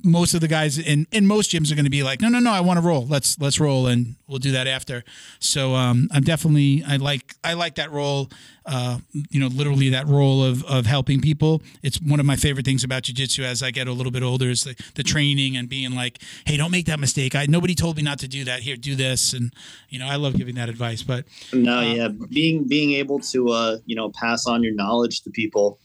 Most 0.03 0.33
of 0.33 0.39
the 0.41 0.47
guys 0.47 0.77
in 0.79 1.07
in 1.11 1.27
most 1.27 1.51
gyms 1.51 1.71
are 1.71 1.75
going 1.75 1.85
to 1.85 1.91
be 1.91 2.03
like, 2.03 2.21
"No, 2.21 2.29
no, 2.29 2.39
no, 2.39 2.51
I 2.51 2.61
want 2.61 2.77
to 2.79 2.85
roll. 2.85 3.05
Let's 3.05 3.37
let's 3.39 3.59
roll." 3.59 3.87
And 3.87 4.15
we'll 4.27 4.39
do 4.39 4.51
that 4.51 4.67
after. 4.67 5.03
So 5.39 5.75
um, 5.75 6.07
I'm 6.11 6.23
definitely 6.23 6.83
I 6.87 6.95
like 6.95 7.35
I 7.43 7.53
like 7.53 7.75
that 7.75 7.91
role. 7.91 8.29
Uh, 8.71 8.99
you 9.29 9.39
know, 9.39 9.47
literally 9.47 9.89
that 9.89 10.07
role 10.07 10.41
of 10.43 10.63
of 10.63 10.85
helping 10.85 11.19
people. 11.19 11.61
It's 11.83 11.99
one 12.01 12.21
of 12.21 12.25
my 12.25 12.37
favorite 12.37 12.65
things 12.65 12.85
about 12.85 13.03
jujitsu 13.03 13.43
as 13.43 13.61
I 13.61 13.69
get 13.71 13.87
a 13.87 13.91
little 13.91 14.13
bit 14.13 14.23
older 14.23 14.49
is 14.49 14.63
the, 14.63 14.75
the 14.95 15.03
training 15.03 15.57
and 15.57 15.67
being 15.67 15.91
like, 15.93 16.19
hey, 16.45 16.55
don't 16.55 16.71
make 16.71 16.85
that 16.85 16.99
mistake. 16.99 17.35
I 17.35 17.47
nobody 17.47 17.75
told 17.75 17.97
me 17.97 18.03
not 18.03 18.19
to 18.19 18.29
do 18.29 18.45
that. 18.45 18.61
Here, 18.61 18.77
do 18.77 18.95
this, 18.95 19.33
and 19.33 19.53
you 19.89 19.99
know, 19.99 20.07
I 20.07 20.15
love 20.15 20.35
giving 20.37 20.55
that 20.55 20.69
advice. 20.69 21.03
But 21.03 21.25
No, 21.51 21.79
Uh, 21.79 21.81
yeah, 21.81 22.07
being 22.29 22.65
being 22.65 22.93
able 22.93 23.19
to 23.19 23.49
uh, 23.49 23.77
you 23.85 23.95
know 23.95 24.09
pass 24.11 24.47
on 24.47 24.63
your 24.63 24.73
knowledge 24.73 25.21
to 25.23 25.29
people 25.31 25.77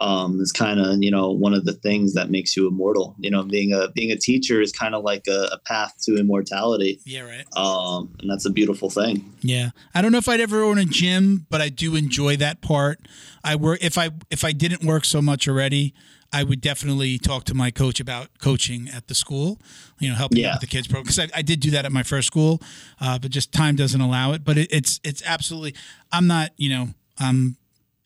um, 0.00 0.40
is 0.40 0.52
kind 0.52 0.78
of 0.80 1.02
you 1.02 1.10
know 1.10 1.30
one 1.30 1.54
of 1.54 1.64
the 1.64 1.72
things 1.72 2.14
that 2.14 2.30
makes 2.30 2.56
you 2.56 2.68
immortal. 2.68 3.14
You 3.18 3.30
know, 3.30 3.42
being 3.42 3.72
a 3.72 3.88
being 3.88 4.10
a 4.12 4.16
teacher 4.16 4.60
is 4.60 4.72
kind 4.72 4.94
of 4.94 5.02
like 5.04 5.26
a, 5.28 5.48
a 5.52 5.58
path 5.66 5.94
to 6.04 6.16
immortality, 6.16 7.00
yeah, 7.04 7.22
right. 7.22 7.44
um, 7.56 8.14
and 8.20 8.30
that's 8.30 8.46
a 8.46 8.50
beautiful 8.50 8.90
thing. 8.90 9.32
Yeah, 9.40 9.70
I 9.94 10.02
don't 10.02 10.12
know 10.12 10.18
if 10.18 10.28
I'd 10.28 10.40
ever 10.40 10.62
own 10.62 10.78
a 10.78 10.84
gym, 10.84 11.46
but 11.50 11.60
I 11.60 11.68
do 11.68 11.96
enjoy 11.96 12.36
that 12.36 12.60
part. 12.60 13.00
I 13.44 13.56
work 13.56 13.78
if 13.82 13.98
I 13.98 14.10
if 14.30 14.44
I 14.44 14.52
didn't 14.52 14.84
work 14.84 15.04
so 15.04 15.20
much 15.20 15.48
already, 15.48 15.94
I 16.32 16.44
would 16.44 16.60
definitely 16.60 17.18
talk 17.18 17.44
to 17.44 17.54
my 17.54 17.70
coach 17.70 17.98
about 18.00 18.28
coaching 18.38 18.88
at 18.94 19.08
the 19.08 19.14
school. 19.14 19.58
You 19.98 20.10
know, 20.10 20.14
helping 20.14 20.38
Yeah. 20.38 20.48
out 20.50 20.54
with 20.60 20.60
the 20.60 20.66
kids 20.76 20.86
program 20.86 21.04
because 21.04 21.18
I, 21.18 21.28
I 21.34 21.42
did 21.42 21.60
do 21.60 21.70
that 21.72 21.84
at 21.84 21.92
my 21.92 22.02
first 22.04 22.26
school, 22.28 22.60
uh, 23.00 23.18
but 23.18 23.30
just 23.30 23.50
time 23.52 23.74
doesn't 23.76 24.00
allow 24.00 24.32
it. 24.32 24.44
But 24.44 24.58
it, 24.58 24.68
it's 24.72 25.00
it's 25.02 25.22
absolutely. 25.26 25.74
I'm 26.12 26.26
not. 26.26 26.50
You 26.56 26.68
know, 26.70 26.88
I'm 27.18 27.56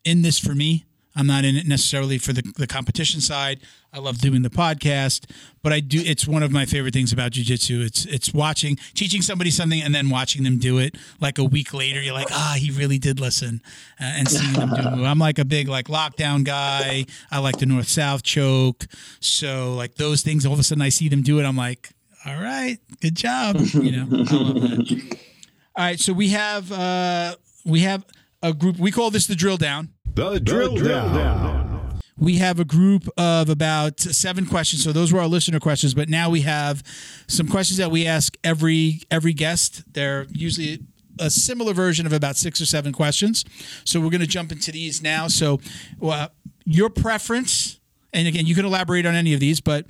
in 0.04 0.22
this 0.22 0.38
for 0.38 0.54
me. 0.54 0.84
I'm 1.14 1.26
not 1.26 1.44
in 1.44 1.56
it 1.56 1.66
necessarily 1.66 2.18
for 2.18 2.32
the, 2.32 2.42
the 2.56 2.66
competition 2.66 3.20
side. 3.20 3.60
I 3.92 3.98
love 3.98 4.18
doing 4.18 4.40
the 4.42 4.50
podcast, 4.50 5.30
but 5.62 5.72
I 5.72 5.80
do. 5.80 6.00
It's 6.00 6.26
one 6.26 6.42
of 6.42 6.50
my 6.50 6.64
favorite 6.64 6.94
things 6.94 7.12
about 7.12 7.32
jujitsu. 7.32 7.84
It's 7.84 8.06
it's 8.06 8.32
watching, 8.32 8.76
teaching 8.94 9.20
somebody 9.20 9.50
something, 9.50 9.82
and 9.82 9.94
then 9.94 10.08
watching 10.08 10.44
them 10.44 10.58
do 10.58 10.78
it. 10.78 10.96
Like 11.20 11.38
a 11.38 11.44
week 11.44 11.74
later, 11.74 12.00
you're 12.00 12.14
like, 12.14 12.30
ah, 12.30 12.56
he 12.58 12.70
really 12.70 12.98
did 12.98 13.20
listen, 13.20 13.60
uh, 14.00 14.04
and 14.04 14.28
seeing 14.28 14.54
them 14.54 14.70
do. 14.70 14.82
I'm 15.04 15.18
like 15.18 15.38
a 15.38 15.44
big 15.44 15.68
like 15.68 15.88
lockdown 15.88 16.44
guy. 16.44 17.04
I 17.30 17.38
like 17.40 17.58
the 17.58 17.66
north 17.66 17.88
south 17.88 18.22
choke. 18.22 18.86
So 19.20 19.74
like 19.74 19.96
those 19.96 20.22
things, 20.22 20.46
all 20.46 20.54
of 20.54 20.58
a 20.58 20.62
sudden 20.62 20.82
I 20.82 20.88
see 20.88 21.08
them 21.08 21.20
do 21.22 21.38
it. 21.38 21.44
I'm 21.44 21.56
like, 21.56 21.90
all 22.24 22.40
right, 22.40 22.78
good 23.00 23.16
job. 23.16 23.56
You 23.60 23.92
know, 23.92 24.06
I 24.10 24.34
love 24.34 24.60
that. 24.60 25.18
All 25.74 25.82
right, 25.82 25.98
so 25.98 26.12
we 26.12 26.28
have 26.28 26.70
uh 26.70 27.34
we 27.64 27.80
have 27.80 28.04
a 28.42 28.52
group. 28.52 28.78
We 28.78 28.90
call 28.90 29.10
this 29.10 29.26
the 29.26 29.34
drill 29.34 29.56
down. 29.56 29.88
The 30.14 30.40
drill, 30.40 30.76
down. 30.76 31.98
we 32.18 32.36
have 32.36 32.60
a 32.60 32.64
group 32.64 33.08
of 33.16 33.48
about 33.48 33.98
seven 34.00 34.44
questions. 34.44 34.84
So 34.84 34.92
those 34.92 35.12
were 35.12 35.20
our 35.20 35.26
listener 35.26 35.58
questions, 35.58 35.94
but 35.94 36.08
now 36.08 36.28
we 36.28 36.42
have 36.42 36.82
some 37.28 37.48
questions 37.48 37.78
that 37.78 37.90
we 37.90 38.06
ask 38.06 38.36
every 38.44 39.00
every 39.10 39.32
guest. 39.32 39.82
They're 39.94 40.26
usually 40.30 40.80
a 41.18 41.30
similar 41.30 41.72
version 41.72 42.06
of 42.06 42.12
about 42.12 42.36
six 42.36 42.60
or 42.60 42.66
seven 42.66 42.92
questions. 42.92 43.44
So 43.84 44.00
we're 44.00 44.10
going 44.10 44.20
to 44.20 44.26
jump 44.26 44.52
into 44.52 44.70
these 44.70 45.02
now. 45.02 45.28
So 45.28 45.60
uh, 46.02 46.28
your 46.64 46.90
preference, 46.90 47.80
and 48.12 48.28
again, 48.28 48.46
you 48.46 48.54
can 48.54 48.64
elaborate 48.64 49.06
on 49.06 49.14
any 49.14 49.32
of 49.34 49.40
these, 49.40 49.60
but 49.60 49.86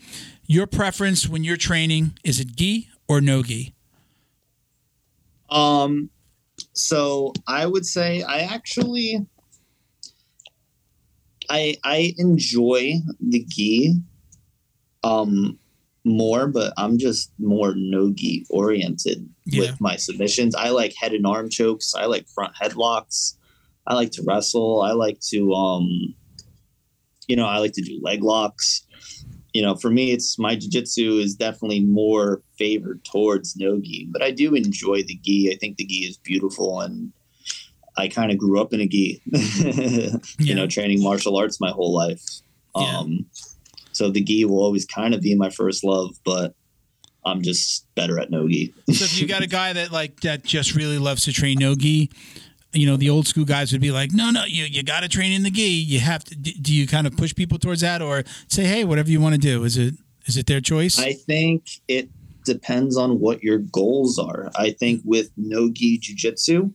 your 0.46 0.66
preference 0.66 1.28
when 1.28 1.42
you're 1.44 1.56
training 1.56 2.18
is 2.24 2.38
it 2.40 2.54
gi 2.56 2.88
or 3.08 3.20
no 3.20 3.42
gi? 3.42 3.74
Um, 5.50 6.10
so 6.72 7.32
I 7.46 7.66
would 7.66 7.86
say 7.86 8.22
I 8.22 8.40
actually 8.40 9.26
I 11.52 11.76
I 11.84 12.14
enjoy 12.18 12.94
the 13.20 13.44
gi 13.44 13.94
um 15.04 15.58
more, 16.04 16.48
but 16.48 16.72
I'm 16.76 16.98
just 16.98 17.30
more 17.38 17.74
no 17.76 18.10
gi 18.12 18.46
oriented 18.50 19.28
Yeah. 19.46 19.60
with 19.60 19.80
my 19.80 19.96
submissions. 19.96 20.54
I 20.54 20.70
like 20.70 20.94
head 21.00 21.12
and 21.12 21.26
arm 21.26 21.48
chokes. 21.50 21.94
I 21.94 22.06
like 22.06 22.26
front 22.28 22.54
headlocks. 22.60 23.36
I 23.86 23.94
like 23.94 24.10
to 24.12 24.22
wrestle. 24.26 24.80
I 24.82 24.92
like 24.92 25.20
to 25.30 25.52
um 25.52 26.14
you 27.28 27.36
know, 27.36 27.46
I 27.46 27.58
like 27.58 27.72
to 27.74 27.82
do 27.82 28.00
leg 28.02 28.22
locks. 28.24 28.84
You 29.54 29.62
know, 29.62 29.74
for 29.76 29.90
me 29.90 30.12
it's 30.12 30.38
my 30.38 30.56
jiu-jitsu 30.56 31.18
is 31.18 31.34
definitely 31.34 31.80
more 31.80 32.42
favored 32.58 33.04
towards 33.04 33.54
no 33.56 33.78
gi, 33.78 34.08
but 34.10 34.22
I 34.22 34.30
do 34.30 34.54
enjoy 34.54 35.02
the 35.02 35.18
gi. 35.22 35.52
I 35.52 35.56
think 35.56 35.76
the 35.76 35.84
gi 35.84 36.06
is 36.10 36.16
beautiful 36.16 36.80
and 36.80 37.12
I 37.96 38.08
kind 38.08 38.32
of 38.32 38.38
grew 38.38 38.60
up 38.60 38.72
in 38.72 38.80
a 38.80 38.86
gi. 38.86 39.22
Yeah. 39.26 40.16
You 40.38 40.54
know, 40.54 40.66
training 40.66 41.02
martial 41.02 41.36
arts 41.36 41.60
my 41.60 41.70
whole 41.70 41.94
life. 41.94 42.22
Yeah. 42.76 42.98
Um 42.98 43.26
so 43.92 44.10
the 44.10 44.22
gi 44.22 44.44
will 44.46 44.60
always 44.60 44.84
kind 44.86 45.14
of 45.14 45.20
be 45.20 45.34
my 45.34 45.50
first 45.50 45.84
love, 45.84 46.16
but 46.24 46.54
I'm 47.24 47.42
just 47.42 47.86
better 47.94 48.18
at 48.18 48.30
no 48.30 48.48
gi. 48.48 48.74
So 48.92 49.04
if 49.04 49.20
you 49.20 49.28
got 49.28 49.42
a 49.42 49.46
guy 49.46 49.72
that 49.74 49.92
like 49.92 50.20
that 50.20 50.44
just 50.44 50.74
really 50.74 50.98
loves 50.98 51.24
to 51.24 51.32
train 51.32 51.58
no 51.58 51.74
gi, 51.74 52.10
you 52.72 52.86
know, 52.86 52.96
the 52.96 53.10
old 53.10 53.26
school 53.26 53.44
guys 53.44 53.72
would 53.72 53.80
be 53.80 53.90
like, 53.90 54.12
no, 54.12 54.30
no, 54.30 54.44
you 54.44 54.64
you 54.64 54.82
got 54.82 55.00
to 55.00 55.08
train 55.08 55.32
in 55.32 55.42
the 55.42 55.50
gi. 55.50 55.62
You 55.62 56.00
have 56.00 56.24
to. 56.24 56.34
Do 56.34 56.74
you 56.74 56.86
kind 56.86 57.06
of 57.06 57.16
push 57.16 57.34
people 57.34 57.58
towards 57.58 57.82
that, 57.82 58.00
or 58.00 58.24
say, 58.48 58.64
hey, 58.64 58.84
whatever 58.84 59.10
you 59.10 59.20
want 59.20 59.34
to 59.34 59.40
do? 59.40 59.64
Is 59.64 59.76
it 59.76 59.94
is 60.26 60.36
it 60.36 60.46
their 60.46 60.60
choice? 60.60 60.98
I 60.98 61.12
think 61.12 61.66
it 61.88 62.08
depends 62.44 62.96
on 62.96 63.20
what 63.20 63.42
your 63.42 63.58
goals 63.58 64.18
are. 64.18 64.50
I 64.56 64.70
think 64.70 65.02
with 65.04 65.30
no-gi 65.36 65.98
jiu-jitsu, 65.98 66.72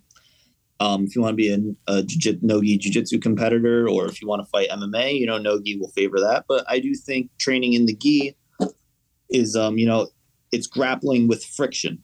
um, 0.79 1.05
if 1.05 1.15
you 1.15 1.21
want 1.21 1.33
to 1.33 1.35
be 1.35 1.51
a, 1.51 1.93
a 1.93 2.03
jiu- 2.03 2.39
no-gi 2.41 2.77
jiu-jitsu 2.77 3.19
competitor 3.19 3.89
or 3.89 4.05
if 4.05 4.21
you 4.21 4.27
want 4.27 4.41
to 4.43 4.49
fight 4.49 4.69
MMA, 4.69 5.17
you 5.17 5.25
know, 5.25 5.37
no-gi 5.37 5.77
will 5.79 5.89
favor 5.89 6.19
that. 6.19 6.45
But 6.47 6.65
I 6.67 6.79
do 6.79 6.93
think 6.93 7.31
training 7.39 7.73
in 7.73 7.85
the 7.85 7.95
gi 7.95 8.35
is, 9.29 9.55
um, 9.55 9.77
you 9.77 9.85
know, 9.85 10.07
it's 10.51 10.67
grappling 10.67 11.27
with 11.27 11.43
friction. 11.43 12.03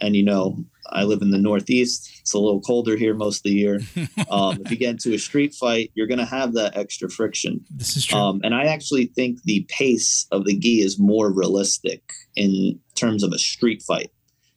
And, 0.00 0.16
you 0.16 0.24
know, 0.24 0.64
I 0.90 1.04
live 1.04 1.22
in 1.22 1.30
the 1.30 1.38
Northeast. 1.38 2.10
It's 2.20 2.34
a 2.34 2.38
little 2.38 2.60
colder 2.60 2.96
here 2.96 3.14
most 3.14 3.38
of 3.38 3.42
the 3.44 3.52
year. 3.52 3.80
Um, 4.30 4.58
if 4.64 4.70
you 4.70 4.76
get 4.76 4.90
into 4.90 5.12
a 5.14 5.18
street 5.18 5.54
fight, 5.54 5.92
you're 5.94 6.08
going 6.08 6.18
to 6.18 6.24
have 6.24 6.54
that 6.54 6.76
extra 6.76 7.08
friction. 7.08 7.64
this 7.70 7.96
is 7.96 8.06
true. 8.06 8.18
Um, 8.18 8.40
and 8.42 8.54
I 8.54 8.64
actually 8.64 9.06
think 9.06 9.42
the 9.44 9.64
pace 9.68 10.26
of 10.32 10.44
the 10.44 10.58
gi 10.58 10.80
is 10.80 10.98
more 10.98 11.32
realistic 11.32 12.02
in 12.34 12.80
terms 12.96 13.22
of 13.22 13.32
a 13.32 13.38
street 13.38 13.82
fight. 13.82 14.10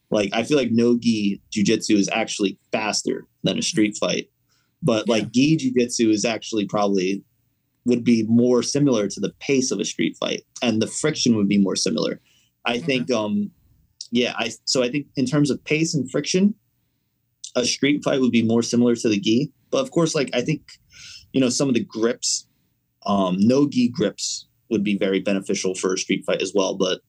Like 0.10 0.30
I 0.34 0.43
feel 0.43 0.58
like 0.58 0.72
no 0.72 0.97
gi 0.97 1.41
jujitsu 1.51 1.95
is 1.95 2.10
actually 2.12 2.58
faster 2.72 3.26
than 3.43 3.58
a 3.58 3.62
street 3.62 3.97
fight, 3.99 4.30
but 4.82 5.08
like 5.08 5.32
gi 5.32 5.58
jujitsu 5.58 6.10
is 6.10 6.26
actually 6.26 6.66
probably 6.66 7.24
would 7.86 8.03
be 8.03 8.24
more 8.24 8.62
similar 8.64 9.08
to 9.08 9.20
the 9.20 9.34
pace 9.39 9.72
of 9.72 9.80
a 9.80 9.86
street 9.86 10.18
fight, 10.20 10.43
and 10.62 10.82
the 10.82 10.88
friction 10.88 11.36
would 11.36 11.47
be 11.47 11.58
more 11.58 11.76
similar. 11.76 12.22
I 12.66 12.80
think, 12.80 13.10
um, 13.12 13.49
yeah, 14.12 14.34
I 14.38 14.51
so 14.66 14.84
I 14.84 14.89
think 14.89 15.08
in 15.16 15.26
terms 15.26 15.49
of 15.49 15.64
pace 15.64 15.93
and 15.93 16.10
friction, 16.10 16.53
a 17.55 17.66
street 17.66 18.03
fight 18.03 18.20
would 18.22 18.32
be 18.32 18.43
more 18.43 18.62
similar 18.62 18.95
to 18.95 19.10
the 19.10 19.20
gi. 19.20 19.51
But 19.72 19.80
of 19.80 19.91
course, 19.91 20.16
like 20.16 20.30
I 20.34 20.41
think, 20.41 20.62
you 21.34 21.41
know, 21.41 21.49
some 21.49 21.68
of 21.68 21.74
the 21.74 21.84
grips 21.84 22.47
um, 23.08 23.38
no 23.39 23.68
gi 23.68 23.89
grips 23.89 24.47
would 24.70 24.84
be 24.84 24.97
very 24.97 25.20
beneficial 25.20 25.74
for 25.74 25.93
a 25.93 25.97
street 25.97 26.24
fight 26.26 26.41
as 26.41 26.51
well. 26.53 26.76
But 26.76 26.99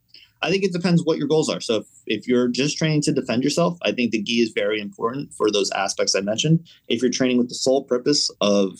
I 0.40 0.50
think 0.50 0.64
it 0.64 0.72
depends 0.72 1.02
what 1.04 1.18
your 1.18 1.26
goals 1.26 1.48
are. 1.48 1.60
So 1.60 1.76
if, 1.76 1.86
if 2.06 2.28
you're 2.28 2.48
just 2.48 2.78
training 2.78 3.02
to 3.02 3.12
defend 3.12 3.42
yourself, 3.42 3.78
I 3.82 3.92
think 3.92 4.12
the 4.12 4.22
gi 4.22 4.40
is 4.40 4.52
very 4.54 4.80
important 4.80 5.32
for 5.34 5.50
those 5.50 5.70
aspects 5.72 6.14
I 6.14 6.20
mentioned. 6.20 6.66
If 6.88 7.02
you're 7.02 7.10
training 7.10 7.38
with 7.38 7.48
the 7.48 7.54
sole 7.54 7.84
purpose 7.84 8.30
of 8.40 8.78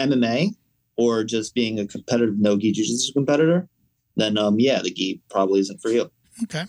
MMA 0.00 0.54
or 0.96 1.24
just 1.24 1.54
being 1.54 1.78
a 1.78 1.86
competitive 1.86 2.38
no 2.38 2.56
gi 2.56 2.72
jiu-jitsu 2.72 3.12
competitor, 3.12 3.68
then 4.16 4.38
um, 4.38 4.58
yeah, 4.58 4.80
the 4.82 4.90
gi 4.90 5.20
probably 5.30 5.60
isn't 5.60 5.80
for 5.80 5.90
you. 5.90 6.10
okay. 6.44 6.64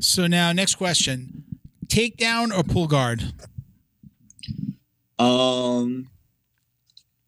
So 0.00 0.26
now, 0.26 0.52
next 0.52 0.74
question: 0.74 1.44
takedown 1.86 2.56
or 2.56 2.64
pull 2.64 2.88
guard? 2.88 3.32
Um, 5.18 6.10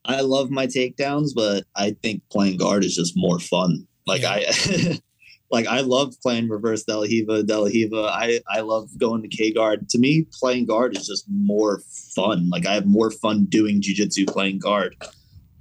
I 0.05 0.21
love 0.21 0.51
my 0.51 0.67
takedowns, 0.67 1.31
but 1.35 1.65
I 1.75 1.97
think 2.03 2.23
playing 2.31 2.59
guard 2.59 2.85
is 2.85 2.95
just 2.95 3.15
more 3.17 3.39
fun. 3.39 3.87
Like 4.07 4.23
Yeah. 4.23 4.41
I, 4.41 5.01
like 5.51 5.67
I 5.67 5.81
love 5.81 6.15
playing 6.23 6.49
reverse 6.49 6.85
De 6.85 6.97
La 6.97 7.03
Riva, 7.03 7.43
Delahiva. 7.43 8.09
I 8.09 8.41
I 8.49 8.61
love 8.61 8.89
going 8.99 9.23
to 9.23 9.29
K 9.29 9.53
guard. 9.53 9.89
To 9.91 9.99
me, 9.99 10.27
playing 10.33 10.67
guard 10.67 10.97
is 10.97 11.07
just 11.07 11.25
more 11.31 11.81
fun. 12.15 12.49
Like 12.51 12.67
I 12.67 12.75
have 12.75 12.87
more 12.87 13.11
fun 13.11 13.47
doing 13.49 13.81
jujitsu 13.81 14.27
playing 14.27 14.59
guard. 14.59 14.97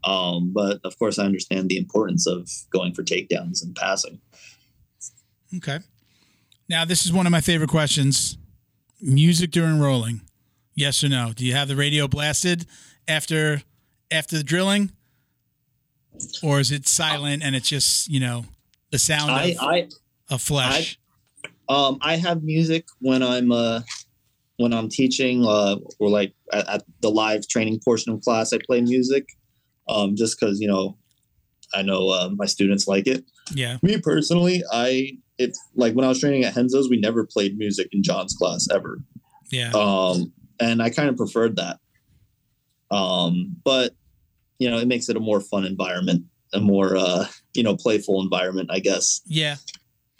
Um, 0.03 0.51
but 0.53 0.79
of 0.83 0.97
course, 0.99 1.17
I 1.17 1.25
understand 1.25 1.69
the 1.69 1.77
importance 1.77 2.27
of 2.27 2.49
going 2.71 2.93
for 2.93 3.03
takedowns 3.03 3.63
and 3.63 3.75
passing. 3.75 4.21
Okay. 5.57 5.79
Now, 6.69 6.85
this 6.85 7.05
is 7.05 7.13
one 7.13 7.25
of 7.25 7.31
my 7.31 7.41
favorite 7.41 7.69
questions: 7.69 8.37
music 9.01 9.51
during 9.51 9.79
rolling. 9.79 10.21
Yes 10.73 11.03
or 11.03 11.09
no? 11.09 11.31
Do 11.33 11.45
you 11.45 11.53
have 11.53 11.67
the 11.67 11.75
radio 11.75 12.07
blasted 12.07 12.65
after 13.07 13.61
after 14.11 14.37
the 14.37 14.43
drilling, 14.43 14.91
or 16.43 16.59
is 16.59 16.71
it 16.71 16.87
silent 16.87 17.43
and 17.43 17.55
it's 17.55 17.69
just 17.69 18.07
you 18.09 18.19
know 18.19 18.45
the 18.95 18.99
sound 18.99 19.29
I 19.29 19.43
of, 19.43 19.57
I 19.59 19.89
of 20.29 20.41
flesh? 20.41 20.97
Um, 21.67 21.97
I 22.01 22.15
have 22.15 22.43
music 22.43 22.85
when 22.99 23.21
I'm 23.21 23.51
uh, 23.51 23.81
when 24.57 24.73
I'm 24.73 24.87
teaching 24.87 25.45
uh, 25.45 25.77
or 25.99 26.09
like 26.09 26.33
at, 26.53 26.67
at 26.69 26.83
the 27.01 27.09
live 27.09 27.47
training 27.47 27.81
portion 27.83 28.13
of 28.13 28.21
class. 28.21 28.53
I 28.53 28.59
play 28.65 28.81
music, 28.81 29.27
um, 29.89 30.15
just 30.15 30.39
because 30.39 30.61
you 30.61 30.67
know 30.67 30.97
I 31.73 31.81
know 31.81 32.09
uh, 32.09 32.29
my 32.35 32.45
students 32.45 32.87
like 32.87 33.05
it. 33.07 33.25
yeah. 33.53 33.77
Me 33.81 33.99
personally, 33.99 34.63
I 34.71 35.17
if 35.37 35.51
like 35.75 35.93
when 35.93 36.05
I 36.05 36.09
was 36.09 36.21
training 36.21 36.45
at 36.45 36.55
Renzo's, 36.55 36.89
we 36.89 36.97
never 36.97 37.25
played 37.25 37.57
music 37.57 37.89
in 37.91 38.01
John's 38.01 38.33
class 38.33 38.67
ever. 38.73 38.99
Yeah. 39.51 39.71
Um, 39.73 40.31
and 40.59 40.81
I 40.81 40.89
kind 40.89 41.09
of 41.09 41.17
preferred 41.17 41.57
that. 41.57 41.79
Um, 42.91 43.57
but 43.65 43.93
you 44.59 44.69
know, 44.69 44.77
it 44.77 44.87
makes 44.87 45.09
it 45.09 45.17
a 45.17 45.19
more 45.19 45.41
fun 45.41 45.65
environment, 45.65 46.23
a 46.53 46.59
more 46.59 46.95
uh, 46.95 47.25
you 47.53 47.63
know, 47.63 47.75
playful 47.75 48.21
environment, 48.21 48.69
I 48.71 48.79
guess. 48.79 49.21
Yeah. 49.25 49.55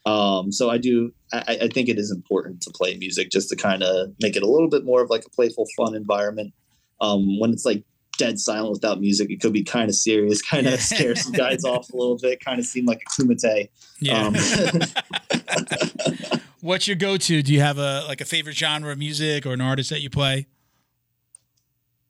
Um, 0.05 0.51
so 0.51 0.69
I 0.69 0.77
do 0.77 1.11
I, 1.33 1.57
I 1.63 1.67
think 1.67 1.89
it 1.89 1.97
is 1.97 2.11
important 2.11 2.61
to 2.61 2.71
play 2.71 2.95
music 2.97 3.31
just 3.31 3.49
to 3.49 3.55
kind 3.55 3.83
of 3.83 4.09
make 4.21 4.35
it 4.35 4.43
a 4.43 4.49
little 4.49 4.69
bit 4.69 4.85
more 4.85 5.01
of 5.01 5.09
like 5.09 5.25
a 5.25 5.29
playful, 5.29 5.65
fun 5.75 5.95
environment. 5.95 6.53
Um, 7.01 7.39
when 7.39 7.51
it's 7.51 7.65
like 7.65 7.83
dead 8.17 8.39
silent 8.39 8.71
without 8.71 9.01
music, 9.01 9.29
it 9.29 9.41
could 9.41 9.53
be 9.53 9.63
kind 9.63 9.89
of 9.89 9.95
serious, 9.95 10.41
kind 10.41 10.67
of 10.67 10.79
scare 10.79 11.15
some 11.15 11.33
guys 11.33 11.63
off 11.65 11.89
a 11.91 11.97
little 11.97 12.17
bit, 12.17 12.43
kind 12.43 12.59
of 12.59 12.65
seem 12.65 12.85
like 12.85 13.01
a 13.01 13.21
kumite. 13.21 13.69
Yeah. 13.99 14.27
Um, 14.27 14.35
What's 16.61 16.87
your 16.87 16.95
go-to? 16.95 17.43
Do 17.43 17.53
you 17.53 17.61
have 17.61 17.77
a 17.77 18.05
like 18.07 18.21
a 18.21 18.25
favorite 18.25 18.55
genre 18.55 18.91
of 18.91 18.97
music 18.97 19.45
or 19.45 19.53
an 19.53 19.61
artist 19.61 19.91
that 19.91 20.01
you 20.01 20.09
play? 20.09 20.47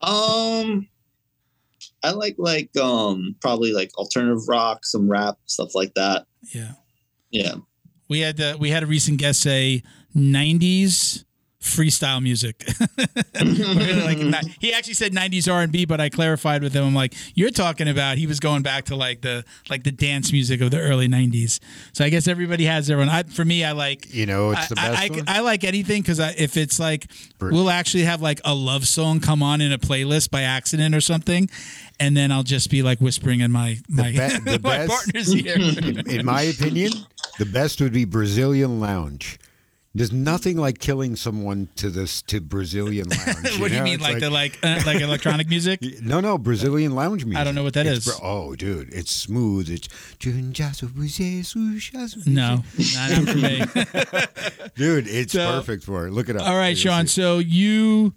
Um, 0.01 0.87
I 2.05 2.11
like 2.11 2.35
like 2.37 2.75
um 2.77 3.35
probably 3.41 3.71
like 3.71 3.91
alternative 3.97 4.47
rock, 4.47 4.85
some 4.85 5.09
rap, 5.09 5.37
stuff 5.45 5.73
like 5.73 5.95
that. 5.95 6.27
Yeah. 6.53 6.73
Yeah. 7.31 7.55
We 8.07 8.19
had 8.19 8.39
uh, 8.39 8.57
we 8.59 8.69
had 8.69 8.83
a 8.83 8.85
recent 8.85 9.17
guest 9.17 9.41
say 9.41 9.81
'90s 10.15 11.25
freestyle 11.65 12.21
music. 12.21 12.63
Like 13.35 14.45
he 14.59 14.73
actually 14.73 14.93
said 14.93 15.11
'90s 15.13 15.51
R&B, 15.51 15.85
but 15.85 15.99
I 15.99 16.09
clarified 16.09 16.63
with 16.63 16.73
him. 16.73 16.85
I'm 16.85 16.95
like, 16.95 17.13
you're 17.35 17.49
talking 17.51 17.87
about. 17.87 18.17
He 18.17 18.27
was 18.27 18.39
going 18.39 18.63
back 18.63 18.85
to 18.85 18.95
like 18.95 19.21
the 19.21 19.43
like 19.69 19.83
the 19.83 19.91
dance 19.91 20.31
music 20.31 20.61
of 20.61 20.71
the 20.71 20.79
early 20.79 21.07
'90s. 21.07 21.59
So 21.93 22.05
I 22.05 22.09
guess 22.09 22.27
everybody 22.27 22.65
has 22.65 22.87
their 22.87 22.99
own. 23.01 23.09
I, 23.09 23.23
for 23.23 23.43
me, 23.45 23.63
I 23.63 23.73
like. 23.73 24.13
You 24.13 24.25
know, 24.25 24.51
it's 24.51 24.69
the 24.69 24.75
I, 24.79 24.89
best 24.89 25.01
I, 25.01 25.09
one. 25.09 25.23
I, 25.27 25.37
I 25.37 25.39
like 25.41 25.63
anything 25.63 26.01
because 26.01 26.19
if 26.19 26.57
it's 26.57 26.79
like 26.79 27.07
Br- 27.37 27.51
we'll 27.51 27.69
actually 27.69 28.03
have 28.03 28.21
like 28.21 28.41
a 28.45 28.55
love 28.55 28.87
song 28.87 29.19
come 29.19 29.43
on 29.43 29.61
in 29.61 29.71
a 29.71 29.77
playlist 29.77 30.31
by 30.31 30.41
accident 30.41 30.95
or 30.95 31.01
something, 31.01 31.49
and 31.99 32.15
then 32.15 32.31
I'll 32.31 32.43
just 32.43 32.69
be 32.69 32.81
like 32.81 32.99
whispering 32.99 33.41
in 33.41 33.51
my 33.51 33.77
my, 33.89 34.11
be- 34.11 34.17
the 34.17 34.59
my 34.63 34.77
best- 34.77 34.89
partner's 34.91 35.35
ear. 35.35 35.55
in 36.07 36.25
my 36.25 36.43
opinion, 36.43 36.91
the 37.37 37.45
best 37.45 37.81
would 37.81 37.93
be 37.93 38.05
Brazilian 38.05 38.79
lounge. 38.79 39.39
There's 39.97 40.11
nothing 40.11 40.57
like 40.57 40.79
killing 40.79 41.15
someone 41.15 41.69
to 41.77 41.89
this 41.89 42.21
to 42.23 42.41
Brazilian 42.41 43.07
lounge. 43.07 43.59
what 43.59 43.69
do 43.71 43.77
you 43.77 43.81
mean, 43.81 43.93
It's 43.93 44.03
like, 44.03 44.19
the 44.19 44.29
like 44.29 44.59
uh, 44.61 44.81
like 44.85 44.99
electronic 44.99 45.47
music? 45.47 45.79
No, 46.01 46.19
no, 46.19 46.37
Brazilian 46.37 46.93
lounge 46.95 47.23
music. 47.23 47.39
I 47.39 47.43
don't 47.45 47.55
know 47.55 47.63
what 47.63 47.73
that 47.75 47.87
It's 47.87 48.05
is. 48.05 48.13
br- 48.19 48.25
oh, 48.25 48.55
dude, 48.55 48.93
it's 48.93 49.09
smooth. 49.11 49.69
It's 49.69 49.87
No, 52.25 52.63
not, 52.93 53.11
for 53.27 53.37
me. 53.37 53.63
dude, 54.75 55.07
it's 55.07 55.33
So- 55.33 55.49
perfect 55.59 55.83
for 55.85 56.07
it. 56.07 56.11
Look 56.11 56.27
it 56.29 56.35
up. 56.35 56.45
All 56.47 56.57
right, 56.57 56.77
Sean. 56.77 57.07
So 57.07 57.39
you, 57.39 58.13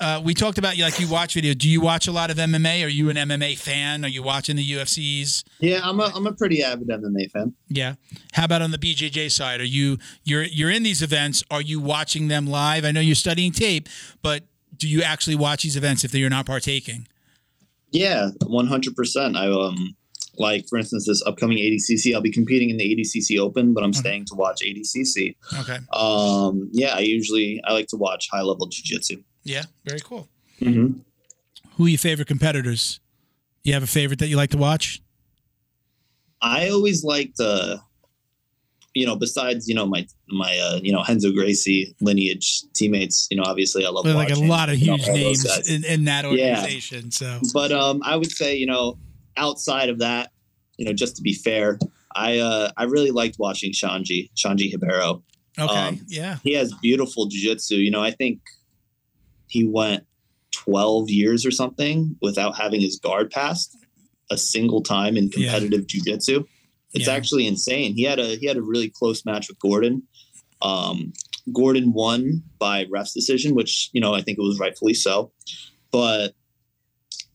uh, 0.00 0.20
we 0.24 0.32
talked 0.32 0.58
about 0.58 0.76
you 0.76 0.84
like 0.84 1.00
you 1.00 1.08
watch 1.08 1.34
video. 1.34 1.54
Do 1.54 1.68
you 1.68 1.80
watch 1.80 2.06
a 2.06 2.12
lot 2.12 2.30
of 2.30 2.36
MMA? 2.36 2.84
Are 2.84 2.88
you 2.88 3.10
an 3.10 3.16
MMA 3.16 3.58
fan? 3.58 4.04
Are 4.04 4.08
you 4.08 4.22
watching 4.22 4.56
the 4.56 4.72
UFCs? 4.72 5.44
Yeah, 5.60 5.80
I'm 5.82 5.98
a 5.98 6.12
I'm 6.14 6.26
a 6.26 6.32
pretty 6.32 6.62
avid 6.62 6.88
MMA 6.88 7.30
fan. 7.30 7.54
Yeah. 7.68 7.94
How 8.32 8.44
about 8.44 8.62
on 8.62 8.70
the 8.70 8.78
BJJ 8.78 9.30
side? 9.30 9.60
Are 9.60 9.64
you 9.64 9.98
you're 10.22 10.44
you're 10.44 10.70
in 10.70 10.84
these 10.84 11.02
events? 11.02 11.42
Are 11.50 11.62
you 11.62 11.80
watching 11.80 12.28
them 12.28 12.46
live? 12.46 12.84
I 12.84 12.92
know 12.92 13.00
you're 13.00 13.16
studying 13.16 13.50
tape, 13.50 13.88
but 14.22 14.44
do 14.76 14.88
you 14.88 15.02
actually 15.02 15.36
watch 15.36 15.64
these 15.64 15.76
events 15.76 16.04
if 16.04 16.14
you're 16.14 16.30
not 16.30 16.46
partaking? 16.46 17.08
Yeah, 17.90 18.30
100. 18.46 18.94
percent 18.94 19.36
I 19.36 19.48
um 19.48 19.96
like 20.36 20.68
for 20.68 20.78
instance 20.78 21.06
this 21.06 21.22
upcoming 21.26 21.58
ADCC. 21.58 22.14
I'll 22.14 22.20
be 22.20 22.30
competing 22.30 22.70
in 22.70 22.76
the 22.76 22.84
ADCC 22.84 23.38
Open, 23.40 23.74
but 23.74 23.82
I'm 23.82 23.92
staying 23.92 24.26
to 24.26 24.36
watch 24.36 24.60
ADCC. 24.64 25.34
Okay. 25.60 25.78
Um, 25.92 26.68
yeah, 26.72 26.94
I 26.94 27.00
usually 27.00 27.60
I 27.64 27.72
like 27.72 27.88
to 27.88 27.96
watch 27.96 28.28
high 28.30 28.42
level 28.42 28.68
jiu-jitsu. 28.68 29.22
Yeah. 29.48 29.64
Very 29.84 30.00
cool. 30.00 30.28
Mm-hmm. 30.60 30.98
Who 31.76 31.86
are 31.86 31.88
your 31.88 31.98
favorite 31.98 32.28
competitors? 32.28 33.00
You 33.64 33.72
have 33.74 33.82
a 33.82 33.86
favorite 33.88 34.18
that 34.20 34.28
you 34.28 34.36
like 34.36 34.50
to 34.50 34.58
watch? 34.58 35.00
I 36.40 36.68
always 36.68 37.02
liked, 37.04 37.40
uh, 37.40 37.78
you 38.94 39.06
know, 39.06 39.16
besides 39.16 39.68
you 39.68 39.74
know 39.74 39.86
my 39.86 40.06
my 40.28 40.58
uh, 40.58 40.78
you 40.82 40.92
know 40.92 41.02
Renzo 41.06 41.32
Gracie 41.32 41.94
lineage 42.00 42.62
teammates. 42.74 43.26
You 43.30 43.36
know, 43.38 43.44
obviously 43.46 43.84
I 43.84 43.90
love 43.90 44.06
like 44.06 44.30
a 44.30 44.34
lot 44.36 44.68
of 44.68 44.78
you 44.78 44.86
know, 44.88 44.96
huge 44.96 45.08
names 45.08 45.68
in, 45.68 45.84
in 45.84 46.04
that 46.04 46.24
Yeah. 46.24 46.30
organization. 46.30 47.10
So 47.10 47.40
But 47.52 47.72
um, 47.72 48.00
I 48.04 48.16
would 48.16 48.30
say 48.30 48.56
you 48.56 48.66
know 48.66 48.98
outside 49.36 49.88
of 49.88 49.98
that, 50.00 50.30
you 50.78 50.84
know, 50.84 50.92
just 50.92 51.16
to 51.16 51.22
be 51.22 51.34
fair, 51.34 51.78
I 52.14 52.38
uh, 52.38 52.70
I 52.76 52.84
really 52.84 53.10
liked 53.10 53.36
watching 53.38 53.72
Xande 53.72 54.30
Xande 54.36 54.72
Ribeiro. 54.72 55.22
okay, 55.58 55.74
Um, 55.88 56.00
yeah, 56.08 56.38
He 56.42 56.54
has 56.54 56.72
beautiful 56.82 57.26
jiu-jitsu. 57.26 57.76
You 57.76 57.90
know, 57.90 58.02
I 58.02 58.10
think 58.12 58.40
he 59.48 59.64
went 59.64 60.04
12 60.52 61.10
years 61.10 61.44
or 61.46 61.50
something 61.50 62.16
without 62.22 62.56
having 62.56 62.80
his 62.80 62.98
guard 62.98 63.30
passed 63.30 63.76
a 64.30 64.36
single 64.38 64.82
time 64.82 65.16
in 65.16 65.24
Yeah. 65.36 65.52
competitive 65.52 65.86
jiu-jitsu. 65.86 66.44
It's 66.94 67.06
Yeah. 67.06 67.14
actually 67.14 67.46
insane. 67.46 67.94
He 67.94 68.02
had 68.02 68.18
a 68.18 68.36
he 68.36 68.46
had 68.46 68.56
a 68.56 68.62
really 68.62 68.88
close 68.90 69.24
match 69.24 69.48
with 69.48 69.58
Gordon. 69.58 70.02
Um, 70.62 71.12
Gordon 71.52 71.92
won 71.92 72.42
by 72.58 72.86
ref's 72.90 73.12
decision, 73.12 73.54
which 73.54 73.90
you 73.92 74.00
know 74.00 74.14
I 74.14 74.22
think 74.22 74.38
it 74.38 74.42
was 74.42 74.58
rightfully 74.58 74.94
so. 74.94 75.32
But 75.90 76.34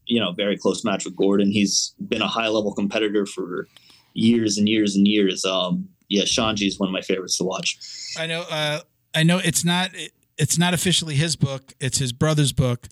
you 0.05 0.19
know, 0.19 0.31
very 0.33 0.57
close 0.57 0.83
match 0.83 1.05
with 1.05 1.15
Gordon. 1.15 1.49
He's 1.51 1.93
been 2.09 2.21
a 2.21 2.27
high 2.27 2.47
level 2.49 2.73
competitor 2.73 3.25
for 3.25 3.67
years 4.13 4.57
and 4.57 4.67
years 4.67 4.95
and 4.95 5.07
years. 5.07 5.45
Um, 5.45 5.87
yeah, 6.09 6.23
Xande 6.23 6.67
is 6.67 6.77
one 6.77 6.89
of 6.89 6.93
my 6.93 7.01
favorites 7.01 7.37
to 7.37 7.43
watch. 7.45 7.77
I 8.19 8.27
know. 8.27 8.41
Uh, 8.41 8.81
I 9.15 9.23
know 9.23 9.37
it's 9.37 9.63
not. 9.63 9.91
It's 10.37 10.57
not 10.57 10.73
officially 10.73 11.15
his 11.15 11.35
book. 11.35 11.73
It's 11.79 11.97
his 11.99 12.11
brother's 12.11 12.53
book, 12.53 12.87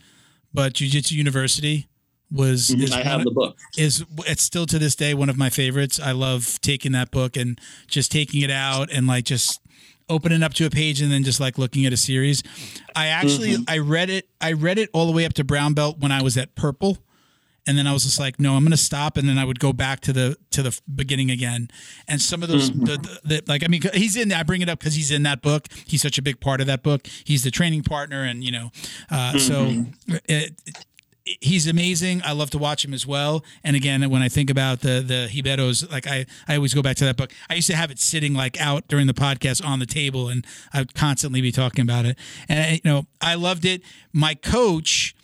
but 0.53 0.73
Jiu 0.73 0.89
Jitsu 0.89 1.15
University 1.15 1.87
was. 2.31 2.69
Mhm, 2.69 2.83
is 2.83 2.91
I 2.91 3.03
have 3.03 3.19
of- 3.21 3.25
the 3.25 3.31
book. 3.31 3.57
is 3.77 4.03
it's 4.27 4.43
still 4.43 4.65
to 4.67 4.79
this 4.79 4.95
day 4.95 5.13
one 5.13 5.29
of 5.29 5.37
my 5.37 5.49
favorites. 5.49 5.99
I 5.99 6.11
love 6.11 6.59
taking 6.61 6.91
that 6.93 7.11
book 7.11 7.35
and 7.35 7.59
just 7.87 8.11
taking 8.11 8.41
it 8.41 8.51
out 8.51 8.91
and 8.91 9.07
like 9.07 9.25
just 9.25 9.59
opening 10.09 10.43
up 10.43 10.53
to 10.55 10.65
a 10.65 10.69
page 10.69 11.01
and 11.01 11.11
then 11.11 11.23
just 11.23 11.39
like 11.39 11.57
looking 11.57 11.85
at 11.85 11.93
a 11.93 11.97
series. 11.97 12.43
I 12.95 13.07
actually 13.07 13.51
mm-hmm. 13.53 13.63
I 13.67 13.77
read 13.79 14.09
it 14.09 14.27
I 14.39 14.51
read 14.51 14.77
it 14.77 14.89
all 14.93 15.05
the 15.05 15.13
way 15.13 15.25
up 15.25 15.33
to 15.33 15.43
brown 15.43 15.73
belt 15.73 15.99
when 15.99 16.11
I 16.11 16.21
was 16.21 16.37
at 16.37 16.55
purple. 16.55 16.97
And 17.67 17.77
then 17.77 17.85
I 17.85 17.93
was 17.93 18.03
just 18.03 18.19
like, 18.19 18.39
no, 18.39 18.55
I'm 18.55 18.63
going 18.63 18.71
to 18.71 18.77
stop, 18.77 19.17
and 19.17 19.29
then 19.29 19.37
I 19.37 19.45
would 19.45 19.59
go 19.59 19.71
back 19.71 19.99
to 20.01 20.13
the 20.13 20.35
to 20.49 20.63
the 20.63 20.79
beginning 20.93 21.29
again. 21.29 21.67
And 22.07 22.19
some 22.19 22.41
of 22.41 22.49
those, 22.49 22.71
the, 22.71 22.97
the, 22.97 23.19
the, 23.23 23.43
like, 23.47 23.63
I 23.63 23.67
mean, 23.67 23.81
he's 23.93 24.15
in. 24.17 24.33
I 24.33 24.41
bring 24.41 24.61
it 24.61 24.69
up 24.69 24.79
because 24.79 24.95
he's 24.95 25.11
in 25.11 25.23
that 25.23 25.43
book. 25.43 25.67
He's 25.85 26.01
such 26.01 26.17
a 26.17 26.23
big 26.23 26.39
part 26.39 26.59
of 26.59 26.67
that 26.67 26.81
book. 26.81 27.05
He's 27.23 27.43
the 27.43 27.51
training 27.51 27.83
partner, 27.83 28.23
and 28.23 28.43
you 28.43 28.51
know, 28.51 28.71
uh, 29.11 29.37
so 29.37 29.85
it, 30.27 30.59
he's 31.39 31.67
amazing. 31.67 32.21
I 32.25 32.31
love 32.33 32.49
to 32.51 32.57
watch 32.57 32.83
him 32.83 32.93
as 32.93 33.05
well. 33.05 33.43
And 33.63 33.75
again, 33.75 34.07
when 34.09 34.21
I 34.21 34.29
think 34.29 34.49
about 34.49 34.81
the 34.81 35.03
the 35.05 35.29
Ribeiros, 35.31 35.89
like 35.91 36.07
I 36.07 36.25
I 36.47 36.55
always 36.55 36.73
go 36.73 36.81
back 36.81 36.97
to 36.97 37.05
that 37.05 37.17
book. 37.17 37.31
I 37.49 37.55
used 37.55 37.69
to 37.69 37.75
have 37.75 37.91
it 37.91 37.99
sitting 37.99 38.33
like 38.33 38.59
out 38.59 38.87
during 38.87 39.07
the 39.07 39.13
podcast 39.13 39.63
on 39.65 39.79
the 39.79 39.85
table, 39.85 40.29
and 40.29 40.45
I 40.73 40.79
would 40.79 40.93
constantly 40.93 41.41
be 41.41 41.51
talking 41.51 41.83
about 41.83 42.05
it. 42.05 42.17
And 42.49 42.81
you 42.83 42.91
know, 42.91 43.05
I 43.21 43.35
loved 43.35 43.65
it. 43.65 43.81
My 44.13 44.33
coach. 44.33 45.15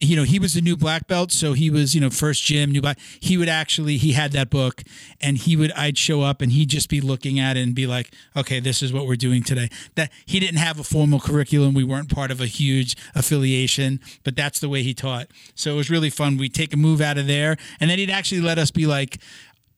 You 0.00 0.16
know, 0.16 0.24
he 0.24 0.38
was 0.38 0.54
the 0.54 0.60
new 0.60 0.76
black 0.76 1.06
belt, 1.08 1.32
so 1.32 1.54
he 1.54 1.70
was, 1.70 1.94
you 1.94 2.00
know, 2.00 2.10
first 2.10 2.42
gym, 2.44 2.70
new 2.70 2.82
black. 2.82 2.98
He 3.20 3.38
would 3.38 3.48
actually, 3.48 3.96
he 3.96 4.12
had 4.12 4.32
that 4.32 4.50
book, 4.50 4.82
and 5.20 5.38
he 5.38 5.56
would, 5.56 5.72
I'd 5.72 5.96
show 5.96 6.22
up, 6.22 6.42
and 6.42 6.52
he'd 6.52 6.68
just 6.68 6.88
be 6.88 7.00
looking 7.00 7.40
at 7.40 7.56
it 7.56 7.60
and 7.60 7.74
be 7.74 7.86
like, 7.86 8.12
"Okay, 8.36 8.60
this 8.60 8.82
is 8.82 8.92
what 8.92 9.06
we're 9.06 9.16
doing 9.16 9.42
today." 9.42 9.70
That 9.94 10.12
he 10.26 10.38
didn't 10.38 10.58
have 10.58 10.78
a 10.78 10.84
formal 10.84 11.18
curriculum. 11.18 11.72
We 11.72 11.84
weren't 11.84 12.14
part 12.14 12.30
of 12.30 12.40
a 12.40 12.46
huge 12.46 12.96
affiliation, 13.14 14.00
but 14.22 14.36
that's 14.36 14.60
the 14.60 14.68
way 14.68 14.82
he 14.82 14.92
taught. 14.92 15.28
So 15.54 15.72
it 15.72 15.76
was 15.76 15.88
really 15.88 16.10
fun. 16.10 16.36
We'd 16.36 16.54
take 16.54 16.74
a 16.74 16.76
move 16.76 17.00
out 17.00 17.16
of 17.16 17.26
there, 17.26 17.56
and 17.80 17.90
then 17.90 17.98
he'd 17.98 18.10
actually 18.10 18.42
let 18.42 18.58
us 18.58 18.70
be 18.70 18.86
like, 18.86 19.18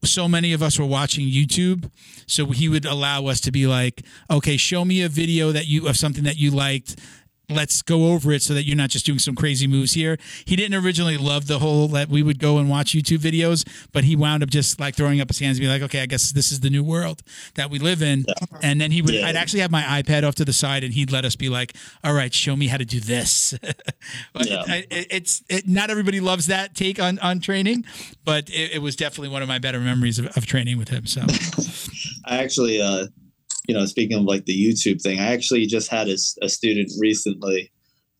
so 0.04 0.28
many 0.28 0.52
of 0.52 0.62
us 0.62 0.78
were 0.78 0.86
watching 0.86 1.26
YouTube, 1.26 1.90
so 2.26 2.46
he 2.46 2.68
would 2.68 2.84
allow 2.84 3.26
us 3.26 3.40
to 3.40 3.50
be 3.50 3.66
like, 3.66 4.02
okay, 4.30 4.56
show 4.56 4.84
me 4.84 5.02
a 5.02 5.08
video 5.08 5.52
that 5.52 5.66
you 5.66 5.88
of 5.88 5.96
something 5.96 6.24
that 6.24 6.36
you 6.36 6.50
liked. 6.50 6.96
Let's 7.50 7.80
go 7.80 8.12
over 8.12 8.30
it 8.32 8.42
so 8.42 8.52
that 8.54 8.64
you're 8.64 8.76
not 8.76 8.90
just 8.90 9.06
doing 9.06 9.18
some 9.18 9.34
crazy 9.34 9.66
moves 9.66 9.94
here. 9.94 10.18
He 10.44 10.54
didn't 10.54 10.84
originally 10.84 11.16
love 11.16 11.46
the 11.46 11.58
whole 11.60 11.88
that 11.88 12.08
we 12.10 12.22
would 12.22 12.38
go 12.38 12.58
and 12.58 12.68
watch 12.68 12.92
YouTube 12.92 13.18
videos, 13.18 13.66
but 13.92 14.04
he 14.04 14.16
wound 14.16 14.42
up 14.42 14.50
just 14.50 14.78
like 14.78 14.94
throwing 14.94 15.20
up 15.20 15.28
his 15.28 15.38
hands 15.38 15.56
and 15.58 15.64
be 15.64 15.68
like, 15.68 15.80
okay, 15.82 16.02
I 16.02 16.06
guess 16.06 16.30
this 16.32 16.52
is 16.52 16.60
the 16.60 16.68
new 16.68 16.84
world 16.84 17.22
that 17.54 17.70
we 17.70 17.78
live 17.78 18.02
in. 18.02 18.26
And 18.62 18.78
then 18.80 18.90
he 18.90 19.00
would, 19.00 19.14
Yeah. 19.14 19.26
I'd 19.28 19.36
actually 19.36 19.60
have 19.60 19.70
my 19.70 19.82
iPad 19.82 20.24
off 20.28 20.34
to 20.36 20.44
the 20.44 20.52
side 20.52 20.84
and 20.84 20.92
he'd 20.92 21.10
let 21.10 21.24
us 21.24 21.36
be 21.36 21.48
like, 21.48 21.74
all 22.04 22.12
right, 22.12 22.34
show 22.34 22.54
me 22.54 22.66
how 22.66 22.76
to 22.76 22.84
do 22.84 23.00
this. 23.00 23.54
But 24.32 24.46
Yeah. 24.48 24.62
I- 24.66 24.86
it, 24.90 25.06
it's 25.10 25.42
it, 25.48 25.66
not 25.68 25.90
everybody 25.90 26.20
loves 26.20 26.46
that 26.46 26.74
take 26.74 27.00
on, 27.00 27.18
on 27.20 27.40
training, 27.40 27.84
but 28.24 28.48
it, 28.50 28.72
it 28.74 28.78
was 28.82 28.94
definitely 28.96 29.28
one 29.30 29.42
of 29.42 29.48
my 29.48 29.58
better 29.58 29.80
memories 29.80 30.18
of, 30.18 30.26
of 30.36 30.44
training 30.46 30.76
with 30.78 30.88
him. 30.88 31.06
So 31.06 31.22
I 32.24 32.38
actually, 32.42 32.80
uh, 32.80 33.06
you 33.68 33.74
know, 33.74 33.84
speaking 33.84 34.16
of 34.16 34.24
like 34.24 34.46
the 34.46 34.58
YouTube 34.58 35.00
thing, 35.00 35.20
I 35.20 35.32
actually 35.32 35.66
just 35.66 35.90
had 35.90 36.08
a, 36.08 36.16
a 36.42 36.48
student 36.48 36.90
recently. 36.98 37.70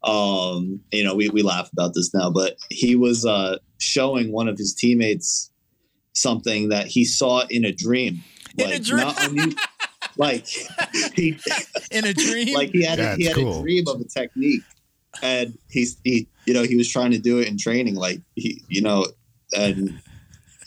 Um, 0.05 0.81
you 0.93 1.03
know, 1.03 1.15
we, 1.15 1.31
we 1.31 1.43
laugh 1.43 1.71
about 1.73 1.95
this 1.95 2.15
now, 2.15 2.31
but 2.31 2.57
he 2.71 2.95
was 2.95 3.27
uh, 3.27 3.57
showing 3.79 4.31
one 4.31 4.47
of 4.47 4.57
his 4.57 4.75
teammates 4.75 5.51
something 6.13 6.69
that 6.69 6.87
he 6.87 7.05
saw 7.05 7.45
in 7.49 7.65
a 7.65 7.73
dream. 7.73 8.23
In 8.59 8.73
a 8.73 8.79
dream? 8.79 9.01
Not 9.01 9.29
on, 9.29 9.55
like 10.17 10.47
he 11.15 11.39
In 11.91 12.05
a 12.05 12.13
dream. 12.13 12.55
like 12.55 12.71
he 12.71 12.85
had 12.85 13.01
a, 13.01 13.17
he 13.17 13.25
had 13.25 13.35
cool. 13.35 13.61
a 13.61 13.63
dream 13.63 13.85
of 13.89 14.01
a 14.01 14.05
technique, 14.05 14.63
and 15.23 15.57
he's 15.71 15.97
he 16.05 16.29
you 16.45 16.53
know 16.53 16.63
he 16.63 16.77
was 16.77 16.91
trying 16.91 17.13
to 17.13 17.19
do 17.19 17.39
it 17.39 17.49
in 17.49 17.57
training, 17.57 17.95
like 17.95 18.21
he 18.35 18.63
you 18.69 18.83
know, 18.83 19.07
and 19.57 19.99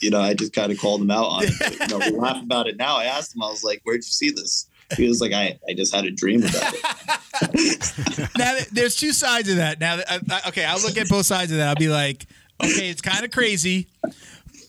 you 0.02 0.10
know 0.10 0.22
I 0.22 0.34
just 0.34 0.54
kind 0.54 0.72
of 0.72 0.80
called 0.80 1.02
him 1.02 1.12
out 1.12 1.26
on 1.26 1.44
it. 1.44 1.54
But, 1.60 1.80
you 1.80 1.88
know, 1.88 1.98
we 2.00 2.18
laugh 2.18 2.42
about 2.42 2.68
it 2.68 2.78
now. 2.78 2.98
I 2.98 3.06
asked 3.06 3.36
him, 3.36 3.44
I 3.44 3.50
was 3.50 3.64
like, 3.64 3.82
"Where'd 3.84 3.98
you 3.98 4.04
see 4.04 4.32
this?" 4.32 4.68
Was 5.00 5.22
like, 5.22 5.34
"I 5.34 5.60
I 5.68 5.74
just 5.74 5.94
had 5.94 6.06
a 6.06 6.12
dream 6.12 6.44
about 6.44 6.74
it." 6.74 8.30
now 8.38 8.58
there's 8.72 8.96
two 8.96 9.14
sides 9.14 9.50
of 9.50 9.58
that. 9.58 9.80
Now, 9.80 10.00
okay, 10.48 10.66
I'll 10.66 10.82
look 10.82 10.98
at 10.98 11.10
both 11.10 11.26
sides 11.26 11.52
of 11.52 11.58
that. 11.58 11.70
I'll 11.70 11.76
be 11.76 11.90
like, 11.90 12.26
okay, 12.64 12.90
it's 12.90 13.02
kind 13.02 13.26
of 13.26 13.32
crazy, 13.32 13.88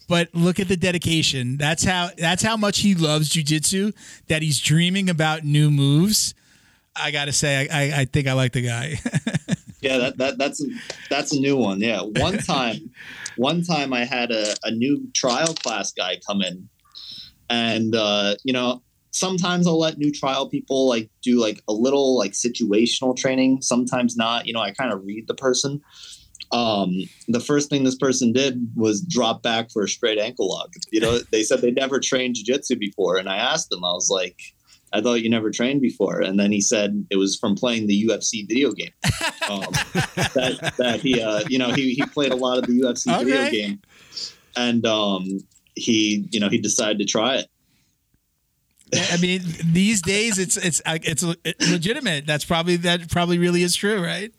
but 0.09 0.29
look 0.35 0.61
at 0.61 0.69
the 0.69 0.77
dedication. 0.77 1.57
That's 1.57 1.85
how 1.85 2.11
that's 2.17 2.43
how 2.43 2.57
much 2.57 2.81
he 2.81 2.95
loves 2.95 3.31
jujitsu. 3.31 3.95
That 4.29 4.43
he's 4.43 4.61
dreaming 4.61 5.11
about 5.11 5.45
new 5.45 5.71
moves. 5.71 6.35
I 6.95 7.11
gotta 7.11 7.33
say, 7.33 7.69
I, 7.71 7.81
I, 7.81 8.01
I 8.01 8.05
think 8.05 8.27
I 8.27 8.35
like 8.35 8.53
the 8.53 8.63
guy. 8.63 8.99
Yeah, 9.83 9.99
that, 9.99 10.19
that 10.19 10.39
that's 10.39 10.65
that's 11.11 11.35
a 11.35 11.41
new 11.41 11.57
one. 11.57 11.81
Yeah, 11.81 12.03
one 12.03 12.39
time, 12.39 12.91
one 13.37 13.65
time 13.65 13.93
I 13.93 14.05
had 14.05 14.31
a, 14.31 14.55
a 14.63 14.71
new 14.71 15.09
trial 15.13 15.55
class 15.55 15.93
guy 15.93 16.21
come 16.25 16.41
in, 16.41 16.69
and 17.51 17.93
uh, 17.97 18.37
you 18.45 18.53
know 18.53 18.81
sometimes 19.13 19.67
I'll 19.67 19.79
let 19.79 19.99
new 19.99 20.11
trial 20.11 20.49
people 20.49 20.89
like 20.89 21.11
do 21.23 21.41
like 21.41 21.63
a 21.69 21.73
little 21.73 22.19
like 22.19 22.33
situational 22.33 23.17
training. 23.17 23.63
Sometimes 23.63 24.17
not. 24.17 24.47
You 24.47 24.55
know, 24.55 24.61
I 24.61 24.73
kind 24.73 24.93
of 24.93 25.05
read 25.05 25.29
the 25.29 25.35
person. 25.35 25.81
Um, 26.51 26.95
the 27.29 27.41
first 27.41 27.71
thing 27.71 27.85
this 27.85 27.97
person 27.97 28.33
did 28.33 28.61
was 28.75 29.01
drop 29.01 29.43
back 29.43 29.71
for 29.71 29.85
a 29.85 29.89
straight 29.89 30.19
ankle 30.19 30.49
lock. 30.49 30.71
You 30.91 31.01
know, 31.01 31.19
they 31.33 31.43
said 31.43 31.61
they 31.61 31.71
never 31.71 32.01
trained 32.01 32.35
jiu-jitsu 32.35 32.77
before, 32.77 33.17
and 33.17 33.29
I 33.29 33.37
asked 33.37 33.71
them, 33.71 33.85
I 33.85 33.93
was 33.93 34.11
like. 34.11 34.41
I 34.95 35.01
thought 35.01 35.23
you 35.23 35.31
never 35.31 35.51
trained 35.51 35.81
before, 35.81 36.21
and 36.21 36.39
then 36.39 36.53
he 36.53 36.61
said 36.61 37.07
it 37.09 37.17
was 37.17 37.39
from 37.39 37.55
playing 37.55 37.87
the 37.87 38.05
UFC 38.09 38.47
video 38.47 38.73
game. 38.73 38.91
Um, 39.49 39.61
that, 40.35 40.75
that 40.77 41.01
he, 41.01 41.19
uh, 41.19 41.45
you 41.49 41.59
know, 41.59 41.73
he, 41.73 41.95
he 41.95 42.03
played 42.13 42.31
a 42.31 42.37
lot 42.37 42.59
of 42.59 42.67
the 42.67 42.79
UFC 42.79 43.25
video 43.25 43.51
game, 43.51 43.81
and 44.55 44.85
um, 44.85 45.39
he, 45.77 46.29
you 46.31 46.39
know, 46.39 46.51
he 46.51 46.59
decided 46.59 46.99
to 46.99 47.07
try 47.07 47.37
it. 47.37 47.49
I 48.95 49.17
mean, 49.19 49.43
these 49.65 50.03
days 50.03 50.39
it's 50.39 50.57
it's 50.57 50.83
it's 50.87 51.23
legitimate. 51.71 52.27
That's 52.27 52.45
probably 52.45 52.77
that 52.77 53.11
probably 53.11 53.39
really 53.39 53.63
is 53.63 53.75
true, 53.75 54.03
right? 54.03 54.33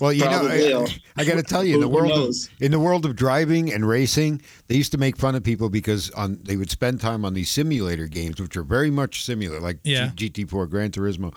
Well, 0.00 0.14
you 0.14 0.22
Probably, 0.22 0.70
know, 0.70 0.86
I, 0.86 1.22
I 1.22 1.24
got 1.26 1.34
to 1.34 1.42
tell 1.42 1.62
you, 1.62 1.74
in 1.74 1.80
the 1.82 1.88
world 1.88 2.10
of, 2.10 2.34
in 2.60 2.70
the 2.70 2.80
world 2.80 3.04
of 3.04 3.14
driving 3.16 3.70
and 3.70 3.86
racing, 3.86 4.40
they 4.68 4.76
used 4.76 4.92
to 4.92 4.98
make 4.98 5.18
fun 5.18 5.34
of 5.34 5.44
people 5.44 5.68
because 5.68 6.10
on 6.12 6.38
they 6.42 6.56
would 6.56 6.70
spend 6.70 7.02
time 7.02 7.22
on 7.26 7.34
these 7.34 7.50
simulator 7.50 8.06
games, 8.06 8.40
which 8.40 8.56
are 8.56 8.62
very 8.62 8.90
much 8.90 9.24
similar, 9.24 9.60
like 9.60 9.78
Yeah. 9.84 10.10
G- 10.14 10.30
GT4, 10.30 10.70
Gran 10.70 10.90
Turismo, 10.90 11.36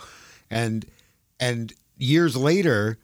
and 0.49 0.85
and 1.41 1.73
years 1.97 2.37
later, 2.37 2.97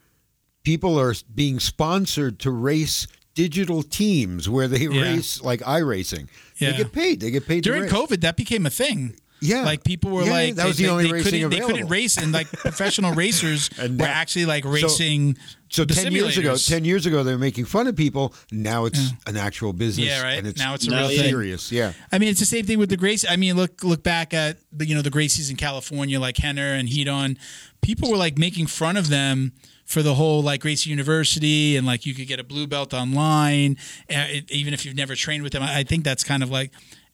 people 0.62 0.98
are 0.98 1.14
being 1.34 1.60
sponsored 1.60 2.38
to 2.38 2.50
race 2.50 3.06
digital 3.34 3.82
teams 3.82 4.48
where 4.48 4.66
they 4.68 4.86
Yeah. 4.86 5.02
race 5.02 5.42
like 5.42 5.60
iRacing. 5.60 6.28
Yeah. 6.58 6.72
They 6.72 6.76
get 6.78 6.92
paid. 6.92 7.20
They 7.20 7.30
get 7.30 7.46
paid 7.46 7.64
During. 7.64 7.84
COVID, 7.84 8.20
that 8.20 8.36
became 8.36 8.66
a 8.66 8.70
thing. 8.70 9.14
Yeah, 9.44 9.62
Like 9.64 9.82
people 9.82 10.12
were 10.12 10.22
Yeah, 10.22 10.30
like, 10.30 10.54
that 10.54 10.66
was 10.68 10.78
they, 10.78 10.84
the 10.84 10.90
only 10.90 11.06
they 11.06 11.12
racing 11.14 11.42
couldn't, 11.42 11.50
they 11.50 11.66
couldn't 11.66 11.88
race, 11.88 12.16
and 12.16 12.30
like 12.30 12.46
professional 12.52 13.12
racers 13.12 13.70
And 13.76 13.98
were 13.98 14.06
actually 14.06 14.46
like 14.46 14.64
racing. 14.64 15.36
So 15.68 15.84
the 15.84 15.94
ten 15.94 16.12
years 16.12 16.38
ago, 16.38 16.54
ten 16.56 16.84
years 16.84 17.06
ago, 17.06 17.24
they 17.24 17.32
were 17.32 17.38
making 17.38 17.64
fun 17.64 17.88
of 17.88 17.96
people. 17.96 18.34
Now 18.52 18.84
it's 18.84 19.10
an 19.26 19.36
actual 19.36 19.72
business. 19.72 20.06
Yeah, 20.06 20.22
right. 20.22 20.38
And 20.38 20.46
it's 20.46 20.60
Now 20.60 20.74
it's 20.74 20.86
a 20.86 20.92
real 20.92 21.08
thing. 21.08 21.18
serious. 21.28 21.72
Yeah. 21.72 21.92
I 22.12 22.18
mean, 22.18 22.28
it's 22.28 22.38
the 22.38 22.46
same 22.46 22.66
thing 22.66 22.78
with 22.78 22.88
the 22.90 22.96
Gracie. 22.96 23.26
I 23.26 23.34
mean, 23.34 23.56
look 23.56 23.82
look 23.82 24.04
back 24.04 24.32
at 24.32 24.58
the 24.70 24.86
you 24.86 24.94
know 24.94 25.02
the 25.02 25.10
Gracies 25.10 25.50
in 25.50 25.56
California, 25.56 26.20
like 26.20 26.36
Rener 26.36 26.78
and 26.78 26.88
Ryron. 26.88 27.36
People 27.80 28.12
were 28.12 28.16
like 28.16 28.38
making 28.38 28.68
fun 28.68 28.96
of 28.96 29.08
them 29.08 29.54
for 29.84 30.02
the 30.02 30.14
whole 30.14 30.42
like 30.42 30.60
Gracie 30.60 30.90
University 30.90 31.76
and 31.76 31.86
like 31.86 32.06
you 32.06 32.14
could 32.14 32.26
get 32.26 32.40
a 32.40 32.44
blue 32.44 32.66
belt 32.66 32.94
online, 32.94 33.76
uh, 34.10 34.26
it, 34.28 34.50
even 34.50 34.72
if 34.74 34.84
you've 34.84 34.96
never 34.96 35.14
trained 35.14 35.42
with 35.42 35.52
them. 35.52 35.62
I 35.62 35.80
I 35.80 35.82
think 35.84 36.04
that's 36.04 36.24
kind 36.24 36.42
of 36.42 36.50
like, 36.50 36.70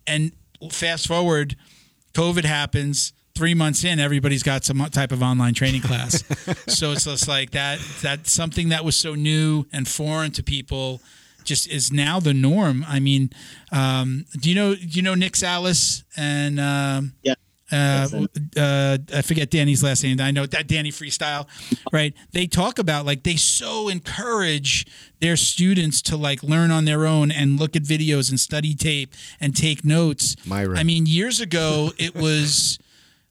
and 0.07 0.33
fast 0.71 1.07
forward, 1.09 1.57
COVID 2.15 2.45
happens. 2.45 3.13
Three 3.35 3.55
months 3.55 3.85
in, 3.85 4.01
everybody's 4.01 4.43
got 4.43 4.65
some 4.65 4.79
type 4.91 5.13
of 5.13 5.23
online 5.23 5.55
training 5.55 5.83
class. 5.83 6.25
so 6.67 6.91
it's 6.91 7.05
just 7.05 7.29
like 7.29 7.53
that. 7.53 7.79
That's 8.03 8.33
something 8.33 8.71
that 8.71 8.85
was 8.85 8.97
so 8.97 9.15
new 9.15 9.65
and 9.73 9.87
foreign 9.87 10.33
to 10.33 10.43
people 10.43 11.01
just 11.45 11.69
is 11.69 11.93
now 11.93 12.19
the 12.21 12.35
norm. 12.35 12.85
I 12.89 12.99
mean, 13.01 13.31
um, 13.73 14.27
do 14.41 14.49
you 14.49 14.55
know 14.57 14.75
do 14.75 14.87
you 14.89 15.03
know 15.03 15.15
Nick 15.15 15.37
Salas 15.37 16.05
and 16.17 16.59
um, 16.61 17.15
Yeah. 17.23 17.35
Uh, 17.71 18.27
uh, 18.57 18.99
I 19.15 19.23
forget 19.23 19.51
Danny's 19.51 19.83
last 19.83 20.03
name. 20.03 20.21
I 20.21 20.31
know 20.31 20.47
that 20.47 20.67
Danny 20.67 20.91
Freestyle, 20.91 21.47
right? 21.93 22.15
They 22.33 22.47
talk 22.47 22.79
about 22.79 23.05
like 23.05 23.23
they 23.25 23.37
so 23.37 23.89
encourage 23.89 24.87
their 25.21 25.37
students 25.37 26.01
to 26.03 26.17
like 26.17 26.43
learn 26.43 26.71
on 26.71 26.85
their 26.85 27.07
own 27.07 27.31
and 27.31 27.59
look 27.59 27.77
at 27.77 27.83
videos 27.83 28.31
and 28.31 28.41
study 28.41 28.75
tape 28.75 29.15
and 29.41 29.55
take 29.55 29.85
notes. 29.85 30.37
Myra. 30.47 30.79
I 30.79 30.85
mean, 30.85 31.07
years 31.07 31.41
ago 31.41 31.91
it 31.99 32.15
was 32.15 32.79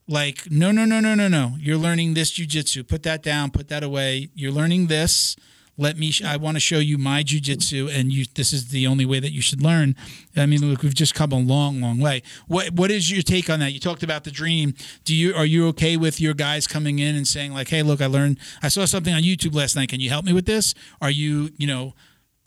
like 0.07 0.49
no 0.49 0.72
no 0.72 0.85
no 0.85 0.99
no 0.99 1.15
no 1.15 1.27
no 1.27 1.53
you're 1.59 1.77
learning 1.77 2.14
this 2.14 2.31
jujitsu 2.31 2.88
put 2.88 3.03
that 3.03 3.22
down 3.22 3.51
put 3.51 3.68
that 3.68 3.84
away 3.84 4.30
you're 4.35 4.53
learning 4.53 4.88
this 4.88 5.35
let 5.80 5.98
me 5.98 6.10
sh- 6.12 6.24
i 6.24 6.36
want 6.38 6.56
to 6.56 6.60
show 6.60 6.80
you 6.80 6.98
my 6.98 7.24
jujitsu 7.24 7.88
and 7.94 8.12
you 8.12 8.26
this 8.36 8.52
is 8.52 8.70
the 8.70 8.88
only 8.88 9.06
way 9.06 9.20
that 9.20 9.32
you 9.32 9.41
should 9.41 9.62
learn. 9.62 9.95
I 10.36 10.45
mean 10.48 10.62
look 10.68 10.82
we've 10.84 10.95
just 10.95 11.14
come 11.14 11.32
a 11.32 11.40
long 11.40 11.80
long 11.82 11.99
way. 11.99 12.24
What 12.48 12.72
what 12.72 12.90
is 12.91 13.12
your 13.12 13.22
take 13.22 13.49
on 13.49 13.60
that? 13.60 13.74
You 13.74 13.80
talked 13.80 14.04
about 14.04 14.24
the 14.24 14.32
dream. 14.32 14.74
Do 15.06 15.16
you 15.16 15.34
are 15.36 15.45
you 15.45 15.68
okay 15.70 15.95
with 15.98 16.20
your 16.20 16.34
guys 16.34 16.66
coming 16.68 16.99
in 16.99 17.16
and 17.16 17.28
saying 17.28 17.54
like 17.54 17.70
hey 17.70 17.84
look 17.84 18.02
i 18.02 18.08
learned 18.08 18.40
i 18.64 18.68
saw 18.70 18.86
something 18.86 19.14
on 19.14 19.22
youtube 19.22 19.54
last 19.54 19.76
night. 19.76 19.90
Can 19.90 19.99
you 19.99 20.10
help 20.10 20.26
me 20.26 20.34
with 20.34 20.45
this? 20.45 20.74
Are 21.02 21.12
you 21.12 21.52
you 21.58 21.68
know 21.68 21.94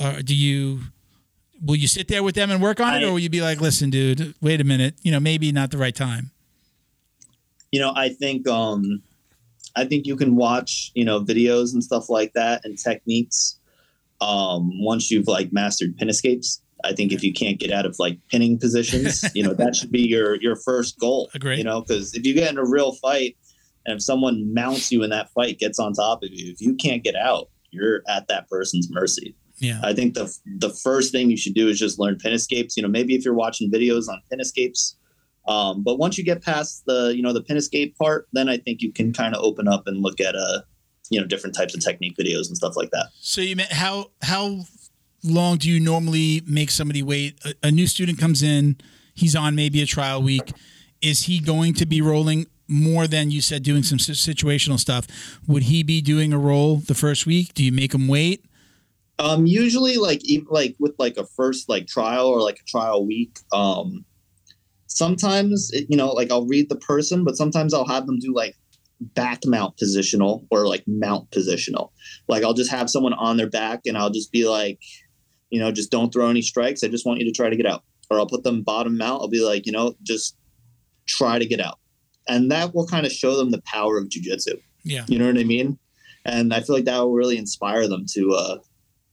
uh, 0.01 0.23
do 0.25 0.35
you 0.35 0.81
will 1.63 1.77
you 1.77 1.87
sit 1.87 2.09
there 2.09 2.23
with 2.23 2.35
them 2.35 2.51
and 2.51 2.61
work 2.63 2.81
on 2.81 2.95
it 2.95 3.05
I- 3.05 3.09
or 3.09 3.13
will 3.13 3.19
you 3.21 3.29
be 3.31 3.43
like 3.43 3.61
listen 3.61 3.91
dude 3.91 4.35
wait 4.41 4.61
a 4.61 4.65
minute 4.65 4.95
you 5.03 5.13
know 5.13 5.21
maybe 5.21 5.53
not 5.53 5.71
the 5.71 5.79
right 5.79 5.95
time? 5.95 6.31
You 7.71 7.79
know 7.81 7.93
i 7.95 8.09
think 8.09 8.49
um 8.49 9.03
i 9.77 9.85
think 9.85 10.07
you 10.07 10.17
can 10.17 10.37
watch 10.37 10.91
you 10.95 11.05
know 11.05 11.21
videos 11.21 11.73
and 11.73 11.83
stuff 11.83 12.09
like 12.09 12.33
that 12.33 12.61
and 12.65 12.79
techniques 12.79 13.59
um 14.21 14.71
once 14.83 15.11
you've 15.11 15.29
like 15.29 15.53
mastered 15.53 15.97
pin 15.97 16.09
escapes 16.09 16.63
i 16.85 16.93
think 16.93 17.13
if 17.13 17.23
you 17.23 17.33
can't 17.33 17.59
get 17.59 17.73
out 17.73 17.87
of 17.87 17.97
like 17.99 18.19
pinning 18.31 18.59
positions 18.59 19.25
you 19.35 19.43
know 19.43 19.55
that 19.55 19.75
should 19.75 19.91
be 19.91 20.03
your 20.03 20.41
your 20.41 20.57
first 20.57 20.99
goal 20.99 21.31
Agree. 21.35 21.59
you 21.59 21.65
know 21.65 21.81
because 21.81 22.15
if 22.15 22.27
you 22.27 22.35
get 22.35 22.51
in 22.51 22.59
a 22.59 22.65
real 22.65 22.93
fight 22.95 23.37
and 23.87 23.97
if 23.97 24.03
someone 24.03 24.53
mounts 24.53 24.93
you 24.93 25.03
in 25.03 25.11
that 25.11 25.31
fight 25.31 25.59
gets 25.59 25.79
on 25.79 25.93
top 25.93 26.23
of 26.23 26.31
you 26.31 26.53
if 26.53 26.61
you 26.61 26.75
can't 26.75 27.03
get 27.03 27.17
out 27.17 27.49
you're 27.71 28.03
at 28.09 28.29
that 28.29 28.49
person's 28.49 28.89
mercy 28.91 29.35
yeah 29.59 29.81
I 29.83 29.93
think 29.93 30.15
the 30.15 30.35
the 30.59 30.71
first 30.71 31.13
thing 31.13 31.31
you 31.31 31.37
should 31.37 31.55
do 31.55 31.69
is 31.69 31.79
just 31.79 31.99
learn 31.99 32.17
pin 32.17 32.33
escapes. 32.33 32.79
You 32.79 32.83
know, 32.83 32.89
maybe 32.89 33.15
if 33.15 33.27
you're 33.27 33.35
watching 33.35 33.71
videos 33.71 34.09
on 34.09 34.23
pin 34.31 34.41
escapes, 34.41 34.97
um, 35.47 35.83
but 35.83 35.99
once 35.99 36.19
you 36.19 36.25
get 36.25 36.43
past 36.43 36.85
the 36.87 37.13
you 37.15 37.23
know 37.23 37.33
the 37.33 37.43
pin 37.43 37.57
escape 37.57 37.97
part, 37.97 38.29
then 38.33 38.49
I 38.49 38.59
think 38.59 38.83
you 38.83 38.93
can 38.93 39.13
kind 39.13 39.35
of 39.35 39.43
open 39.43 39.69
up 39.69 39.87
and 39.87 40.03
look 40.03 40.21
at 40.21 40.35
uh 40.35 40.61
you 41.11 41.21
know 41.21 41.27
different 41.27 41.55
types 41.57 41.75
of 41.75 41.83
technique 41.83 42.17
videos 42.17 42.49
and 42.49 42.57
stuff 42.57 42.77
like 42.77 42.91
that. 42.91 43.09
So 43.21 43.41
you 43.41 43.57
meant 43.57 43.73
how 43.73 44.11
how 44.23 44.61
long 45.23 45.59
do 45.59 45.71
you 45.71 45.81
normally 45.81 46.43
make 46.47 46.71
somebody 46.71 47.03
wait? 47.03 47.39
A, 47.45 47.69
a 47.69 47.71
new 47.71 47.87
student 47.87 48.19
comes 48.19 48.43
in, 48.43 48.77
he's 49.15 49.37
on 49.37 49.55
maybe 49.55 49.83
a 49.83 49.87
trial 49.87 50.23
week. 50.23 50.53
Is 51.01 51.25
he 51.25 51.41
going 51.41 51.75
to 51.75 51.87
be 51.87 52.01
rolling 52.01 52.47
more 52.69 53.07
than 53.07 53.31
you 53.31 53.41
said 53.41 53.63
doing 53.63 53.83
some 53.83 53.99
situational 53.99 54.79
stuff? 54.79 55.07
Would 55.47 55.65
he 55.65 55.83
be 55.83 56.01
doing 56.01 56.33
a 56.33 56.39
roll 56.39 56.77
the 56.77 56.95
first 56.95 57.27
week? 57.27 57.55
Do 57.55 57.65
you 57.65 57.73
make 57.73 57.95
him 57.95 58.07
wait? 58.07 58.45
Um, 59.19 59.47
usually 59.47 59.97
like 59.97 60.25
even 60.25 60.47
like 60.51 60.77
with 60.79 60.95
like 60.99 61.17
a 61.17 61.27
first 61.27 61.69
like 61.69 61.87
trial 61.87 62.27
or 62.27 62.41
like 62.41 62.59
a 62.61 62.65
trial 62.65 63.05
week, 63.05 63.39
um, 63.53 64.05
sometimes 64.91 65.71
it, 65.73 65.87
you 65.89 65.97
know 65.97 66.13
like 66.13 66.31
I'll 66.31 66.47
read 66.47 66.69
the 66.69 66.77
person, 66.77 67.25
but 67.25 67.37
sometimes 67.37 67.73
I'll 67.73 67.87
have 67.87 68.07
them 68.07 68.19
do 68.19 68.35
like 68.35 68.57
back 69.01 69.41
mount 69.47 69.77
positional 69.77 70.47
or 70.51 70.67
like 70.67 70.85
mount 70.87 71.31
positional. 71.31 71.91
Like 72.29 72.45
I'll 72.45 72.55
just 72.55 72.71
have 72.71 72.91
someone 72.91 73.15
on 73.15 73.37
their 73.37 73.49
back 73.49 73.81
and 73.87 73.97
I'll 73.97 74.11
just 74.11 74.31
be 74.31 74.47
like, 74.49 74.79
you 75.49 75.59
know, 75.59 75.73
just 75.73 75.91
don't 75.91 76.13
throw 76.13 76.29
any 76.29 76.43
strikes. 76.43 76.85
I 76.85 76.89
just 76.89 77.07
want 77.07 77.19
you 77.19 77.25
to 77.25 77.33
try 77.33 77.49
to 77.49 77.57
get 77.57 77.67
out. 77.67 77.83
Or 78.11 78.19
I'll 78.19 78.27
put 78.27 78.45
them 78.45 78.63
bottom 78.63 78.99
mount. 78.99 79.23
I'll 79.23 79.29
be 79.29 79.45
like, 79.45 79.67
you 79.67 79.73
know, 79.73 79.95
just 80.03 80.37
try 81.07 81.39
to 81.39 81.47
get 81.47 81.61
out. 81.61 81.79
And 82.29 82.51
that 82.51 82.75
will 82.75 82.87
kind 82.87 83.07
of 83.07 83.13
show 83.13 83.37
them 83.37 83.51
the 83.51 83.63
power 83.63 83.97
of 83.97 84.09
jujitsu. 84.09 84.61
Yeah. 84.85 85.05
You 85.09 85.19
know 85.19 85.27
what 85.27 85.39
I 85.39 85.45
mean? 85.45 85.79
And 86.25 86.53
I 86.53 86.61
feel 86.61 86.77
like 86.77 86.85
that 86.85 86.99
will 86.99 87.13
really 87.13 87.39
inspire 87.39 87.89
them 87.89 88.05
to 88.13 88.33
uh 88.33 88.59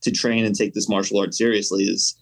to 0.01 0.11
train 0.11 0.45
and 0.45 0.55
take 0.55 0.73
this 0.73 0.89
martial 0.89 1.19
art 1.19 1.33
seriously 1.33 1.85
is 1.85 2.15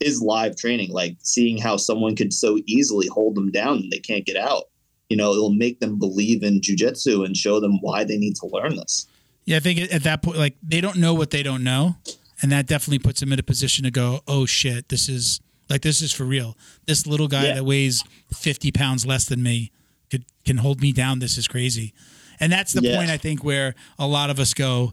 is 0.00 0.22
live 0.22 0.56
training. 0.56 0.90
Like 0.90 1.16
seeing 1.22 1.58
how 1.58 1.76
someone 1.76 2.16
could 2.16 2.32
so 2.32 2.58
easily 2.66 3.06
hold 3.08 3.34
them 3.34 3.50
down 3.50 3.78
and 3.78 3.90
they 3.90 3.98
can't 3.98 4.24
get 4.24 4.36
out. 4.36 4.64
You 5.08 5.16
know, 5.16 5.32
it'll 5.32 5.54
make 5.54 5.80
them 5.80 5.98
believe 5.98 6.42
in 6.42 6.60
jujitsu 6.60 7.24
and 7.24 7.36
show 7.36 7.60
them 7.60 7.78
why 7.80 8.04
they 8.04 8.18
need 8.18 8.36
to 8.36 8.46
learn 8.46 8.76
this. 8.76 9.06
Yeah, 9.46 9.56
I 9.56 9.60
think 9.60 9.80
at 9.92 10.02
that 10.02 10.22
point, 10.22 10.36
like 10.36 10.56
they 10.62 10.80
don't 10.82 10.96
know 10.98 11.14
what 11.14 11.30
they 11.30 11.42
don't 11.42 11.64
know, 11.64 11.96
and 12.42 12.52
that 12.52 12.66
definitely 12.66 12.98
puts 12.98 13.20
them 13.20 13.32
in 13.32 13.38
a 13.38 13.42
position 13.42 13.84
to 13.84 13.90
go, 13.90 14.20
"Oh 14.28 14.44
shit, 14.44 14.90
this 14.90 15.08
is 15.08 15.40
like 15.70 15.80
this 15.80 16.02
is 16.02 16.12
for 16.12 16.24
real." 16.24 16.54
This 16.86 17.06
little 17.06 17.28
guy 17.28 17.46
Yeah. 17.46 17.54
that 17.54 17.64
weighs 17.64 18.04
fifty 18.30 18.70
pounds 18.70 19.06
less 19.06 19.24
than 19.24 19.42
me 19.42 19.70
could 20.10 20.26
can 20.44 20.58
hold 20.58 20.82
me 20.82 20.92
down. 20.92 21.20
This 21.20 21.38
is 21.38 21.48
crazy, 21.48 21.94
and 22.38 22.52
that's 22.52 22.74
the 22.74 22.82
Yeah. 22.82 22.96
point 22.98 23.08
I 23.10 23.16
think 23.16 23.42
where 23.42 23.74
a 23.98 24.06
lot 24.06 24.28
of 24.28 24.38
us 24.38 24.52
go. 24.52 24.92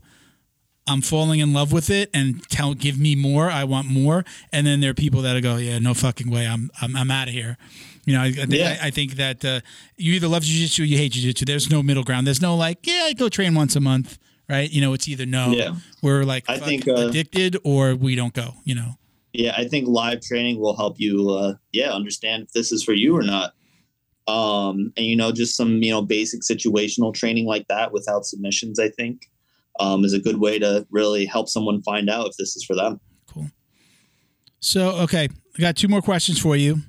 I'm 0.88 1.02
falling 1.02 1.40
in 1.40 1.52
love 1.54 1.72
with 1.72 1.90
it, 1.90 2.10
and 2.14 2.48
tell 2.50 2.74
give 2.76 3.00
me 3.00 3.16
more. 3.16 3.50
I 3.50 3.64
want 3.64 3.88
more, 3.88 4.24
and 4.52 4.68
then 4.68 4.82
there 4.82 4.92
are 4.92 4.96
people 4.96 5.22
that 5.24 5.42
go, 5.42 5.58
yeah, 5.58 5.80
no 5.80 5.94
fucking 5.94 6.30
way. 6.30 6.48
I'm 6.48 6.70
I'm, 6.82 6.96
I'm 6.96 7.10
out 7.12 7.28
of 7.28 7.34
here. 7.34 7.58
You 8.06 8.14
know, 8.14 8.22
I, 8.22 8.26
I 8.28 8.32
think 8.32 8.54
Yeah. 8.54 8.78
I, 8.82 8.88
I 8.88 8.90
think 8.92 9.14
that 9.16 9.44
uh, 9.44 9.62
you 9.98 10.14
either 10.14 10.28
love 10.28 10.44
jujitsu 10.44 10.82
or 10.82 10.84
you 10.84 10.98
hate 10.98 11.14
jujitsu. 11.14 11.46
There's 11.46 11.72
no 11.72 11.82
middle 11.82 12.04
ground. 12.04 12.28
There's 12.28 12.42
no 12.42 12.56
like, 12.56 12.86
yeah, 12.86 13.02
I 13.06 13.14
go 13.14 13.30
train 13.30 13.56
once 13.56 13.76
a 13.76 13.82
month, 13.82 14.20
right? 14.48 14.70
You 14.72 14.82
know, 14.82 14.94
it's 14.94 15.08
either 15.08 15.26
no, 15.26 15.52
Yeah. 15.54 15.76
we're 16.04 16.24
like 16.24 16.44
I 16.48 16.60
think, 16.60 16.88
uh, 16.88 17.08
addicted, 17.08 17.58
or 17.64 17.96
we 17.96 18.16
don't 18.16 18.34
go. 18.34 18.54
You 18.64 18.76
know, 18.76 18.92
yeah 19.34 19.54
i 19.58 19.68
think 19.68 19.86
live 19.86 20.22
training 20.22 20.62
will 20.62 20.78
help 20.78 20.96
you 20.98 21.30
uh 21.32 21.56
yeah 21.74 21.92
understand 21.92 22.44
if 22.44 22.54
this 22.54 22.72
is 22.72 22.82
for 22.86 22.94
you 22.94 23.18
or 23.18 23.22
not 23.22 23.52
um 24.28 24.94
and 24.96 25.06
you 25.06 25.16
know 25.16 25.32
just 25.32 25.58
some 25.58 25.84
you 25.84 25.92
know 25.92 26.02
basic 26.02 26.40
situational 26.42 27.14
training 27.14 27.46
like 27.46 27.68
that 27.68 27.92
without 27.92 28.26
submissions 28.26 28.80
i 28.80 28.88
think 28.88 29.30
um 29.80 30.04
is 30.06 30.14
a 30.14 30.20
good 30.20 30.40
way 30.40 30.60
to 30.60 30.86
really 30.90 31.26
help 31.26 31.50
someone 31.50 31.82
find 31.84 32.10
out 32.10 32.28
if 32.28 32.38
this 32.38 32.56
is 32.56 32.64
for 32.64 32.76
them 32.76 33.00
Cool. 33.28 33.48
So, 34.60 34.90
okay, 35.04 35.28
I 35.58 35.62
got 35.62 35.76
two 35.76 35.88
more 35.88 36.02
questions 36.02 36.40
for 36.40 36.56
you. 36.56 36.82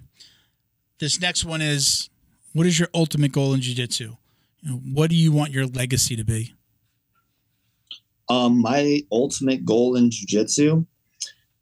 This 0.98 1.20
next 1.20 1.44
one 1.44 1.60
is 1.60 2.08
what 2.52 2.66
is 2.66 2.78
your 2.78 2.88
ultimate 2.94 3.32
goal 3.32 3.52
in 3.52 3.60
jiu-jitsu? 3.60 4.16
You 4.62 4.70
know, 4.70 4.80
what 4.94 5.10
do 5.10 5.16
you 5.16 5.30
want 5.30 5.50
your 5.52 5.66
legacy 5.66 6.16
to 6.16 6.24
be? 6.24 6.54
um 8.28 8.60
my 8.60 9.00
ultimate 9.12 9.64
goal 9.64 9.94
in 9.96 10.10
jiu-jitsu 10.10 10.84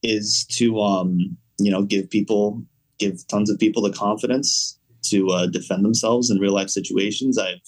is 0.03 0.47
to 0.47 0.81
um 0.81 1.37
you 1.59 1.71
know 1.71 1.83
give 1.83 2.09
people 2.11 2.63
give 2.99 3.27
tons 3.29 3.51
of 3.51 3.59
people 3.59 3.83
the 3.83 3.93
confidence 3.93 4.79
to 5.03 5.29
uh, 5.31 5.47
defend 5.47 5.85
themselves 5.85 6.31
in 6.31 6.39
real 6.39 6.55
life 6.55 6.71
situations 6.71 7.39
i've 7.39 7.61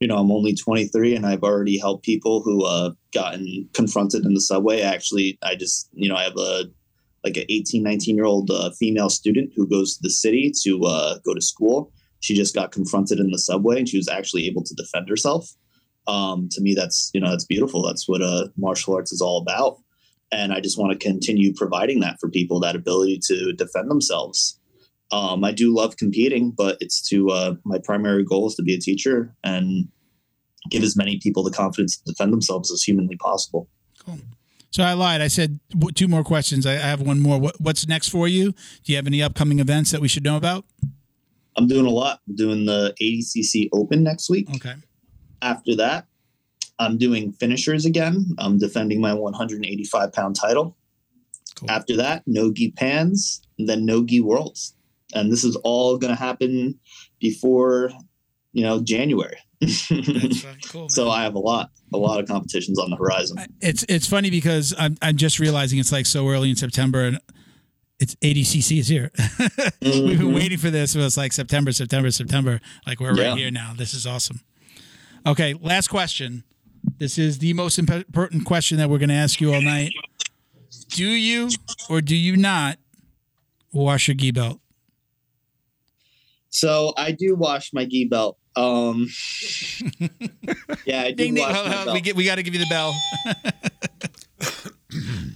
you 0.00 0.06
know 0.06 0.16
i'm 0.16 0.30
only 0.30 0.54
23 0.54 1.16
and 1.16 1.26
i've 1.26 1.42
already 1.42 1.78
helped 1.78 2.04
people 2.04 2.42
who 2.42 2.64
uh 2.64 2.90
gotten 3.12 3.68
confronted 3.74 4.24
in 4.24 4.34
the 4.34 4.40
subway. 4.40 4.80
Actually 4.82 5.38
i 5.42 5.54
just 5.54 5.88
you 5.92 6.08
know 6.08 6.16
i 6.16 6.22
have 6.22 6.36
a 6.36 6.64
like 7.24 7.36
an 7.36 7.44
18 7.48 7.82
19 7.82 8.16
year 8.16 8.24
old 8.24 8.50
uh, 8.50 8.70
female 8.78 9.10
student 9.10 9.50
who 9.56 9.66
goes 9.66 9.96
to 9.96 10.02
the 10.02 10.10
city 10.10 10.52
to 10.62 10.84
uh, 10.84 11.18
go 11.24 11.34
to 11.34 11.40
school. 11.40 11.92
She 12.20 12.34
just 12.34 12.54
got 12.54 12.72
confronted 12.72 13.18
in 13.18 13.30
the 13.30 13.38
subway 13.38 13.78
and 13.78 13.88
she 13.88 13.96
was 13.96 14.08
actually 14.08 14.46
able 14.46 14.62
to 14.64 14.74
defend 14.74 15.08
herself. 15.08 15.48
Um, 16.06 16.48
to 16.52 16.60
me 16.60 16.74
that's 16.74 17.10
you 17.12 17.20
know 17.20 17.30
that's 17.30 17.44
beautiful. 17.44 17.82
That's 17.86 18.08
what 18.08 18.22
uh, 18.22 18.48
martial 18.56 18.94
arts 18.94 19.12
is 19.12 19.20
all 19.20 19.38
about. 19.38 19.78
And 20.30 20.52
i 20.52 20.60
just 20.60 20.78
want 20.78 20.92
to 20.92 20.98
continue 20.98 21.54
providing 21.54 22.00
that 22.00 22.18
for 22.20 22.28
people 22.28 22.60
that 22.60 22.76
ability 22.76 23.20
to 23.24 23.52
defend 23.54 23.90
themselves 23.90 24.57
um, 25.10 25.42
i 25.44 25.52
do 25.52 25.74
love 25.74 25.96
competing 25.96 26.50
but 26.50 26.76
it's 26.80 27.00
to 27.08 27.30
uh, 27.30 27.54
my 27.64 27.78
primary 27.78 28.24
goal 28.24 28.46
is 28.48 28.54
to 28.54 28.62
be 28.62 28.74
a 28.74 28.78
teacher 28.78 29.34
and 29.44 29.88
give 30.70 30.82
as 30.82 30.96
many 30.96 31.18
people 31.18 31.42
the 31.42 31.50
confidence 31.50 31.96
to 31.96 32.04
defend 32.04 32.32
themselves 32.32 32.70
as 32.72 32.82
humanly 32.82 33.16
possible 33.16 33.68
Cool. 34.04 34.18
So 34.70 34.82
I 34.84 34.92
lied. 34.92 35.20
I 35.22 35.28
said 35.28 35.58
two 35.94 36.08
more 36.08 36.22
questions. 36.22 36.66
I, 36.66 36.74
have 36.74 37.00
one 37.00 37.18
more. 37.20 37.38
What, 37.40 37.58
what's 37.58 37.88
next 37.88 38.10
for 38.10 38.28
you? 38.28 38.52
Do 38.52 38.92
you 38.92 38.96
have 38.96 39.06
any 39.06 39.22
upcoming 39.22 39.60
events 39.60 39.90
that 39.92 40.00
we 40.02 40.08
should 40.08 40.22
know 40.22 40.36
about? 40.36 40.64
i'm 41.56 41.66
doing 41.66 41.86
a 41.86 41.90
lot 41.90 42.20
i'm 42.28 42.36
doing 42.36 42.66
the 42.66 42.94
adcc 43.02 43.68
open 43.72 44.02
next 44.04 44.30
week 44.30 44.48
Okay. 44.54 44.74
after 45.42 45.74
that 45.74 46.06
i'm 46.78 46.96
doing 46.96 47.32
finishers 47.32 47.84
again 47.84 48.26
i'm 48.38 48.58
defending 48.58 49.00
my 49.00 49.12
185 49.12 50.12
pound 50.12 50.36
title 50.36 50.76
Cool. 51.56 51.68
after 51.70 51.96
that 51.96 52.22
nogi 52.26 52.70
pans 52.70 53.42
and 53.58 53.68
then 53.68 53.84
nogi 53.84 54.20
worlds 54.20 54.74
and 55.14 55.30
this 55.32 55.44
is 55.44 55.56
all 55.64 55.96
going 55.98 56.12
to 56.14 56.18
happen 56.18 56.78
before 57.20 57.90
you 58.52 58.62
know 58.62 58.80
january 58.82 59.36
That's 59.60 59.88
cool. 60.68 60.82
Man. 60.82 60.88
so 60.90 61.10
i 61.10 61.22
have 61.22 61.34
a 61.34 61.38
lot 61.38 61.70
a 61.92 61.96
lot 61.98 62.20
of 62.20 62.26
competitions 62.28 62.78
on 62.78 62.90
the 62.90 62.96
horizon 62.96 63.38
it's 63.60 63.84
it's 63.88 64.06
funny 64.06 64.30
because 64.30 64.74
I'm 64.78 64.96
I'm 65.02 65.16
just 65.16 65.38
realizing 65.38 65.78
it's 65.78 65.92
like 65.92 66.06
so 66.06 66.28
early 66.28 66.50
in 66.50 66.56
September 66.56 67.04
and 67.04 67.18
it's 68.00 68.14
ADCC 68.16 68.78
is 68.78 68.86
here. 68.86 69.10
We've 69.82 70.18
been 70.18 70.28
Mhm. 70.28 70.34
waiting 70.34 70.56
for 70.58 70.70
this. 70.70 70.94
It 70.94 71.00
was 71.00 71.16
like 71.16 71.32
September, 71.32 71.72
September, 71.72 72.12
September. 72.12 72.60
Like 72.86 73.00
we're 73.00 73.16
Yeah. 73.16 73.30
right 73.30 73.38
here 73.38 73.50
now. 73.50 73.72
This 73.76 73.92
is 73.92 74.06
awesome. 74.06 74.40
Okay, 75.26 75.54
last 75.54 75.88
question. 75.88 76.44
This 76.98 77.18
is 77.18 77.38
the 77.40 77.54
most 77.54 77.76
important 77.76 78.44
question 78.44 78.78
that 78.78 78.88
we're 78.88 78.98
going 78.98 79.08
to 79.08 79.16
ask 79.16 79.40
you 79.40 79.52
all 79.52 79.60
night. 79.60 79.90
Do 80.90 81.04
you 81.04 81.48
or 81.90 82.00
do 82.00 82.14
you 82.14 82.36
not 82.36 82.78
wash 83.72 84.06
your 84.06 84.14
gi 84.14 84.30
belt? 84.30 84.60
So 86.50 86.92
i 86.96 87.10
do 87.12 87.34
wash 87.36 87.70
my 87.72 87.84
gi 87.84 88.04
belt 88.06 88.36
um 88.56 89.06
yeah 90.86 91.02
i 91.02 91.10
do 91.10 91.16
Ding, 91.24 91.34
ding. 91.34 91.42
wash 91.44 91.54
my 91.54 91.84
belt. 91.84 91.94
we 91.94 92.00
get, 92.00 92.16
we 92.16 92.24
got 92.24 92.36
to 92.36 92.42
give 92.42 92.54
you 92.54 92.60
the 92.60 92.66
bell. 92.70 92.92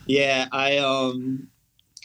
Yeah, 0.06 0.46
I 0.52 0.78
um, 0.78 1.48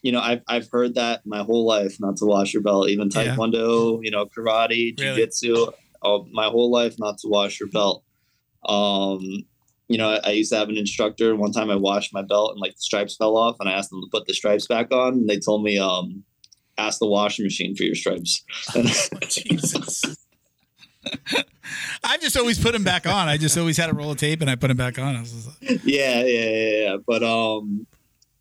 you 0.03 0.11
know, 0.11 0.19
I've 0.19 0.41
I've 0.47 0.67
heard 0.71 0.95
that 0.95 1.21
my 1.25 1.43
whole 1.43 1.65
life 1.65 1.95
not 1.99 2.17
to 2.17 2.25
wash 2.25 2.53
your 2.53 2.61
belt, 2.61 2.89
even 2.89 3.09
Yeah. 3.13 3.35
taekwondo, 3.35 3.99
you 4.03 4.11
know, 4.11 4.25
karate, 4.25 4.97
Really? 4.99 5.21
jujitsu, 5.25 5.71
oh, 6.03 6.27
my 6.31 6.47
whole 6.47 6.69
life 6.71 6.95
not 6.99 7.17
to 7.19 7.27
wash 7.27 7.59
your 7.59 7.69
belt. 7.69 8.03
Um, 8.67 9.21
you 9.87 9.97
know, 9.97 10.09
I, 10.09 10.19
I 10.25 10.31
used 10.31 10.51
to 10.51 10.57
have 10.57 10.69
an 10.69 10.77
instructor. 10.77 11.35
One 11.35 11.51
time, 11.51 11.69
I 11.71 11.75
washed 11.75 12.13
my 12.13 12.21
belt 12.21 12.51
and 12.51 12.59
like 12.61 12.73
the 12.73 12.81
stripes 12.81 13.15
fell 13.15 13.35
off, 13.37 13.55
and 13.59 13.67
I 13.69 13.73
asked 13.73 13.89
them 13.89 14.01
to 14.01 14.07
put 14.11 14.27
the 14.27 14.33
stripes 14.33 14.67
back 14.67 14.91
on, 14.93 15.13
and 15.13 15.27
they 15.29 15.39
told 15.39 15.63
me, 15.63 15.77
um, 15.79 16.23
ask 16.77 16.99
the 16.99 17.07
washing 17.07 17.45
machine 17.45 17.75
for 17.75 17.83
your 17.83 17.95
stripes. 17.95 18.43
Jesus. 19.29 20.03
I've 22.03 22.21
just 22.21 22.37
always 22.37 22.59
put 22.59 22.73
them 22.73 22.83
back 22.83 23.07
on. 23.07 23.27
I 23.27 23.37
just 23.37 23.57
always 23.57 23.77
had 23.77 23.89
a 23.89 23.93
roll 23.93 24.11
of 24.11 24.17
tape 24.17 24.41
and 24.41 24.49
I 24.49 24.55
put 24.55 24.67
them 24.67 24.77
back 24.77 24.99
on. 24.99 25.15
I 25.15 25.21
was 25.21 25.47
like, 25.47 25.81
yeah, 25.83 26.23
yeah, 26.23 26.49
yeah, 26.49 26.69
yeah. 26.83 26.97
But 27.05 27.23
um, 27.23 27.87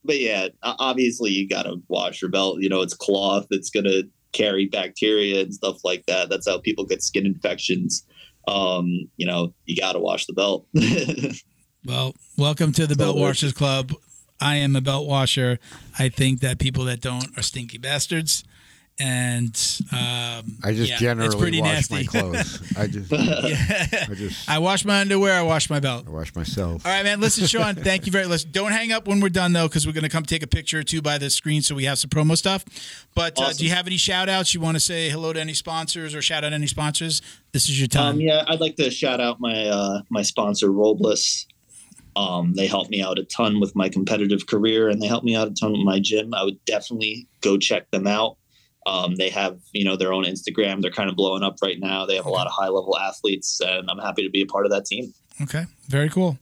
but 0.05 0.19
yeah, 0.19 0.49
obviously 0.63 1.31
you 1.31 1.49
gotta 1.49 1.77
wash 1.89 2.23
your 2.23 2.31
belt. 2.31 2.61
You 2.61 2.69
know, 2.69 2.83
it's 2.83 2.95
cloth. 2.95 3.47
It's 3.51 3.71
gonna 3.71 4.03
carry 4.33 4.67
bacteria 4.67 5.43
and 5.43 5.55
stuff 5.55 5.85
like 5.85 6.05
that. 6.07 6.29
That's 6.29 6.49
how 6.49 6.59
people 6.59 6.85
get 6.85 7.03
skin 7.03 7.27
infections. 7.27 8.05
Um, 8.49 9.09
you 9.17 9.27
know, 9.27 9.55
you 9.65 9.77
gotta 9.77 9.99
wash 9.99 10.27
the 10.27 10.33
belt. 10.33 10.67
Well, 11.87 12.17
welcome 12.37 12.73
to 12.73 12.87
the 12.89 12.97
Belt 12.97 13.17
Washers 13.17 13.53
Club. 13.53 13.93
I 14.41 14.57
am 14.57 14.77
a 14.77 14.81
belt 14.81 15.07
washer. 15.07 15.59
I 15.99 16.09
think 16.09 16.41
that 16.41 16.59
people 16.59 16.85
that 16.85 17.01
don't 17.01 17.37
are 17.39 17.43
stinky 17.43 17.79
bastards. 17.79 18.45
And 18.99 19.55
um, 19.93 20.57
I 20.65 20.73
just 20.73 20.91
yeah, 20.93 20.97
generally 20.97 21.27
it's 21.27 21.35
pretty 21.35 21.61
wash 21.61 21.91
nasty. 21.91 21.95
my 21.97 22.03
clothes. 22.05 22.73
I 22.79 22.87
just, 22.87 23.13
yeah. 23.13 24.07
I 24.09 24.15
just, 24.15 24.49
I 24.49 24.59
wash 24.59 24.87
my 24.87 25.03
underwear. 25.03 25.39
I 25.39 25.43
wash 25.43 25.69
my 25.69 25.81
belt. 25.81 26.07
I 26.07 26.11
wash 26.11 26.35
myself. 26.35 26.87
All 26.87 26.93
right, 26.93 27.03
man. 27.03 27.21
Listen, 27.21 27.47
Sean, 27.47 27.75
thank 27.75 28.07
you 28.07 28.13
very 28.13 28.27
much. 28.27 28.51
Don't 28.51 28.73
hang 28.73 28.93
up 28.93 29.07
when 29.07 29.21
we're 29.21 29.29
done, 29.29 29.53
though, 29.53 29.69
because 29.69 29.87
we're 29.87 29.93
going 29.93 30.05
to 30.05 30.09
come 30.09 30.25
take 30.25 30.43
a 30.43 30.47
picture 30.47 30.79
or 30.79 30.83
two 30.83 31.03
by 31.03 31.19
the 31.19 31.29
screen 31.29 31.61
so 31.61 31.75
we 31.75 31.85
have 31.85 31.99
some 31.99 32.09
promo 32.09 32.39
stuff. 32.39 32.65
But 33.15 33.39
uh, 33.39 33.53
do 33.53 33.67
you 33.67 33.71
have 33.71 33.87
any 33.87 33.99
shout 33.99 34.31
outs? 34.31 34.55
You 34.55 34.61
want 34.63 34.77
to 34.77 34.81
say 34.81 35.11
hello 35.11 35.35
to 35.35 35.41
any 35.41 35.53
sponsors 35.53 36.15
or 36.15 36.23
shout 36.23 36.43
out 36.43 36.55
any 36.55 36.67
sponsors? 36.67 37.21
This 37.53 37.69
is 37.69 37.79
your 37.79 37.89
time. 37.89 38.15
um, 38.15 38.21
yeah, 38.23 38.45
I'd 38.49 38.61
like 38.61 38.77
to 38.77 38.91
shout 38.91 39.21
out 39.21 39.41
my 39.41 39.67
uh, 39.67 40.01
my 40.09 40.23
sponsor, 40.23 40.73
Robles. 40.73 41.47
Um, 42.17 42.55
they 42.55 42.67
helped 42.67 42.91
me 42.91 43.03
out 43.03 43.19
a 43.19 43.25
ton 43.25 43.61
with 43.61 43.77
my 43.77 43.91
competitive 43.91 44.47
career, 44.47 44.89
and 44.89 45.01
they 45.01 45.07
helped 45.07 45.27
me 45.27 45.37
out 45.37 45.49
a 45.49 45.55
ton 45.55 45.73
with 45.73 45.83
my 45.83 46.01
gym. 46.01 46.33
I 46.33 46.43
would 46.43 46.65
definitely 46.65 47.29
go 47.43 47.59
check 47.59 47.91
them 47.91 48.07
out. 48.07 48.39
Um, 48.87 49.17
they 49.17 49.29
have 49.31 49.59
you 49.73 49.85
know 49.85 49.97
their 49.97 50.13
own 50.13 50.25
Instagram. 50.25 50.81
They're 50.81 50.91
kind 50.91 51.11
of 51.11 51.17
blowing 51.17 51.43
up 51.43 51.57
right 51.63 51.79
now. 51.79 52.07
They 52.07 52.17
have 52.17 52.27
a 52.27 52.31
lot 52.31 52.47
of 52.47 52.53
high 52.53 52.69
level 52.69 52.97
athletes, 52.97 53.61
and 53.61 53.91
I'm 53.91 53.99
happy 53.99 54.23
to 54.23 54.31
be 54.31 54.43
a 54.43 54.47
part 54.47 54.65
of 54.65 54.73
that 54.73 54.87
team. 54.87 55.13
Okay, 55.43 55.67
very 55.89 56.09
cool. 56.09 56.39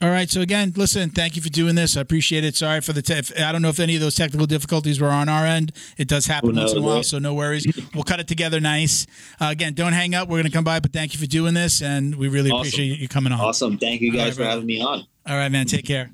All 0.00 0.10
right, 0.10 0.28
so 0.28 0.40
again, 0.40 0.72
listen, 0.74 1.10
thank 1.10 1.36
you 1.36 1.42
for 1.42 1.48
doing 1.48 1.76
this. 1.76 1.96
I 1.96 2.00
appreciate 2.00 2.42
it. 2.44 2.56
Sorry 2.56 2.80
for 2.80 2.92
the. 2.92 3.02
Te- 3.02 3.40
I 3.40 3.52
don't 3.52 3.62
know 3.62 3.68
if 3.68 3.78
any 3.78 3.94
of 3.94 4.00
those 4.00 4.16
technical 4.16 4.46
difficulties 4.48 5.00
were 5.00 5.08
on 5.10 5.28
our 5.28 5.46
end. 5.46 5.70
It 5.96 6.08
does 6.08 6.26
happen 6.26 6.50
Who 6.54 6.56
once 6.60 6.72
in 6.72 6.78
a 6.78 6.82
while, 6.82 6.96
right? 6.96 7.04
so 7.04 7.20
no 7.20 7.34
worries. 7.34 7.66
We'll 7.94 8.02
cut 8.02 8.18
it 8.18 8.26
together 8.26 8.58
nice. 8.58 9.06
Uh, 9.40 9.48
again, 9.50 9.74
don't 9.74 9.92
hang 9.92 10.16
up. 10.16 10.26
We're 10.28 10.38
going 10.38 10.46
to 10.46 10.50
come 10.50 10.64
by, 10.64 10.80
but 10.80 10.92
thank 10.92 11.14
you 11.14 11.20
for 11.20 11.26
doing 11.26 11.54
this, 11.54 11.82
and 11.82 12.16
we 12.16 12.26
really 12.28 12.50
Awesome. 12.50 12.60
appreciate 12.62 12.98
you 12.98 13.06
coming 13.06 13.32
on. 13.32 13.38
Awesome. 13.40 13.78
Thank 13.78 14.00
you 14.00 14.10
All 14.10 14.18
right, 14.18 14.24
guys 14.24 14.34
for 14.34 14.38
brother. 14.38 14.50
having 14.50 14.66
me 14.66 14.80
on. 14.80 15.06
All 15.26 15.36
right, 15.36 15.52
man. 15.52 15.66
Take 15.66 15.84
care. 15.84 16.10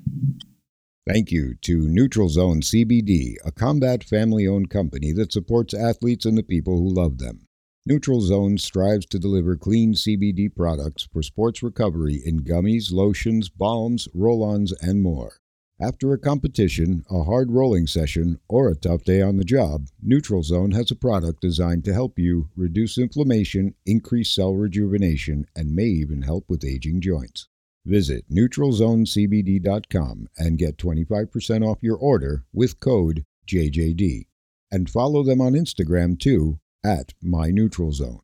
Thank 1.07 1.31
you 1.31 1.55
to 1.63 1.87
Neutral 1.87 2.29
Zone 2.29 2.61
CBD, 2.61 3.33
a 3.43 3.51
combat 3.51 4.03
family 4.03 4.45
owned 4.45 4.69
company 4.69 5.11
that 5.13 5.31
supports 5.31 5.73
athletes 5.73 6.25
and 6.25 6.37
the 6.37 6.43
people 6.43 6.77
who 6.77 6.93
love 6.93 7.17
them. 7.17 7.47
Neutral 7.85 8.19
Zone 8.19 8.57
strives 8.57 9.05
to 9.05 9.17
deliver 9.17 9.55
clean 9.55 9.93
CBD 9.93 10.53
products 10.53 11.07
for 11.13 11.23
sports 11.23 11.63
recovery 11.63 12.21
in 12.25 12.41
gummies, 12.41 12.91
lotions, 12.91 13.47
balms, 13.47 14.09
roll 14.13 14.43
ons, 14.43 14.73
and 14.81 15.01
more. 15.01 15.37
After 15.81 16.11
a 16.11 16.17
competition, 16.17 17.05
a 17.09 17.23
hard 17.23 17.51
rolling 17.53 17.87
session, 17.87 18.37
or 18.49 18.67
a 18.67 18.75
tough 18.75 19.05
day 19.05 19.21
on 19.21 19.37
the 19.37 19.45
job, 19.45 19.87
Neutral 20.03 20.43
Zone 20.43 20.71
has 20.71 20.91
a 20.91 20.95
product 20.95 21.39
designed 21.39 21.85
to 21.85 21.93
help 21.93 22.19
you 22.19 22.49
reduce 22.57 22.97
inflammation, 22.97 23.75
increase 23.85 24.35
cell 24.35 24.53
rejuvenation, 24.55 25.45
and 25.55 25.73
may 25.73 25.85
even 25.85 26.23
help 26.23 26.49
with 26.49 26.65
aging 26.65 26.99
joints. 26.99 27.47
Visit 27.85 28.25
neutralzonecbd.com 28.29 30.27
and 30.37 30.57
get 30.57 30.75
25% 30.75 31.65
off 31.65 31.77
your 31.81 31.95
order 31.95 32.43
with 32.51 32.81
code 32.81 33.23
JJD. 33.47 34.25
And 34.69 34.89
follow 34.89 35.23
them 35.23 35.39
on 35.39 35.53
Instagram 35.53 36.19
too 36.19 36.59
at 36.83 37.13
My 37.21 37.49
Neutral 37.49 37.91
Zone. 37.91 38.21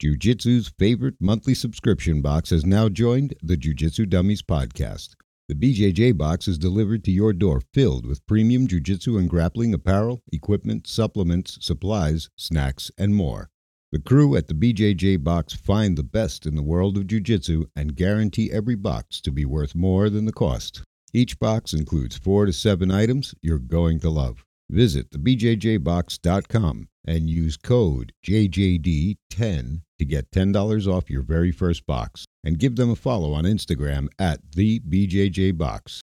Jiu-Jitsu's 0.00 0.72
favorite 0.78 1.14
monthly 1.20 1.54
subscription 1.54 2.20
box 2.20 2.50
has 2.50 2.66
now 2.66 2.88
joined 2.88 3.34
the 3.42 3.56
Jiu-Jitsu 3.56 4.06
Dummies 4.06 4.42
podcast. 4.42 5.14
The 5.48 5.54
BJJ 5.54 6.18
box 6.18 6.48
is 6.48 6.58
delivered 6.58 7.04
to 7.04 7.12
your 7.12 7.32
door 7.32 7.62
filled 7.72 8.04
with 8.04 8.26
premium 8.26 8.66
jiu-jitsu 8.66 9.16
and 9.16 9.30
grappling 9.30 9.72
apparel, 9.72 10.22
equipment, 10.32 10.88
supplements, 10.88 11.56
supplies, 11.60 12.28
snacks, 12.36 12.90
and 12.98 13.14
more. 13.14 13.48
The 13.92 14.00
crew 14.00 14.34
at 14.34 14.48
the 14.48 14.54
BJJ 14.54 15.22
box 15.22 15.54
find 15.54 15.96
the 15.96 16.02
best 16.02 16.46
in 16.46 16.56
the 16.56 16.64
world 16.64 16.96
of 16.96 17.06
jiu-jitsu 17.06 17.66
and 17.76 17.94
guarantee 17.94 18.50
every 18.50 18.74
box 18.74 19.20
to 19.20 19.30
be 19.30 19.44
worth 19.44 19.76
more 19.76 20.10
than 20.10 20.24
the 20.24 20.32
cost. 20.32 20.82
Each 21.12 21.38
box 21.38 21.72
includes 21.72 22.18
4 22.18 22.46
to 22.46 22.52
7 22.52 22.90
items 22.90 23.32
you're 23.40 23.60
going 23.60 24.00
to 24.00 24.10
love. 24.10 24.45
Visit 24.68 25.10
thebjjbox.com 25.10 26.88
and 27.06 27.30
use 27.30 27.56
code 27.56 28.12
JJD10 28.26 29.82
to 29.98 30.04
get 30.04 30.30
$10 30.30 30.86
off 30.86 31.08
your 31.08 31.22
very 31.22 31.52
first 31.52 31.86
box. 31.86 32.24
And 32.44 32.58
give 32.58 32.76
them 32.76 32.90
a 32.90 32.96
follow 32.96 33.32
on 33.32 33.44
Instagram 33.44 34.08
at 34.18 34.40
the 34.54 34.80
BJJ 34.80 35.56
Box. 35.56 36.00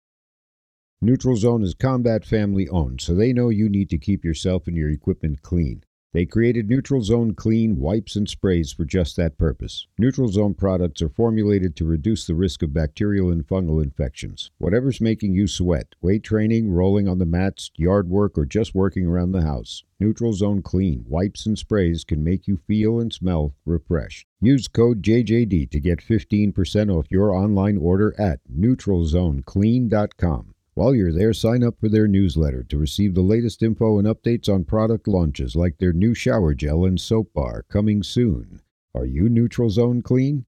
Neutral 1.02 1.36
Zone 1.36 1.62
is 1.62 1.74
combat 1.74 2.24
family 2.26 2.68
owned, 2.68 3.00
so 3.00 3.14
they 3.14 3.32
know 3.32 3.48
you 3.48 3.68
need 3.68 3.88
to 3.90 3.98
keep 3.98 4.24
yourself 4.24 4.66
and 4.66 4.76
your 4.76 4.90
equipment 4.90 5.40
clean. 5.42 5.82
They 6.12 6.26
created 6.26 6.68
Neutral 6.68 7.02
Zone 7.02 7.34
Clean 7.34 7.78
wipes 7.78 8.16
and 8.16 8.28
sprays 8.28 8.72
for 8.72 8.84
just 8.84 9.16
that 9.16 9.38
purpose. 9.38 9.86
Neutral 9.96 10.26
Zone 10.26 10.54
products 10.54 11.00
are 11.02 11.08
formulated 11.08 11.76
to 11.76 11.84
reduce 11.84 12.26
the 12.26 12.34
risk 12.34 12.64
of 12.64 12.74
bacterial 12.74 13.30
and 13.30 13.46
fungal 13.46 13.80
infections. 13.80 14.50
Whatever's 14.58 15.00
making 15.00 15.34
you 15.34 15.46
sweat, 15.46 15.94
weight 16.00 16.24
training, 16.24 16.72
rolling 16.72 17.06
on 17.06 17.18
the 17.18 17.26
mats, 17.26 17.70
yard 17.76 18.08
work, 18.08 18.36
or 18.36 18.44
just 18.44 18.74
working 18.74 19.06
around 19.06 19.30
the 19.30 19.42
house, 19.42 19.84
Neutral 20.00 20.32
Zone 20.32 20.62
Clean 20.62 21.04
wipes 21.06 21.46
and 21.46 21.56
sprays 21.56 22.02
can 22.02 22.24
make 22.24 22.48
you 22.48 22.56
feel 22.56 22.98
and 22.98 23.12
smell 23.12 23.54
refreshed. 23.64 24.26
Use 24.40 24.66
code 24.66 25.02
JJD 25.02 25.70
to 25.70 25.78
get 25.78 26.00
15% 26.00 26.92
off 26.92 27.06
your 27.08 27.32
online 27.32 27.78
order 27.78 28.16
at 28.18 28.40
neutralzoneclean.com. 28.52 30.54
While 30.80 30.94
you're 30.94 31.12
there, 31.12 31.34
sign 31.34 31.62
up 31.62 31.78
for 31.78 31.90
their 31.90 32.08
newsletter 32.08 32.62
to 32.70 32.78
receive 32.78 33.14
the 33.14 33.20
latest 33.20 33.62
info 33.62 33.98
and 33.98 34.08
updates 34.08 34.48
on 34.48 34.64
product 34.64 35.06
launches 35.06 35.54
like 35.54 35.76
their 35.76 35.92
new 35.92 36.14
shower 36.14 36.54
gel 36.54 36.86
and 36.86 36.98
soap 36.98 37.34
bar 37.34 37.66
coming 37.70 38.02
soon. 38.02 38.62
Are 38.94 39.04
you 39.04 39.28
Neutral 39.28 39.68
Zone 39.68 40.00
Clean? 40.00 40.46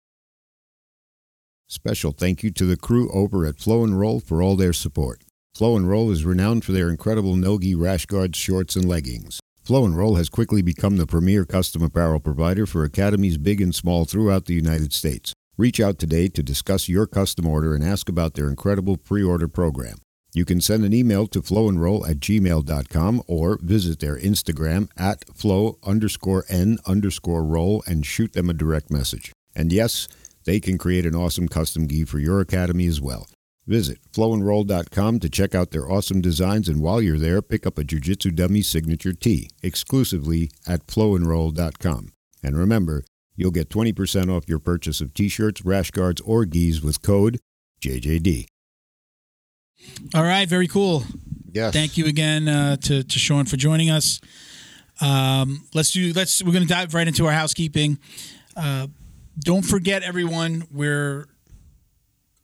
Special 1.69 2.13
thank 2.13 2.43
you 2.43 2.51
to 2.51 2.65
the 2.65 2.79
crew 2.79 3.13
over 3.13 3.45
at 3.45 3.59
Flow 3.59 3.85
and 3.85 4.01
Roll 4.01 4.21
for 4.21 4.41
all 4.41 4.57
their 4.57 4.73
support. 4.73 5.23
Flow 5.55 5.77
and 5.77 5.87
Roll 5.87 6.11
is 6.11 6.25
renowned 6.25 6.65
for 6.65 6.73
their 6.73 6.89
incredible 6.89 7.37
Nogi 7.37 7.75
rash 7.75 8.07
guards, 8.07 8.39
shorts, 8.39 8.75
and 8.75 8.89
leggings. 8.89 9.39
Flow 9.63 9.85
and 9.85 9.95
Roll 9.95 10.15
has 10.15 10.31
quickly 10.31 10.63
become 10.63 10.97
the 10.97 11.07
premier 11.07 11.45
custom 11.45 11.83
apparel 11.83 12.21
provider 12.21 12.65
for 12.65 12.85
academies 12.85 13.37
big 13.37 13.61
and 13.61 13.75
small 13.75 14.07
throughout 14.07 14.47
the 14.47 14.55
United 14.55 14.95
States. 14.95 15.35
Reach 15.59 15.79
out 15.79 15.99
today 15.99 16.29
to 16.29 16.43
discuss 16.43 16.89
your 16.89 17.07
custom 17.07 17.47
order 17.47 17.75
and 17.75 17.85
ask 17.85 18.09
about 18.09 18.33
their 18.33 18.49
incredible 18.49 18.97
pre-order 18.97 19.47
program. 19.47 19.99
You 20.35 20.47
can 20.47 20.63
send 20.63 20.85
an 20.85 20.95
email 20.95 21.27
to 21.27 21.43
flowandroll 21.43 22.09
at 22.09 22.19
gmail.com 22.19 23.23
or 23.27 23.59
visit 23.61 24.01
their 24.01 24.19
Instagram 24.19 24.89
at 24.97 25.25
flow 25.37 25.79
underscore 25.85 26.45
n 26.49 26.79
underscore 26.87 27.45
roll 27.45 27.83
and 27.87 28.07
shoot 28.07 28.33
them 28.33 28.49
a 28.49 28.55
direct 28.55 28.91
message. 28.91 29.33
And 29.55 29.71
yes, 29.71 30.09
they 30.45 30.59
can 30.59 30.79
create 30.79 31.05
an 31.05 31.15
awesome 31.15 31.49
custom 31.49 31.87
gi 31.87 32.05
for 32.05 32.19
your 32.19 32.41
academy 32.41 32.87
as 32.87 33.01
well. 33.01 33.29
Visit 33.67 33.99
flowandroll.com 34.13 35.21
to 35.21 35.29
check 35.29 35.55
out 35.55 35.71
their 35.71 35.91
awesome 35.91 36.21
designs, 36.21 36.69
and 36.69 36.81
while 36.81 37.01
you're 37.01 37.19
there, 37.19 37.43
pick 37.43 37.67
up 37.67 37.79
a 37.79 37.85
Jiu 37.85 38.01
Jitsu 38.01 38.33
Dummy 38.33 38.63
signature 38.63 39.13
tee 39.13 39.51
exclusively 39.63 40.51
at 40.67 40.87
flowandroll.com. 40.87 42.13
And 42.43 42.57
remember, 42.57 43.05
you'll 43.37 43.53
get 43.53 43.69
20% 43.69 44.35
off 44.35 44.49
your 44.49 44.59
purchase 44.59 45.01
of 45.01 45.15
t 45.15 45.29
shirts, 45.29 45.65
rash 45.65 45.93
guards, 45.93 46.21
or 46.23 46.45
gis 46.45 46.83
with 46.83 47.03
code 47.03 47.39
JJD. 47.81 48.47
All 50.15 50.23
right, 50.23 50.49
very 50.49 50.69
cool. 50.69 51.05
Yes. 51.53 51.73
Thank 51.73 51.97
you 51.97 52.07
again 52.07 52.49
uh, 52.49 52.77
to 52.77 53.03
to 53.03 53.19
Sean 53.19 53.45
for 53.45 53.57
joining 53.57 53.91
us. 53.91 54.21
Um, 55.01 55.67
let's 55.75 55.91
do. 55.93 56.13
Let's. 56.13 56.43
We're 56.43 56.53
going 56.53 56.67
to 56.67 56.69
dive 56.69 56.95
right 56.95 57.07
into 57.07 57.27
our 57.27 57.33
housekeeping. 57.33 57.99
Uh, 58.57 58.87
don't 59.39 59.63
forget, 59.63 60.03
everyone. 60.03 60.67
We're 60.71 61.27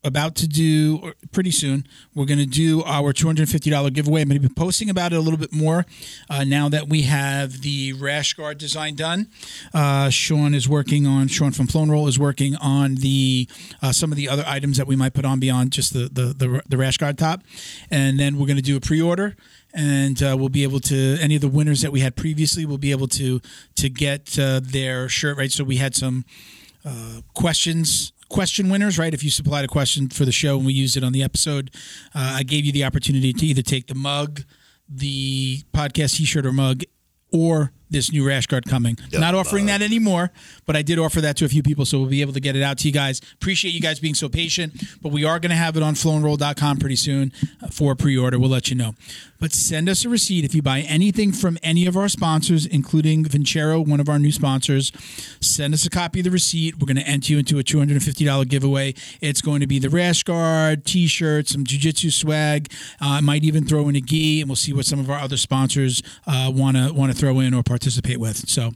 about 0.04 0.34
to 0.36 0.46
do 0.46 1.12
pretty 1.32 1.50
soon. 1.50 1.86
We're 2.14 2.24
going 2.24 2.38
to 2.38 2.46
do 2.46 2.82
our 2.84 3.12
two 3.12 3.26
hundred 3.26 3.48
fifty 3.48 3.70
dollar 3.70 3.90
giveaway. 3.90 4.22
I'm 4.22 4.28
going 4.28 4.40
to 4.40 4.48
be 4.48 4.54
posting 4.54 4.88
about 4.90 5.12
it 5.12 5.16
a 5.16 5.20
little 5.20 5.38
bit 5.38 5.52
more 5.52 5.86
uh, 6.30 6.44
now 6.44 6.68
that 6.68 6.88
we 6.88 7.02
have 7.02 7.62
the 7.62 7.92
rash 7.94 8.34
guard 8.34 8.58
design 8.58 8.94
done. 8.94 9.28
Uh, 9.74 10.08
Sean 10.10 10.54
is 10.54 10.68
working 10.68 11.06
on. 11.06 11.28
Sean 11.28 11.52
from 11.52 11.66
Flown 11.66 11.90
Roll 11.90 12.06
is 12.06 12.18
working 12.18 12.56
on 12.56 12.96
the 12.96 13.48
uh, 13.82 13.92
some 13.92 14.12
of 14.12 14.16
the 14.16 14.28
other 14.28 14.44
items 14.46 14.76
that 14.76 14.86
we 14.86 14.96
might 14.96 15.14
put 15.14 15.24
on 15.24 15.40
beyond 15.40 15.72
just 15.72 15.92
the 15.92 16.08
the 16.12 16.32
the, 16.32 16.62
the 16.68 16.76
rash 16.76 16.96
guard 16.96 17.18
top, 17.18 17.42
and 17.90 18.18
then 18.18 18.38
we're 18.38 18.46
going 18.46 18.56
to 18.56 18.62
do 18.62 18.76
a 18.76 18.80
pre 18.80 19.00
order. 19.00 19.36
And 19.74 20.22
uh, 20.22 20.34
we'll 20.38 20.48
be 20.48 20.62
able 20.62 20.80
to 20.80 21.18
any 21.20 21.34
of 21.34 21.42
the 21.42 21.48
winners 21.48 21.82
that 21.82 21.92
we 21.92 22.00
had 22.00 22.16
previously. 22.16 22.64
We'll 22.64 22.78
be 22.78 22.90
able 22.90 23.08
to 23.08 23.40
to 23.76 23.90
get 23.90 24.38
uh, 24.38 24.60
their 24.62 25.10
shirt 25.10 25.36
right. 25.36 25.52
So 25.52 25.62
we 25.62 25.76
had 25.76 25.94
some 25.94 26.24
uh, 26.86 27.20
questions 27.34 28.12
question 28.28 28.68
winners, 28.68 28.98
right? 28.98 29.14
If 29.14 29.22
you 29.22 29.30
supplied 29.30 29.64
a 29.64 29.68
question 29.68 30.08
for 30.08 30.24
the 30.24 30.32
show 30.32 30.56
and 30.56 30.66
we 30.66 30.72
used 30.72 30.96
it 30.96 31.04
on 31.04 31.12
the 31.12 31.22
episode, 31.22 31.70
uh, 32.14 32.36
I 32.36 32.42
gave 32.42 32.64
you 32.64 32.72
the 32.72 32.84
opportunity 32.84 33.32
to 33.32 33.46
either 33.46 33.62
take 33.62 33.86
the 33.86 33.94
mug, 33.94 34.42
the 34.88 35.62
podcast 35.74 36.16
T-shirt 36.16 36.46
or 36.46 36.52
mug, 36.52 36.82
or 37.32 37.72
this 37.90 38.12
new 38.12 38.26
rash 38.26 38.46
guard 38.46 38.64
coming. 38.66 38.96
Not 39.12 39.34
offering 39.34 39.66
that 39.66 39.82
anymore, 39.82 40.30
but 40.66 40.76
I 40.76 40.82
did 40.82 40.98
offer 40.98 41.20
that 41.20 41.36
to 41.38 41.44
a 41.44 41.48
few 41.48 41.62
people, 41.62 41.84
so 41.84 41.98
we'll 41.98 42.08
be 42.08 42.20
able 42.20 42.32
to 42.34 42.40
get 42.40 42.56
it 42.56 42.62
out 42.62 42.78
to 42.78 42.88
you 42.88 42.92
guys. 42.92 43.20
Appreciate 43.34 43.72
you 43.72 43.80
guys 43.80 43.98
being 44.00 44.14
so 44.14 44.28
patient, 44.28 44.74
but 45.02 45.10
we 45.12 45.24
are 45.24 45.38
going 45.38 45.50
to 45.50 45.56
have 45.56 45.76
it 45.76 45.82
on 45.82 45.94
flowandroll.com 45.94 46.76
pretty 46.78 46.96
soon 46.96 47.32
uh, 47.62 47.68
for 47.68 47.94
pre-order. 47.94 48.38
We'll 48.38 48.50
let 48.50 48.68
you 48.68 48.76
know. 48.76 48.94
But 49.40 49.52
send 49.52 49.88
us 49.88 50.04
a 50.04 50.08
receipt 50.08 50.44
if 50.44 50.54
you 50.54 50.62
buy 50.62 50.80
anything 50.80 51.32
from 51.32 51.58
any 51.62 51.86
of 51.86 51.96
our 51.96 52.08
sponsors, 52.08 52.66
including 52.66 53.24
Vincero, 53.24 53.86
one 53.86 54.00
of 54.00 54.08
our 54.08 54.18
new 54.18 54.32
sponsors. 54.32 54.92
Send 55.40 55.74
us 55.74 55.86
a 55.86 55.90
copy 55.90 56.20
of 56.20 56.24
the 56.24 56.30
receipt. 56.30 56.74
We're 56.78 56.86
going 56.86 56.96
to 56.96 57.08
enter 57.08 57.32
you 57.32 57.38
into 57.38 57.58
a 57.58 57.62
$250 57.62 58.48
giveaway. 58.48 58.94
It's 59.20 59.40
going 59.40 59.60
to 59.60 59.66
be 59.66 59.78
the 59.78 59.90
rash 59.90 60.24
guard, 60.24 60.84
t-shirt, 60.84 61.48
some 61.48 61.64
jiu-jitsu 61.64 62.10
swag. 62.10 62.70
Uh, 63.00 63.18
I 63.18 63.20
might 63.20 63.44
even 63.44 63.64
throw 63.64 63.88
in 63.88 63.96
a 63.96 64.00
gi, 64.00 64.40
and 64.40 64.48
we'll 64.48 64.56
see 64.56 64.72
what 64.72 64.86
some 64.86 64.98
of 64.98 65.08
our 65.08 65.18
other 65.18 65.36
sponsors 65.36 66.02
want 66.26 66.76
to 66.76 66.92
want 66.92 67.12
to 67.12 67.18
throw 67.18 67.38
in 67.40 67.54
or 67.54 67.62
participate 67.62 67.77
with. 68.16 68.48
So, 68.48 68.72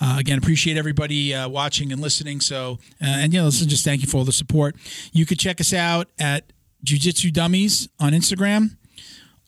uh, 0.00 0.16
again, 0.18 0.38
appreciate 0.38 0.76
everybody 0.76 1.34
uh, 1.34 1.48
watching 1.48 1.92
and 1.92 2.00
listening. 2.00 2.40
So, 2.40 2.78
uh, 3.02 3.06
and 3.06 3.32
yeah, 3.32 3.42
listen, 3.42 3.68
just 3.68 3.84
thank 3.84 4.02
you 4.02 4.08
for 4.08 4.18
all 4.18 4.24
the 4.24 4.32
support. 4.32 4.76
You 5.12 5.26
could 5.26 5.38
check 5.38 5.60
us 5.60 5.72
out 5.72 6.08
at 6.18 6.52
Jiu 6.84 6.98
Jitsu 6.98 7.30
Dummies 7.30 7.88
on 7.98 8.12
Instagram. 8.12 8.76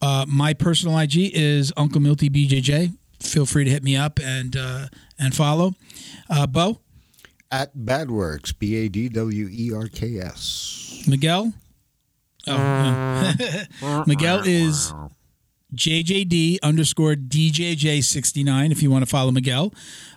Uh, 0.01 0.27
my 0.29 0.53
personal 0.53 0.99
IG 0.99 1.31
is 1.33 1.73
Uncle 1.77 2.01
Milty 2.01 2.29
BJJ. 2.29 2.97
Feel 3.21 3.47
free 3.47 3.65
to 3.65 3.71
hit 3.71 3.85
me 3.85 3.97
up 3.97 4.19
and 4.21 4.57
uh, 4.57 4.87
and 5.19 5.35
follow. 5.35 5.75
Uh, 6.29 6.47
Bo, 6.47 6.81
At 7.51 7.77
Badwerks, 7.77 8.53
B 8.59 8.77
A 8.77 8.89
D 8.89 9.09
W 9.09 9.49
E 9.51 9.73
R 9.73 9.87
K 9.87 10.19
S. 10.19 11.05
Miguel. 11.07 11.53
Oh. 12.49 14.05
Miguel 14.07 14.43
is 14.45 14.93
JJD 15.75 16.59
underscore 16.63 17.15
DJJ69 17.15 18.73
if 18.73 18.83
you 18.83 18.91
want 18.91 19.05
to 19.05 19.11
follow 19.11 19.31
Miguel. 19.31 19.73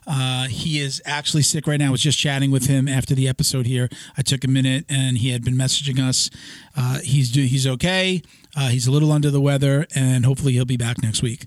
Uh, 0.07 0.47
he 0.47 0.79
is 0.79 1.01
actually 1.05 1.41
sick 1.41 1.65
right 1.65 1.79
now. 1.79 1.87
I 1.87 1.91
was 1.91 2.01
just 2.01 2.19
chatting 2.19 2.51
with 2.51 2.67
him 2.67 2.87
after 2.87 3.15
the 3.15 3.27
episode 3.27 3.65
here. 3.65 3.89
I 4.17 4.21
took 4.21 4.43
a 4.43 4.47
minute 4.47 4.85
and 4.89 5.17
he 5.17 5.29
had 5.29 5.43
been 5.43 5.55
messaging 5.55 5.99
us. 5.99 6.29
Uh, 6.75 6.99
he's 6.99 7.31
do, 7.31 7.41
he's 7.41 7.65
okay. 7.65 8.21
Uh, 8.55 8.69
he's 8.69 8.87
a 8.87 8.91
little 8.91 9.11
under 9.11 9.31
the 9.31 9.41
weather 9.41 9.87
and 9.95 10.25
hopefully 10.25 10.53
he'll 10.53 10.65
be 10.65 10.77
back 10.77 11.01
next 11.01 11.21
week. 11.21 11.45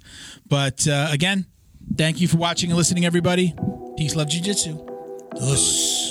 But 0.48 0.88
uh, 0.88 1.08
again, 1.10 1.46
thank 1.96 2.20
you 2.20 2.28
for 2.28 2.36
watching 2.38 2.70
and 2.70 2.76
listening, 2.76 3.04
everybody. 3.04 3.54
Peace, 3.96 4.16
love, 4.16 4.28
jiu-jitsu. 4.28 4.86
Us. 5.40 6.07